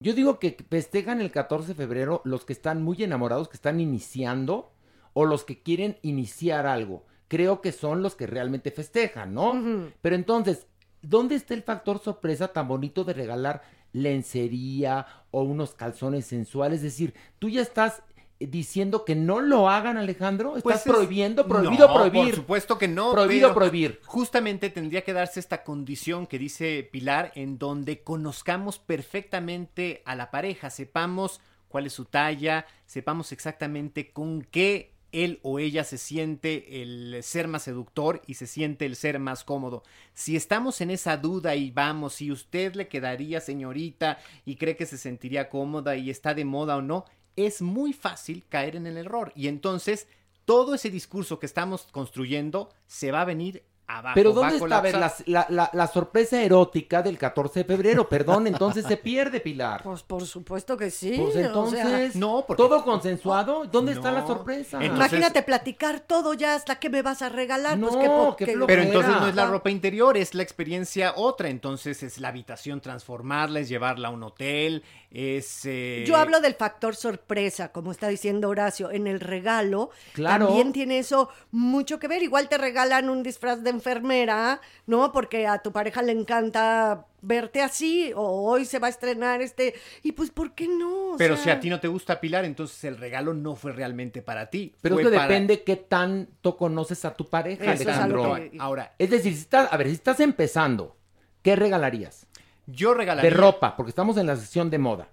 Yo 0.00 0.14
digo 0.14 0.38
que 0.38 0.56
festejan 0.70 1.20
el 1.20 1.30
14 1.30 1.68
de 1.68 1.74
febrero 1.74 2.22
los 2.24 2.44
que 2.44 2.52
están 2.52 2.82
muy 2.82 3.02
enamorados, 3.02 3.48
que 3.48 3.56
están 3.56 3.80
iniciando, 3.80 4.72
o 5.12 5.24
los 5.24 5.44
que 5.44 5.62
quieren 5.62 5.98
iniciar 6.02 6.66
algo. 6.66 7.06
Creo 7.28 7.60
que 7.60 7.72
son 7.72 8.02
los 8.02 8.14
que 8.14 8.26
realmente 8.26 8.70
festejan, 8.70 9.34
¿no? 9.34 9.90
Pero 10.02 10.14
entonces, 10.14 10.66
¿dónde 11.00 11.36
está 11.36 11.54
el 11.54 11.62
factor 11.62 11.98
sorpresa 12.00 12.48
tan 12.48 12.68
bonito 12.68 13.04
de 13.04 13.14
regalar 13.14 13.62
lencería 13.94 15.06
o 15.30 15.42
unos 15.42 15.74
calzones 15.74 16.26
sensuales? 16.26 16.78
Es 16.78 16.82
decir, 16.84 17.14
tú 17.38 17.48
ya 17.48 17.62
estás 17.62 18.02
diciendo 18.40 19.04
que 19.04 19.14
no 19.14 19.40
lo 19.40 19.70
hagan, 19.70 19.96
Alejandro? 19.96 20.56
¿Estás 20.56 20.62
Pues 20.62 20.76
es- 20.86 20.92
prohibiendo? 20.92 21.46
Prohibido 21.46 21.88
No, 21.88 21.94
prohibir. 21.94 22.24
Por 22.26 22.34
supuesto 22.34 22.78
que 22.78 22.88
no. 22.88 23.12
Prohibido 23.12 23.48
pero 23.48 23.54
prohibir. 23.54 24.00
Justamente 24.04 24.70
tendría 24.70 25.02
que 25.02 25.12
darse 25.12 25.40
esta 25.40 25.62
condición 25.62 26.26
que 26.26 26.38
dice 26.38 26.86
Pilar, 26.92 27.32
en 27.36 27.58
donde 27.58 28.02
conozcamos 28.02 28.78
perfectamente 28.78 30.02
a 30.04 30.14
la 30.16 30.30
pareja, 30.30 30.68
sepamos 30.70 31.40
cuál 31.68 31.86
es 31.86 31.92
su 31.92 32.04
talla, 32.04 32.66
sepamos 32.86 33.32
exactamente 33.32 34.10
con 34.12 34.42
qué 34.42 34.93
él 35.14 35.38
o 35.42 35.58
ella 35.58 35.84
se 35.84 35.96
siente 35.96 36.82
el 36.82 37.22
ser 37.22 37.48
más 37.48 37.62
seductor 37.62 38.20
y 38.26 38.34
se 38.34 38.46
siente 38.46 38.84
el 38.84 38.96
ser 38.96 39.18
más 39.18 39.44
cómodo. 39.44 39.82
Si 40.12 40.36
estamos 40.36 40.80
en 40.80 40.90
esa 40.90 41.16
duda 41.16 41.54
y 41.54 41.70
vamos, 41.70 42.14
si 42.14 42.32
usted 42.32 42.74
le 42.74 42.88
quedaría 42.88 43.40
señorita 43.40 44.18
y 44.44 44.56
cree 44.56 44.76
que 44.76 44.86
se 44.86 44.98
sentiría 44.98 45.48
cómoda 45.48 45.96
y 45.96 46.10
está 46.10 46.34
de 46.34 46.44
moda 46.44 46.76
o 46.76 46.82
no, 46.82 47.04
es 47.36 47.62
muy 47.62 47.92
fácil 47.92 48.44
caer 48.48 48.76
en 48.76 48.86
el 48.86 48.96
error 48.96 49.32
y 49.34 49.48
entonces 49.48 50.08
todo 50.44 50.74
ese 50.74 50.90
discurso 50.90 51.38
que 51.38 51.46
estamos 51.46 51.88
construyendo 51.90 52.70
se 52.86 53.10
va 53.12 53.22
a 53.22 53.26
venir 53.26 53.64
abajo. 53.86 54.14
Pero 54.14 54.34
va 54.34 54.50
¿dónde 54.50 54.56
está 54.56 54.78
a 54.78 54.80
ver, 54.80 54.96
la, 55.26 55.86
sorpresa 55.92 56.42
erótica 56.42 57.02
del 57.02 57.18
14 57.18 57.60
de 57.60 57.64
febrero? 57.64 58.08
Perdón, 58.08 58.46
entonces 58.46 58.84
se 58.86 58.96
pierde, 58.96 59.40
Pilar. 59.40 59.82
Pues 59.82 60.02
por 60.02 60.26
supuesto 60.26 60.76
que 60.76 60.90
sí. 60.90 61.14
Pues 61.16 61.30
o 61.30 61.32
sea, 61.32 61.46
entonces, 61.46 62.16
no, 62.16 62.44
¿todo 62.56 62.84
consensuado? 62.84 63.64
¿Dónde 63.66 63.92
está 63.92 64.10
la 64.10 64.26
sorpresa? 64.26 64.82
Imagínate 64.82 65.42
platicar 65.42 66.00
todo 66.00 66.34
ya 66.34 66.54
hasta 66.54 66.76
que 66.76 66.90
me 66.90 67.02
vas 67.02 67.22
a 67.22 67.28
regalar. 67.28 67.78
pues 67.78 67.92
No, 67.94 68.00
qué 68.00 68.08
po- 68.08 68.36
qué 68.36 68.46
qué- 68.46 68.58
Pero 68.66 68.82
entonces 68.82 69.12
no 69.12 69.26
es 69.28 69.34
la 69.34 69.46
ropa 69.46 69.70
interior, 69.70 70.16
es 70.16 70.34
la 70.34 70.42
experiencia 70.42 71.12
otra. 71.16 71.48
Entonces 71.48 72.02
es 72.02 72.18
la 72.18 72.28
habitación 72.28 72.80
transformarla, 72.80 73.60
es 73.60 73.68
llevarla 73.68 74.08
a 74.08 74.10
un 74.10 74.22
hotel, 74.22 74.82
es... 75.14 75.60
eh, 75.64 76.04
Yo 76.06 76.16
hablo 76.16 76.40
del 76.40 76.54
factor 76.54 76.96
sorpresa, 76.96 77.70
como 77.72 77.92
está 77.92 78.08
diciendo 78.08 78.48
Horacio, 78.48 78.90
en 78.90 79.06
el 79.06 79.20
regalo. 79.20 79.90
Claro. 80.12 80.46
También 80.48 80.72
tiene 80.72 80.98
eso 80.98 81.28
mucho 81.52 81.98
que 81.98 82.08
ver. 82.08 82.22
Igual 82.22 82.48
te 82.48 82.58
regalan 82.58 83.08
un 83.08 83.22
disfraz 83.22 83.62
de 83.62 83.70
enfermera, 83.70 84.60
¿no? 84.86 85.12
Porque 85.12 85.46
a 85.46 85.58
tu 85.62 85.72
pareja 85.72 86.02
le 86.02 86.12
encanta 86.12 87.06
verte 87.22 87.62
así, 87.62 88.12
o 88.14 88.22
hoy 88.50 88.66
se 88.66 88.78
va 88.78 88.88
a 88.88 88.90
estrenar 88.90 89.40
este. 89.40 89.74
Y 90.02 90.12
pues, 90.12 90.30
¿por 90.30 90.54
qué 90.54 90.68
no? 90.68 91.12
O 91.12 91.16
Pero 91.16 91.36
sea, 91.36 91.44
si 91.44 91.50
a 91.50 91.60
ti 91.60 91.70
no 91.70 91.80
te 91.80 91.88
gusta 91.88 92.20
Pilar, 92.20 92.44
entonces 92.44 92.82
el 92.84 92.98
regalo 92.98 93.32
no 93.32 93.56
fue 93.56 93.72
realmente 93.72 94.20
para 94.20 94.50
ti. 94.50 94.74
Pero 94.82 94.96
para- 94.96 95.10
depende 95.22 95.62
qué 95.62 95.76
tanto 95.76 96.56
conoces 96.56 97.04
a 97.04 97.14
tu 97.14 97.28
pareja, 97.30 97.72
Eso 97.72 97.82
es 97.82 97.88
Alejandro. 97.88 98.34
que- 98.34 98.52
Ahora, 98.58 98.94
Es 98.98 99.08
decir, 99.10 99.32
si 99.32 99.40
estás, 99.40 99.72
a 99.72 99.76
ver, 99.78 99.86
si 99.86 99.94
estás 99.94 100.20
empezando, 100.20 100.96
¿qué 101.42 101.56
regalarías? 101.56 102.26
Yo 102.66 102.94
regalaría... 102.94 103.30
De 103.30 103.36
ropa, 103.36 103.76
porque 103.76 103.90
estamos 103.90 104.16
en 104.16 104.26
la 104.26 104.36
sección 104.36 104.70
de 104.70 104.78
moda. 104.78 105.08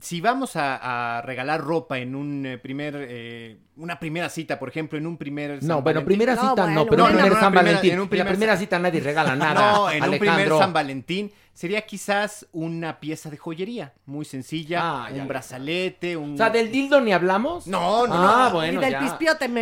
Si 0.00 0.20
vamos 0.20 0.54
a, 0.56 1.16
a 1.18 1.22
regalar 1.22 1.62
ropa 1.62 1.98
en 1.98 2.14
un 2.14 2.44
eh, 2.44 2.58
primer, 2.58 2.94
eh, 3.08 3.56
una 3.76 3.98
primera 3.98 4.28
cita, 4.28 4.58
por 4.58 4.68
ejemplo, 4.68 4.98
en 4.98 5.06
un 5.06 5.16
primer 5.16 5.60
San 5.60 5.68
No, 5.68 5.80
bueno, 5.82 6.04
primera 6.04 6.34
cita 6.36 6.66
no, 6.66 6.84
pero 6.84 6.98
No, 6.98 7.04
un 7.04 7.12
primer 7.14 7.32
no, 7.32 7.40
San 7.40 7.52
primera- 7.52 7.62
Valentín. 7.62 7.92
en 7.92 7.98
un 7.98 8.02
En 8.04 8.08
primer 8.10 8.26
la 8.26 8.30
primera 8.32 8.52
San- 8.52 8.60
cita 8.60 8.78
nadie 8.78 9.00
regala 9.00 9.34
nada, 9.36 9.72
No, 9.72 9.90
en 9.90 10.04
un 10.04 10.18
primer. 10.18 10.48
San 10.50 10.72
Valentín 10.74 11.32
sería 11.58 11.82
quizás 11.82 12.46
una 12.52 13.00
pieza 13.00 13.30
de 13.30 13.36
joyería 13.36 13.92
muy 14.06 14.24
sencilla, 14.24 14.78
Ah, 14.80 15.08
un 15.10 15.16
ya. 15.16 15.24
brazalete, 15.24 16.16
un... 16.16 16.34
O 16.34 16.36
sea, 16.36 16.50
¿del 16.50 16.70
dildo 16.70 17.00
ni 17.00 17.12
hablamos? 17.12 17.66
No, 17.66 18.06
no. 18.06 18.14
Ah, 18.14 18.44
no. 18.48 18.54
bueno, 18.54 18.80
ya. 18.80 19.00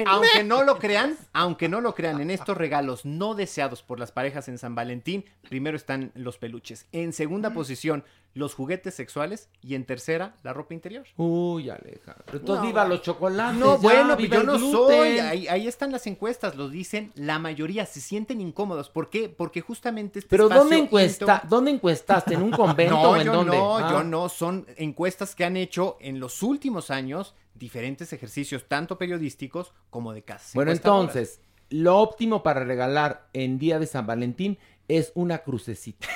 Aunque 0.06 0.44
no 0.44 0.62
lo 0.62 0.78
crean, 0.78 1.16
aunque 1.32 1.70
no 1.70 1.80
lo 1.80 1.94
crean, 1.94 2.20
en 2.20 2.30
estos 2.30 2.54
regalos 2.54 3.06
no 3.06 3.34
deseados 3.34 3.82
por 3.82 3.98
las 3.98 4.12
parejas 4.12 4.46
en 4.48 4.58
San 4.58 4.74
Valentín, 4.74 5.24
primero 5.48 5.74
están 5.74 6.12
los 6.14 6.36
peluches. 6.36 6.86
En 6.92 7.14
segunda 7.14 7.54
posición, 7.54 8.04
los 8.36 8.54
juguetes 8.54 8.94
sexuales. 8.94 9.48
Y 9.62 9.74
en 9.74 9.84
tercera, 9.86 10.36
la 10.42 10.52
ropa 10.52 10.74
interior. 10.74 11.06
Uy, 11.16 11.70
Alejandro. 11.70 12.24
Entonces, 12.38 12.62
No. 12.62 12.66
viva 12.66 12.84
los 12.84 13.00
chocolates. 13.02 13.58
No, 13.58 13.76
ya, 13.76 13.80
bueno, 13.82 14.08
pues 14.14 14.18
viva 14.18 14.34
yo 14.36 14.40
el 14.42 14.46
no 14.46 14.52
gluten. 14.58 14.72
soy. 14.72 15.18
Ahí, 15.20 15.48
ahí 15.48 15.66
están 15.66 15.90
las 15.90 16.06
encuestas, 16.06 16.54
lo 16.54 16.68
dicen. 16.68 17.12
La 17.14 17.38
mayoría 17.38 17.86
se 17.86 18.00
sienten 18.00 18.40
incómodos. 18.40 18.90
¿Por 18.90 19.08
qué? 19.10 19.28
Porque 19.30 19.62
justamente 19.62 20.18
este 20.18 20.28
Pero 20.28 20.48
¿dónde, 20.48 20.76
encuesta, 20.76 21.24
íntimo- 21.42 21.48
¿dónde 21.48 21.70
encuestaste? 21.70 22.34
¿En 22.34 22.42
un 22.42 22.50
convento 22.52 22.94
no, 22.94 23.10
o 23.10 23.16
en 23.16 23.24
yo 23.24 23.32
dónde? 23.32 23.56
no, 23.56 23.78
Ah. 23.78 23.88
yo 23.90 24.04
no. 24.04 24.28
Son 24.28 24.66
encuestas 24.76 25.34
que 25.34 25.44
han 25.44 25.56
hecho 25.56 25.96
en 26.00 26.20
los 26.20 26.42
últimos 26.42 26.90
años 26.90 27.34
diferentes 27.54 28.12
ejercicios, 28.12 28.66
tanto 28.68 28.98
periodísticos 28.98 29.72
como 29.88 30.12
de 30.12 30.22
casas. 30.22 30.52
Bueno, 30.52 30.72
entonces, 30.72 31.40
lo 31.70 31.96
óptimo 31.98 32.42
para 32.42 32.62
regalar 32.64 33.28
en 33.32 33.58
día 33.58 33.78
de 33.78 33.86
San 33.86 34.06
Valentín 34.06 34.58
es 34.88 35.12
una 35.14 35.38
crucecita. 35.38 36.08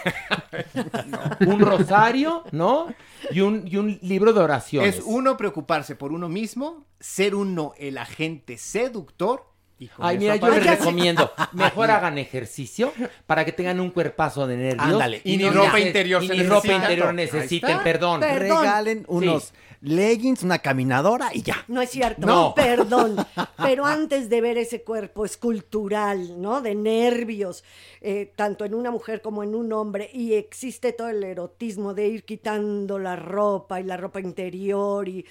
Un 1.47 1.61
rosario, 1.61 2.45
¿no? 2.53 2.93
Y 3.31 3.41
un, 3.41 3.67
y 3.67 3.77
un 3.77 3.99
libro 4.03 4.33
de 4.33 4.41
oraciones. 4.41 4.97
Es 4.97 5.03
uno 5.05 5.37
preocuparse 5.37 5.97
por 5.97 6.13
uno 6.13 6.29
mismo, 6.29 6.87
ser 6.99 7.35
uno 7.35 7.73
el 7.79 7.99
agente 7.99 8.59
seductor. 8.59 9.50
Y 9.81 9.89
con 9.89 10.05
Ay, 10.07 10.17
eso 10.17 10.21
mira, 10.21 10.37
yo 10.37 10.49
les 10.51 10.67
recomiendo, 10.67 11.33
mejor 11.53 11.91
hagan 11.91 12.19
ejercicio 12.19 12.93
para 13.27 13.45
que 13.47 13.53
tengan 13.53 13.81
un 13.81 13.91
cuerpazo 13.91 14.47
de 14.47 14.57
nervios. 14.59 14.87
Ándale. 14.93 15.23
Y 15.25 15.39
ni 15.39 15.45
no 15.45 15.53
ropa 15.53 15.79
neces- 15.79 15.87
interior 15.87 16.23
Y 16.23 16.29
se 16.29 16.37
ni 16.37 16.43
ropa 16.45 16.73
interior 16.73 17.15
necesiten, 17.15 17.79
perdón. 17.83 18.21
Regalen 18.21 19.05
unos 19.09 19.55
leggings, 19.83 20.43
una 20.43 20.59
caminadora 20.59 21.31
y 21.33 21.41
ya. 21.41 21.65
No 21.67 21.81
es 21.81 21.89
cierto, 21.89 22.27
No. 22.27 22.53
perdón. 22.57 23.17
Pero 23.57 23.87
antes 23.87 24.29
de 24.29 24.43
ver 24.43 24.59
ese 24.59 24.83
cuerpo 24.83 25.25
escultural, 25.25 26.39
¿no? 26.41 26.61
De 26.61 26.75
nervios, 26.75 27.65
eh, 28.03 28.31
tanto 28.37 28.67
en 28.67 28.75
una 28.75 28.91
mujer 28.91 29.23
como 29.23 29.43
en 29.43 29.55
un 29.55 29.73
hombre, 29.73 30.11
y 30.13 30.35
existe 30.35 30.93
todo 30.93 31.09
el 31.09 31.25
erotismo 31.25 31.95
de 31.95 32.09
ir 32.09 32.25
quitando 32.25 32.99
la 32.99 33.17
ropa 33.17 33.81
y 33.81 33.85
la 33.85 33.97
ropa 33.97 34.21
interior 34.21 35.09
y... 35.09 35.25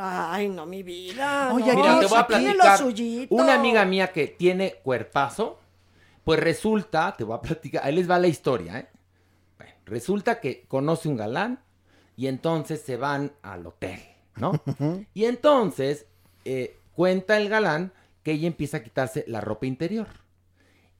Ay, 0.00 0.48
no, 0.48 0.66
mi 0.66 0.84
vida. 0.84 1.50
Oye, 1.52 1.72
no, 1.74 1.80
mira, 1.82 2.00
te 2.00 2.06
voy 2.06 2.18
a 2.18 2.20
sí 2.22 2.26
tiene 2.28 2.44
lo 2.54 2.54
platicar. 2.54 2.78
suyito. 2.78 3.34
Una 3.34 3.54
amiga 3.54 3.80
mía 3.88 4.12
que 4.12 4.28
tiene 4.28 4.74
cuerpazo, 4.84 5.58
pues 6.24 6.38
resulta, 6.38 7.16
te 7.16 7.24
voy 7.24 7.36
a 7.36 7.40
platicar, 7.40 7.84
ahí 7.84 7.94
les 7.94 8.08
va 8.08 8.18
la 8.18 8.28
historia, 8.28 8.78
¿eh? 8.78 8.88
Bueno, 9.56 9.72
resulta 9.86 10.40
que 10.40 10.66
conoce 10.68 11.08
un 11.08 11.16
galán 11.16 11.60
y 12.16 12.26
entonces 12.26 12.82
se 12.82 12.96
van 12.96 13.32
al 13.42 13.66
hotel, 13.66 14.00
¿no? 14.36 14.52
y 15.14 15.24
entonces 15.24 16.06
eh, 16.44 16.78
cuenta 16.94 17.36
el 17.36 17.48
galán 17.48 17.92
que 18.22 18.32
ella 18.32 18.46
empieza 18.46 18.78
a 18.78 18.82
quitarse 18.82 19.24
la 19.26 19.40
ropa 19.40 19.66
interior. 19.66 20.08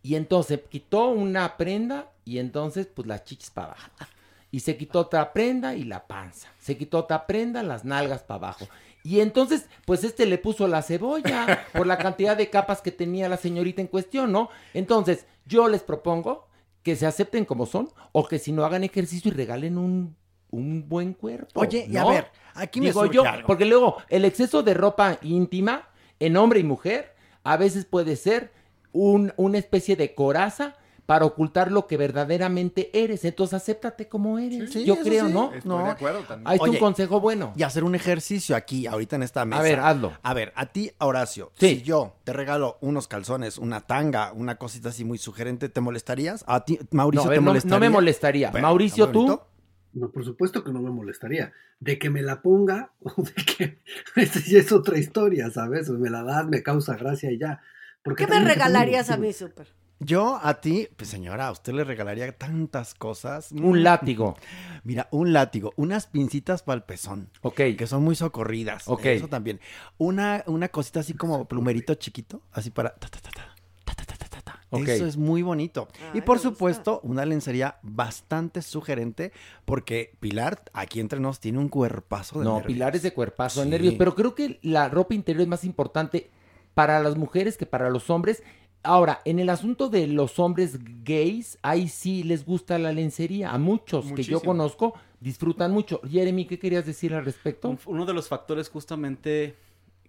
Y 0.02 0.14
entonces 0.14 0.60
quitó 0.70 1.08
una 1.08 1.56
prenda 1.56 2.12
y 2.24 2.38
entonces 2.38 2.86
pues 2.86 3.06
las 3.06 3.24
chichis 3.24 3.50
para 3.50 3.72
abajo. 3.72 3.90
Y 4.50 4.60
se 4.60 4.76
quitó 4.76 5.00
otra 5.00 5.32
prenda 5.32 5.74
y 5.74 5.84
la 5.84 6.06
panza. 6.06 6.48
Se 6.58 6.78
quitó 6.78 7.00
otra 7.00 7.26
prenda, 7.26 7.62
las 7.62 7.84
nalgas 7.84 8.22
para 8.22 8.38
abajo. 8.38 8.68
Y 9.04 9.20
entonces, 9.20 9.66
pues 9.86 10.04
este 10.04 10.26
le 10.26 10.38
puso 10.38 10.66
la 10.68 10.82
cebolla 10.82 11.66
por 11.72 11.86
la 11.86 11.98
cantidad 11.98 12.36
de 12.36 12.50
capas 12.50 12.82
que 12.82 12.90
tenía 12.92 13.28
la 13.28 13.36
señorita 13.36 13.80
en 13.80 13.86
cuestión, 13.86 14.32
¿no? 14.32 14.48
Entonces, 14.74 15.26
yo 15.46 15.68
les 15.68 15.82
propongo 15.82 16.48
que 16.82 16.96
se 16.96 17.06
acepten 17.06 17.44
como 17.44 17.66
son 17.66 17.88
o 18.12 18.26
que 18.26 18.38
si 18.38 18.52
no 18.52 18.64
hagan 18.64 18.84
ejercicio 18.84 19.30
y 19.30 19.34
regalen 19.34 19.78
un, 19.78 20.16
un 20.50 20.88
buen 20.88 21.12
cuerpo. 21.14 21.60
Oye, 21.60 21.86
y 21.88 21.96
a 21.96 22.04
ver, 22.04 22.26
aquí 22.54 22.80
me 22.80 22.86
Digo 22.86 23.06
yo, 23.06 23.24
algo. 23.24 23.46
porque 23.46 23.64
luego 23.64 23.96
el 24.08 24.24
exceso 24.24 24.62
de 24.62 24.74
ropa 24.74 25.18
íntima 25.22 25.88
en 26.18 26.36
hombre 26.36 26.60
y 26.60 26.64
mujer 26.64 27.14
a 27.44 27.56
veces 27.56 27.84
puede 27.84 28.16
ser 28.16 28.52
un- 28.92 29.32
una 29.36 29.58
especie 29.58 29.96
de 29.96 30.14
coraza 30.14 30.76
para 31.08 31.24
ocultar 31.24 31.72
lo 31.72 31.86
que 31.86 31.96
verdaderamente 31.96 32.90
eres. 32.92 33.24
Entonces, 33.24 33.54
acéptate 33.54 34.08
como 34.08 34.38
eres. 34.38 34.70
Sí, 34.70 34.84
yo 34.84 34.98
creo, 35.00 35.26
sí. 35.26 35.32
¿no? 35.32 35.54
Estoy 35.54 35.60
de 35.62 35.68
no. 35.84 35.86
acuerdo 35.86 36.20
también. 36.24 36.46
Ahí 36.46 36.56
está 36.56 36.68
un 36.70 36.76
consejo 36.76 37.18
bueno. 37.18 37.54
Y 37.56 37.62
hacer 37.62 37.82
un 37.82 37.94
ejercicio 37.94 38.54
aquí, 38.54 38.86
ahorita 38.86 39.16
en 39.16 39.22
esta 39.22 39.46
mesa. 39.46 39.62
ver, 39.62 39.80
hazlo. 39.80 40.12
A 40.22 40.34
ver, 40.34 40.52
a 40.54 40.66
ti, 40.66 40.90
Horacio, 40.98 41.50
Sí. 41.54 41.76
si 41.76 41.82
yo 41.82 42.16
te 42.24 42.34
regalo 42.34 42.76
unos 42.82 43.08
calzones, 43.08 43.56
una 43.56 43.80
tanga, 43.80 44.34
una 44.34 44.56
cosita 44.56 44.90
así 44.90 45.02
muy 45.06 45.16
sugerente, 45.16 45.70
¿te 45.70 45.80
molestarías? 45.80 46.44
A 46.46 46.66
ti, 46.66 46.78
Mauricio, 46.90 47.24
No, 47.24 47.28
a 47.28 47.30
ver, 47.30 47.38
¿te 47.38 47.40
no- 47.42 47.46
molestaría? 47.52 47.74
no 47.74 47.80
me 47.80 47.88
molestaría. 47.88 48.50
Mauricio, 48.52 49.04
¿está 49.06 49.12
¿tú? 49.14 49.40
No, 49.94 50.10
por 50.10 50.26
supuesto 50.26 50.62
que 50.62 50.72
no 50.72 50.82
me 50.82 50.90
molestaría. 50.90 51.54
De 51.80 51.98
que 51.98 52.10
me 52.10 52.20
la 52.20 52.42
ponga 52.42 52.92
o 53.00 53.14
de 53.22 53.32
que... 53.32 53.78
Esa 54.14 54.40
ya 54.40 54.58
es 54.58 54.72
otra 54.72 54.98
historia, 54.98 55.48
¿sabes? 55.50 55.88
Me 55.88 56.10
la 56.10 56.22
das, 56.22 56.46
me 56.48 56.62
causa 56.62 56.96
gracia 56.96 57.32
y 57.32 57.38
ya. 57.38 57.62
Porque 58.02 58.26
¿Qué 58.26 58.30
me 58.30 58.44
regalarías 58.44 59.08
a 59.08 59.16
mí, 59.16 59.32
súper? 59.32 59.68
Yo 60.00 60.38
a 60.42 60.60
ti, 60.60 60.88
pues 60.96 61.08
señora, 61.08 61.50
usted 61.50 61.72
le 61.72 61.84
regalaría 61.84 62.30
tantas 62.36 62.94
cosas. 62.94 63.52
Un 63.52 63.80
mm. 63.80 63.82
látigo. 63.82 64.36
Mira, 64.84 65.08
un 65.10 65.32
látigo, 65.32 65.72
unas 65.76 66.06
pincitas 66.06 66.62
para 66.62 66.76
el 66.76 66.82
pezón. 66.84 67.30
Ok. 67.42 67.60
Que 67.76 67.86
son 67.86 68.04
muy 68.04 68.14
socorridas. 68.14 68.86
Ok. 68.86 69.06
Eso 69.06 69.28
también. 69.28 69.60
Una, 69.98 70.44
una 70.46 70.68
cosita 70.68 71.00
así 71.00 71.14
como 71.14 71.46
plumerito 71.46 71.94
chiquito, 71.94 72.42
así 72.52 72.70
para... 72.70 72.94
Ta, 72.94 73.08
ta, 73.08 73.20
ta, 73.20 73.30
ta. 73.30 73.58
Okay. 74.70 74.96
Eso 74.96 75.06
es 75.06 75.16
muy 75.16 75.42
bonito. 75.42 75.88
Y 76.12 76.20
por 76.20 76.38
supuesto, 76.38 77.00
una 77.02 77.24
lencería 77.24 77.78
bastante 77.82 78.60
sugerente, 78.60 79.32
porque 79.64 80.14
Pilar, 80.20 80.62
aquí 80.74 81.00
entre 81.00 81.20
nos, 81.20 81.40
tiene 81.40 81.58
un 81.58 81.68
cuerpazo 81.68 82.40
de 82.40 82.44
no, 82.44 82.56
nervios. 82.56 82.64
No, 82.64 82.74
Pilar 82.74 82.96
es 82.96 83.02
de 83.02 83.14
cuerpazo 83.14 83.60
de 83.62 83.70
nervios, 83.70 83.94
pero 83.96 84.14
creo 84.14 84.34
que 84.34 84.58
la 84.62 84.88
ropa 84.88 85.14
interior 85.14 85.42
es 85.42 85.48
más 85.48 85.64
importante 85.64 86.30
para 86.74 87.00
las 87.00 87.16
mujeres 87.16 87.56
que 87.56 87.66
para 87.66 87.88
los 87.88 88.10
hombres 88.10 88.42
Ahora, 88.82 89.20
en 89.24 89.38
el 89.38 89.50
asunto 89.50 89.88
de 89.88 90.06
los 90.06 90.38
hombres 90.38 90.78
gays, 91.04 91.58
ahí 91.62 91.88
sí 91.88 92.22
les 92.22 92.44
gusta 92.44 92.78
la 92.78 92.92
lencería. 92.92 93.50
A 93.50 93.58
muchos 93.58 94.12
que 94.12 94.22
yo 94.22 94.40
conozco 94.40 94.94
disfrutan 95.20 95.72
mucho. 95.72 96.00
Jeremy, 96.08 96.46
¿qué 96.46 96.58
querías 96.58 96.86
decir 96.86 97.12
al 97.12 97.24
respecto? 97.24 97.68
Un- 97.68 97.78
Uno 97.86 98.06
de 98.06 98.14
los 98.14 98.28
factores 98.28 98.68
justamente 98.68 99.56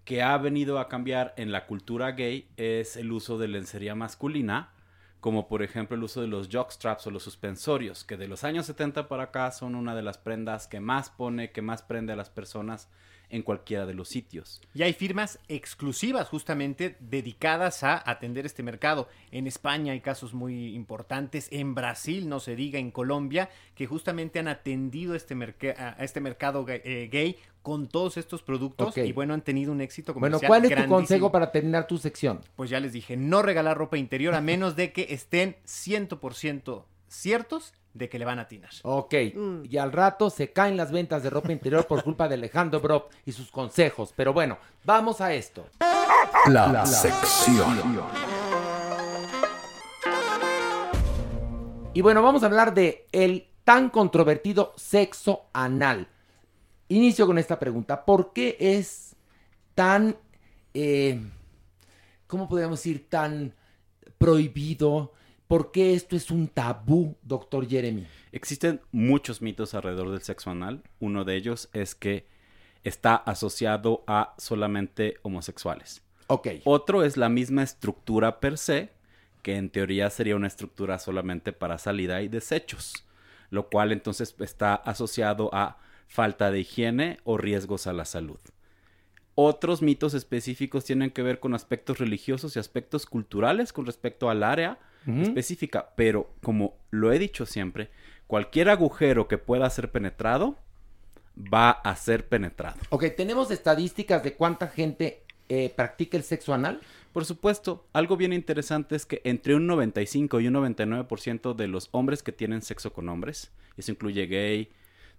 que 0.05 0.21
ha 0.21 0.37
venido 0.37 0.79
a 0.79 0.87
cambiar 0.87 1.33
en 1.37 1.51
la 1.51 1.65
cultura 1.67 2.11
gay 2.11 2.47
es 2.57 2.95
el 2.95 3.11
uso 3.11 3.37
de 3.37 3.47
lencería 3.47 3.95
masculina, 3.95 4.71
como 5.19 5.47
por 5.47 5.61
ejemplo 5.63 5.97
el 5.97 6.03
uso 6.03 6.21
de 6.21 6.27
los 6.27 6.47
jockstraps 6.51 7.05
o 7.07 7.11
los 7.11 7.23
suspensorios, 7.23 8.03
que 8.03 8.17
de 8.17 8.27
los 8.27 8.43
años 8.43 8.65
70 8.67 9.07
para 9.07 9.23
acá 9.23 9.51
son 9.51 9.75
una 9.75 9.93
de 9.95 10.01
las 10.01 10.17
prendas 10.17 10.67
que 10.67 10.79
más 10.79 11.09
pone, 11.09 11.51
que 11.51 11.61
más 11.61 11.81
prende 11.81 12.13
a 12.13 12.15
las 12.15 12.29
personas 12.29 12.87
en 13.29 13.43
cualquiera 13.43 13.85
de 13.85 13.93
los 13.93 14.09
sitios. 14.09 14.61
Y 14.73 14.83
hay 14.83 14.93
firmas 14.93 15.39
exclusivas 15.47 16.27
justamente 16.27 16.95
dedicadas 16.99 17.83
a 17.83 18.01
atender 18.09 18.45
este 18.45 18.63
mercado. 18.63 19.07
En 19.31 19.47
España 19.47 19.93
hay 19.93 20.01
casos 20.01 20.33
muy 20.33 20.75
importantes, 20.75 21.47
en 21.51 21.75
Brasil, 21.75 22.27
no 22.27 22.39
se 22.39 22.55
diga, 22.55 22.79
en 22.79 22.91
Colombia, 22.91 23.49
que 23.75 23.85
justamente 23.85 24.39
han 24.39 24.47
atendido 24.47 25.15
este, 25.15 25.35
a 25.77 26.03
este 26.03 26.21
mercado 26.21 26.65
gay, 26.65 26.81
eh, 26.83 27.09
gay 27.11 27.37
con 27.61 27.87
todos 27.87 28.17
estos 28.17 28.41
productos 28.41 28.97
y 28.97 29.11
bueno, 29.11 29.33
han 29.33 29.41
tenido 29.41 29.71
un 29.71 29.81
éxito 29.81 30.13
Bueno, 30.13 30.37
comercial 30.37 30.47
¿cuál 30.47 30.63
es 30.63 30.69
tu 30.69 30.75
grandísimo. 30.75 30.95
consejo 30.95 31.31
para 31.31 31.51
terminar 31.51 31.87
tu 31.87 31.97
sección? 31.97 32.41
Pues 32.55 32.69
ya 32.69 32.79
les 32.79 32.93
dije, 32.93 33.17
no 33.17 33.41
regalar 33.41 33.77
ropa 33.77 33.97
interior 33.97 34.33
a 34.33 34.41
menos 34.41 34.75
de 34.75 34.91
que 34.93 35.07
estén 35.09 35.55
100% 35.65 36.85
ciertos 37.09 37.73
de 37.93 38.09
que 38.09 38.19
le 38.19 38.25
van 38.25 38.39
a 38.39 38.43
atinar. 38.43 38.71
Ok, 38.83 39.13
y 39.63 39.77
al 39.77 39.91
rato 39.91 40.29
se 40.29 40.51
caen 40.51 40.77
las 40.77 40.91
ventas 40.91 41.23
de 41.23 41.29
ropa 41.29 41.51
interior 41.51 41.85
por 41.87 42.03
culpa 42.03 42.27
de 42.27 42.35
Alejandro 42.35 42.79
Brock 42.79 43.11
y 43.25 43.31
sus 43.31 43.51
consejos. 43.51 44.13
Pero 44.15 44.33
bueno, 44.33 44.57
vamos 44.85 45.21
a 45.21 45.33
esto. 45.33 45.67
La, 46.47 46.85
sección. 46.85 48.01
Y 51.93 52.01
bueno, 52.01 52.21
vamos 52.21 52.43
a 52.43 52.45
hablar 52.45 52.73
de 52.73 53.07
el 53.11 53.47
tan 53.63 53.89
controvertido 53.89 54.73
sexo 54.77 55.47
anal. 55.53 56.07
Inicio 56.87 57.25
con 57.25 57.37
esta 57.37 57.59
pregunta. 57.59 58.05
¿Por 58.05 58.33
qué 58.33 58.57
es 58.59 59.15
tan, 59.75 60.15
eh, 60.73 61.21
¿cómo 62.27 62.47
podríamos 62.47 62.79
decir, 62.79 63.09
tan 63.09 63.53
prohibido? 64.17 65.13
¿Por 65.49 65.71
qué 65.71 65.95
esto 65.95 66.15
es 66.15 66.29
un 66.29 66.47
tabú, 66.47 67.17
doctor 67.23 67.67
Jeremy? 67.67 68.05
Existen 68.31 68.81
muchos 68.91 69.41
mitos 69.41 69.73
alrededor 69.73 70.11
del 70.11 70.21
sexo 70.21 70.51
anal. 70.51 70.83
Uno 70.99 71.25
de 71.25 71.35
ellos 71.35 71.69
es 71.73 71.95
que 71.95 72.27
está 72.83 73.15
asociado 73.15 74.03
a 74.05 74.35
solamente 74.37 75.15
homosexuales. 75.23 76.03
Ok. 76.27 76.49
Otro 76.65 77.03
es 77.03 77.17
la 77.17 77.29
misma 77.29 77.63
estructura 77.63 78.39
per 78.39 78.59
se, 78.59 78.91
que 79.41 79.55
en 79.55 79.71
teoría 79.71 80.11
sería 80.11 80.35
una 80.35 80.45
estructura 80.45 80.99
solamente 80.99 81.51
para 81.51 81.79
salida 81.79 82.21
y 82.21 82.27
desechos, 82.27 83.07
lo 83.49 83.69
cual 83.71 83.91
entonces 83.91 84.35
está 84.37 84.75
asociado 84.75 85.49
a 85.51 85.79
falta 86.07 86.51
de 86.51 86.59
higiene 86.59 87.21
o 87.23 87.39
riesgos 87.39 87.87
a 87.87 87.93
la 87.93 88.05
salud. 88.05 88.39
Otros 89.33 89.81
mitos 89.81 90.13
específicos 90.13 90.85
tienen 90.85 91.09
que 91.09 91.23
ver 91.23 91.39
con 91.39 91.55
aspectos 91.55 91.97
religiosos 91.97 92.55
y 92.55 92.59
aspectos 92.59 93.07
culturales 93.07 93.73
con 93.73 93.87
respecto 93.87 94.29
al 94.29 94.43
área 94.43 94.77
Específica, 95.07 95.93
pero 95.95 96.33
como 96.43 96.75
lo 96.91 97.11
he 97.11 97.17
dicho 97.17 97.45
siempre, 97.45 97.89
cualquier 98.27 98.69
agujero 98.69 99.27
que 99.27 99.39
pueda 99.39 99.69
ser 99.69 99.91
penetrado 99.91 100.57
va 101.35 101.71
a 101.71 101.95
ser 101.95 102.27
penetrado. 102.27 102.77
Ok, 102.89 103.05
¿tenemos 103.15 103.49
estadísticas 103.49 104.23
de 104.23 104.33
cuánta 104.33 104.67
gente 104.67 105.23
eh, 105.47 105.73
practica 105.75 106.17
el 106.17 106.23
sexo 106.23 106.53
anal? 106.53 106.79
Por 107.13 107.25
supuesto, 107.25 107.87
algo 107.93 108.17
bien 108.17 108.33
interesante 108.33 108.95
es 108.95 109.05
que 109.05 109.21
entre 109.23 109.55
un 109.55 109.65
95 109.65 110.39
y 110.41 110.47
un 110.47 110.53
99% 110.55 111.55
de 111.55 111.67
los 111.67 111.89
hombres 111.91 112.21
que 112.21 112.31
tienen 112.31 112.61
sexo 112.61 112.93
con 112.93 113.09
hombres, 113.09 113.51
y 113.75 113.81
eso 113.81 113.91
incluye 113.91 114.27
gay, 114.27 114.69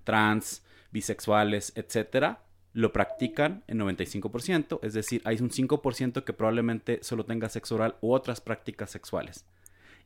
trans, 0.05 0.63
bisexuales, 0.93 1.73
etcétera, 1.75 2.43
lo 2.73 2.93
practican 2.93 3.65
en 3.67 3.81
95%, 3.81 4.79
es 4.83 4.93
decir, 4.93 5.21
hay 5.25 5.39
un 5.41 5.51
5% 5.51 6.23
que 6.23 6.33
probablemente 6.33 7.01
solo 7.03 7.25
tenga 7.25 7.49
sexo 7.49 7.75
oral 7.75 7.97
u 8.01 8.13
otras 8.13 8.41
prácticas 8.41 8.91
sexuales. 8.91 9.45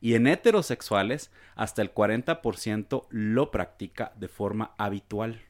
Y 0.05 0.13
en 0.13 0.27
heterosexuales, 0.27 1.31
hasta 1.55 1.81
el 1.81 1.91
40% 1.91 3.07
lo 3.09 3.49
practica 3.49 4.11
de 4.15 4.27
forma 4.27 4.75
habitual. 4.77 5.41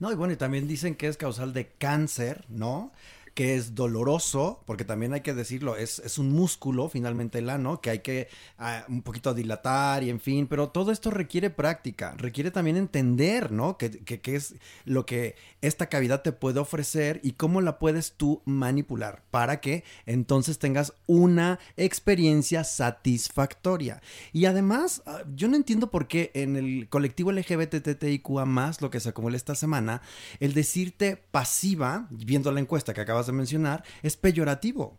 No, 0.00 0.10
y 0.10 0.16
bueno, 0.16 0.32
y 0.32 0.36
también 0.36 0.66
dicen 0.66 0.96
que 0.96 1.06
es 1.06 1.16
causal 1.16 1.52
de 1.52 1.68
cáncer, 1.78 2.44
¿no? 2.48 2.90
Que 3.34 3.54
es 3.54 3.74
doloroso, 3.74 4.62
porque 4.66 4.84
también 4.84 5.14
hay 5.14 5.22
que 5.22 5.34
decirlo, 5.34 5.76
es, 5.76 5.98
es 6.00 6.18
un 6.18 6.32
músculo 6.32 6.88
finalmente 6.88 7.38
el 7.38 7.48
ano, 7.48 7.80
que 7.80 7.90
hay 7.90 7.98
que 8.00 8.28
ah, 8.58 8.84
un 8.88 9.02
poquito 9.02 9.32
dilatar 9.34 10.02
y 10.02 10.10
en 10.10 10.20
fin, 10.20 10.46
pero 10.46 10.68
todo 10.68 10.92
esto 10.92 11.10
requiere 11.10 11.50
práctica, 11.50 12.14
requiere 12.16 12.50
también 12.50 12.76
entender, 12.76 13.52
¿no? 13.52 13.78
Que, 13.78 13.90
que, 13.90 14.20
que 14.20 14.36
es 14.36 14.54
lo 14.84 15.06
que 15.06 15.36
esta 15.62 15.86
cavidad 15.88 16.22
te 16.22 16.32
puede 16.32 16.60
ofrecer 16.60 17.20
y 17.22 17.32
cómo 17.32 17.60
la 17.60 17.78
puedes 17.78 18.12
tú 18.12 18.42
manipular 18.44 19.22
para 19.30 19.60
que 19.60 19.84
entonces 20.06 20.58
tengas 20.58 20.92
una 21.06 21.58
experiencia 21.76 22.64
satisfactoria. 22.64 24.02
Y 24.32 24.44
además, 24.44 25.02
ah, 25.06 25.22
yo 25.34 25.48
no 25.48 25.56
entiendo 25.56 25.90
por 25.90 26.06
qué 26.06 26.30
en 26.34 26.56
el 26.56 26.88
colectivo 26.88 27.32
LGBTTIQA 27.32 28.44
más, 28.44 28.82
lo 28.82 28.90
que 28.90 29.00
se 29.00 29.08
acumula 29.08 29.36
esta 29.36 29.54
semana, 29.54 30.02
el 30.40 30.52
decirte 30.52 31.16
pasiva, 31.16 32.06
viendo 32.10 32.52
la 32.52 32.60
encuesta 32.60 32.92
que 32.92 33.00
acabas 33.00 33.21
de 33.26 33.32
mencionar, 33.32 33.84
es 34.02 34.16
peyorativo. 34.16 34.98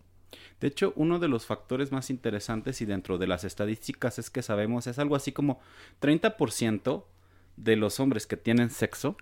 De 0.59 0.67
hecho, 0.67 0.93
uno 0.95 1.19
de 1.19 1.27
los 1.27 1.45
factores 1.45 1.91
más 1.91 2.09
interesantes 2.09 2.81
y 2.81 2.85
dentro 2.85 3.17
de 3.17 3.27
las 3.27 3.43
estadísticas 3.43 4.19
es 4.19 4.29
que 4.29 4.41
sabemos 4.41 4.87
es 4.87 4.99
algo 4.99 5.15
así 5.15 5.31
como 5.31 5.59
30% 6.01 7.05
de 7.57 7.75
los 7.75 7.99
hombres 7.99 8.25
que 8.25 8.37
tienen 8.37 8.69
sexo 8.69 9.17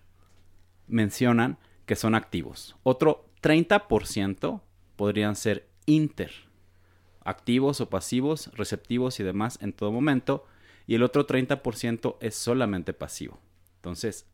mencionan 0.87 1.57
que 1.85 1.95
son 1.95 2.15
activos. 2.15 2.75
Otro 2.83 3.25
30% 3.41 4.61
podrían 4.95 5.35
ser 5.35 5.67
inter, 5.85 6.31
activos 7.23 7.81
o 7.81 7.89
pasivos, 7.89 8.51
receptivos 8.53 9.19
y 9.19 9.23
demás 9.23 9.57
en 9.61 9.73
todo 9.73 9.91
momento. 9.91 10.45
Y 10.87 10.95
el 10.95 11.03
otro 11.03 11.25
30% 11.25 12.17
es 12.19 12.35
solamente 12.35 12.93
pasivo. 12.93 13.39
Entonces, 13.77 14.27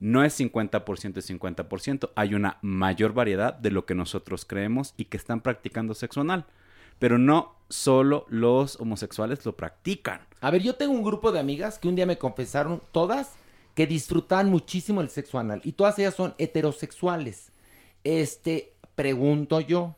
no 0.00 0.24
es 0.24 0.40
50% 0.40 1.18
y 1.18 1.38
50%, 1.38 2.10
hay 2.16 2.34
una 2.34 2.58
mayor 2.62 3.12
variedad 3.12 3.54
de 3.54 3.70
lo 3.70 3.84
que 3.84 3.94
nosotros 3.94 4.46
creemos 4.46 4.94
y 4.96 5.04
que 5.04 5.18
están 5.18 5.42
practicando 5.42 5.94
sexo 5.94 6.22
anal. 6.22 6.46
Pero 6.98 7.18
no 7.18 7.54
solo 7.68 8.26
los 8.28 8.80
homosexuales 8.80 9.44
lo 9.44 9.56
practican. 9.56 10.22
A 10.40 10.50
ver, 10.50 10.62
yo 10.62 10.74
tengo 10.74 10.92
un 10.92 11.04
grupo 11.04 11.32
de 11.32 11.40
amigas 11.40 11.78
que 11.78 11.88
un 11.88 11.96
día 11.96 12.06
me 12.06 12.18
confesaron, 12.18 12.82
todas, 12.92 13.32
que 13.74 13.86
disfrutan 13.86 14.50
muchísimo 14.50 15.00
el 15.00 15.10
sexo 15.10 15.38
anal. 15.38 15.60
Y 15.64 15.72
todas 15.72 15.98
ellas 15.98 16.14
son 16.14 16.34
heterosexuales. 16.38 17.52
Este, 18.02 18.74
pregunto 18.94 19.60
yo, 19.60 19.96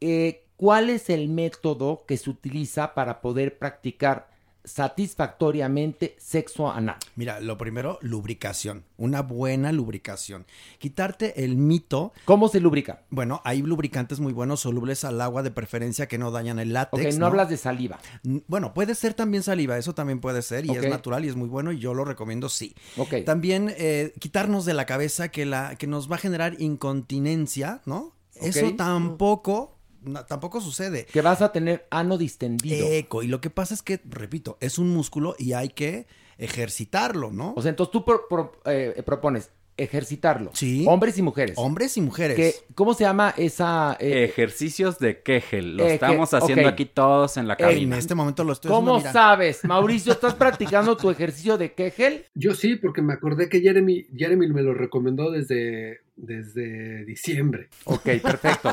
eh, 0.00 0.44
¿cuál 0.56 0.90
es 0.90 1.08
el 1.10 1.28
método 1.28 2.04
que 2.06 2.16
se 2.18 2.30
utiliza 2.30 2.94
para 2.94 3.20
poder 3.22 3.58
practicar 3.58 4.35
satisfactoriamente 4.66 6.16
sexo 6.18 6.70
anal? 6.70 6.96
Mira, 7.14 7.40
lo 7.40 7.56
primero, 7.56 7.98
lubricación. 8.02 8.84
Una 8.96 9.22
buena 9.22 9.72
lubricación. 9.72 10.46
Quitarte 10.78 11.44
el 11.44 11.56
mito. 11.56 12.12
¿Cómo 12.24 12.48
se 12.48 12.60
lubrica? 12.60 13.02
Bueno, 13.10 13.40
hay 13.44 13.62
lubricantes 13.62 14.20
muy 14.20 14.32
buenos, 14.32 14.60
solubles 14.60 15.04
al 15.04 15.20
agua 15.20 15.42
de 15.42 15.50
preferencia 15.50 16.06
que 16.08 16.18
no 16.18 16.30
dañan 16.30 16.58
el 16.58 16.68
Ok, 16.68 16.74
látex. 16.74 17.18
no, 17.18 17.26
hablas 17.26 17.48
de 17.48 17.56
saliva. 17.56 17.98
N- 18.24 18.42
Bueno, 18.46 18.74
puede 18.74 18.94
ser 18.94 19.14
también 19.14 19.42
saliva, 19.42 19.78
eso 19.78 19.94
también 19.94 20.20
puede 20.20 20.42
ser 20.42 20.66
y 20.66 20.70
es 20.70 20.88
natural 20.88 21.24
y 21.24 21.28
es 21.28 21.36
muy 21.36 21.48
bueno 21.48 21.72
y 21.72 21.78
yo 21.78 21.94
lo 21.94 22.04
recomiendo 22.04 22.48
sí. 22.48 22.74
Ok. 22.96 23.14
También 23.24 23.72
eh, 23.76 24.12
quitarnos 24.18 24.64
de 24.64 24.74
la 24.74 24.86
cabeza 24.86 25.28
que, 25.28 25.46
la, 25.46 25.76
que 25.76 25.86
nos 25.86 26.10
va 26.10 26.16
a 26.16 26.18
generar 26.18 26.60
incontinencia, 26.60 27.80
¿no? 27.86 28.12
Eso 28.34 28.74
tampoco, 28.76 29.75
no, 30.06 30.24
tampoco 30.24 30.60
sucede. 30.60 31.04
Que 31.06 31.20
vas 31.20 31.42
a 31.42 31.52
tener 31.52 31.86
ano 31.90 32.16
distendido. 32.18 32.86
Eco, 32.88 33.22
y 33.22 33.26
lo 33.28 33.40
que 33.40 33.50
pasa 33.50 33.74
es 33.74 33.82
que, 33.82 34.00
repito, 34.04 34.56
es 34.60 34.78
un 34.78 34.88
músculo 34.90 35.34
y 35.38 35.52
hay 35.52 35.68
que 35.68 36.06
ejercitarlo, 36.38 37.30
¿no? 37.32 37.54
O 37.56 37.62
sea, 37.62 37.70
entonces 37.70 37.92
tú 37.92 38.04
pro- 38.04 38.28
pro- 38.28 38.52
eh, 38.66 39.02
propones 39.04 39.50
ejercitarlo. 39.78 40.50
Sí. 40.54 40.84
Hombres 40.88 41.18
y 41.18 41.22
mujeres. 41.22 41.54
Hombres 41.58 41.96
y 41.96 42.00
mujeres. 42.00 42.36
Que, 42.36 42.54
¿Cómo 42.74 42.94
se 42.94 43.04
llama 43.04 43.34
esa...? 43.36 43.96
eh, 44.00 44.24
Ejercicios 44.24 44.98
de 44.98 45.20
Kegel. 45.22 45.76
Lo 45.76 45.84
Eh, 45.84 45.94
estamos 45.94 46.32
haciendo 46.34 46.66
aquí 46.68 46.86
todos 46.86 47.36
en 47.36 47.46
la 47.46 47.56
cabina. 47.56 47.94
en 47.96 47.98
este 47.98 48.14
momento 48.14 48.42
lo 48.44 48.52
estoy 48.54 48.70
¿Cómo 48.70 48.96
haciendo, 48.96 49.12
sabes? 49.18 49.64
Mauricio, 49.64 50.12
¿estás 50.12 50.34
practicando 50.34 50.96
tu 50.96 51.10
ejercicio 51.10 51.58
de 51.58 51.72
Kegel? 51.74 52.24
Yo 52.34 52.54
sí, 52.54 52.76
porque 52.76 53.02
me 53.02 53.12
acordé 53.12 53.48
que 53.48 53.60
Jeremy, 53.60 54.06
Jeremy 54.16 54.46
me 54.48 54.62
lo 54.62 54.72
recomendó 54.74 55.30
desde, 55.30 56.00
desde 56.16 57.04
diciembre. 57.04 57.68
Ok, 57.84 58.04
perfecto. 58.22 58.72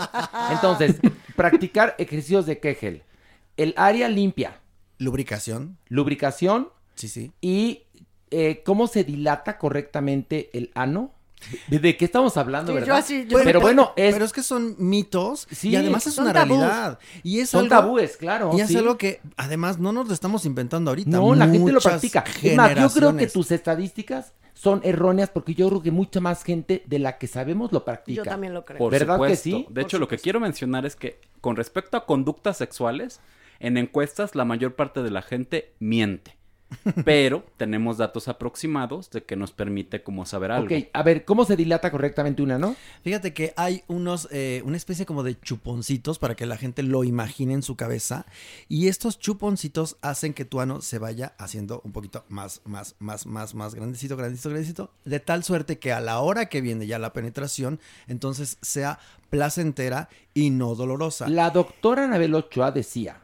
Entonces, 0.52 0.96
practicar 1.36 1.96
ejercicios 1.98 2.46
de 2.46 2.60
Kegel. 2.60 3.04
El 3.58 3.74
área 3.78 4.08
limpia. 4.10 4.60
Lubricación. 5.00 5.78
Lubricación. 5.90 6.70
Sí, 6.96 7.08
sí. 7.08 7.32
Y 7.42 7.83
eh, 8.34 8.62
cómo 8.66 8.88
se 8.88 9.04
dilata 9.04 9.58
correctamente 9.58 10.50
el 10.54 10.72
ano. 10.76 11.12
¿De, 11.68 11.98
qué 11.98 12.06
estamos 12.06 12.38
hablando, 12.38 12.72
Sí, 12.72 12.76
yo 12.76 12.80
verdad? 12.86 12.98
así- 13.00 13.26
yo- 13.28 13.38
pero 13.44 13.60
bueno, 13.60 13.92
es... 13.98 14.14
Pero 14.14 14.24
es 14.24 14.32
que 14.32 14.42
son 14.44 14.76
mitos 14.80 15.46
Sí, 15.52 15.72
y 15.72 15.76
además 15.76 16.08
es 16.08 16.18
una 16.18 16.32
tabús. 16.32 16.58
realidad. 16.58 17.00
Y 17.22 17.42
es 17.42 17.50
Son 17.50 17.66
algo- 17.66 17.70
tabúes, 17.76 18.16
claro, 18.16 18.52
Y 18.58 18.62
es 18.62 18.70
sí. 18.70 18.78
algo 18.78 18.98
que 18.98 19.20
además 19.36 19.78
no 19.78 19.92
nos 19.92 20.08
lo 20.08 20.14
estamos 20.14 20.46
inventando 20.46 20.92
ahorita. 20.92 21.10
No, 21.10 21.36
la 21.36 21.48
gente 21.50 21.72
lo 21.74 21.82
practica. 21.82 22.24
Es 22.42 22.56
más, 22.56 22.74
yo 22.76 22.90
creo 22.90 23.18
que 23.18 23.28
tus 23.28 23.52
estadísticas 23.52 24.32
son 24.54 24.80
erróneas 24.86 25.30
porque 25.32 25.54
yo 25.54 25.68
creo 25.68 25.82
que 25.82 25.92
mucha 25.92 26.22
más 26.22 26.44
gente 26.46 26.82
de 26.86 27.00
la 27.00 27.18
que 27.18 27.28
sabemos 27.28 27.74
lo 27.74 27.84
practica. 27.84 28.24
Yo 28.24 28.24
también 28.24 28.54
lo 28.54 28.64
creo. 28.64 28.78
Por 28.78 28.94
¿Verdad 28.94 29.16
que 29.20 29.36
supuesto. 29.36 29.44
sí? 29.44 29.66
De 29.70 29.82
hecho, 29.82 30.00
lo 30.00 30.08
que 30.08 30.18
quiero 30.20 30.40
mencionar 30.40 30.86
es 30.86 30.96
que 30.96 31.20
con 31.42 31.58
respecto 31.58 31.98
a 31.98 32.06
conductas 32.06 32.56
sexuales, 32.56 33.20
en 33.60 33.76
encuestas 33.78 34.34
la 34.36 34.46
mayor 34.46 34.76
parte 34.76 35.04
de 35.04 35.12
la 35.12 35.22
gente 35.24 35.74
miente. 35.80 36.38
Pero 37.06 37.46
tenemos 37.58 37.98
datos 37.98 38.28
aproximados 38.28 39.10
de 39.12 39.24
que 39.24 39.36
nos 39.36 39.52
permite 39.52 40.04
como 40.04 40.26
saber 40.26 40.52
algo. 40.52 40.66
Ok, 40.66 40.88
a 40.94 41.04
ver, 41.04 41.26
¿cómo 41.26 41.46
se 41.46 41.56
dilata 41.56 41.92
correctamente 41.92 42.42
una, 42.42 42.58
no? 42.58 42.76
Fíjate 43.04 43.34
que 43.34 43.54
hay 43.56 43.84
unos, 43.88 44.28
eh, 44.32 44.62
una 44.66 44.78
especie 44.78 45.06
como 45.06 45.24
de 45.24 45.40
chuponcitos 45.40 46.20
para 46.20 46.36
que 46.36 46.46
la 46.46 46.58
gente 46.58 46.84
lo 46.84 47.04
imagine 47.04 47.54
en 47.54 47.64
su 47.64 47.76
cabeza. 47.76 48.26
Y 48.68 48.88
estos 48.88 49.20
chuponcitos 49.20 49.98
hacen 50.02 50.34
que 50.34 50.46
tu 50.46 50.60
ano 50.60 50.82
se 50.82 51.00
vaya 51.00 51.34
haciendo 51.38 51.82
un 51.84 51.92
poquito 51.92 52.26
más, 52.30 52.62
más, 52.66 52.96
más, 53.00 53.26
más, 53.26 53.56
más 53.56 53.76
grandecito, 53.76 54.18
grandecito, 54.18 54.50
grandecito. 54.50 54.92
De 55.06 55.20
tal 55.20 55.44
suerte 55.44 55.80
que 55.80 55.92
a 55.92 56.02
la 56.02 56.20
hora 56.20 56.48
que 56.48 56.62
viene 56.62 56.88
ya 56.88 57.00
la 57.00 57.14
penetración, 57.14 57.80
entonces 58.08 58.58
sea 58.62 59.00
placentera 59.30 60.10
y 60.34 60.50
no 60.52 60.76
dolorosa. 60.76 61.28
La 61.28 61.50
doctora 61.50 62.06
Anabel 62.06 62.36
Ochoa 62.36 62.72
decía 62.72 63.23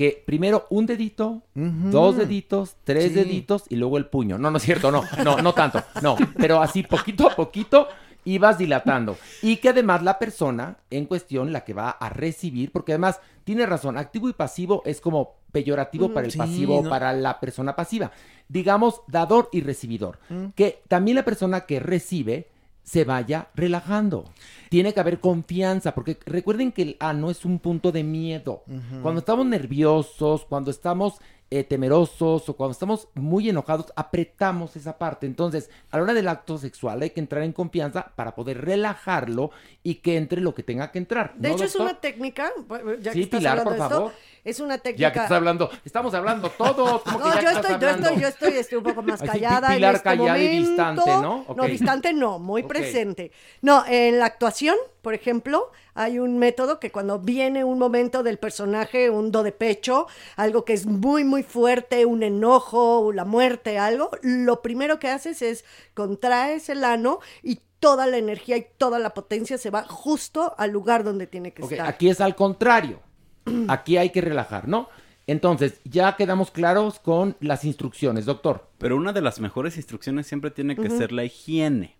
que 0.00 0.22
primero 0.24 0.64
un 0.70 0.86
dedito, 0.86 1.42
dos 1.54 2.16
deditos, 2.16 2.76
tres 2.84 3.08
Sí. 3.08 3.14
deditos 3.16 3.64
y 3.68 3.76
luego 3.76 3.98
el 3.98 4.06
puño. 4.06 4.38
No, 4.38 4.50
no 4.50 4.56
es 4.56 4.62
cierto, 4.62 4.90
no, 4.90 5.02
no, 5.22 5.36
no 5.42 5.52
tanto, 5.52 5.82
no, 6.00 6.16
pero 6.38 6.62
así 6.62 6.82
poquito 6.84 7.28
a 7.28 7.36
poquito 7.36 7.86
ibas 8.24 8.56
dilatando. 8.56 9.18
Y 9.42 9.58
que 9.58 9.68
además 9.68 10.02
la 10.02 10.18
persona 10.18 10.78
en 10.88 11.04
cuestión, 11.04 11.52
la 11.52 11.64
que 11.64 11.74
va 11.74 11.90
a 11.90 12.08
recibir, 12.08 12.72
porque 12.72 12.92
además 12.92 13.20
tiene 13.44 13.66
razón, 13.66 13.98
activo 13.98 14.30
y 14.30 14.32
pasivo 14.32 14.80
es 14.86 15.02
como 15.02 15.34
peyorativo 15.52 16.08
Mm, 16.08 16.14
para 16.14 16.24
el 16.26 16.32
sí, 16.32 16.38
pasivo, 16.38 16.80
no. 16.82 16.88
para 16.88 17.12
la 17.12 17.38
persona 17.38 17.76
pasiva. 17.76 18.10
Digamos, 18.48 19.02
dador 19.06 19.50
y 19.52 19.60
recibidor. 19.60 20.18
Mm. 20.30 20.46
Que 20.54 20.82
también 20.88 21.16
la 21.16 21.26
persona 21.26 21.66
que 21.66 21.78
recibe 21.78 22.48
se 22.82 23.04
vaya 23.04 23.48
relajando. 23.54 24.24
Tiene 24.68 24.92
que 24.92 25.00
haber 25.00 25.20
confianza, 25.20 25.94
porque 25.94 26.18
recuerden 26.26 26.72
que 26.72 26.82
el 26.82 26.96
ano 27.00 27.30
es 27.30 27.44
un 27.44 27.58
punto 27.58 27.92
de 27.92 28.04
miedo. 28.04 28.64
Cuando 29.02 29.20
estamos 29.20 29.46
nerviosos, 29.46 30.44
cuando 30.44 30.70
estamos 30.70 31.20
eh, 31.52 31.64
temerosos 31.64 32.48
o 32.48 32.54
cuando 32.56 32.72
estamos 32.72 33.08
muy 33.14 33.48
enojados, 33.48 33.92
apretamos 33.96 34.76
esa 34.76 34.98
parte. 34.98 35.26
Entonces, 35.26 35.68
a 35.90 35.96
la 35.96 36.04
hora 36.04 36.14
del 36.14 36.28
acto 36.28 36.58
sexual 36.58 37.02
hay 37.02 37.10
que 37.10 37.18
entrar 37.20 37.42
en 37.42 37.52
confianza 37.52 38.12
para 38.14 38.34
poder 38.36 38.64
relajarlo 38.64 39.50
y 39.82 39.96
que 39.96 40.16
entre 40.16 40.40
lo 40.40 40.54
que 40.54 40.62
tenga 40.62 40.90
que 40.92 40.98
entrar. 40.98 41.34
De 41.34 41.48
¿no, 41.48 41.54
hecho, 41.56 41.64
es 41.64 41.74
una 41.74 41.94
técnica, 42.00 42.52
ya 43.00 43.10
que 43.10 43.12
Sí, 43.12 43.22
estás 43.22 43.38
Pilar, 43.40 43.58
hablando 43.58 43.70
por 43.70 43.78
de 43.78 43.82
esto, 43.84 43.96
favor. 43.96 44.12
es 44.44 44.60
una 44.60 44.78
técnica... 44.78 45.00
Ya 45.08 45.12
que 45.12 45.18
estás 45.18 45.32
hablando, 45.36 45.70
estamos 45.84 46.14
hablando 46.14 46.50
todos. 46.50 47.02
¿cómo 47.02 47.18
que 47.18 47.24
No, 47.24 47.34
ya 47.34 47.40
yo 47.42 47.50
estoy, 47.50 47.78
yo 47.80 47.88
estoy, 47.88 48.20
yo 48.20 48.28
estoy, 48.28 48.52
estoy 48.52 48.78
un 48.78 48.84
poco 48.84 49.02
más 49.02 49.20
Así, 49.20 49.30
callada 49.30 49.68
Pi- 49.70 49.74
Pilar 49.74 49.90
en 49.90 49.96
este 49.96 50.04
callada 50.08 50.38
y 50.38 50.46
momento. 50.46 50.68
distante, 50.70 51.10
¿no? 51.22 51.46
No, 51.56 51.64
distante 51.66 52.12
no, 52.12 52.38
muy 52.38 52.62
presente. 52.62 53.32
No, 53.60 53.84
en 53.88 54.18
la 54.20 54.26
actuación, 54.26 54.76
por 55.02 55.14
ejemplo, 55.14 55.70
hay 55.94 56.18
un 56.18 56.38
método 56.38 56.78
que 56.80 56.90
cuando 56.92 57.18
viene 57.18 57.64
un 57.64 57.78
momento 57.78 58.22
del 58.22 58.38
personaje, 58.38 59.10
un 59.10 59.30
do 59.30 59.42
de 59.42 59.52
pecho, 59.52 60.06
algo 60.36 60.64
que 60.64 60.72
es 60.72 60.86
muy, 60.86 61.24
muy 61.24 61.42
fuerte, 61.42 62.04
un 62.06 62.22
enojo, 62.22 63.12
la 63.12 63.24
muerte, 63.24 63.78
algo, 63.78 64.10
lo 64.22 64.62
primero 64.62 64.98
que 64.98 65.08
haces 65.08 65.42
es 65.42 65.64
contraes 65.94 66.68
el 66.68 66.84
ano 66.84 67.20
y 67.42 67.60
toda 67.80 68.06
la 68.06 68.18
energía 68.18 68.56
y 68.58 68.66
toda 68.76 68.98
la 68.98 69.14
potencia 69.14 69.56
se 69.58 69.70
va 69.70 69.84
justo 69.84 70.54
al 70.58 70.70
lugar 70.70 71.02
donde 71.04 71.26
tiene 71.26 71.52
que 71.52 71.62
Ok, 71.62 71.72
estar. 71.72 71.86
aquí 71.88 72.08
es 72.10 72.20
al 72.20 72.34
contrario. 72.36 73.00
Aquí 73.68 73.96
hay 73.96 74.10
que 74.10 74.20
relajar, 74.20 74.68
¿no? 74.68 74.88
Entonces, 75.26 75.80
ya 75.84 76.16
quedamos 76.16 76.50
claros 76.50 76.98
con 76.98 77.36
las 77.40 77.64
instrucciones, 77.64 78.26
doctor. 78.26 78.68
Pero 78.78 78.96
una 78.96 79.12
de 79.12 79.22
las 79.22 79.40
mejores 79.40 79.76
instrucciones 79.76 80.26
siempre 80.26 80.50
tiene 80.50 80.76
que 80.76 80.90
ser 80.90 81.12
la 81.12 81.24
higiene. 81.24 81.96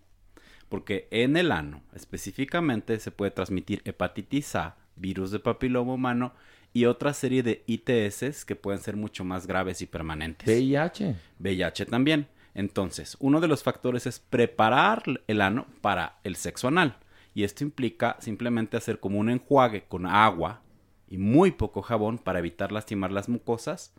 Porque 0.71 1.09
en 1.11 1.35
el 1.35 1.51
ano 1.51 1.81
específicamente 1.93 2.97
se 3.01 3.11
puede 3.11 3.31
transmitir 3.31 3.81
hepatitis 3.83 4.55
A, 4.55 4.77
virus 4.95 5.29
de 5.31 5.39
papiloma 5.39 5.95
humano 5.95 6.33
y 6.71 6.85
otra 6.85 7.13
serie 7.13 7.43
de 7.43 7.65
ITS 7.67 8.45
que 8.45 8.55
pueden 8.55 8.79
ser 8.79 8.95
mucho 8.95 9.25
más 9.25 9.47
graves 9.47 9.81
y 9.81 9.85
permanentes. 9.85 10.47
VIH. 10.47 11.17
VIH 11.39 11.87
también. 11.87 12.29
Entonces, 12.53 13.17
uno 13.19 13.41
de 13.41 13.49
los 13.49 13.63
factores 13.63 14.07
es 14.07 14.21
preparar 14.21 15.03
el 15.27 15.41
ano 15.41 15.67
para 15.81 16.19
el 16.23 16.37
sexo 16.37 16.69
anal. 16.69 16.95
Y 17.33 17.43
esto 17.43 17.65
implica 17.65 18.15
simplemente 18.21 18.77
hacer 18.77 19.01
como 19.01 19.19
un 19.19 19.29
enjuague 19.29 19.83
con 19.89 20.05
agua 20.05 20.61
y 21.09 21.17
muy 21.17 21.51
poco 21.51 21.81
jabón 21.81 22.17
para 22.17 22.39
evitar 22.39 22.71
lastimar 22.71 23.11
las 23.11 23.27
mucosas. 23.27 23.93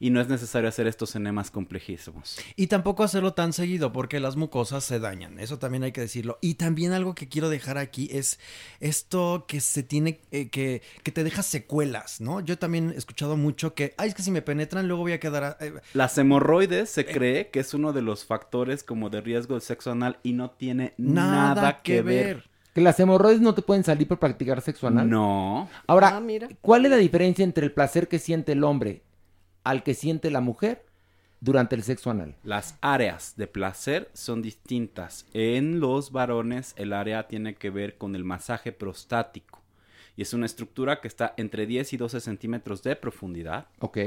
Y 0.00 0.10
no 0.10 0.20
es 0.20 0.28
necesario 0.28 0.68
hacer 0.68 0.86
estos 0.86 1.16
enemas 1.16 1.50
complejísimos. 1.50 2.38
Y 2.54 2.68
tampoco 2.68 3.02
hacerlo 3.02 3.34
tan 3.34 3.52
seguido 3.52 3.92
porque 3.92 4.20
las 4.20 4.36
mucosas 4.36 4.84
se 4.84 5.00
dañan. 5.00 5.38
Eso 5.40 5.58
también 5.58 5.82
hay 5.82 5.90
que 5.92 6.00
decirlo. 6.00 6.38
Y 6.40 6.54
también 6.54 6.92
algo 6.92 7.14
que 7.16 7.28
quiero 7.28 7.48
dejar 7.48 7.78
aquí 7.78 8.08
es 8.12 8.38
esto 8.80 9.44
que 9.48 9.60
se 9.60 9.82
tiene, 9.82 10.20
eh, 10.30 10.50
que, 10.50 10.82
que 11.02 11.10
te 11.12 11.24
deja 11.24 11.42
secuelas, 11.42 12.20
¿no? 12.20 12.40
Yo 12.40 12.58
también 12.58 12.92
he 12.94 12.96
escuchado 12.98 13.36
mucho 13.36 13.74
que, 13.74 13.94
ay, 13.98 14.10
es 14.10 14.14
que 14.14 14.22
si 14.22 14.30
me 14.30 14.42
penetran 14.42 14.86
luego 14.86 15.02
voy 15.02 15.12
a 15.12 15.20
quedar... 15.20 15.56
eh, 15.60 15.72
Las 15.94 16.16
hemorroides 16.16 16.90
se 16.90 17.04
cree 17.04 17.48
que 17.50 17.60
es 17.60 17.74
uno 17.74 17.92
de 17.92 18.02
los 18.02 18.24
factores 18.24 18.84
como 18.84 19.10
de 19.10 19.20
riesgo 19.20 19.54
del 19.54 19.62
sexo 19.62 19.90
anal 19.90 20.18
y 20.22 20.32
no 20.32 20.50
tiene 20.52 20.94
nada, 20.96 21.82
que, 21.82 22.02
ver. 22.02 22.44
Que 22.74 22.80
las 22.80 23.00
hemorroides 23.00 23.40
no 23.40 23.54
te 23.54 23.62
pueden 23.62 23.82
salir 23.82 24.06
por 24.06 24.18
practicar 24.20 24.60
sexo 24.60 24.86
anal. 24.86 25.10
No. 25.10 25.68
Ahora, 25.88 26.16
Ah, 26.16 26.20
mira. 26.20 26.48
¿cuál 26.60 26.84
es 26.84 26.90
la 26.92 26.96
diferencia 26.98 27.42
entre 27.44 27.64
el 27.66 27.72
placer 27.72 28.06
que 28.06 28.18
siente 28.20 28.52
el 28.52 28.62
hombre 28.62 29.02
al 29.64 29.82
que 29.82 29.94
siente 29.94 30.30
la 30.30 30.40
mujer 30.40 30.86
durante 31.40 31.76
el 31.76 31.82
sexo 31.82 32.10
anal? 32.10 32.36
Las 32.42 32.78
áreas 32.80 33.34
de 33.36 33.46
placer 33.46 34.10
son 34.12 34.42
distintas. 34.42 35.26
En 35.32 35.80
los 35.80 36.12
varones 36.12 36.74
el 36.76 36.92
área 36.92 37.28
tiene 37.28 37.54
que 37.54 37.70
ver 37.70 37.96
con 37.96 38.14
el 38.14 38.24
masaje 38.24 38.72
prostático. 38.72 39.62
Y 40.16 40.22
es 40.22 40.34
una 40.34 40.46
estructura 40.46 41.00
que 41.00 41.06
está 41.06 41.34
entre 41.36 41.66
10 41.66 41.92
y 41.92 41.96
12 41.96 42.20
centímetros 42.20 42.82
de 42.82 42.96
profundidad. 42.96 43.68
Ok. 43.78 43.98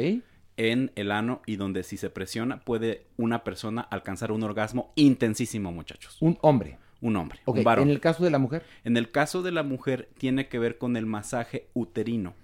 En 0.58 0.92
el 0.96 1.12
ano 1.12 1.42
y 1.46 1.56
donde 1.56 1.84
si 1.84 1.96
se 1.96 2.10
presiona 2.10 2.60
puede 2.60 3.06
una 3.16 3.46
persona 3.46 3.82
alcanzar 3.82 4.34
un 4.34 4.44
orgasmo 4.44 4.92
intensísimo, 4.96 5.72
muchachos. 5.72 6.18
Un 6.20 6.38
hombre. 6.42 6.78
Un 7.00 7.16
hombre. 7.16 7.40
Un 7.46 7.64
varón. 7.64 7.88
¿en 7.88 7.92
el 7.92 8.02
caso 8.02 8.24
de 8.24 8.30
la 8.30 8.40
mujer? 8.40 8.66
En 8.84 8.98
el 8.98 9.10
caso 9.10 9.42
de 9.42 9.52
la 9.52 9.64
mujer 9.64 10.10
tiene 10.18 10.50
que 10.50 10.60
ver 10.60 10.78
con 10.78 10.98
el 10.98 11.06
masaje 11.06 11.68
uterino. 11.74 12.36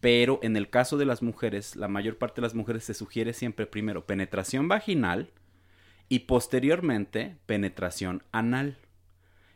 Pero 0.00 0.40
en 0.42 0.56
el 0.56 0.70
caso 0.70 0.96
de 0.96 1.04
las 1.04 1.22
mujeres, 1.22 1.76
la 1.76 1.88
mayor 1.88 2.16
parte 2.16 2.40
de 2.40 2.46
las 2.46 2.54
mujeres 2.54 2.84
se 2.84 2.94
sugiere 2.94 3.32
siempre 3.34 3.66
primero 3.66 4.06
penetración 4.06 4.66
vaginal 4.66 5.30
y 6.08 6.20
posteriormente 6.20 7.36
penetración 7.46 8.22
anal. 8.32 8.78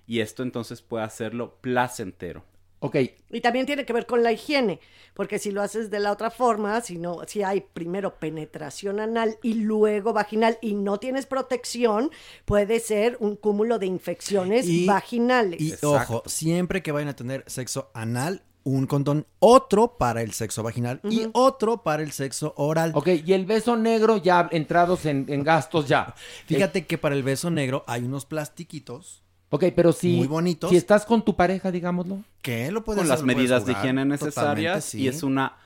Y 0.07 0.21
esto 0.21 0.43
entonces 0.43 0.83
puede 0.83 1.05
hacerlo 1.05 1.57
placentero. 1.62 2.45
Ok. 2.81 2.97
Y 3.31 3.41
también 3.41 3.65
tiene 3.65 3.87
que 3.87 3.95
ver 3.95 4.05
con 4.05 4.23
la 4.23 4.31
higiene, 4.33 4.79
porque 5.15 5.39
si 5.39 5.51
lo 5.51 5.62
haces 5.62 5.91
de 5.91 6.01
la 6.01 6.12
otra 6.12 6.31
forma, 6.31 6.79
si 6.83 6.99
no, 6.99 7.23
si 7.27 7.43
hay 7.43 7.62
primero 7.62 8.16
penetración 8.19 9.01
anal 9.01 9.39
y 9.43 9.55
luego 9.55 10.12
vaginal 10.12 10.59
y 10.61 10.75
no 10.75 10.99
tienes 11.01 11.25
protección, 11.25 12.11
puede 12.45 12.81
ser 12.81 13.16
un 13.21 13.37
cúmulo 13.37 13.79
de 13.79 13.87
infecciones 13.87 14.66
Y- 14.69 14.85
vaginales. 14.85 15.62
Y 15.62 15.75
ojo, 15.83 16.23
siempre 16.27 16.83
que 16.83 16.93
vayan 16.93 17.09
a 17.09 17.16
tener 17.16 17.43
sexo 17.47 17.91
anal, 17.95 18.43
un 18.65 18.86
condón, 18.86 19.27
otro 19.39 19.97
para 19.99 20.23
el 20.23 20.32
sexo 20.32 20.62
vaginal 20.62 21.01
y 21.05 21.28
otro 21.32 21.82
para 21.82 22.03
el 22.03 22.12
sexo 22.12 22.55
oral. 22.57 22.93
Ok, 22.95 23.09
y 23.24 23.32
el 23.35 23.45
beso 23.47 23.77
negro 23.77 24.16
ya 24.16 24.49
entrados 24.51 25.07
en, 25.07 25.27
en 25.28 25.45
gastos 25.45 25.86
ya. 25.86 26.15
Fíjate 26.47 26.86
que 26.86 26.99
para 26.99 27.15
el 27.15 27.23
beso 27.23 27.51
negro 27.51 27.85
hay 27.86 28.03
unos 28.05 28.24
plastiquitos. 28.24 29.23
Ok, 29.51 29.66
pero 29.77 29.93
si, 29.93 30.16
Muy 30.16 30.27
bonitos. 30.27 30.70
si 30.70 30.77
estás 30.77 31.05
con 31.05 31.24
tu 31.24 31.36
pareja, 31.36 31.70
digámoslo. 31.70 32.19
que 32.43 32.73
lo 32.73 32.82
puedes 32.85 33.01
Con 33.03 33.09
las 33.09 33.16
hacer, 33.23 33.27
medidas 33.27 33.65
de 33.66 33.73
higiene 33.73 34.05
necesarias 34.05 34.85
sí. 34.85 35.03
y 35.03 35.09
es 35.09 35.23
una 35.23 35.57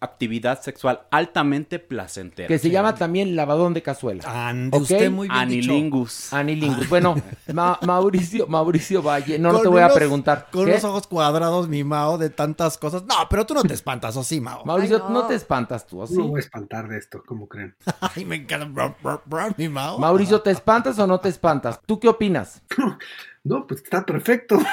actividad 0.00 0.60
sexual 0.62 1.02
altamente 1.10 1.78
placentera. 1.78 2.48
Que 2.48 2.58
se 2.58 2.70
llama 2.70 2.94
también 2.94 3.34
lavadón 3.36 3.74
de 3.74 3.82
cazuela. 3.82 4.48
Ande 4.48 4.76
¿Ok? 4.76 4.82
usted 4.82 5.10
muy 5.10 5.28
bien 5.28 5.48
dicho. 5.48 5.70
Anilingus. 5.72 6.32
Anilingus. 6.32 6.88
Bueno, 6.88 7.16
Ma- 7.52 7.78
Mauricio, 7.86 8.46
Mauricio 8.46 9.02
Valle, 9.02 9.38
no, 9.38 9.52
no 9.52 9.60
te 9.60 9.68
voy 9.68 9.82
a 9.82 9.88
preguntar. 9.88 10.48
Con 10.52 10.66
¿Qué? 10.66 10.72
los 10.72 10.84
ojos 10.84 11.06
cuadrados, 11.06 11.68
mi 11.68 11.84
Mao, 11.84 12.18
de 12.18 12.30
tantas 12.30 12.78
cosas. 12.78 13.02
No, 13.04 13.14
pero 13.28 13.44
tú 13.46 13.54
no 13.54 13.62
te 13.62 13.74
espantas, 13.74 14.16
¿o 14.16 14.22
sí, 14.24 14.40
Mao? 14.40 14.64
Mauricio, 14.64 14.96
Ay, 14.96 15.02
no. 15.12 15.22
no. 15.22 15.26
te 15.26 15.34
espantas 15.34 15.86
tú, 15.86 16.02
¿así? 16.02 16.14
No 16.14 16.24
me 16.24 16.28
voy 16.30 16.38
a 16.38 16.40
espantar 16.40 16.88
de 16.88 16.98
esto, 16.98 17.22
¿cómo 17.26 17.48
creen? 17.48 17.74
Ay, 18.00 18.24
me 18.24 18.36
encanta. 18.36 18.94
Mi 19.56 19.68
Mao. 19.68 19.98
Mauricio, 19.98 20.40
¿te 20.40 20.50
espantas 20.50 20.98
o 20.98 21.06
no 21.06 21.18
te 21.20 21.28
espantas? 21.28 21.80
¿Tú 21.86 21.98
qué 21.98 22.08
opinas? 22.08 22.62
No, 23.44 23.66
pues 23.66 23.82
está 23.82 24.04
perfecto. 24.04 24.58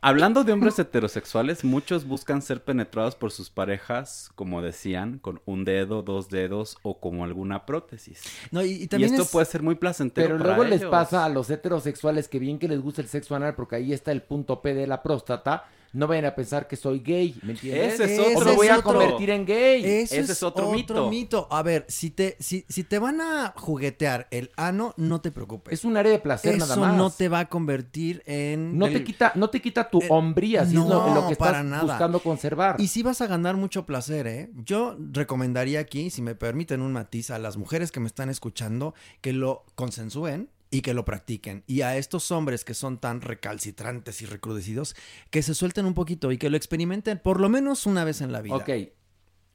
Hablando 0.00 0.44
de 0.44 0.52
hombres 0.52 0.78
heterosexuales, 0.78 1.64
muchos 1.64 2.06
buscan 2.06 2.42
ser 2.42 2.62
penetrados 2.62 3.14
por 3.16 3.30
sus 3.32 3.50
parejas, 3.50 4.30
como 4.34 4.62
decían, 4.62 5.18
con 5.18 5.40
un 5.44 5.64
dedo, 5.64 6.02
dos 6.02 6.28
dedos 6.28 6.78
o 6.82 7.00
como 7.00 7.24
alguna 7.24 7.66
prótesis. 7.66 8.22
No, 8.50 8.62
y, 8.62 8.72
y 8.72 8.82
Y 8.84 8.86
también 8.88 9.12
esto 9.12 9.24
es- 9.24 9.30
puede 9.30 9.46
ser 9.46 9.62
muy 9.62 9.74
placentero. 9.74 10.28
Pero 10.28 10.38
para 10.38 10.56
luego 10.56 10.70
les 10.70 10.84
pasa 10.84 11.24
a 11.24 11.28
los 11.28 11.50
heterosexuales 11.50 12.28
que 12.28 12.38
bien 12.38 12.58
que 12.58 12.68
les 12.68 12.80
gusta 12.80 13.02
el 13.02 13.08
sexo 13.08 13.34
anal 13.34 13.54
porque 13.54 13.76
ahí 13.76 13.92
está 13.92 14.12
el 14.12 14.22
punto 14.22 14.60
P 14.62 14.74
de 14.74 14.86
la 14.86 15.02
próstata, 15.02 15.64
no 15.92 16.06
vayan 16.06 16.24
a 16.26 16.34
pensar 16.34 16.68
que 16.68 16.76
soy 16.76 17.00
gay, 17.00 17.34
¿me 17.42 17.52
entiendes? 17.52 18.00
Ese 18.00 18.14
es 18.14 18.20
o 18.20 18.38
otro- 18.38 18.50
me 18.50 18.56
voy 18.56 18.68
a 18.68 18.78
otro- 18.78 18.92
convertir 18.92 19.30
en 19.30 19.46
gay. 19.46 19.84
Ese, 19.84 20.18
Ese 20.20 20.32
es 20.32 20.42
otro 20.42 20.70
mito. 20.72 21.48
A 21.50 21.62
ver, 21.62 21.84
si 21.88 22.10
te, 22.10 22.36
si, 22.40 22.64
si 22.68 22.84
te 22.84 22.98
van 22.98 23.20
a 23.20 23.52
juguetear 23.56 24.28
el 24.30 24.50
ano, 24.56 24.94
no 24.96 25.20
te 25.20 25.30
preocupes. 25.30 25.72
Es 25.74 25.84
un 25.84 25.96
área 25.96 26.12
de 26.12 26.18
placer 26.18 26.54
Eso 26.56 26.66
nada 26.66 26.76
más. 26.88 26.96
no 26.96 27.10
te 27.10 27.28
va 27.28 27.40
a 27.40 27.48
convertir 27.48 28.22
en... 28.26 28.76
No 28.78 28.86
el- 28.86 28.92
te 28.94 29.04
quita, 29.04 29.32
no 29.34 29.48
te 29.50 29.60
quita 29.62 29.88
tu 29.90 30.00
hombría, 30.08 30.64
si 30.64 30.70
es 30.70 30.74
lo, 30.76 30.84
no, 30.88 31.14
lo 31.14 31.26
que 31.26 31.32
estás 31.32 31.48
para 31.48 31.62
nada. 31.62 31.82
buscando 31.84 32.20
conservar. 32.20 32.76
Y 32.78 32.88
sí 32.88 33.02
vas 33.02 33.20
a 33.20 33.26
ganar 33.26 33.56
mucho 33.56 33.86
placer, 33.86 34.26
¿eh? 34.26 34.50
Yo 34.64 34.96
recomendaría 35.12 35.80
aquí, 35.80 36.10
si 36.10 36.22
me 36.22 36.34
permiten 36.34 36.80
un 36.82 36.92
matiz, 36.92 37.30
a 37.30 37.38
las 37.38 37.56
mujeres 37.56 37.92
que 37.92 38.00
me 38.00 38.06
están 38.06 38.28
escuchando, 38.30 38.94
que 39.20 39.32
lo 39.32 39.64
consensúen 39.74 40.50
y 40.70 40.82
que 40.82 40.94
lo 40.94 41.04
practiquen. 41.04 41.64
Y 41.66 41.82
a 41.82 41.96
estos 41.96 42.30
hombres 42.30 42.64
que 42.64 42.74
son 42.74 42.98
tan 42.98 43.20
recalcitrantes 43.20 44.22
y 44.22 44.26
recrudecidos, 44.26 44.96
que 45.30 45.42
se 45.42 45.54
suelten 45.54 45.86
un 45.86 45.94
poquito 45.94 46.32
y 46.32 46.38
que 46.38 46.50
lo 46.50 46.56
experimenten 46.56 47.18
por 47.18 47.40
lo 47.40 47.48
menos 47.48 47.86
una 47.86 48.04
vez 48.04 48.20
en 48.20 48.32
la 48.32 48.42
vida. 48.42 48.56
Ok. 48.56 48.70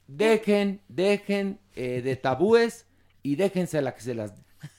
Dejen, 0.08 0.82
dejen 0.88 1.60
eh, 1.74 2.02
de 2.02 2.16
tabúes 2.16 2.86
y 3.22 3.36
déjense 3.36 3.80
la 3.82 3.94
que 3.94 4.02
se 4.02 4.14
las... 4.14 4.32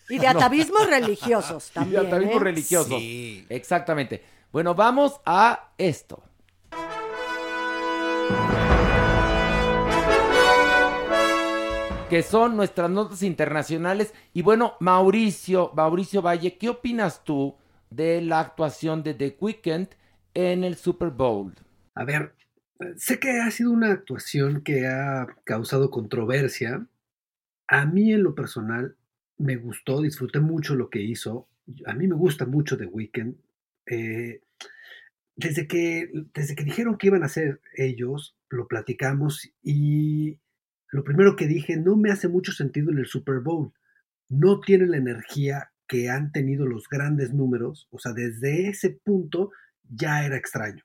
Y 0.10 0.20
de 0.20 0.28
atavismos 0.28 0.88
religiosos 0.88 1.70
Y 1.72 1.74
también. 1.74 2.02
de 2.02 2.08
atavismos 2.08 2.36
¿eh? 2.36 2.44
religiosos. 2.44 3.02
Exactamente. 3.50 4.24
Bueno, 4.52 4.76
vamos 4.76 5.20
a 5.26 5.72
esto. 5.78 6.24
Que 12.14 12.22
son 12.22 12.56
nuestras 12.56 12.92
notas 12.92 13.24
internacionales. 13.24 14.14
Y 14.36 14.44
bueno, 14.44 14.76
Mauricio, 14.80 15.72
Mauricio 15.76 16.22
Valle, 16.22 16.60
¿qué 16.60 16.70
opinas 16.70 17.24
tú 17.24 17.56
de 17.90 18.22
la 18.22 18.40
actuación 18.40 19.02
de 19.02 19.16
The 19.16 19.36
Weeknd 19.42 19.88
en 20.36 20.64
el 20.64 20.76
Super 20.76 21.10
Bowl? 21.10 21.56
A 21.96 22.06
ver, 22.06 22.36
sé 22.98 23.18
que 23.18 23.42
ha 23.42 23.50
sido 23.50 23.72
una 23.72 23.92
actuación 23.92 24.62
que 24.62 24.86
ha 24.86 25.26
causado 25.44 25.90
controversia. 25.90 26.86
A 27.68 27.86
mí 27.88 28.14
en 28.14 28.22
lo 28.22 28.36
personal 28.36 28.96
me 29.40 29.56
gustó, 29.56 30.00
disfruté 30.00 30.40
mucho 30.40 30.76
lo 30.76 30.92
que 30.92 31.02
hizo. 31.02 31.48
A 31.88 31.96
mí 31.96 32.08
me 32.08 32.16
gusta 32.16 32.46
mucho 32.46 32.78
The 32.78 32.86
Weeknd. 32.86 33.38
Eh, 33.88 34.44
desde, 35.36 35.66
que, 35.66 36.12
desde 36.36 36.54
que 36.54 36.64
dijeron 36.64 36.96
que 36.96 37.08
iban 37.08 37.24
a 37.24 37.28
ser 37.28 37.60
ellos, 37.76 38.36
lo 38.50 38.68
platicamos 38.68 39.50
y 39.64 40.38
lo 40.94 41.04
primero 41.04 41.36
que 41.36 41.48
dije, 41.48 41.76
no 41.76 41.96
me 41.96 42.12
hace 42.12 42.28
mucho 42.28 42.52
sentido 42.52 42.92
en 42.92 43.00
el 43.00 43.08
Super 43.08 43.40
Bowl. 43.40 43.74
No 44.30 44.60
tiene 44.60 44.86
la 44.86 44.98
energía 44.98 45.72
que 45.88 46.12
han 46.12 46.32
tenido 46.32 46.68
los 46.68 46.88
grandes 46.88 47.34
números. 47.34 47.88
O 47.90 47.98
sea, 47.98 48.14
desde 48.14 48.70
ese 48.70 48.92
punto 48.92 49.52
ya 49.82 50.24
era 50.24 50.38
extraño. 50.38 50.84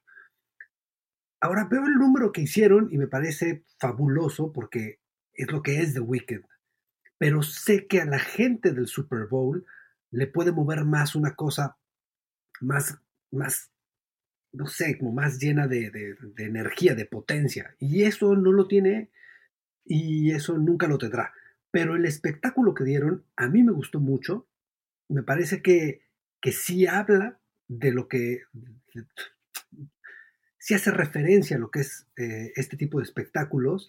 Ahora 1.43 1.69
veo 1.71 1.85
el 1.85 1.97
número 1.97 2.33
que 2.33 2.41
hicieron 2.41 2.89
y 2.91 2.97
me 2.97 3.07
parece 3.07 3.65
fabuloso 3.79 4.51
porque 4.51 4.99
es 5.35 5.53
lo 5.53 5.63
que 5.63 5.83
es 5.83 5.93
The 5.93 6.01
Weeknd. 6.01 6.45
Pero 7.19 7.43
sé 7.43 7.87
que 7.87 8.01
a 8.01 8.07
la 8.07 8.19
gente 8.19 8.73
del 8.73 8.87
Super 8.87 9.27
Bowl 9.27 9.67
le 10.11 10.27
puede 10.27 10.53
mover 10.53 10.87
más 10.87 11.17
una 11.17 11.35
cosa 11.35 11.77
más, 12.63 12.99
más, 13.31 13.71
no 14.53 14.67
sé, 14.69 14.97
como 14.97 15.13
más 15.13 15.39
llena 15.39 15.67
de, 15.69 15.91
de, 15.91 16.17
de 16.35 16.45
energía, 16.45 16.95
de 16.95 17.05
potencia. 17.05 17.77
Y 17.79 18.05
eso 18.05 18.35
no 18.35 18.53
lo 18.53 18.67
tiene 18.69 19.11
y 19.89 20.31
eso 20.33 20.57
nunca 20.59 20.87
lo 20.87 20.99
tendrá. 20.99 21.33
Pero 21.71 21.97
el 21.97 22.05
espectáculo 22.05 22.75
que 22.75 22.85
dieron 22.85 23.25
a 23.37 23.49
mí 23.49 23.63
me 23.63 23.73
gustó 23.73 24.01
mucho. 24.01 24.47
Me 25.09 25.23
parece 25.23 25.63
que, 25.63 26.03
que 26.41 26.53
sí 26.53 26.87
habla 26.87 27.39
de 27.69 27.93
lo 27.93 28.09
que... 28.09 28.43
sí 30.59 30.75
hace 30.75 30.91
referencia 30.91 31.57
a 31.57 31.61
lo 31.61 31.71
que 31.71 31.81
es 31.81 32.07
eh, 32.17 32.53
este 32.57 32.77
tipo 32.77 32.99
de 32.99 33.05
espectáculos, 33.05 33.89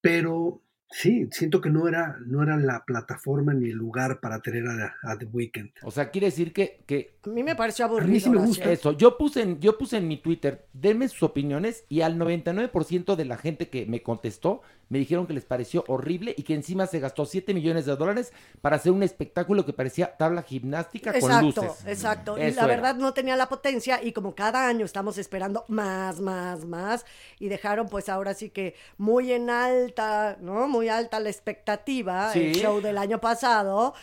pero 0.00 0.62
sí, 0.90 1.28
siento 1.32 1.60
que 1.60 1.70
no 1.70 1.88
era, 1.88 2.18
no 2.26 2.42
era 2.42 2.56
la 2.56 2.84
plataforma 2.84 3.52
ni 3.54 3.70
el 3.70 3.76
lugar 3.76 4.20
para 4.20 4.40
tener 4.40 4.66
a, 4.68 4.94
a 5.02 5.18
The 5.18 5.24
Weeknd. 5.26 5.70
O 5.82 5.90
sea, 5.90 6.10
quiere 6.10 6.26
decir 6.26 6.52
que, 6.52 6.84
que 6.86 7.18
A 7.24 7.28
mí 7.30 7.42
me 7.42 7.56
pareció 7.56 7.86
aburrido. 7.86 8.12
mí 8.12 8.20
sí 8.20 8.30
me 8.30 8.38
gusta. 8.38 8.70
Eso, 8.70 8.92
yo 8.92 9.18
puse, 9.18 9.42
en, 9.42 9.60
yo 9.60 9.76
puse 9.76 9.96
en 9.96 10.06
mi 10.06 10.20
Twitter, 10.20 10.66
denme 10.72 11.08
sus 11.08 11.24
opiniones 11.24 11.84
y 11.88 12.02
al 12.02 12.18
99% 12.18 13.16
de 13.16 13.24
la 13.24 13.36
gente 13.36 13.68
que 13.68 13.86
me 13.86 14.02
contestó 14.02 14.62
me 14.88 14.98
dijeron 14.98 15.26
que 15.26 15.32
les 15.32 15.44
pareció 15.44 15.84
horrible 15.88 16.34
y 16.36 16.42
que 16.42 16.54
encima 16.54 16.86
se 16.86 17.00
gastó 17.00 17.24
7 17.26 17.54
millones 17.54 17.86
de 17.86 17.96
dólares 17.96 18.32
para 18.60 18.76
hacer 18.76 18.92
un 18.92 19.02
espectáculo 19.02 19.64
que 19.64 19.72
parecía 19.72 20.16
tabla 20.16 20.42
gimnástica 20.42 21.12
con 21.12 21.20
Exacto, 21.30 21.62
luces. 21.62 21.86
exacto. 21.86 22.38
Y 22.38 22.42
Eso 22.42 22.56
la 22.60 22.64
era. 22.66 22.74
verdad 22.76 22.94
no 22.96 23.12
tenía 23.14 23.36
la 23.36 23.48
potencia 23.48 24.02
y 24.02 24.12
como 24.12 24.34
cada 24.34 24.66
año 24.68 24.84
estamos 24.84 25.18
esperando 25.18 25.64
más, 25.68 26.20
más, 26.20 26.64
más 26.64 27.04
y 27.38 27.48
dejaron 27.48 27.88
pues 27.88 28.08
ahora 28.08 28.34
sí 28.34 28.50
que 28.50 28.74
muy 28.98 29.32
en 29.32 29.50
alta, 29.50 30.36
¿no? 30.40 30.68
Muy 30.68 30.88
alta 30.88 31.20
la 31.20 31.30
expectativa, 31.30 32.32
el 32.34 32.54
Sí. 32.54 32.60
show 32.60 32.80
del 32.80 32.98
año 32.98 33.20
pasado. 33.20 33.94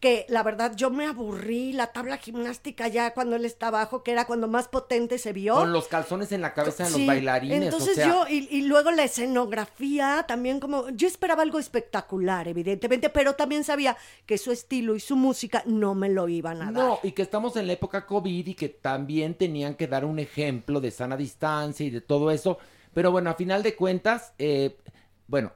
Que 0.00 0.24
la 0.30 0.42
verdad 0.42 0.74
yo 0.74 0.90
me 0.90 1.04
aburrí 1.04 1.74
la 1.74 1.88
tabla 1.88 2.16
gimnástica 2.16 2.88
ya 2.88 3.12
cuando 3.12 3.36
él 3.36 3.44
está 3.44 3.66
abajo, 3.66 4.02
que 4.02 4.12
era 4.12 4.26
cuando 4.26 4.48
más 4.48 4.66
potente 4.66 5.18
se 5.18 5.34
vio. 5.34 5.54
Con 5.54 5.74
los 5.74 5.88
calzones 5.88 6.32
en 6.32 6.40
la 6.40 6.54
cabeza 6.54 6.84
de 6.84 6.90
Sí, 6.90 6.98
los 7.00 7.06
bailarines. 7.06 7.62
Entonces 7.64 7.90
o 7.90 7.94
sea, 7.94 8.06
yo, 8.08 8.24
y, 8.26 8.48
y 8.50 8.62
luego 8.62 8.90
la 8.92 9.04
escenografía 9.04 10.24
también 10.26 10.58
como, 10.58 10.88
yo 10.90 11.06
esperaba 11.06 11.42
algo 11.42 11.58
espectacular, 11.58 12.48
evidentemente, 12.48 13.10
pero 13.10 13.34
también 13.34 13.62
sabía 13.62 13.96
que 14.24 14.38
su 14.38 14.52
estilo 14.52 14.94
y 14.96 15.00
su 15.00 15.16
música 15.16 15.62
no 15.66 15.94
me 15.94 16.08
lo 16.08 16.28
iban 16.28 16.62
a 16.62 16.72
dar. 16.72 16.72
No, 16.72 16.98
y 17.02 17.12
que 17.12 17.22
estamos 17.22 17.56
en 17.56 17.66
la 17.66 17.74
época 17.74 18.06
COVID 18.06 18.46
y 18.46 18.54
que 18.54 18.70
también 18.70 19.34
tenían 19.34 19.74
que 19.74 19.86
dar 19.86 20.06
un 20.06 20.18
ejemplo 20.18 20.80
de 20.80 20.90
sana 20.90 21.16
distancia 21.16 21.84
y 21.84 21.90
de 21.90 22.00
todo 22.00 22.30
eso. 22.30 22.58
Pero 22.94 23.12
bueno, 23.12 23.28
a 23.30 23.34
final 23.34 23.62
de 23.62 23.76
cuentas, 23.76 24.32
eh, 24.38 24.78
bueno, 25.26 25.52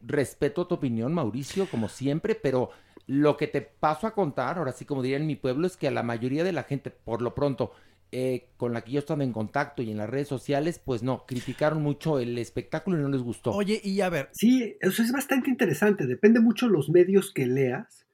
respeto 0.00 0.66
tu 0.66 0.76
opinión, 0.76 1.12
Mauricio, 1.12 1.68
como 1.68 1.88
siempre, 1.88 2.34
pero 2.34 2.70
lo 3.06 3.36
que 3.36 3.46
te 3.46 3.62
paso 3.62 4.06
a 4.06 4.14
contar, 4.14 4.58
ahora 4.58 4.72
sí 4.72 4.84
como 4.84 5.02
diría 5.02 5.18
en 5.18 5.26
mi 5.26 5.36
pueblo, 5.36 5.66
es 5.66 5.76
que 5.76 5.88
a 5.88 5.90
la 5.90 6.02
mayoría 6.02 6.44
de 6.44 6.52
la 6.52 6.64
gente, 6.64 6.90
por 6.90 7.22
lo 7.22 7.34
pronto, 7.34 7.72
eh, 8.12 8.48
con 8.56 8.72
la 8.72 8.82
que 8.82 8.90
yo 8.90 8.98
he 8.98 9.00
estado 9.00 9.22
en 9.22 9.32
contacto 9.32 9.82
y 9.82 9.90
en 9.90 9.98
las 9.98 10.10
redes 10.10 10.26
sociales, 10.26 10.80
pues 10.84 11.04
no, 11.04 11.26
criticaron 11.26 11.80
mucho 11.80 12.18
el 12.18 12.36
espectáculo 12.38 12.98
y 12.98 13.02
no 13.02 13.08
les 13.08 13.22
gustó. 13.22 13.52
Oye, 13.52 13.80
y 13.84 14.00
a 14.00 14.08
ver, 14.08 14.30
Sí, 14.32 14.76
eso 14.80 15.02
es 15.02 15.12
bastante 15.12 15.48
interesante. 15.48 16.06
Depende 16.06 16.40
mucho 16.40 16.68
los 16.68 16.90
medios 16.90 17.32
que 17.32 17.46
leas. 17.46 18.06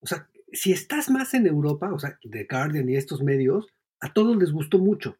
O 0.00 0.06
sea, 0.06 0.28
si 0.52 0.72
estás 0.72 1.08
más 1.08 1.34
en 1.34 1.46
Europa, 1.46 1.92
o 1.92 1.98
sea, 2.00 2.18
The 2.28 2.48
Guardian 2.50 2.88
y 2.88 2.96
estos 2.96 3.22
medios, 3.22 3.68
a 4.00 4.12
todos 4.12 4.36
les 4.36 4.50
gustó 4.50 4.78
mucho. 4.78 5.16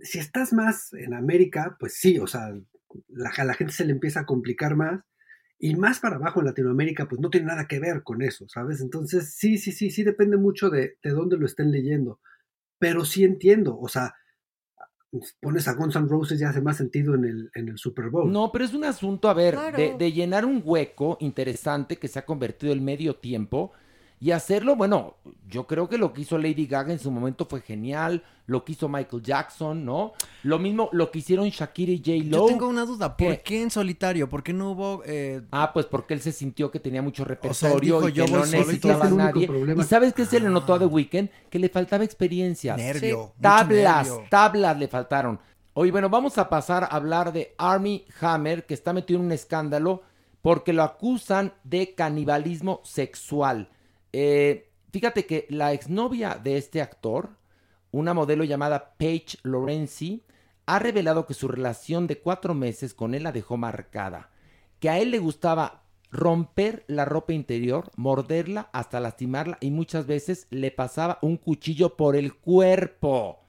Si 0.00 0.18
estás 0.18 0.52
más 0.52 0.92
en 0.94 1.14
América, 1.14 1.76
pues 1.78 1.94
sí, 1.94 2.18
o 2.18 2.26
sea, 2.26 2.52
la, 3.08 3.30
a 3.30 3.44
la 3.44 3.54
gente 3.54 3.72
se 3.72 3.84
le 3.84 3.92
empieza 3.92 4.20
a 4.20 4.26
complicar 4.26 4.74
más. 4.74 5.04
Y 5.58 5.76
más 5.76 6.00
para 6.00 6.16
abajo 6.16 6.40
en 6.40 6.46
Latinoamérica, 6.46 7.06
pues 7.08 7.20
no 7.20 7.30
tiene 7.30 7.46
nada 7.46 7.66
que 7.66 7.78
ver 7.80 8.02
con 8.02 8.22
eso, 8.22 8.46
¿sabes? 8.48 8.80
Entonces, 8.80 9.34
sí, 9.34 9.56
sí, 9.58 9.72
sí, 9.72 9.90
sí 9.90 10.02
depende 10.02 10.36
mucho 10.36 10.68
de, 10.68 10.98
de 11.02 11.10
dónde 11.10 11.36
lo 11.36 11.46
estén 11.46 11.70
leyendo. 11.70 12.20
Pero 12.78 13.04
sí 13.04 13.24
entiendo, 13.24 13.78
o 13.78 13.88
sea, 13.88 14.14
pones 15.40 15.68
a 15.68 15.74
Guns 15.74 15.94
N' 15.96 16.08
Roses 16.08 16.40
y 16.40 16.44
hace 16.44 16.60
más 16.60 16.76
sentido 16.76 17.14
en 17.14 17.24
el, 17.24 17.50
en 17.54 17.68
el 17.68 17.78
Super 17.78 18.10
Bowl. 18.10 18.30
No, 18.32 18.50
pero 18.52 18.64
es 18.64 18.74
un 18.74 18.84
asunto, 18.84 19.28
a 19.28 19.34
ver, 19.34 19.54
Claro. 19.54 19.76
de, 19.78 19.94
de 19.96 20.12
llenar 20.12 20.44
un 20.44 20.60
hueco 20.64 21.16
interesante 21.20 21.96
que 21.98 22.08
se 22.08 22.18
ha 22.18 22.24
convertido 22.26 22.72
en 22.72 22.84
medio 22.84 23.16
tiempo 23.16 23.72
y 24.24 24.30
hacerlo, 24.30 24.74
bueno, 24.74 25.16
yo 25.46 25.66
creo 25.66 25.86
que 25.86 25.98
lo 25.98 26.14
que 26.14 26.22
hizo 26.22 26.38
Lady 26.38 26.66
Gaga 26.66 26.94
en 26.94 26.98
su 26.98 27.10
momento 27.10 27.44
fue 27.44 27.60
genial, 27.60 28.24
lo 28.46 28.64
que 28.64 28.72
hizo 28.72 28.88
Michael 28.88 29.22
Jackson, 29.22 29.84
¿no? 29.84 30.14
Lo 30.44 30.58
mismo, 30.58 30.88
lo 30.92 31.10
que 31.10 31.18
hicieron 31.18 31.46
Shakira 31.50 31.92
y 31.92 31.98
J. 31.98 32.12
Lo. 32.30 32.38
yo 32.38 32.46
tengo 32.46 32.66
una 32.66 32.86
duda. 32.86 33.18
¿Por 33.18 33.28
¿Qué? 33.36 33.42
qué 33.42 33.62
en 33.62 33.70
solitario? 33.70 34.26
¿Por 34.30 34.42
qué 34.42 34.54
no 34.54 34.70
hubo... 34.70 35.02
eh, 35.04 35.42
Ah, 35.50 35.72
pues 35.74 35.84
porque 35.84 36.14
él 36.14 36.22
se 36.22 36.32
sintió 36.32 36.70
que 36.70 36.80
tenía 36.80 37.02
mucho 37.02 37.22
repertorio 37.26 37.96
dijo, 38.00 38.08
y 38.08 38.12
que 38.12 38.18
"Yo 38.20 38.24
voy 38.24 38.32
no 38.32 38.46
necesitaba 38.46 38.94
todo". 38.94 39.04
Es 39.08 39.12
el 39.12 39.20
a 39.20 39.24
nadie. 39.24 39.46
problema. 39.46 39.82
¿Y 39.82 39.84
sabes 39.86 40.14
qué 40.14 40.24
se 40.24 40.40
le 40.40 40.48
notó 40.48 40.72
a 40.72 40.78
The 40.78 40.86
Weeknd? 40.86 41.28
Que 41.50 41.58
le 41.58 41.68
faltaba 41.68 42.02
experiencia. 42.02 42.78
Nervio, 42.78 43.34
Tablas, 43.42 44.08
nervio. 44.08 44.26
tablas 44.30 44.78
le 44.78 44.88
faltaron. 44.88 45.38
Oye, 45.74 45.90
bueno, 45.90 46.08
vamos 46.08 46.38
a 46.38 46.48
pasar 46.48 46.84
a 46.84 46.86
hablar 46.86 47.30
de 47.30 47.54
Army 47.58 48.06
Hammer, 48.22 48.64
que 48.64 48.72
está 48.72 48.94
metido 48.94 49.20
en 49.20 49.26
un 49.26 49.32
escándalo 49.32 50.00
porque 50.40 50.72
lo 50.72 50.82
acusan 50.82 51.52
de 51.62 51.94
canibalismo 51.94 52.80
sexual. 52.84 53.68
Eh, 54.16 54.70
fíjate 54.92 55.26
que 55.26 55.44
la 55.50 55.72
exnovia 55.72 56.40
de 56.40 56.56
este 56.56 56.80
actor, 56.80 57.30
una 57.90 58.14
modelo 58.14 58.44
llamada 58.44 58.94
Paige 58.96 59.38
Lorenzi, 59.42 60.22
ha 60.66 60.78
revelado 60.78 61.26
que 61.26 61.34
su 61.34 61.48
relación 61.48 62.06
de 62.06 62.20
cuatro 62.20 62.54
meses 62.54 62.94
con 62.94 63.16
él 63.16 63.24
la 63.24 63.32
dejó 63.32 63.56
marcada. 63.56 64.30
Que 64.78 64.88
a 64.88 65.00
él 65.00 65.10
le 65.10 65.18
gustaba 65.18 65.82
romper 66.12 66.84
la 66.86 67.04
ropa 67.04 67.32
interior, 67.32 67.90
morderla 67.96 68.70
hasta 68.72 69.00
lastimarla 69.00 69.58
y 69.60 69.72
muchas 69.72 70.06
veces 70.06 70.46
le 70.50 70.70
pasaba 70.70 71.18
un 71.20 71.36
cuchillo 71.36 71.96
por 71.96 72.14
el 72.14 72.36
cuerpo. 72.36 73.40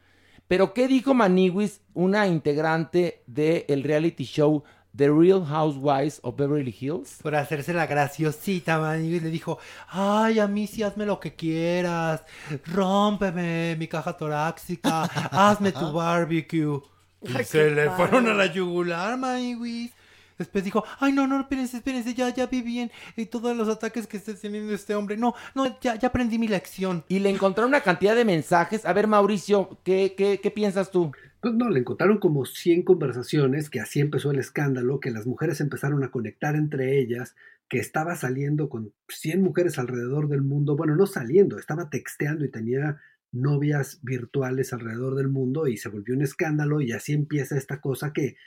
Pero 0.48 0.74
¿qué 0.74 0.88
dijo 0.88 1.14
Maniwis, 1.14 1.82
una 1.94 2.26
integrante 2.26 3.22
del 3.28 3.84
reality 3.84 4.24
show 4.24 4.64
The 4.95 5.11
Real 5.11 5.45
Housewives 5.45 6.19
of 6.23 6.38
Beverly 6.38 6.76
Hills. 6.77 7.19
Por 7.22 7.35
hacerse 7.35 7.73
la 7.73 7.85
graciosita, 7.85 8.80
Maniguis 8.80 9.23
le 9.23 9.30
dijo, 9.30 9.59
ay, 9.89 10.39
a 10.39 10.47
mí 10.47 10.67
sí 10.67 10.84
hazme 10.84 11.05
lo 11.05 11.19
que 11.19 11.35
quieras, 11.35 12.23
rómpeme 12.65 13.76
mi 13.77 13.88
caja 13.88 14.13
torácica, 14.13 15.03
hazme 15.31 15.72
tu 15.72 15.91
barbecue. 15.91 16.81
Y 17.22 17.43
se 17.43 17.72
le 17.72 17.88
padre. 17.88 17.97
fueron 17.97 18.27
a 18.30 18.34
la 18.34 18.45
yugular, 18.45 19.17
Maniguis. 19.17 19.91
Después 20.38 20.65
dijo, 20.65 20.84
ay, 20.99 21.13
no, 21.13 21.27
no, 21.27 21.39
espérense, 21.39 21.77
espérense, 21.77 22.13
ya, 22.13 22.30
ya 22.30 22.45
vi 22.45 22.61
bien. 22.61 22.91
Y 23.15 23.26
todos 23.26 23.55
los 23.55 23.69
ataques 23.69 24.05
que 24.05 24.17
está 24.17 24.34
teniendo 24.34 24.73
este 24.73 24.93
hombre. 24.93 25.15
No, 25.15 25.34
no, 25.53 25.80
ya, 25.80 25.95
ya 25.95 26.09
aprendí 26.09 26.38
mi 26.38 26.49
lección. 26.49 27.05
Y 27.07 27.19
le 27.19 27.30
encontraron 27.30 27.69
una 27.69 27.80
cantidad 27.80 28.15
de 28.15 28.26
mensajes. 28.26 28.85
A 28.85 28.91
ver, 28.91 29.07
Mauricio, 29.07 29.77
¿qué, 29.84 30.13
qué, 30.17 30.41
qué 30.41 30.51
piensas 30.51 30.91
tú? 30.91 31.11
No, 31.53 31.69
le 31.69 31.80
encontraron 31.80 32.17
como 32.17 32.45
100 32.45 32.81
conversaciones, 32.84 33.69
que 33.69 33.80
así 33.80 33.99
empezó 33.99 34.31
el 34.31 34.39
escándalo, 34.39 34.99
que 34.99 35.11
las 35.11 35.27
mujeres 35.27 35.61
empezaron 35.61 36.03
a 36.03 36.09
conectar 36.09 36.55
entre 36.55 36.99
ellas, 36.99 37.35
que 37.69 37.77
estaba 37.77 38.15
saliendo 38.15 38.67
con 38.67 38.93
100 39.09 39.43
mujeres 39.43 39.77
alrededor 39.77 40.27
del 40.27 40.41
mundo, 40.41 40.76
bueno, 40.76 40.95
no 40.95 41.05
saliendo, 41.05 41.59
estaba 41.59 41.89
texteando 41.89 42.45
y 42.45 42.49
tenía 42.49 42.99
novias 43.31 43.99
virtuales 44.01 44.73
alrededor 44.73 45.15
del 45.15 45.27
mundo 45.27 45.67
y 45.67 45.77
se 45.77 45.89
volvió 45.89 46.15
un 46.15 46.23
escándalo 46.23 46.81
y 46.81 46.93
así 46.93 47.13
empieza 47.13 47.57
esta 47.57 47.80
cosa 47.80 48.11
que, 48.11 48.38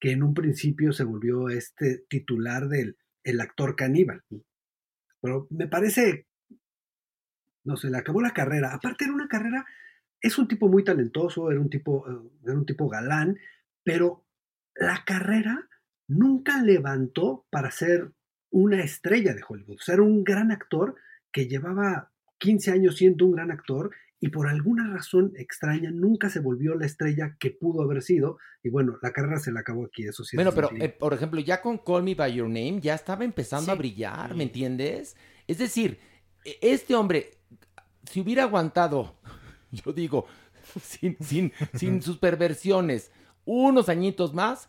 que 0.00 0.10
en 0.10 0.24
un 0.24 0.34
principio 0.34 0.92
se 0.92 1.04
volvió 1.04 1.48
este 1.50 2.04
titular 2.08 2.68
del 2.68 2.96
el 3.22 3.40
actor 3.40 3.76
caníbal. 3.76 4.22
Pero 5.20 5.46
me 5.50 5.68
parece, 5.68 6.26
no 7.62 7.76
sé, 7.76 7.90
le 7.90 7.98
acabó 7.98 8.20
la 8.20 8.32
carrera. 8.32 8.72
Aparte 8.72 9.04
era 9.04 9.12
una 9.12 9.28
carrera 9.28 9.66
es 10.20 10.38
un 10.38 10.48
tipo 10.48 10.68
muy 10.68 10.84
talentoso, 10.84 11.50
era 11.50 11.60
un 11.60 11.70
tipo, 11.70 12.08
eh, 12.08 12.30
era 12.44 12.54
un 12.54 12.66
tipo 12.66 12.88
galán, 12.88 13.38
pero 13.82 14.24
la 14.74 15.04
carrera 15.04 15.68
nunca 16.06 16.62
levantó 16.62 17.46
para 17.50 17.70
ser 17.70 18.12
una 18.50 18.82
estrella 18.82 19.34
de 19.34 19.42
Hollywood. 19.46 19.76
O 19.76 19.82
sea, 19.82 19.94
era 19.94 20.02
un 20.02 20.24
gran 20.24 20.50
actor 20.50 20.96
que 21.32 21.46
llevaba 21.46 22.12
15 22.38 22.70
años 22.72 22.96
siendo 22.96 23.26
un 23.26 23.32
gran 23.32 23.50
actor 23.50 23.90
y 24.20 24.30
por 24.30 24.48
alguna 24.48 24.92
razón 24.92 25.32
extraña 25.36 25.90
nunca 25.90 26.28
se 26.28 26.40
volvió 26.40 26.74
la 26.74 26.86
estrella 26.86 27.36
que 27.38 27.50
pudo 27.50 27.82
haber 27.82 28.02
sido. 28.02 28.38
Y 28.62 28.70
bueno, 28.70 28.98
la 29.02 29.12
carrera 29.12 29.38
se 29.38 29.52
le 29.52 29.60
acabó 29.60 29.84
aquí, 29.84 30.04
eso 30.04 30.24
sí. 30.24 30.36
es 30.36 30.38
Bueno, 30.38 30.52
pero 30.52 30.70
eh, 30.82 30.88
por 30.88 31.14
ejemplo, 31.14 31.40
ya 31.40 31.60
con 31.60 31.78
Call 31.78 32.02
Me 32.02 32.14
By 32.14 32.34
Your 32.34 32.48
Name 32.48 32.80
ya 32.80 32.94
estaba 32.94 33.24
empezando 33.24 33.70
a 33.70 33.76
brillar, 33.76 34.34
¿me 34.34 34.44
entiendes? 34.44 35.16
Es 35.46 35.58
decir, 35.58 35.98
e- 36.44 36.58
este 36.62 36.94
hombre, 36.96 37.30
si 38.10 38.20
hubiera 38.20 38.42
aguantado, 38.42 39.16
yo 39.84 39.92
digo, 39.92 40.26
sin, 40.80 41.16
sin, 41.20 41.52
sin 41.74 42.02
sus 42.02 42.18
perversiones, 42.18 43.10
unos 43.44 43.88
añitos 43.88 44.34
más, 44.34 44.68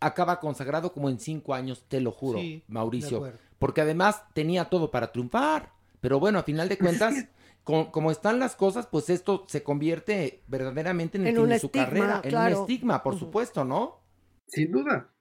acaba 0.00 0.40
consagrado 0.40 0.92
como 0.92 1.08
en 1.10 1.18
cinco 1.18 1.54
años, 1.54 1.84
te 1.88 2.00
lo 2.00 2.12
juro, 2.12 2.40
Sí, 2.40 2.64
Mauricio. 2.68 3.32
Porque 3.58 3.82
además 3.82 4.22
tenía 4.34 4.66
todo 4.66 4.90
para 4.90 5.12
triunfar. 5.12 5.72
Pero 6.00 6.18
bueno, 6.18 6.38
a 6.38 6.42
final 6.42 6.68
de 6.68 6.78
Pues 6.78 6.92
es 6.94 6.98
cuentas, 6.98 7.28
co- 7.62 7.92
como 7.92 8.10
están 8.10 8.38
las 8.38 8.56
cosas, 8.56 8.86
pues 8.86 9.10
esto 9.10 9.44
se 9.48 9.62
convierte 9.62 10.42
verdaderamente 10.46 11.18
en 11.18 11.24
el 11.24 11.28
En 11.28 11.36
fin 11.36 11.48
de 11.50 11.58
su 11.58 11.66
estigma, 11.66 11.84
carrera, 11.84 12.20
en 12.24 12.34
un 12.38 12.48
estigma, 12.48 13.02
por 13.02 13.18
supuesto, 13.18 13.64
¿no? 13.64 14.00
Sin 14.46 14.72
duda, 14.72 15.12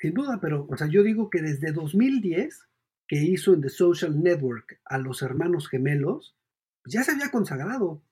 sin 0.00 0.12
duda, 0.14 0.38
pero, 0.42 0.66
o 0.68 0.76
sea, 0.76 0.88
yo 0.88 1.02
digo 1.04 1.30
que 1.30 1.40
desde 1.40 1.70
2010, 1.72 2.66
que 3.06 3.16
hizo 3.22 3.54
en 3.54 3.60
The 3.62 3.68
Social 3.68 4.20
Network 4.22 4.80
a 4.84 4.98
los 4.98 5.22
hermanos 5.22 5.68
gemelos, 5.68 6.36
ya 6.84 7.04
se 7.04 7.12
había 7.12 7.30
consagrado. 7.30 8.02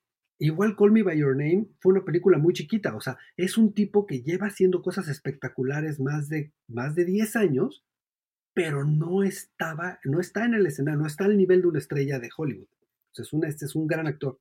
Igual 0.43 0.75
Call 0.75 0.91
Me 0.91 1.05
By 1.05 1.17
Your 1.17 1.37
Name 1.37 1.69
fue 1.79 1.93
una 1.93 2.05
película 2.05 2.37
muy 2.37 2.53
chiquita, 2.53 2.97
o 2.97 3.01
sea, 3.01 3.17
es 3.37 3.57
un 3.57 3.75
tipo 3.75 4.09
que 4.09 4.23
lleva 4.23 4.49
haciendo 4.49 4.83
cosas 4.83 5.07
espectaculares 5.07 6.01
más 6.01 6.29
de, 6.29 6.53
más 6.67 6.97
de 6.97 7.05
10 7.05 7.37
años, 7.37 7.85
pero 8.53 8.85
no 8.85 9.23
estaba, 9.23 10.01
no 10.03 10.19
está 10.19 10.45
en 10.45 10.55
el 10.55 10.67
escenario, 10.67 10.99
no 10.99 11.07
está 11.07 11.27
al 11.27 11.37
nivel 11.37 11.63
de 11.63 11.69
una 11.69 11.79
estrella 11.79 12.19
de 12.19 12.29
Hollywood. 12.37 12.67
O 12.67 13.15
sea, 13.15 13.23
es, 13.23 13.33
un, 13.33 13.45
este 13.45 13.67
es 13.67 13.77
un 13.77 13.87
gran 13.87 14.09
actor. 14.09 14.41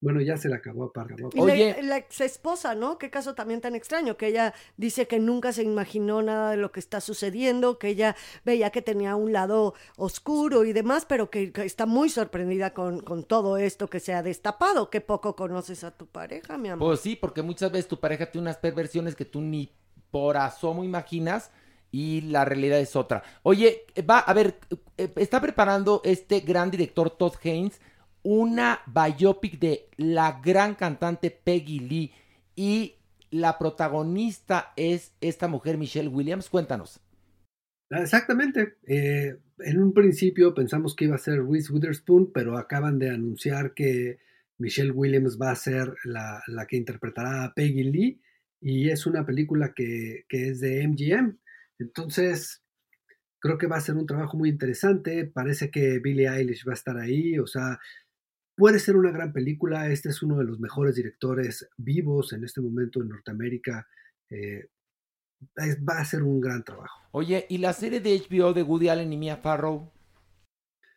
Bueno, 0.00 0.20
ya 0.20 0.36
se 0.36 0.48
le 0.48 0.56
acabó 0.56 0.84
aparte. 0.84 1.14
Y 1.32 1.40
la, 1.40 1.82
la 1.82 1.96
ex 1.96 2.20
esposa, 2.20 2.74
¿no? 2.74 2.98
Qué 2.98 3.10
caso 3.10 3.34
también 3.34 3.62
tan 3.62 3.74
extraño, 3.74 4.16
que 4.18 4.26
ella 4.28 4.52
dice 4.76 5.06
que 5.06 5.18
nunca 5.18 5.52
se 5.52 5.62
imaginó 5.62 6.20
nada 6.20 6.50
de 6.50 6.58
lo 6.58 6.70
que 6.70 6.80
está 6.80 7.00
sucediendo, 7.00 7.78
que 7.78 7.88
ella 7.88 8.14
veía 8.44 8.70
que 8.70 8.82
tenía 8.82 9.16
un 9.16 9.32
lado 9.32 9.74
oscuro 9.96 10.64
y 10.64 10.74
demás, 10.74 11.06
pero 11.06 11.30
que, 11.30 11.50
que 11.50 11.64
está 11.64 11.86
muy 11.86 12.10
sorprendida 12.10 12.74
con, 12.74 13.00
con 13.00 13.24
todo 13.24 13.56
esto 13.56 13.88
que 13.88 14.00
se 14.00 14.12
ha 14.12 14.22
destapado. 14.22 14.90
Qué 14.90 15.00
poco 15.00 15.34
conoces 15.34 15.82
a 15.82 15.96
tu 15.96 16.06
pareja, 16.06 16.58
mi 16.58 16.68
amor. 16.68 16.88
Pues 16.88 17.00
sí, 17.00 17.16
porque 17.16 17.40
muchas 17.40 17.72
veces 17.72 17.88
tu 17.88 17.98
pareja 17.98 18.30
tiene 18.30 18.42
unas 18.42 18.58
perversiones 18.58 19.14
que 19.16 19.24
tú 19.24 19.40
ni 19.40 19.72
por 20.10 20.36
asomo 20.36 20.84
imaginas 20.84 21.50
y 21.90 22.20
la 22.20 22.44
realidad 22.44 22.78
es 22.80 22.96
otra. 22.96 23.22
Oye, 23.42 23.86
va, 24.08 24.18
a 24.18 24.34
ver, 24.34 24.58
eh, 24.98 25.10
está 25.16 25.40
preparando 25.40 26.02
este 26.04 26.40
gran 26.40 26.70
director 26.70 27.10
Todd 27.10 27.34
Haynes 27.42 27.80
una 28.28 28.80
biopic 28.88 29.60
de 29.60 29.88
la 29.98 30.40
gran 30.44 30.74
cantante 30.74 31.30
Peggy 31.30 31.78
Lee 31.78 32.12
y 32.56 32.96
la 33.30 33.56
protagonista 33.56 34.72
es 34.74 35.14
esta 35.20 35.46
mujer 35.46 35.78
Michelle 35.78 36.08
Williams. 36.08 36.50
Cuéntanos. 36.50 37.00
Ah, 37.88 38.02
Exactamente. 38.02 38.78
Eh, 38.88 39.36
en 39.60 39.80
un 39.80 39.94
principio 39.94 40.54
pensamos 40.54 40.96
que 40.96 41.04
iba 41.04 41.14
a 41.14 41.18
ser 41.18 41.40
Reese 41.44 41.72
Witherspoon, 41.72 42.32
pero 42.32 42.58
acaban 42.58 42.98
de 42.98 43.10
anunciar 43.10 43.74
que 43.74 44.18
Michelle 44.58 44.90
Williams 44.90 45.38
va 45.40 45.52
a 45.52 45.56
ser 45.56 45.94
la, 46.04 46.42
la 46.48 46.66
que 46.66 46.78
interpretará 46.78 47.44
a 47.44 47.54
Peggy 47.54 47.84
Lee 47.84 48.20
y 48.60 48.90
es 48.90 49.06
una 49.06 49.24
película 49.24 49.72
que, 49.72 50.24
que 50.28 50.48
es 50.48 50.58
de 50.58 50.84
MGM. 50.84 51.38
Entonces, 51.78 52.60
creo 53.38 53.56
que 53.56 53.68
va 53.68 53.76
a 53.76 53.80
ser 53.80 53.94
un 53.94 54.06
trabajo 54.06 54.36
muy 54.36 54.48
interesante. 54.48 55.30
Parece 55.32 55.70
que 55.70 56.00
Billie 56.00 56.28
Eilish 56.28 56.66
va 56.66 56.72
a 56.72 56.74
estar 56.74 56.96
ahí, 56.98 57.38
o 57.38 57.46
sea, 57.46 57.78
puede 58.56 58.78
ser 58.78 58.96
una 58.96 59.10
gran 59.10 59.32
película. 59.32 59.88
Este 59.90 60.08
es 60.08 60.22
uno 60.22 60.38
de 60.38 60.44
los 60.44 60.58
mejores 60.58 60.94
directores 60.96 61.68
vivos 61.76 62.32
en 62.32 62.44
este 62.44 62.60
momento 62.60 63.00
en 63.02 63.08
Norteamérica. 63.10 63.86
Eh, 64.30 64.68
es- 65.56 65.78
va 65.78 65.98
a 66.00 66.04
ser 66.04 66.22
un 66.22 66.40
gran 66.40 66.64
trabajo. 66.64 67.02
Oye, 67.12 67.46
¿y 67.48 67.58
la 67.58 67.72
serie 67.72 68.00
de 68.00 68.14
HBO 68.14 68.52
de 68.54 68.62
Woody 68.62 68.88
Allen 68.88 69.12
y 69.12 69.16
Mia 69.16 69.36
Farrow? 69.36 69.92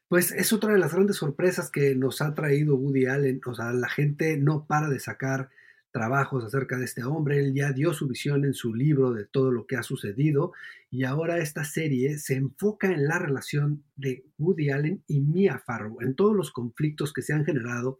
Pues 0.07 0.31
es 0.31 0.51
otra 0.53 0.73
de 0.73 0.79
las 0.79 0.93
grandes 0.93 1.17
sorpresas 1.17 1.69
que 1.69 1.93
nos 1.95 2.21
ha 2.21 2.33
traído 2.33 2.75
Woody 2.75 3.05
Allen. 3.05 3.41
O 3.45 3.53
sea, 3.53 3.71
la 3.73 3.89
gente 3.89 4.37
no 4.37 4.65
para 4.65 4.89
de 4.89 4.99
sacar 4.99 5.49
trabajos 5.91 6.43
acerca 6.43 6.77
de 6.77 6.85
este 6.85 7.03
hombre. 7.03 7.39
Él 7.39 7.53
ya 7.53 7.71
dio 7.71 7.93
su 7.93 8.07
visión 8.07 8.45
en 8.45 8.53
su 8.53 8.73
libro 8.73 9.11
de 9.11 9.25
todo 9.25 9.51
lo 9.51 9.65
que 9.65 9.75
ha 9.75 9.83
sucedido 9.83 10.53
y 10.91 11.03
ahora 11.03 11.37
esta 11.37 11.63
serie 11.63 12.17
se 12.17 12.35
enfoca 12.35 12.91
en 12.91 13.07
la 13.07 13.19
relación 13.19 13.83
de 13.95 14.25
Woody 14.37 14.71
Allen 14.71 15.03
y 15.07 15.21
Mia 15.21 15.59
Farrow, 15.59 16.01
en 16.01 16.15
todos 16.15 16.35
los 16.35 16.51
conflictos 16.51 17.13
que 17.13 17.21
se 17.21 17.33
han 17.33 17.45
generado, 17.45 17.99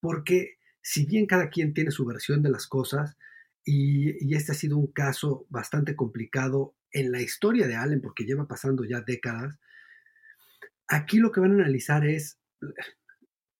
porque 0.00 0.58
si 0.80 1.06
bien 1.06 1.26
cada 1.26 1.50
quien 1.50 1.74
tiene 1.74 1.90
su 1.90 2.04
versión 2.04 2.42
de 2.42 2.50
las 2.50 2.66
cosas, 2.66 3.16
y, 3.66 4.26
y 4.26 4.34
este 4.34 4.52
ha 4.52 4.54
sido 4.54 4.76
un 4.76 4.88
caso 4.88 5.46
bastante 5.48 5.96
complicado 5.96 6.74
en 6.92 7.12
la 7.12 7.22
historia 7.22 7.66
de 7.66 7.76
Allen, 7.76 8.00
porque 8.00 8.24
lleva 8.24 8.46
pasando 8.46 8.84
ya 8.84 9.00
décadas, 9.00 9.58
aquí 10.86 11.18
lo 11.18 11.32
que 11.32 11.40
van 11.40 11.52
a 11.52 11.54
analizar 11.54 12.06
es 12.06 12.38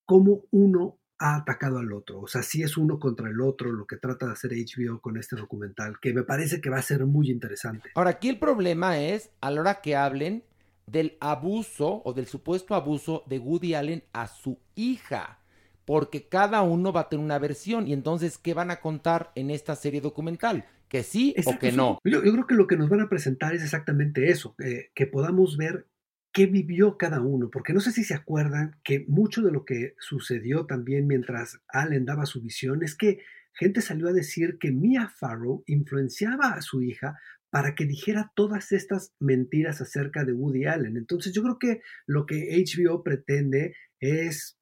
cómo 0.05 0.45
uno 0.51 0.99
ha 1.19 1.37
atacado 1.37 1.79
al 1.79 1.93
otro. 1.93 2.21
O 2.21 2.27
sea, 2.27 2.43
si 2.43 2.63
es 2.63 2.77
uno 2.77 2.99
contra 2.99 3.29
el 3.29 3.41
otro 3.41 3.73
lo 3.73 3.87
que 3.87 3.97
trata 3.97 4.27
de 4.27 4.33
hacer 4.33 4.53
HBO 4.53 5.01
con 5.01 5.17
este 5.17 5.37
documental, 5.37 5.99
que 6.01 6.13
me 6.13 6.23
parece 6.23 6.61
que 6.61 6.71
va 6.71 6.79
a 6.79 6.83
ser 6.83 7.07
muy 7.07 7.31
interesante. 7.31 7.91
Ahora, 7.95 8.11
aquí 8.11 8.29
el 8.29 8.39
problema 8.39 8.99
es 8.99 9.31
a 9.41 9.51
la 9.51 9.61
hora 9.61 9.81
que 9.81 9.97
hablen 9.97 10.45
del 10.87 11.17
abuso 11.21 12.03
o 12.05 12.13
del 12.13 12.27
supuesto 12.27 12.75
abuso 12.75 13.25
de 13.27 13.39
Woody 13.39 13.75
Allen 13.75 14.05
a 14.13 14.27
su 14.27 14.59
hija. 14.75 15.41
Porque 15.85 16.29
cada 16.29 16.63
uno 16.63 16.93
va 16.93 17.03
a 17.03 17.09
tener 17.11 17.25
una 17.25 17.39
versión. 17.39 17.87
Y 17.87 17.93
entonces, 17.93 18.39
¿qué 18.39 18.55
van 18.55 18.71
a 18.71 18.81
contar 18.81 19.33
en 19.35 19.51
esta 19.51 19.77
serie 19.77 20.01
documental? 20.01 20.65
¿Que 20.89 21.03
sí 21.03 21.35
o 21.45 21.59
que 21.59 21.71
sí. 21.71 21.77
no? 21.77 21.99
Yo, 22.05 22.25
yo 22.25 22.33
creo 22.33 22.47
que 22.47 22.55
lo 22.55 22.67
que 22.67 22.77
nos 22.77 22.89
van 22.89 23.01
a 23.01 23.09
presentar 23.09 23.55
es 23.55 23.63
exactamente 23.63 24.31
eso, 24.31 24.55
eh, 24.59 24.91
que 24.95 25.07
podamos 25.07 25.57
ver 25.57 25.87
qué 26.35 26.47
vivió 26.47 26.99
cada 26.99 27.21
uno, 27.21 27.49
porque 27.49 27.73
no 27.73 27.81
sé 27.81 27.93
si 27.93 28.03
se 28.03 28.13
acuerdan 28.13 28.77
que 28.83 29.05
mucho 29.07 29.41
de 29.41 29.53
lo 29.53 29.65
que 29.65 29.95
sucedió 30.01 30.67
también 30.67 31.07
mientras 31.07 31.61
Allen 31.69 32.05
daba 32.05 32.27
su 32.27 32.43
visión 32.43 32.83
es 32.83 32.97
que 32.97 33.21
gente 33.53 33.81
salió 33.81 34.09
a 34.09 34.13
decir 34.13 34.59
que 34.59 34.73
Mia 34.73 35.09
Farrow 35.09 35.63
influenciaba 35.67 36.55
a 36.55 36.61
su 36.61 36.83
hija 36.83 37.17
para 37.51 37.77
que 37.77 37.87
dijera 37.87 38.33
todas 38.35 38.73
estas 38.73 39.15
mentiras 39.21 39.81
acerca 39.81 40.25
de 40.25 40.33
Woody 40.33 40.67
Allen. 40.67 40.97
Entonces 40.97 41.33
yo 41.33 41.41
creo 41.45 41.59
que 41.61 41.83
lo 42.05 42.27
que 42.27 42.49
HBO 42.51 43.05
pretende 43.05 43.77
es 44.01 44.59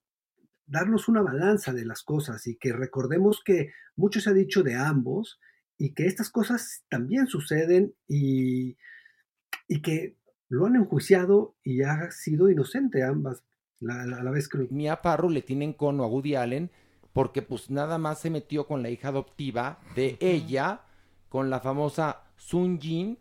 darnos 0.67 1.09
una 1.09 1.23
balanza 1.23 1.73
de 1.73 1.87
las 1.87 2.03
cosas 2.03 2.47
y 2.47 2.57
que 2.57 2.75
recordemos 2.75 3.41
que 3.43 3.73
mucho 3.97 4.21
se 4.21 4.29
ha 4.29 4.35
dicho 4.35 4.63
de 4.63 4.75
ambos 4.75 5.41
y 5.79 5.95
que 5.95 6.05
estas 6.05 6.29
cosas 6.29 6.85
también 6.91 7.29
suceden 7.29 7.95
y, 8.07 8.77
y 9.69 9.81
que 9.81 10.19
lo 10.53 10.67
han 10.67 10.77
enjuiciado 10.77 11.55
y 11.65 11.83
ha 11.83 12.11
sido 12.11 12.51
inocente 12.51 13.03
ambas 13.03 13.43
la- 13.81 14.05
la- 14.07 14.19
a 14.19 14.23
la 14.23 14.31
vez 14.31 14.49
que 14.49 14.59
lo- 14.59 14.67
Mia 14.71 14.97
Farrow 14.99 15.31
le 15.31 15.41
tienen 15.43 15.73
cono 15.73 16.05
a 16.05 16.07
Woody 16.07 16.35
Allen 16.35 16.71
porque 17.15 17.41
pues 17.43 17.71
nada 17.71 17.97
más 17.99 18.21
se 18.21 18.29
metió 18.31 18.67
con 18.67 18.83
la 18.83 18.91
hija 18.91 19.09
adoptiva 19.09 19.79
de 19.97 20.17
ella, 20.21 20.83
con 21.31 21.49
la 21.51 21.61
famosa 21.61 22.21
Sun 22.37 22.79
Jin, 22.81 23.19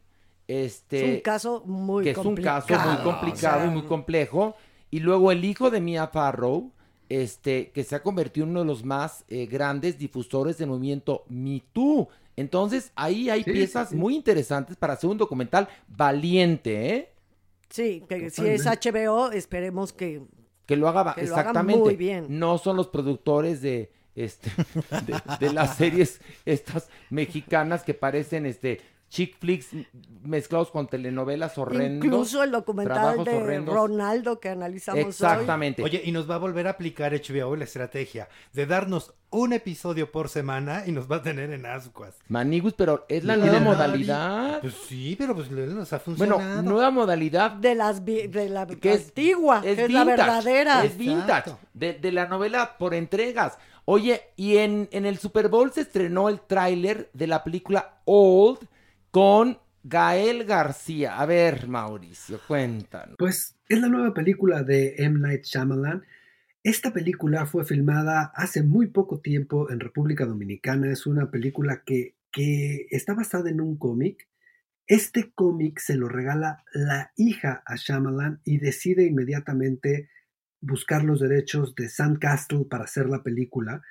Este, 0.48 0.98
Es 1.12 1.16
un 1.18 1.22
caso 1.22 1.64
muy 1.66 2.04
que 2.04 2.10
es 2.12 2.18
un 2.18 2.36
caso 2.36 2.68
complicado, 2.68 2.92
muy 2.94 3.04
complicado 3.14 3.58
o 3.58 3.62
sea, 3.62 3.68
y 3.72 3.74
muy 3.74 3.84
complejo. 3.84 4.56
Y 4.90 5.00
luego 5.00 5.32
el 5.32 5.46
hijo 5.46 5.70
de 5.70 5.80
Mia 5.80 6.08
Farrow, 6.08 6.72
este, 7.08 7.70
que 7.72 7.86
se 7.86 7.96
ha 7.96 8.04
convertido 8.04 8.44
en 8.46 8.50
uno 8.52 8.60
de 8.62 8.66
los 8.66 8.84
más 8.84 9.24
eh, 9.30 9.46
grandes 9.46 9.98
difusores 9.98 10.58
del 10.58 10.68
movimiento 10.68 11.24
Me 11.30 11.62
Too. 11.72 12.10
Entonces, 12.36 12.92
ahí 12.96 13.30
hay 13.30 13.44
Sí, 13.44 13.52
piezas 13.52 13.90
sí, 13.90 13.96
sí. 13.96 14.00
muy 14.02 14.14
interesantes 14.16 14.76
para 14.76 14.94
hacer 14.94 15.10
un 15.10 15.18
documental 15.18 15.70
valiente, 15.88 16.96
¿eh? 16.96 17.11
Sí, 17.72 18.04
que 18.08 18.30
si 18.30 18.48
es 18.48 18.66
HBO, 18.66 19.32
esperemos 19.32 19.94
que... 19.94 20.22
Que 20.66 20.76
lo 20.76 20.88
haga 20.88 21.16
Que 21.16 21.26
lo 21.26 21.34
haga 21.34 21.42
exactamente. 21.42 21.80
muy 21.80 21.96
bien. 21.96 22.28
No 22.30 22.58
son 22.58 22.78
los 22.78 22.88
productores 22.88 23.62
de 23.62 23.92
este 24.14 24.52
de, 25.06 25.22
de 25.40 25.54
las 25.54 25.78
series 25.78 26.22
estas 26.46 26.90
mexicanas 27.10 27.84
que 27.84 27.94
parecen 27.94 28.46
este 28.46 28.82
chick 29.12 29.38
flicks 29.40 29.68
mezclados 30.24 30.72
con 30.72 30.88
telenovelas 30.88 31.58
horrendos. 31.58 32.06
Incluso 32.06 32.44
el 32.44 32.52
documental 32.52 33.24
de 33.26 33.36
horrendos. 33.36 33.76
Ronaldo 33.76 34.40
que 34.40 34.48
analizamos 34.50 35.02
Exactamente. 35.02 35.84
Oye, 35.84 36.02
y 36.06 36.14
nos 36.14 36.30
va 36.30 36.36
a 36.36 36.38
volver 36.38 36.66
a 36.68 36.72
aplicar 36.72 37.12
HBO 37.14 37.58
la 37.58 37.66
estrategia 37.66 38.30
de 38.54 38.66
darnos 38.66 39.14
un 39.30 39.52
episodio 39.52 40.12
por 40.12 40.30
semana 40.30 40.84
y 40.88 40.94
nos 40.94 41.12
va 41.12 41.18
a 41.18 41.22
tener 41.22 41.52
en 41.52 41.66
ascuas. 41.66 42.16
Maniguis, 42.30 42.74
pero 42.74 43.06
es 43.10 43.26
la 43.26 43.36
nueva 43.36 43.60
modalidad. 43.60 44.62
Pues 44.62 44.76
sí, 44.88 45.16
pero 45.18 45.36
pues 45.36 45.52
nos 45.52 45.92
ha 45.92 46.02
Bueno, 46.06 46.36
funcionado. 46.38 46.62
nueva 46.64 46.92
modalidad 46.92 47.52
De, 47.52 47.76
las, 47.76 48.04
de 48.06 48.48
la 48.50 48.66
que 48.66 48.94
es 48.94 49.08
antigua, 49.08 49.62
que 49.62 49.72
es 49.74 49.78
la 49.78 49.86
vintage, 50.04 50.06
verdadera. 50.06 50.86
Es 50.86 50.98
vintage. 50.98 51.52
De, 51.74 51.94
de 51.94 52.12
la 52.14 52.28
novela 52.28 52.78
por 52.78 52.94
entregas. 52.94 53.58
Oye, 53.84 54.22
y 54.38 54.58
en, 54.58 54.88
en 54.92 55.06
el 55.06 55.18
Super 55.18 55.50
Bowl 55.50 55.72
se 55.74 55.82
estrenó 55.82 56.30
el 56.30 56.40
tráiler 56.40 57.10
de 57.14 57.28
la 57.28 57.44
película 57.44 57.96
Old 58.06 58.60
con 59.12 59.60
Gael 59.84 60.46
García. 60.46 61.20
A 61.20 61.26
ver, 61.26 61.68
Mauricio, 61.68 62.40
cuéntanos. 62.48 63.16
Pues 63.20 63.58
es 63.68 63.80
la 63.80 63.90
nueva 63.90 64.14
película 64.14 64.64
de 64.64 64.96
M. 64.98 65.20
Night 65.20 65.44
Shyamalan. 65.44 66.04
Esta 66.64 66.94
película 66.94 67.46
fue 67.46 67.66
filmada 67.66 68.32
hace 68.36 68.64
muy 68.64 68.88
poco 68.88 69.20
tiempo 69.20 69.70
en 69.70 69.80
República 69.80 70.26
Dominicana. 70.26 70.92
Es 70.92 71.06
una 71.06 71.30
película 71.30 71.84
que, 71.86 72.16
que 72.32 72.88
está 72.92 73.14
basada 73.14 73.50
en 73.50 73.60
un 73.60 73.78
cómic. 73.78 74.28
Este 74.88 75.32
cómic 75.34 75.80
se 75.80 75.96
lo 75.96 76.08
regala 76.08 76.64
la 76.74 77.12
hija 77.16 77.64
a 77.66 77.76
Shyamalan 77.76 78.42
y 78.46 78.60
decide 78.60 79.06
inmediatamente 79.06 80.10
buscar 80.62 81.04
los 81.04 81.20
derechos 81.20 81.76
de 81.76 81.90
Sandcastle 81.90 82.66
para 82.66 82.84
hacer 82.86 83.10
la 83.10 83.24
película. 83.24 83.82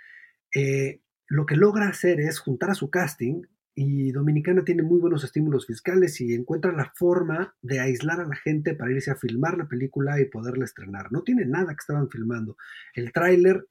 Eh, 0.54 1.02
lo 1.26 1.46
que 1.46 1.56
logra 1.56 1.88
hacer 1.88 2.20
es 2.20 2.38
juntar 2.38 2.70
a 2.70 2.74
su 2.74 2.90
casting 2.90 3.42
y 3.74 4.12
Dominicana 4.12 4.64
tiene 4.64 4.82
muy 4.82 5.00
buenos 5.00 5.24
estímulos 5.24 5.66
fiscales 5.66 6.20
y 6.20 6.34
encuentra 6.34 6.72
la 6.72 6.92
forma 6.94 7.54
de 7.62 7.80
aislar 7.80 8.20
a 8.20 8.26
la 8.26 8.36
gente 8.36 8.74
para 8.74 8.92
irse 8.92 9.10
a 9.10 9.16
filmar 9.16 9.56
la 9.56 9.68
película 9.68 10.20
y 10.20 10.26
poderla 10.26 10.64
estrenar. 10.64 11.12
No 11.12 11.22
tiene 11.22 11.46
nada 11.46 11.68
que 11.68 11.80
estaban 11.80 12.10
filmando. 12.10 12.56
El 12.94 13.12
tráiler 13.12 13.66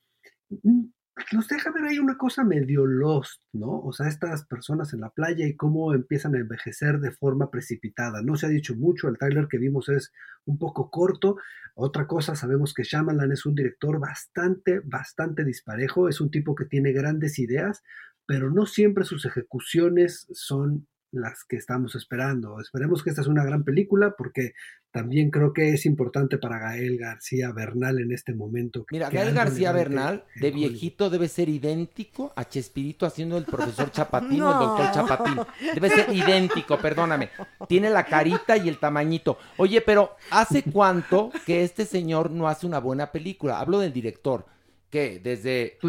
mm, 0.50 0.86
nos 1.34 1.48
deja 1.48 1.72
ver 1.72 1.84
ahí 1.86 2.00
una 2.00 2.18
cosa 2.18 2.44
medio 2.44 2.86
lost, 2.86 3.42
¿no? 3.54 3.80
O 3.82 3.92
sea, 3.92 4.08
estas 4.08 4.46
personas 4.46 4.94
en 4.94 5.02
la 5.02 5.10
playa 5.10 5.46
y 5.46 5.56
cómo 5.56 5.94
empiezan 5.94 6.36
a 6.36 6.40
envejecer 6.40 7.00
de 7.00 7.12
forma 7.12 7.52
precipitada. 7.52 8.22
No 8.22 8.36
se 8.36 8.46
ha 8.46 8.50
dicho 8.50 8.76
mucho, 8.76 9.08
el 9.08 9.18
tráiler 9.18 9.48
que 9.48 9.58
vimos 9.58 9.90
es 9.90 10.12
un 10.46 10.58
poco 10.58 10.90
corto. 10.90 11.38
Otra 11.76 12.08
cosa, 12.08 12.36
sabemos 12.36 12.74
que 12.74 12.84
Shyamalan 12.84 13.32
es 13.32 13.46
un 13.46 13.56
director 13.56 14.00
bastante, 14.00 14.82
bastante 14.84 15.44
disparejo, 15.44 16.10
es 16.10 16.20
un 16.20 16.32
tipo 16.32 16.56
que 16.56 16.66
tiene 16.66 16.92
grandes 16.92 17.40
ideas, 17.40 17.84
pero 18.30 18.52
no 18.52 18.68
siempre 18.68 19.06
sus 19.06 19.26
ejecuciones 19.26 20.28
son 20.34 20.88
las 21.10 21.44
que 21.46 21.56
estamos 21.56 21.96
esperando. 21.96 22.60
Esperemos 22.62 23.02
que 23.02 23.10
esta 23.10 23.24
es 23.24 23.28
una 23.28 23.44
gran 23.44 23.64
película 23.64 24.14
porque 24.16 24.52
también 24.92 25.32
creo 25.32 25.52
que 25.52 25.74
es 25.74 25.88
importante 25.88 26.38
para 26.38 26.60
Gael 26.60 27.00
García 27.00 27.52
Bernal 27.52 27.98
en 27.98 28.12
este 28.12 28.36
momento. 28.36 28.86
Mira, 28.92 29.10
que 29.10 29.18
Gael 29.18 29.34
García 29.34 29.72
Bernal, 29.72 30.26
de 30.36 30.52
viejito, 30.52 31.10
debe 31.10 31.28
ser 31.28 31.50
idéntico 31.50 32.32
a 32.36 32.48
Chespirito 32.48 33.08
haciendo 33.08 33.36
el 33.36 33.46
profesor 33.46 33.90
Chapatín 33.92 34.44
o 34.44 34.52
el 34.52 34.60
doctor 34.60 34.92
Chapatín. 34.92 35.40
Debe 35.74 35.90
ser 35.90 36.16
idéntico, 36.16 36.78
perdóname. 36.78 37.32
Tiene 37.68 37.90
la 37.90 38.06
carita 38.06 38.58
y 38.58 38.70
el 38.70 38.78
tamañito. 38.78 39.40
Oye, 39.58 39.82
pero 39.82 40.18
¿hace 40.30 40.62
cuánto 40.62 41.32
que 41.48 41.64
este 41.64 41.84
señor 41.84 42.30
no 42.30 42.48
hace 42.48 42.68
una 42.68 42.78
buena 42.78 43.12
película? 43.12 43.60
Hablo 43.60 43.80
del 43.80 43.92
director. 43.92 44.46
¿Qué? 44.92 45.20
¿Desde 45.20 45.80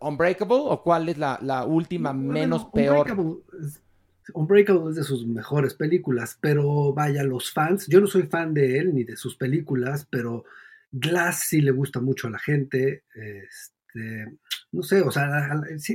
Unbreakable 0.00 0.56
o 0.60 0.82
cuál 0.82 1.08
es 1.08 1.18
la, 1.18 1.38
la 1.42 1.64
última 1.64 2.12
menos 2.12 2.66
peor? 2.66 3.10
Unbreakable 3.10 3.42
es- 3.64 3.80
Unbreakable 4.32 4.90
es 4.90 4.96
de 4.96 5.02
sus 5.02 5.26
mejores 5.26 5.74
películas, 5.74 6.38
pero 6.40 6.94
vaya, 6.94 7.22
los 7.24 7.52
fans, 7.52 7.86
yo 7.88 8.00
no 8.00 8.06
soy 8.06 8.22
fan 8.22 8.54
de 8.54 8.78
él 8.78 8.94
ni 8.94 9.04
de 9.04 9.16
sus 9.16 9.36
películas, 9.36 10.06
pero 10.10 10.44
Glass 10.90 11.44
sí 11.48 11.60
le 11.60 11.72
gusta 11.72 12.00
mucho 12.00 12.28
a 12.28 12.30
la 12.30 12.38
gente, 12.38 13.04
este, 13.14 14.38
no 14.72 14.82
sé, 14.82 15.02
o 15.02 15.10
sea, 15.10 15.60
sí, 15.76 15.94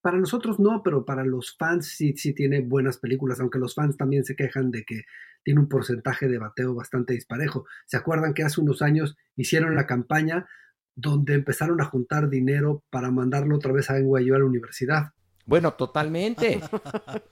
para 0.00 0.16
nosotros 0.16 0.58
no, 0.58 0.82
pero 0.82 1.04
para 1.04 1.24
los 1.24 1.56
fans 1.58 1.88
sí, 1.88 2.14
sí 2.16 2.32
tiene 2.32 2.60
buenas 2.62 2.96
películas, 2.96 3.38
aunque 3.40 3.58
los 3.58 3.74
fans 3.74 3.98
también 3.98 4.24
se 4.24 4.34
quejan 4.34 4.70
de 4.70 4.84
que 4.84 5.02
tiene 5.42 5.60
un 5.60 5.68
porcentaje 5.68 6.26
de 6.26 6.38
bateo 6.38 6.74
bastante 6.74 7.12
disparejo. 7.12 7.66
¿Se 7.84 7.98
acuerdan 7.98 8.32
que 8.32 8.44
hace 8.44 8.60
unos 8.62 8.80
años 8.80 9.16
hicieron 9.36 9.74
la 9.74 9.86
campaña 9.86 10.46
donde 11.00 11.34
empezaron 11.34 11.80
a 11.80 11.84
juntar 11.84 12.28
dinero 12.28 12.82
para 12.90 13.10
mandarlo 13.12 13.54
otra 13.54 13.72
vez 13.72 13.88
a 13.88 14.00
NYU 14.00 14.34
a 14.34 14.38
la 14.38 14.44
universidad? 14.44 15.12
Bueno, 15.46 15.72
totalmente. 15.72 16.60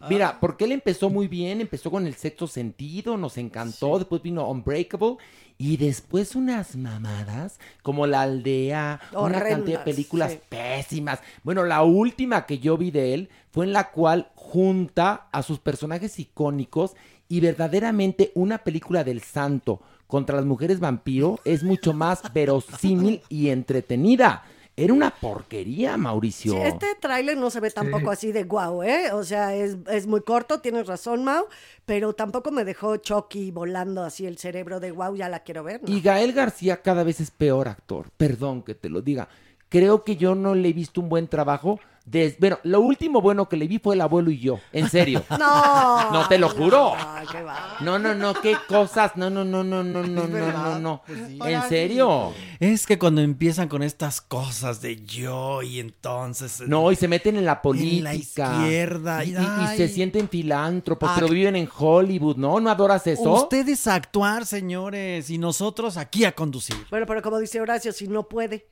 Mira, 0.08 0.38
porque 0.40 0.64
él 0.64 0.72
empezó 0.72 1.10
muy 1.10 1.26
bien, 1.26 1.60
empezó 1.60 1.90
con 1.90 2.06
el 2.06 2.14
sexto 2.14 2.46
sentido, 2.46 3.16
nos 3.16 3.36
encantó, 3.36 3.98
después 3.98 4.22
vino 4.22 4.48
Unbreakable 4.48 5.16
y 5.58 5.76
después 5.76 6.36
unas 6.36 6.76
mamadas 6.76 7.58
como 7.82 8.06
La 8.06 8.22
Aldea, 8.22 9.00
una 9.12 9.42
cantidad 9.42 9.80
de 9.80 9.84
películas 9.84 10.32
sí. 10.32 10.40
pésimas. 10.48 11.20
Bueno, 11.42 11.64
la 11.64 11.82
última 11.82 12.46
que 12.46 12.58
yo 12.58 12.78
vi 12.78 12.90
de 12.90 13.14
él 13.14 13.28
fue 13.50 13.66
en 13.66 13.72
la 13.72 13.90
cual 13.90 14.30
junta 14.34 15.28
a 15.32 15.42
sus 15.42 15.58
personajes 15.58 16.18
icónicos 16.20 16.94
y 17.28 17.40
verdaderamente 17.40 18.30
una 18.34 18.58
película 18.58 19.02
del 19.02 19.20
santo 19.20 19.82
contra 20.06 20.36
las 20.36 20.44
mujeres 20.44 20.80
vampiro 20.80 21.38
es 21.44 21.62
mucho 21.62 21.92
más 21.92 22.22
verosímil 22.32 23.22
y 23.28 23.48
entretenida. 23.48 24.44
Era 24.78 24.92
una 24.92 25.10
porquería, 25.10 25.96
Mauricio. 25.96 26.52
Sí, 26.52 26.58
este 26.58 26.94
tráiler 27.00 27.38
no 27.38 27.48
se 27.48 27.60
ve 27.60 27.70
tampoco 27.70 28.10
así 28.10 28.30
de 28.30 28.44
guau, 28.44 28.82
¿eh? 28.82 29.10
O 29.12 29.24
sea, 29.24 29.54
es, 29.54 29.78
es 29.90 30.06
muy 30.06 30.20
corto, 30.20 30.60
tienes 30.60 30.86
razón, 30.86 31.24
Mau, 31.24 31.46
pero 31.86 32.12
tampoco 32.12 32.50
me 32.50 32.62
dejó 32.62 32.98
Chucky 32.98 33.50
volando 33.52 34.02
así 34.02 34.26
el 34.26 34.36
cerebro 34.36 34.78
de 34.78 34.90
guau, 34.90 35.16
ya 35.16 35.30
la 35.30 35.40
quiero 35.40 35.64
ver. 35.64 35.82
¿no? 35.82 35.88
Y 35.88 36.02
Gael 36.02 36.34
García 36.34 36.82
cada 36.82 37.04
vez 37.04 37.20
es 37.20 37.30
peor 37.30 37.68
actor. 37.68 38.10
Perdón 38.18 38.62
que 38.62 38.74
te 38.74 38.90
lo 38.90 39.00
diga. 39.00 39.28
Creo 39.70 40.04
que 40.04 40.16
yo 40.16 40.34
no 40.34 40.54
le 40.54 40.68
he 40.68 40.72
visto 40.74 41.00
un 41.00 41.08
buen 41.08 41.26
trabajo. 41.26 41.80
Des... 42.06 42.38
Bueno, 42.38 42.60
lo 42.62 42.80
último 42.80 43.20
bueno 43.20 43.48
que 43.48 43.56
le 43.56 43.66
vi 43.66 43.80
fue 43.80 43.96
el 43.96 44.00
abuelo 44.00 44.30
y 44.30 44.38
yo. 44.38 44.60
En 44.72 44.88
serio. 44.88 45.24
No. 45.38 46.12
No, 46.12 46.28
te 46.28 46.38
lo 46.38 46.48
juro. 46.48 46.94
Ay, 46.96 47.26
qué 47.30 47.42
va. 47.42 47.76
No, 47.80 47.98
no, 47.98 48.14
no, 48.14 48.32
qué 48.34 48.56
cosas. 48.68 49.12
No, 49.16 49.28
no, 49.28 49.44
no, 49.44 49.64
no, 49.64 49.82
no, 49.82 50.02
no, 50.04 50.26
no, 50.28 50.52
no, 50.52 50.78
no. 50.78 51.02
En 51.44 51.62
serio. 51.68 52.32
Es 52.60 52.86
que 52.86 52.96
cuando 52.98 53.20
empiezan 53.22 53.68
con 53.68 53.82
estas 53.82 54.20
cosas 54.20 54.80
de 54.80 55.04
yo 55.04 55.62
y 55.62 55.80
entonces... 55.80 56.62
No, 56.66 56.90
y 56.92 56.96
se 56.96 57.08
meten 57.08 57.36
en 57.36 57.44
la 57.44 57.52
En 57.54 57.60
política. 57.62 58.02
la 58.04 58.14
izquierda, 58.14 59.24
Y, 59.24 59.30
y- 59.32 59.74
y- 59.74 59.76
se 59.76 59.88
sienten 59.88 60.28
filántropos, 60.28 61.10
pero 61.14 61.26
Act- 61.26 61.30
viven 61.32 61.56
en 61.56 61.68
Hollywood, 61.76 62.36
¿no? 62.36 62.60
¿No 62.60 62.70
adoras 62.70 63.06
eso? 63.06 63.32
Ustedes 63.34 63.86
a 63.88 63.94
actuar, 63.96 64.46
señores, 64.46 65.28
y 65.28 65.38
nosotros 65.38 65.96
aquí 65.96 66.24
a 66.24 66.32
conducir. 66.32 66.76
Bueno, 66.90 67.04
pero 67.06 67.20
como 67.20 67.38
dice 67.38 67.60
Horacio, 67.60 67.92
si 67.92 68.06
no 68.08 68.28
puede. 68.28 68.68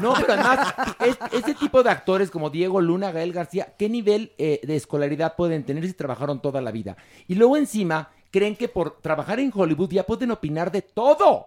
No, 0.00 0.14
pero 0.14 0.32
además, 0.34 0.74
es- 1.04 1.18
ese 1.32 1.54
tipo 1.54 1.82
de 1.82 1.90
actores 1.90 2.30
como 2.30 2.50
Diego 2.50 2.80
Luna, 2.80 3.10
Gael 3.12 3.32
García, 3.32 3.74
¿qué 3.78 3.88
nivel 3.88 4.32
eh, 4.38 4.60
de 4.62 4.76
escolaridad 4.76 5.34
pueden 5.36 5.64
tener 5.64 5.86
si 5.86 5.92
trabajaron 5.92 6.40
toda 6.40 6.60
la 6.60 6.70
vida? 6.70 6.96
Y 7.26 7.34
luego 7.34 7.56
encima, 7.56 8.10
creen 8.30 8.54
que 8.56 8.68
por 8.68 9.00
trabajar 9.00 9.40
en 9.40 9.50
Hollywood 9.54 9.90
ya 9.90 10.04
pueden 10.04 10.30
opinar 10.30 10.70
de 10.70 10.82
todo. 10.82 11.46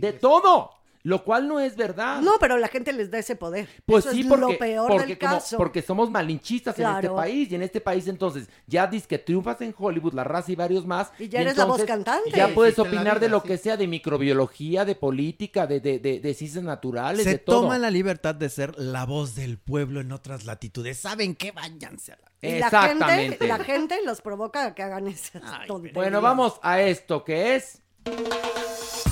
de 0.00 0.12
todo. 0.14 0.72
Lo 1.02 1.24
cual 1.24 1.48
no 1.48 1.60
es 1.60 1.76
verdad. 1.76 2.20
No, 2.20 2.32
pero 2.38 2.58
la 2.58 2.68
gente 2.68 2.92
les 2.92 3.10
da 3.10 3.18
ese 3.18 3.34
poder. 3.34 3.68
Pues 3.86 4.04
Eso 4.04 4.14
sí, 4.14 4.20
es 4.20 4.26
porque, 4.26 4.40
lo 4.52 4.58
peor 4.58 4.88
porque, 4.90 5.06
del 5.06 5.18
como- 5.18 5.32
caso. 5.32 5.56
porque 5.56 5.80
somos 5.82 6.10
malinchistas 6.10 6.78
en 6.78 6.86
este 6.90 7.08
país. 7.08 7.50
Y 7.50 7.54
en 7.54 7.62
este 7.62 7.80
país, 7.80 8.06
entonces, 8.06 8.48
ya 8.66 8.86
dices 8.86 9.06
que 9.08 9.18
triunfas 9.18 9.60
en 9.62 9.74
Hollywood, 9.76 10.12
la 10.12 10.24
raza 10.24 10.52
y 10.52 10.56
varios 10.56 10.84
más. 10.84 11.10
Y 11.18 11.28
ya 11.28 11.40
eres 11.40 11.56
la 11.56 11.64
voz 11.64 11.82
cantante. 11.84 12.30
Ya 12.32 12.48
puedes 12.54 12.78
opinar 12.78 13.18
de 13.18 13.28
lo 13.30 13.40
sí. 13.40 13.48
que 13.48 13.56
sea, 13.58 13.76
de 13.78 13.86
microbiología, 13.86 14.84
de 14.84 14.94
política, 14.94 15.66
de, 15.66 15.80
de, 15.80 15.98
de, 15.98 16.20
de 16.20 16.34
ciencias 16.34 16.64
naturales, 16.64 17.24
Se 17.24 17.30
de 17.30 17.38
todo. 17.38 17.62
toman 17.62 17.80
la 17.80 17.90
libertad 17.90 18.34
de 18.34 18.50
ser 18.50 18.78
la 18.78 19.06
voz 19.06 19.34
del 19.34 19.56
pueblo 19.58 20.00
en 20.00 20.12
otras 20.12 20.44
latitudes. 20.44 20.98
¿Saben 20.98 21.34
qué? 21.34 21.52
Váyanse 21.52 22.12
a 22.12 22.16
la... 22.16 22.30
Y 22.42 22.58
la 22.58 22.70
gente, 22.70 22.76
Exactamente. 22.76 23.46
la 23.48 23.58
gente 23.64 23.98
los 24.04 24.20
provoca 24.20 24.66
a 24.66 24.74
que 24.74 24.82
hagan 24.82 25.08
esas 25.08 25.42
tonterías. 25.66 25.94
Bueno, 25.94 26.20
vamos 26.20 26.60
a 26.62 26.80
esto 26.82 27.24
que 27.24 27.54
es. 27.56 27.80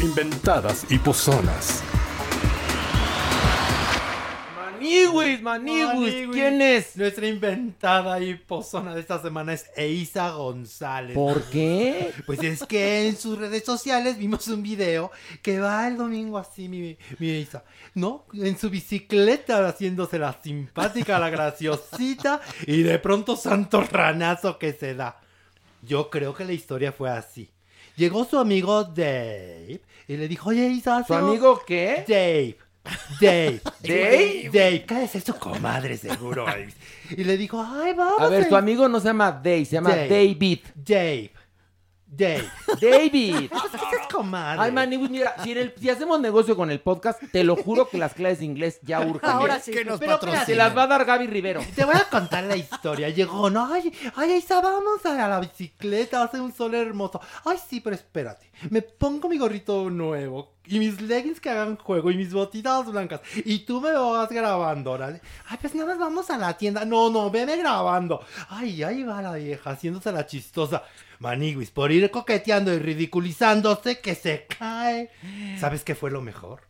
Inventadas 0.00 0.86
y 0.90 0.98
pozonas. 0.98 1.82
Maniwis, 4.54 5.42
Maniwis, 5.42 6.28
¿quién 6.32 6.62
es? 6.62 6.96
Nuestra 6.96 7.26
inventada 7.26 8.20
y 8.20 8.34
pozona 8.34 8.94
de 8.94 9.00
esta 9.00 9.20
semana 9.20 9.54
es 9.54 9.66
Eisa 9.76 10.30
González. 10.30 11.16
¿Por 11.16 11.42
qué? 11.50 12.12
Pues 12.26 12.40
es 12.44 12.64
que 12.64 13.08
en 13.08 13.16
sus 13.16 13.38
redes 13.38 13.64
sociales 13.64 14.16
vimos 14.18 14.46
un 14.46 14.62
video 14.62 15.10
que 15.42 15.58
va 15.58 15.88
el 15.88 15.96
domingo 15.96 16.38
así, 16.38 16.68
mi, 16.68 16.96
mi 17.18 17.30
Eisa, 17.30 17.64
¿no? 17.94 18.24
En 18.34 18.56
su 18.56 18.70
bicicleta 18.70 19.66
haciéndose 19.66 20.20
la 20.20 20.40
simpática, 20.40 21.18
la 21.18 21.28
graciosita, 21.28 22.40
y 22.68 22.82
de 22.84 23.00
pronto 23.00 23.34
santo 23.34 23.82
ranazo 23.82 24.58
que 24.60 24.72
se 24.74 24.94
da. 24.94 25.18
Yo 25.82 26.08
creo 26.08 26.34
que 26.34 26.44
la 26.44 26.52
historia 26.52 26.92
fue 26.92 27.10
así. 27.10 27.50
Llegó 27.98 28.24
su 28.24 28.38
amigo 28.38 28.84
Dave 28.84 29.80
y 30.06 30.16
le 30.16 30.28
dijo, 30.28 30.50
oye 30.50 30.68
Isa, 30.68 31.04
¿Su 31.04 31.14
amigo 31.14 31.60
qué? 31.66 32.04
Dave. 32.06 32.56
Dave. 33.20 33.60
¿Dave? 33.82 34.50
Dave. 34.52 34.84
¿Qué 34.86 35.02
es 35.02 35.16
eso, 35.16 35.36
comadre, 35.36 35.96
seguro? 35.96 36.46
y 37.10 37.24
le 37.24 37.36
dijo, 37.36 37.60
ay, 37.60 37.94
vamos. 37.94 38.20
A 38.20 38.28
ver, 38.28 38.48
tu 38.48 38.54
amigo 38.54 38.88
no 38.88 39.00
se 39.00 39.08
llama 39.08 39.32
Dave, 39.32 39.64
se 39.64 39.72
llama. 39.72 39.90
David. 39.90 40.60
Dave. 40.76 41.32
Dave. 42.10 42.48
David. 42.80 43.50
Comadre. 44.12 44.62
Ay, 44.62 44.72
Maniwis, 44.72 45.10
mira, 45.10 45.34
si, 45.42 45.52
en 45.52 45.58
el- 45.58 45.74
si 45.78 45.90
hacemos 45.90 46.18
negocio 46.20 46.56
con 46.56 46.70
el 46.70 46.80
podcast, 46.80 47.20
te 47.30 47.44
lo 47.44 47.54
juro 47.54 47.88
que 47.88 47.98
las 47.98 48.14
clases 48.14 48.38
de 48.40 48.46
inglés 48.46 48.80
ya 48.82 49.00
urgen. 49.06 49.28
Ahora 49.28 49.56
¿eh? 49.56 49.60
sí. 49.62 49.70
Que 49.72 49.84
nos 49.84 50.00
Pero. 50.00 50.18
Se 50.46 50.56
las 50.56 50.76
va 50.76 50.84
a 50.84 50.86
dar 50.86 51.04
Gaby 51.04 51.26
Rivero. 51.26 51.60
Te 51.76 51.84
voy 51.84 51.94
a 51.94 52.08
contar 52.08 52.44
la 52.44 52.56
historia. 52.56 53.10
Llegó, 53.10 53.50
no, 53.50 53.72
ay, 53.72 53.92
ay, 54.16 54.32
Isa, 54.32 54.60
vamos 54.60 55.04
a 55.04 55.28
la 55.28 55.38
bicicleta, 55.40 56.22
hace 56.22 56.40
un 56.40 56.52
sol 56.52 56.74
hermoso. 56.74 57.20
Ay, 57.44 57.58
sí, 57.68 57.80
pero 57.80 57.94
espérate. 57.94 58.50
Me 58.70 58.82
pongo 58.82 59.28
mi 59.28 59.38
gorrito 59.38 59.88
nuevo 59.90 60.54
y 60.66 60.78
mis 60.78 61.00
leggings 61.00 61.40
que 61.40 61.50
hagan 61.50 61.76
juego 61.76 62.10
y 62.10 62.16
mis 62.16 62.32
botitas 62.32 62.86
blancas. 62.86 63.20
Y 63.44 63.60
tú 63.60 63.80
me 63.80 63.92
vas 63.92 64.28
grabando, 64.30 64.92
órale. 64.92 65.20
Ay, 65.48 65.58
pues 65.60 65.74
nada 65.74 65.88
más 65.90 65.98
vamos 65.98 66.30
a 66.30 66.38
la 66.38 66.56
tienda. 66.56 66.84
No, 66.84 67.10
no, 67.10 67.30
veme 67.30 67.56
grabando. 67.56 68.24
Ay, 68.48 68.82
ahí 68.82 69.02
va 69.02 69.20
la 69.22 69.34
vieja, 69.34 69.70
haciéndose 69.70 70.10
la 70.10 70.26
chistosa. 70.26 70.82
Maniguis, 71.18 71.70
por 71.70 71.90
ir 71.90 72.10
coqueteando 72.10 72.72
y 72.72 72.78
ridiculizándose, 72.78 74.00
que 74.00 74.14
se 74.14 74.46
cae. 74.46 75.10
¿Sabes 75.58 75.84
qué 75.84 75.94
fue 75.94 76.10
lo 76.10 76.20
mejor? 76.20 76.62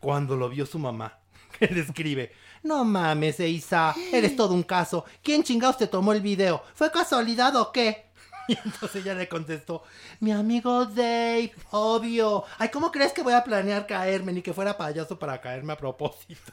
Cuando 0.00 0.36
lo 0.36 0.48
vio 0.48 0.66
su 0.66 0.78
mamá, 0.78 1.18
que 1.58 1.66
le 1.66 1.80
escribe, 1.80 2.32
no 2.62 2.84
mames, 2.84 3.40
Isa, 3.40 3.94
eres 4.12 4.36
todo 4.36 4.54
un 4.54 4.62
caso. 4.62 5.04
¿Quién 5.22 5.42
chingados 5.42 5.78
te 5.78 5.86
tomó 5.86 6.12
el 6.12 6.20
video? 6.20 6.62
¿Fue 6.74 6.90
casualidad 6.90 7.54
o 7.56 7.72
qué? 7.72 8.11
Y 8.48 8.58
entonces 8.64 9.02
ella 9.02 9.14
le 9.14 9.28
contestó, 9.28 9.82
mi 10.20 10.32
amigo 10.32 10.84
Dave, 10.86 11.52
obvio. 11.70 12.44
Ay, 12.58 12.68
¿cómo 12.70 12.90
crees 12.90 13.12
que 13.12 13.22
voy 13.22 13.34
a 13.34 13.44
planear 13.44 13.86
caerme? 13.86 14.32
Ni 14.32 14.42
que 14.42 14.52
fuera 14.52 14.76
payaso 14.76 15.18
para 15.18 15.40
caerme 15.40 15.74
a 15.74 15.76
propósito. 15.76 16.52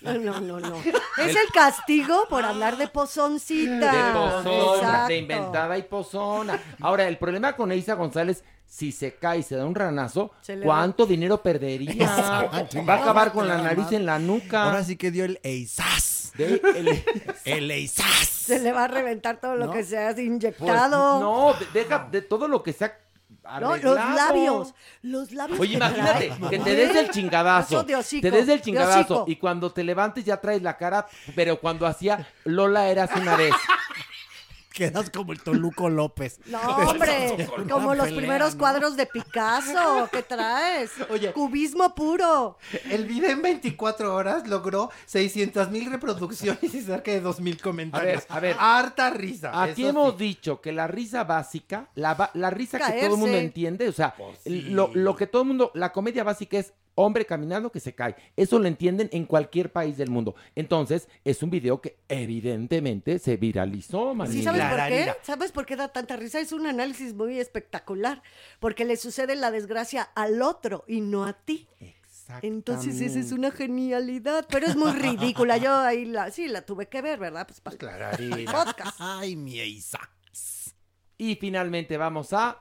No, 0.00 0.14
no, 0.14 0.40
no, 0.40 0.60
no. 0.60 0.76
Es 1.18 1.34
el 1.34 1.50
castigo 1.52 2.26
por 2.28 2.44
hablar 2.44 2.76
de 2.76 2.88
pozoncita. 2.88 3.92
De 3.92 4.12
pozona, 4.12 4.74
Exacto. 4.76 5.08
de 5.08 5.16
inventada 5.18 5.78
y 5.78 5.82
pozona. 5.82 6.62
Ahora, 6.80 7.08
el 7.08 7.16
problema 7.18 7.54
con 7.56 7.72
Eisa 7.72 7.94
González, 7.94 8.44
si 8.66 8.92
se 8.92 9.14
cae 9.14 9.38
y 9.38 9.42
se 9.42 9.56
da 9.56 9.64
un 9.64 9.74
ranazo, 9.74 10.32
Se 10.42 10.56
le 10.56 10.64
¿cuánto 10.66 11.06
dinero 11.06 11.42
perdería? 11.42 12.04
Exacto. 12.04 12.84
Va 12.84 12.94
a 12.94 13.02
acabar 13.02 13.32
con 13.32 13.48
la 13.48 13.58
nariz 13.58 13.92
en 13.92 14.04
la 14.06 14.18
nuca. 14.18 14.64
Ahora 14.64 14.84
sí 14.84 14.96
que 14.96 15.10
dio 15.10 15.24
el 15.24 15.38
eizaz. 15.42 16.15
De- 16.36 16.60
el- 17.44 17.70
El. 17.70 17.88
Se 17.88 18.58
le 18.60 18.72
va 18.72 18.84
a 18.84 18.88
reventar 18.88 19.40
todo 19.40 19.56
lo 19.56 19.66
¿No? 19.66 19.72
que 19.72 19.82
se 19.84 19.98
ha 19.98 20.12
pues, 20.14 20.24
inyectado. 20.26 21.20
no, 21.20 21.54
de- 21.54 21.66
deja 21.72 22.08
de 22.10 22.22
todo 22.22 22.46
lo 22.48 22.62
que 22.62 22.72
se 22.72 22.84
ha 22.84 22.98
No, 23.60 23.76
los 23.76 23.96
labios. 23.96 24.74
Los 25.02 25.32
labios. 25.32 25.58
Oye, 25.60 25.74
imagínate 25.74 26.32
que 26.50 26.58
te 26.58 26.74
des 26.74 26.96
el 26.96 27.10
chingadazo. 27.10 27.82
De 27.84 28.20
te 28.20 28.30
des 28.30 28.48
el 28.48 28.60
chingadazo 28.60 29.24
y 29.26 29.36
cuando 29.36 29.72
te 29.72 29.82
levantes 29.84 30.24
ya 30.24 30.40
traes 30.40 30.62
la 30.62 30.76
cara, 30.76 31.06
pero 31.34 31.58
cuando 31.60 31.86
hacía 31.86 32.26
Lola 32.44 32.88
eras 32.88 33.10
una 33.16 33.36
vez. 33.36 33.54
Quedas 34.76 35.08
como 35.08 35.32
el 35.32 35.40
Toluco 35.40 35.88
López. 35.88 36.38
No, 36.46 36.60
hombre, 36.60 37.48
como 37.68 37.94
los 37.94 38.06
pelea, 38.06 38.20
primeros 38.20 38.54
¿no? 38.54 38.58
cuadros 38.58 38.96
de 38.96 39.06
Picasso 39.06 40.08
que 40.12 40.22
traes. 40.22 40.90
Oye. 41.10 41.32
Cubismo 41.32 41.94
puro. 41.94 42.58
El 42.90 43.06
video 43.06 43.30
en 43.30 43.40
24 43.40 44.14
horas 44.14 44.46
logró 44.46 44.90
600 45.06 45.70
mil 45.70 45.90
reproducciones 45.90 46.74
y 46.74 46.82
cerca 46.82 47.10
de 47.10 47.22
2 47.22 47.40
mil 47.40 47.60
comentarios. 47.60 48.24
A 48.28 48.38
ver, 48.38 48.52
a 48.52 48.56
ver. 48.56 48.56
Harta 48.58 49.10
risa. 49.10 49.62
Aquí 49.62 49.82
eso 49.82 49.90
hemos 49.90 50.12
sí. 50.18 50.24
dicho 50.24 50.60
que 50.60 50.72
la 50.72 50.86
risa 50.86 51.24
básica, 51.24 51.88
la, 51.94 52.14
risa 52.50 52.78
que 52.78 53.00
todo 53.00 53.14
el 53.14 53.20
mundo 53.20 53.36
entiende, 53.38 53.88
o 53.88 53.92
sea, 53.92 54.14
lo, 54.44 54.90
lo 54.92 55.16
que 55.16 55.26
todo 55.26 55.42
el 55.42 55.48
mundo, 55.48 55.70
la 55.74 55.90
comedia 55.92 56.22
básica 56.22 56.58
es 56.58 56.74
hombre 56.96 57.24
caminando 57.24 57.70
que 57.70 57.78
se 57.78 57.94
cae. 57.94 58.16
Eso 58.34 58.58
lo 58.58 58.66
entienden 58.66 59.08
en 59.12 59.24
cualquier 59.24 59.70
país 59.70 59.96
del 59.96 60.10
mundo. 60.10 60.34
Entonces, 60.56 61.08
es 61.24 61.42
un 61.44 61.50
video 61.50 61.80
que 61.80 61.98
evidentemente 62.08 63.20
se 63.20 63.36
viralizó, 63.36 64.10
Sí, 64.10 64.16
manito. 64.16 64.42
¿sabes 64.42 64.64
por 64.68 64.88
qué? 64.88 65.12
¿Sabes 65.22 65.52
por 65.52 65.66
qué 65.66 65.76
da 65.76 65.88
tanta 65.88 66.16
risa? 66.16 66.40
Es 66.40 66.52
un 66.52 66.66
análisis 66.66 67.14
muy 67.14 67.38
espectacular, 67.38 68.22
porque 68.58 68.84
le 68.84 68.96
sucede 68.96 69.36
la 69.36 69.50
desgracia 69.52 70.02
al 70.14 70.42
otro 70.42 70.84
y 70.88 71.00
no 71.00 71.24
a 71.24 71.34
ti. 71.34 71.68
Entonces 72.42 73.00
esa 73.00 73.20
es 73.20 73.30
una 73.30 73.52
genialidad, 73.52 74.46
pero 74.50 74.66
es 74.66 74.74
muy 74.74 74.90
ridícula. 74.90 75.58
Yo 75.58 75.72
ahí 75.76 76.04
la, 76.06 76.30
sí 76.32 76.48
la 76.48 76.62
tuve 76.62 76.88
que 76.88 77.00
ver, 77.00 77.20
¿verdad? 77.20 77.46
Pues 77.46 77.60
para 77.60 77.76
Clararina. 77.76 78.50
podcast. 78.52 78.96
Ay, 78.98 79.36
mi 79.36 79.60
Eisa. 79.60 80.00
Y 81.18 81.36
finalmente 81.36 81.96
vamos 81.96 82.32
a... 82.32 82.58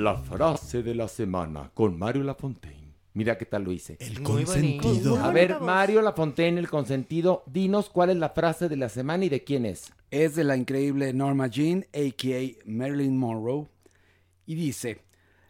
La 0.00 0.16
frase 0.16 0.82
de 0.82 0.94
la 0.94 1.08
semana 1.08 1.72
con 1.74 1.98
Mario 1.98 2.22
Lafontaine. 2.22 2.94
Mira 3.12 3.36
qué 3.36 3.44
tal 3.44 3.64
lo 3.64 3.70
hice. 3.70 3.98
El 4.00 4.22
Muy 4.22 4.44
consentido. 4.44 5.18
A 5.18 5.30
ver. 5.30 5.60
Mario 5.60 6.00
Lafontaine, 6.00 6.58
el 6.58 6.70
consentido, 6.70 7.42
dinos 7.44 7.90
cuál 7.90 8.08
es 8.08 8.16
la 8.16 8.30
frase 8.30 8.70
de 8.70 8.78
la 8.78 8.88
semana 8.88 9.26
y 9.26 9.28
de 9.28 9.44
quién 9.44 9.66
es. 9.66 9.92
Es 10.10 10.36
de 10.36 10.44
la 10.44 10.56
increíble 10.56 11.12
Norma 11.12 11.48
Jean, 11.48 11.84
a.k.a. 11.92 12.64
Marilyn 12.64 13.18
Monroe, 13.18 13.68
y 14.46 14.54
dice, 14.54 15.02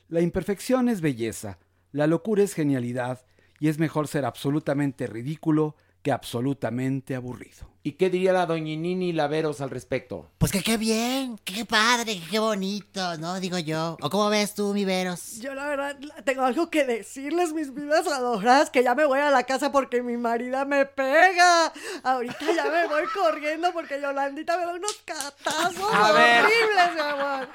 la 0.08 0.20
imperfección 0.20 0.88
es 0.88 1.00
belleza, 1.00 1.60
la 1.92 2.08
locura 2.08 2.42
es 2.42 2.52
genialidad, 2.52 3.24
y 3.60 3.68
es 3.68 3.78
mejor 3.78 4.08
ser 4.08 4.24
absolutamente 4.24 5.06
ridículo 5.06 5.76
que 6.02 6.12
absolutamente 6.12 7.14
aburrido. 7.14 7.68
¿Y 7.82 7.92
qué 7.92 8.10
diría 8.10 8.34
la 8.34 8.44
doñinini 8.44 9.14
Laveros 9.14 9.62
al 9.62 9.70
respecto? 9.70 10.30
Pues 10.36 10.52
que 10.52 10.62
qué 10.62 10.76
bien, 10.76 11.38
qué 11.44 11.64
padre, 11.64 12.20
qué 12.30 12.38
bonito, 12.38 13.16
¿no? 13.16 13.40
Digo 13.40 13.58
yo. 13.58 13.96
¿O 14.02 14.10
cómo 14.10 14.28
ves 14.28 14.54
tú, 14.54 14.74
mi 14.74 14.84
Veros? 14.84 15.38
Yo 15.40 15.54
la 15.54 15.66
verdad 15.66 15.96
tengo 16.24 16.42
algo 16.44 16.68
que 16.68 16.84
decirles, 16.84 17.54
mis 17.54 17.72
vidas 17.72 18.06
adoradas, 18.06 18.68
que 18.68 18.82
ya 18.82 18.94
me 18.94 19.06
voy 19.06 19.20
a 19.20 19.30
la 19.30 19.44
casa 19.44 19.72
porque 19.72 20.02
mi 20.02 20.18
marida 20.18 20.66
me 20.66 20.84
pega. 20.84 21.72
Ahorita 22.02 22.52
ya 22.54 22.64
me 22.66 22.86
voy 22.86 23.04
corriendo 23.14 23.72
porque 23.72 23.98
Yolandita 23.98 24.58
me 24.58 24.66
da 24.66 24.74
unos 24.74 25.02
catazos 25.06 25.94
A 25.94 26.12
ver. 26.12 26.44
horribles, 26.44 26.94
mi 26.94 27.00
amor. 27.00 27.48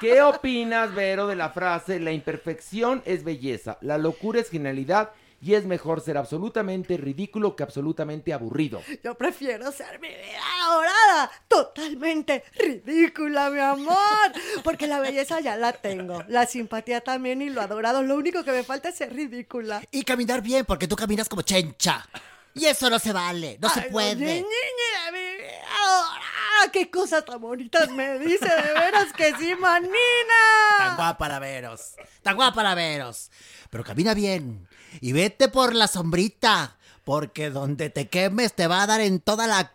¿Qué 0.00 0.22
opinas, 0.22 0.92
Vero, 0.94 1.28
de 1.28 1.36
la 1.36 1.50
frase 1.50 2.00
la 2.00 2.10
imperfección 2.10 3.02
es 3.04 3.22
belleza, 3.22 3.78
la 3.80 3.98
locura 3.98 4.40
es 4.40 4.50
genialidad 4.50 5.10
y 5.44 5.54
es 5.54 5.66
mejor 5.66 6.00
ser 6.00 6.16
absolutamente 6.16 6.96
ridículo 6.96 7.54
que 7.54 7.62
absolutamente 7.62 8.32
aburrido? 8.32 8.82
Yo 9.02 9.14
prefiero 9.14 9.70
ser 9.72 10.00
mi 10.00 10.08
vida 10.08 10.40
adorada, 10.62 11.30
totalmente 11.48 12.44
ridícula, 12.54 13.50
mi 13.50 13.60
amor, 13.60 14.32
porque 14.62 14.86
la 14.86 15.00
belleza 15.00 15.40
ya 15.40 15.54
la 15.56 15.74
tengo, 15.74 16.24
la 16.28 16.46
simpatía 16.46 17.02
también 17.02 17.42
y 17.42 17.50
lo 17.50 17.60
adorado. 17.60 18.02
Lo 18.02 18.14
único 18.16 18.42
que 18.42 18.52
me 18.52 18.62
falta 18.62 18.88
es 18.88 18.94
ser 18.94 19.12
ridícula. 19.12 19.82
Y 19.90 20.04
caminar 20.04 20.40
bien, 20.40 20.64
porque 20.64 20.88
tú 20.88 20.96
caminas 20.96 21.28
como 21.28 21.42
chencha. 21.42 22.08
Y 22.54 22.64
eso 22.64 22.88
no 22.88 22.98
se 22.98 23.12
vale, 23.12 23.58
no 23.60 23.68
se 23.68 23.82
puede. 23.82 24.14
ñe, 24.16 24.40
ñe, 24.40 25.12
mi 25.12 25.36
vida 25.36 25.60
adorada, 25.78 26.72
qué 26.72 26.88
cosas 26.88 27.22
tan 27.26 27.38
bonitas 27.38 27.90
me 27.90 28.18
dice, 28.18 28.48
de 28.48 28.72
veras 28.72 29.12
que 29.12 29.34
sí, 29.34 29.50
Tan 29.50 29.60
manina. 29.60 30.94
guapa 30.96 31.28
la 31.28 31.38
Veros, 31.38 31.96
tan 32.22 32.34
guapa 32.34 32.62
la 32.62 32.74
Veros. 32.74 33.30
Pero 33.68 33.84
camina 33.84 34.14
bien 34.14 34.66
y 35.00 35.12
vete 35.12 35.48
por 35.48 35.74
la 35.74 35.86
sombrita, 35.86 36.76
porque 37.04 37.50
donde 37.50 37.90
te 37.90 38.08
quemes 38.08 38.54
te 38.54 38.66
va 38.66 38.82
a 38.82 38.86
dar 38.86 39.00
en 39.00 39.20
toda 39.20 39.46
la... 39.46 39.72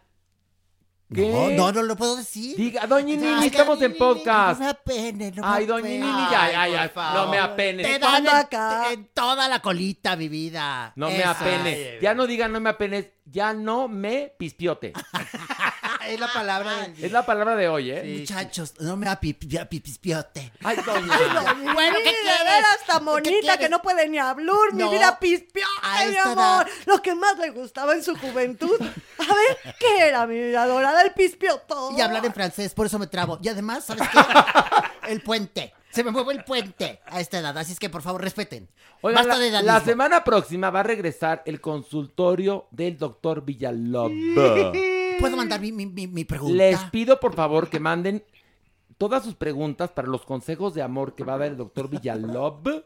¿Qué? 1.13 1.31
No, 1.31 1.49
no, 1.49 1.71
no 1.71 1.81
lo 1.81 1.95
puedo 1.95 2.15
decir. 2.17 2.55
Diga, 2.55 2.85
doña 2.85 3.15
Nini, 3.15 3.27
Ay, 3.27 3.47
estamos 3.47 3.81
en 3.81 3.97
podcast. 3.97 4.59
No 4.59 4.65
me 4.65 4.71
apene, 4.71 5.31
no 5.31 5.41
me 5.41 5.47
Ay, 5.47 5.65
doña 5.65 5.79
apene. 5.79 5.99
Nini, 6.05 6.21
ya, 6.29 6.51
ya, 6.51 6.67
ya, 6.67 6.81
Ay, 6.83 7.15
no 7.15 7.27
me 7.31 7.39
apenes. 7.39 7.87
Te 7.87 7.97
dan 7.97 8.23
¿Cuándo 8.23 8.85
en, 8.87 8.93
en 8.93 9.09
toda 9.11 9.47
la 9.47 9.59
colita, 9.59 10.15
mi 10.15 10.29
vida. 10.29 10.93
No 10.95 11.07
me 11.09 11.21
Eso. 11.21 11.29
apenes. 11.29 11.99
Ya 11.99 12.13
no 12.13 12.27
digan 12.27 12.51
no 12.51 12.59
me 12.59 12.69
apenes, 12.69 13.07
ya 13.31 13.53
no 13.53 13.87
me 13.87 14.33
pispiote. 14.37 14.93
Es 16.07 16.19
la 16.19 16.31
palabra 16.31 16.75
del 16.77 17.03
Es 17.03 17.11
la 17.11 17.23
palabra 17.23 17.55
de 17.55 17.67
hoy, 17.67 17.91
¿eh? 17.91 18.17
Muchachos, 18.19 18.73
no 18.79 18.95
me 18.97 19.07
apispiote. 19.07 20.51
Ay, 20.63 20.77
doña. 20.77 21.05
Bueno, 21.05 21.73
Bueno, 21.73 21.97
¿qué 21.97 22.09
de 22.09 22.15
quieres? 22.21 22.43
veras 22.45 22.77
tan 22.87 22.99
¿Qué 22.99 23.03
bonita 23.05 23.57
que 23.59 23.69
no 23.69 23.81
puede 23.81 24.07
ni 24.09 24.17
hablar, 24.17 24.55
mi 24.73 24.83
No. 24.83 24.89
vida 24.91 25.19
pispiote, 25.19 25.67
mi 26.09 26.17
amor. 26.17 26.37
edad. 26.65 26.67
Lo 26.87 27.01
que 27.03 27.13
más 27.13 27.37
le 27.37 27.51
gustaba 27.51 27.93
en 27.93 28.03
su 28.03 28.15
juventud. 28.17 28.75
A 28.81 29.33
ver, 29.35 29.75
¿qué 29.77 30.07
era 30.07 30.25
mi 30.25 30.39
vida 30.39 30.63
adorada? 30.63 31.01
El 31.03 31.11
pispiotón. 31.13 31.95
Y 31.95 32.01
hablar 32.01 32.25
en 32.25 32.33
francés, 32.33 32.73
por 32.73 32.87
eso 32.87 32.97
me 32.97 33.05
trabo. 33.07 33.37
Y 33.43 33.49
además, 33.49 33.85
¿sabes 33.85 34.07
qué? 34.09 34.19
El 35.11 35.21
puente. 35.21 35.73
Se 35.91 36.03
me 36.03 36.11
mueve 36.11 36.33
el 36.33 36.43
puente 36.43 36.99
a 37.05 37.19
esta 37.19 37.39
edad, 37.39 37.57
así 37.57 37.71
es 37.73 37.79
que 37.79 37.89
por 37.89 38.01
favor 38.01 38.21
respeten. 38.21 38.69
Oigan, 39.01 39.25
Basta 39.27 39.39
la, 39.39 39.59
de 39.59 39.63
la 39.63 39.79
semana 39.81 40.23
próxima 40.23 40.69
va 40.69 40.81
a 40.81 40.83
regresar 40.83 41.41
el 41.45 41.59
consultorio 41.61 42.67
del 42.71 42.97
doctor 42.97 43.43
Villalobos. 43.43 44.11
¿Puedo 45.19 45.35
mandar 45.35 45.59
mi, 45.59 45.71
mi- 45.71 45.85
mi- 46.07 46.23
pregunta? 46.25 46.55
Les 46.55 46.79
pido 46.85 47.19
por 47.19 47.33
favor 47.33 47.69
que 47.69 47.79
manden 47.79 48.23
todas 48.97 49.23
sus 49.23 49.35
preguntas 49.35 49.89
para 49.91 50.07
los 50.07 50.25
consejos 50.25 50.73
de 50.73 50.81
amor 50.81 51.15
que 51.15 51.23
va 51.23 51.33
a 51.33 51.37
dar 51.39 51.47
el 51.49 51.57
doctor 51.57 51.89
Villalob 51.89 52.83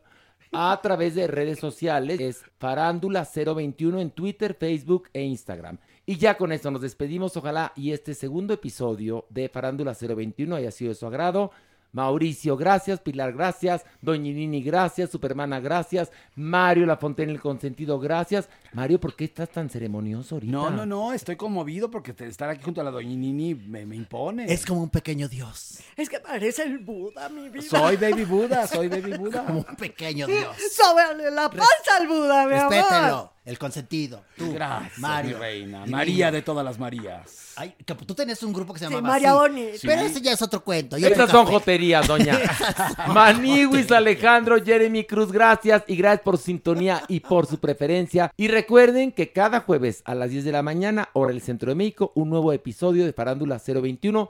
a 0.52 0.80
través 0.82 1.16
de 1.16 1.28
redes 1.28 1.60
sociales. 1.60 2.20
Es 2.20 2.44
Farándula 2.58 3.28
021 3.36 4.00
en 4.00 4.12
Twitter, 4.12 4.56
Facebook 4.60 5.10
e 5.14 5.24
Instagram. 5.24 5.78
Y 6.06 6.18
ya 6.18 6.38
con 6.38 6.52
esto 6.52 6.70
nos 6.72 6.82
despedimos. 6.82 7.36
Ojalá 7.38 7.74
y 7.76 7.92
este 7.92 8.14
segundo 8.14 8.54
episodio 8.54 9.26
de 9.30 9.50
Farándula 9.50 9.94
021 10.00 10.56
haya 10.56 10.72
sido 10.72 10.90
de 10.90 10.96
su 10.96 11.06
agrado. 11.06 11.52
Mauricio, 11.94 12.58
gracias. 12.58 13.00
Pilar, 13.00 13.32
gracias. 13.34 13.86
Doñinini, 14.02 14.62
gracias. 14.62 15.10
Supermana, 15.12 15.60
gracias. 15.60 16.12
Mario 16.36 16.86
Lafontaine, 16.86 17.32
el 17.32 17.40
consentido, 17.40 18.00
gracias. 18.00 18.50
Mario, 18.74 19.00
¿por 19.00 19.16
qué 19.16 19.26
estás 19.26 19.50
tan 19.50 19.70
ceremonioso 19.70 20.36
ahorita? 20.36 20.52
No, 20.52 20.70
no, 20.70 20.86
no, 20.86 21.14
estoy 21.14 21.36
conmovido 21.36 21.90
porque 21.90 22.14
estar 22.26 22.50
aquí 22.50 22.64
junto 22.64 22.82
a 22.82 22.84
la 22.84 22.92
doñinini 22.92 23.56
me, 23.56 23.86
me 23.86 23.96
impone. 23.96 24.52
Es 24.52 24.66
como 24.66 24.84
un 24.84 24.90
pequeño 24.90 25.30
dios. 25.30 25.80
Es 25.96 26.10
que 26.10 26.20
parece 26.20 26.64
el 26.64 26.80
Buda, 26.80 27.30
mi 27.30 27.50
vida. 27.50 27.64
Soy 27.64 27.96
baby 27.96 28.26
Buda, 28.26 28.68
soy 28.68 28.88
baby 28.88 29.14
Buda. 29.18 29.46
Como 29.46 29.60
un 29.60 29.76
pequeño 29.76 30.26
dios. 30.28 30.56
Sóbale 30.72 31.30
la 31.32 31.50
panza 31.50 31.98
al 32.00 32.08
Buda, 32.08 32.48
mi 32.48 32.56
amor. 32.56 33.33
El 33.46 33.60
consentido. 33.60 34.24
Tú, 34.38 34.54
Gracias, 34.54 34.98
Mario. 35.00 35.36
mi 35.38 35.42
reina. 35.44 35.80
divino. 35.80 35.98
María 35.98 36.32
de 36.32 36.42
todas 36.42 36.64
las 36.64 36.80
Marías. 36.80 37.52
Ay, 37.58 37.76
que 37.86 37.94
tú 37.94 38.16
tenías 38.16 38.42
un 38.42 38.54
grupo 38.54 38.72
que 38.72 38.80
se 38.80 38.88
Sí, 38.88 38.94
llamaba 38.94 39.16
María 39.16 39.32
así. 39.32 39.38
Boni. 39.40 39.66
Pero 39.82 40.02
Sí. 40.02 40.08
ese 40.08 40.22
ya 40.22 40.32
es 40.32 40.42
otro 40.42 40.64
cuento. 40.64 40.98
y 40.98 41.04
otro 41.04 41.12
Estas 41.12 41.30
son 41.30 41.46
joterías, 41.48 42.08
doña. 42.08 42.40
Maniwis, 43.14 43.92
Alejandro, 43.92 44.64
Jeremy 44.64 45.04
Cruz, 45.04 45.30
gracias. 45.30 45.84
Y 45.88 45.98
gracias 45.98 46.22
por 46.22 46.38
su 46.38 46.46
sintonía 46.46 47.04
y 47.10 47.20
por 47.20 47.46
su 47.46 47.60
preferencia. 47.60 48.32
Y 48.38 48.48
recuerden 48.48 49.12
que 49.12 49.34
cada 49.34 49.60
jueves 49.60 50.04
a 50.06 50.16
las 50.16 50.30
10 50.30 50.46
de 50.46 50.52
la 50.54 50.62
mañana, 50.64 51.10
hora 51.12 51.34
del 51.34 51.42
Centro 51.42 51.70
de 51.70 51.76
México, 51.76 52.14
un 52.16 52.30
nuevo 52.30 52.54
episodio 52.54 53.06
de 53.06 53.12
Farándula 53.12 53.60
021. 53.60 54.30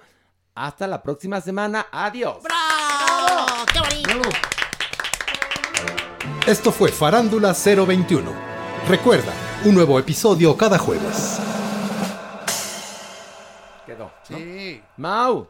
Hasta 0.56 0.88
la 0.88 1.04
próxima 1.04 1.40
semana. 1.40 1.86
Adiós. 1.92 2.38
¡Bravo! 2.44 3.66
¡Qué 3.72 3.80
bonito! 3.80 4.30
Esto 6.48 6.72
fue 6.72 6.92
Farándula 6.92 7.54
021. 7.54 8.53
Recuerda, 8.88 9.34
un 9.64 9.74
nuevo 9.74 9.98
episodio 9.98 10.58
cada 10.58 10.78
jueves. 10.78 11.40
Quedó. 13.86 14.12
Sí. 14.28 14.82
Mau. 14.98 15.48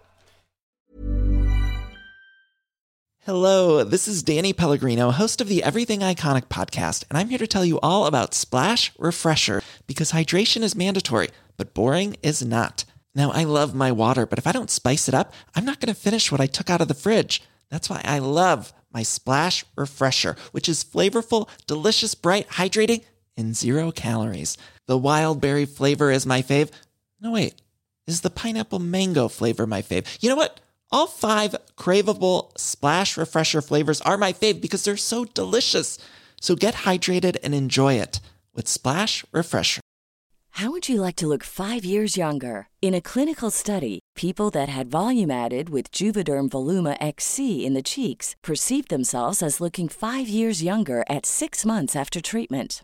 Hello, 3.25 3.83
this 3.83 4.07
is 4.07 4.21
Danny 4.21 4.53
Pellegrino, 4.53 5.09
host 5.09 5.41
of 5.41 5.47
the 5.47 5.63
Everything 5.63 6.01
Iconic 6.01 6.45
podcast, 6.45 7.05
and 7.09 7.17
I'm 7.17 7.29
here 7.29 7.39
to 7.39 7.47
tell 7.47 7.65
you 7.65 7.79
all 7.81 8.05
about 8.05 8.35
Splash 8.35 8.91
Refresher 8.99 9.63
because 9.87 10.11
hydration 10.11 10.61
is 10.61 10.75
mandatory, 10.75 11.29
but 11.57 11.73
boring 11.73 12.15
is 12.21 12.45
not. 12.45 12.85
Now, 13.15 13.31
I 13.31 13.45
love 13.45 13.73
my 13.73 13.91
water, 13.91 14.27
but 14.27 14.37
if 14.37 14.45
I 14.45 14.51
don't 14.51 14.69
spice 14.69 15.07
it 15.07 15.15
up, 15.15 15.33
I'm 15.55 15.65
not 15.65 15.79
going 15.79 15.91
to 15.91 15.99
finish 15.99 16.31
what 16.31 16.41
I 16.41 16.45
took 16.45 16.69
out 16.69 16.81
of 16.81 16.87
the 16.87 16.93
fridge. 16.93 17.41
That's 17.71 17.89
why 17.89 18.01
I 18.03 18.19
love 18.19 18.73
my 18.91 19.01
Splash 19.01 19.65
Refresher, 19.75 20.35
which 20.51 20.69
is 20.69 20.83
flavorful, 20.83 21.49
delicious, 21.65 22.13
bright, 22.13 22.47
hydrating, 22.49 23.03
and 23.37 23.55
zero 23.55 23.91
calories. 23.91 24.57
The 24.87 24.97
wild 24.97 25.41
berry 25.41 25.65
flavor 25.65 26.11
is 26.11 26.25
my 26.25 26.41
fave. 26.41 26.71
No, 27.19 27.31
wait. 27.31 27.55
Is 28.05 28.21
the 28.21 28.29
pineapple 28.29 28.79
mango 28.79 29.27
flavor 29.27 29.65
my 29.65 29.81
fave? 29.81 30.05
You 30.21 30.29
know 30.29 30.35
what? 30.35 30.59
All 30.91 31.07
five 31.07 31.55
craveable 31.77 32.57
splash 32.57 33.17
refresher 33.17 33.61
flavors 33.61 34.01
are 34.01 34.17
my 34.17 34.33
fave 34.33 34.61
because 34.61 34.83
they're 34.83 34.97
so 34.97 35.25
delicious. 35.25 35.97
So 36.39 36.55
get 36.55 36.73
hydrated 36.75 37.37
and 37.41 37.55
enjoy 37.55 37.93
it 37.95 38.19
with 38.53 38.67
Splash 38.67 39.25
Refresher. 39.31 39.81
How 40.57 40.69
would 40.69 40.87
you 40.87 41.01
like 41.01 41.15
to 41.15 41.25
look 41.25 41.43
five 41.43 41.83
years 41.83 42.15
younger? 42.15 42.67
In 42.79 42.93
a 42.93 43.01
clinical 43.01 43.49
study, 43.49 44.01
people 44.13 44.51
that 44.51 44.69
had 44.69 44.91
volume 44.91 45.31
added 45.31 45.69
with 45.69 45.91
Juvederm 45.91 46.49
Voluma 46.49 46.95
XC 46.99 47.65
in 47.65 47.73
the 47.73 47.81
cheeks 47.81 48.35
perceived 48.43 48.89
themselves 48.89 49.41
as 49.41 49.59
looking 49.59 49.89
five 49.89 50.27
years 50.27 50.61
younger 50.61 51.03
at 51.09 51.25
six 51.25 51.65
months 51.65 51.95
after 51.95 52.21
treatment. 52.21 52.83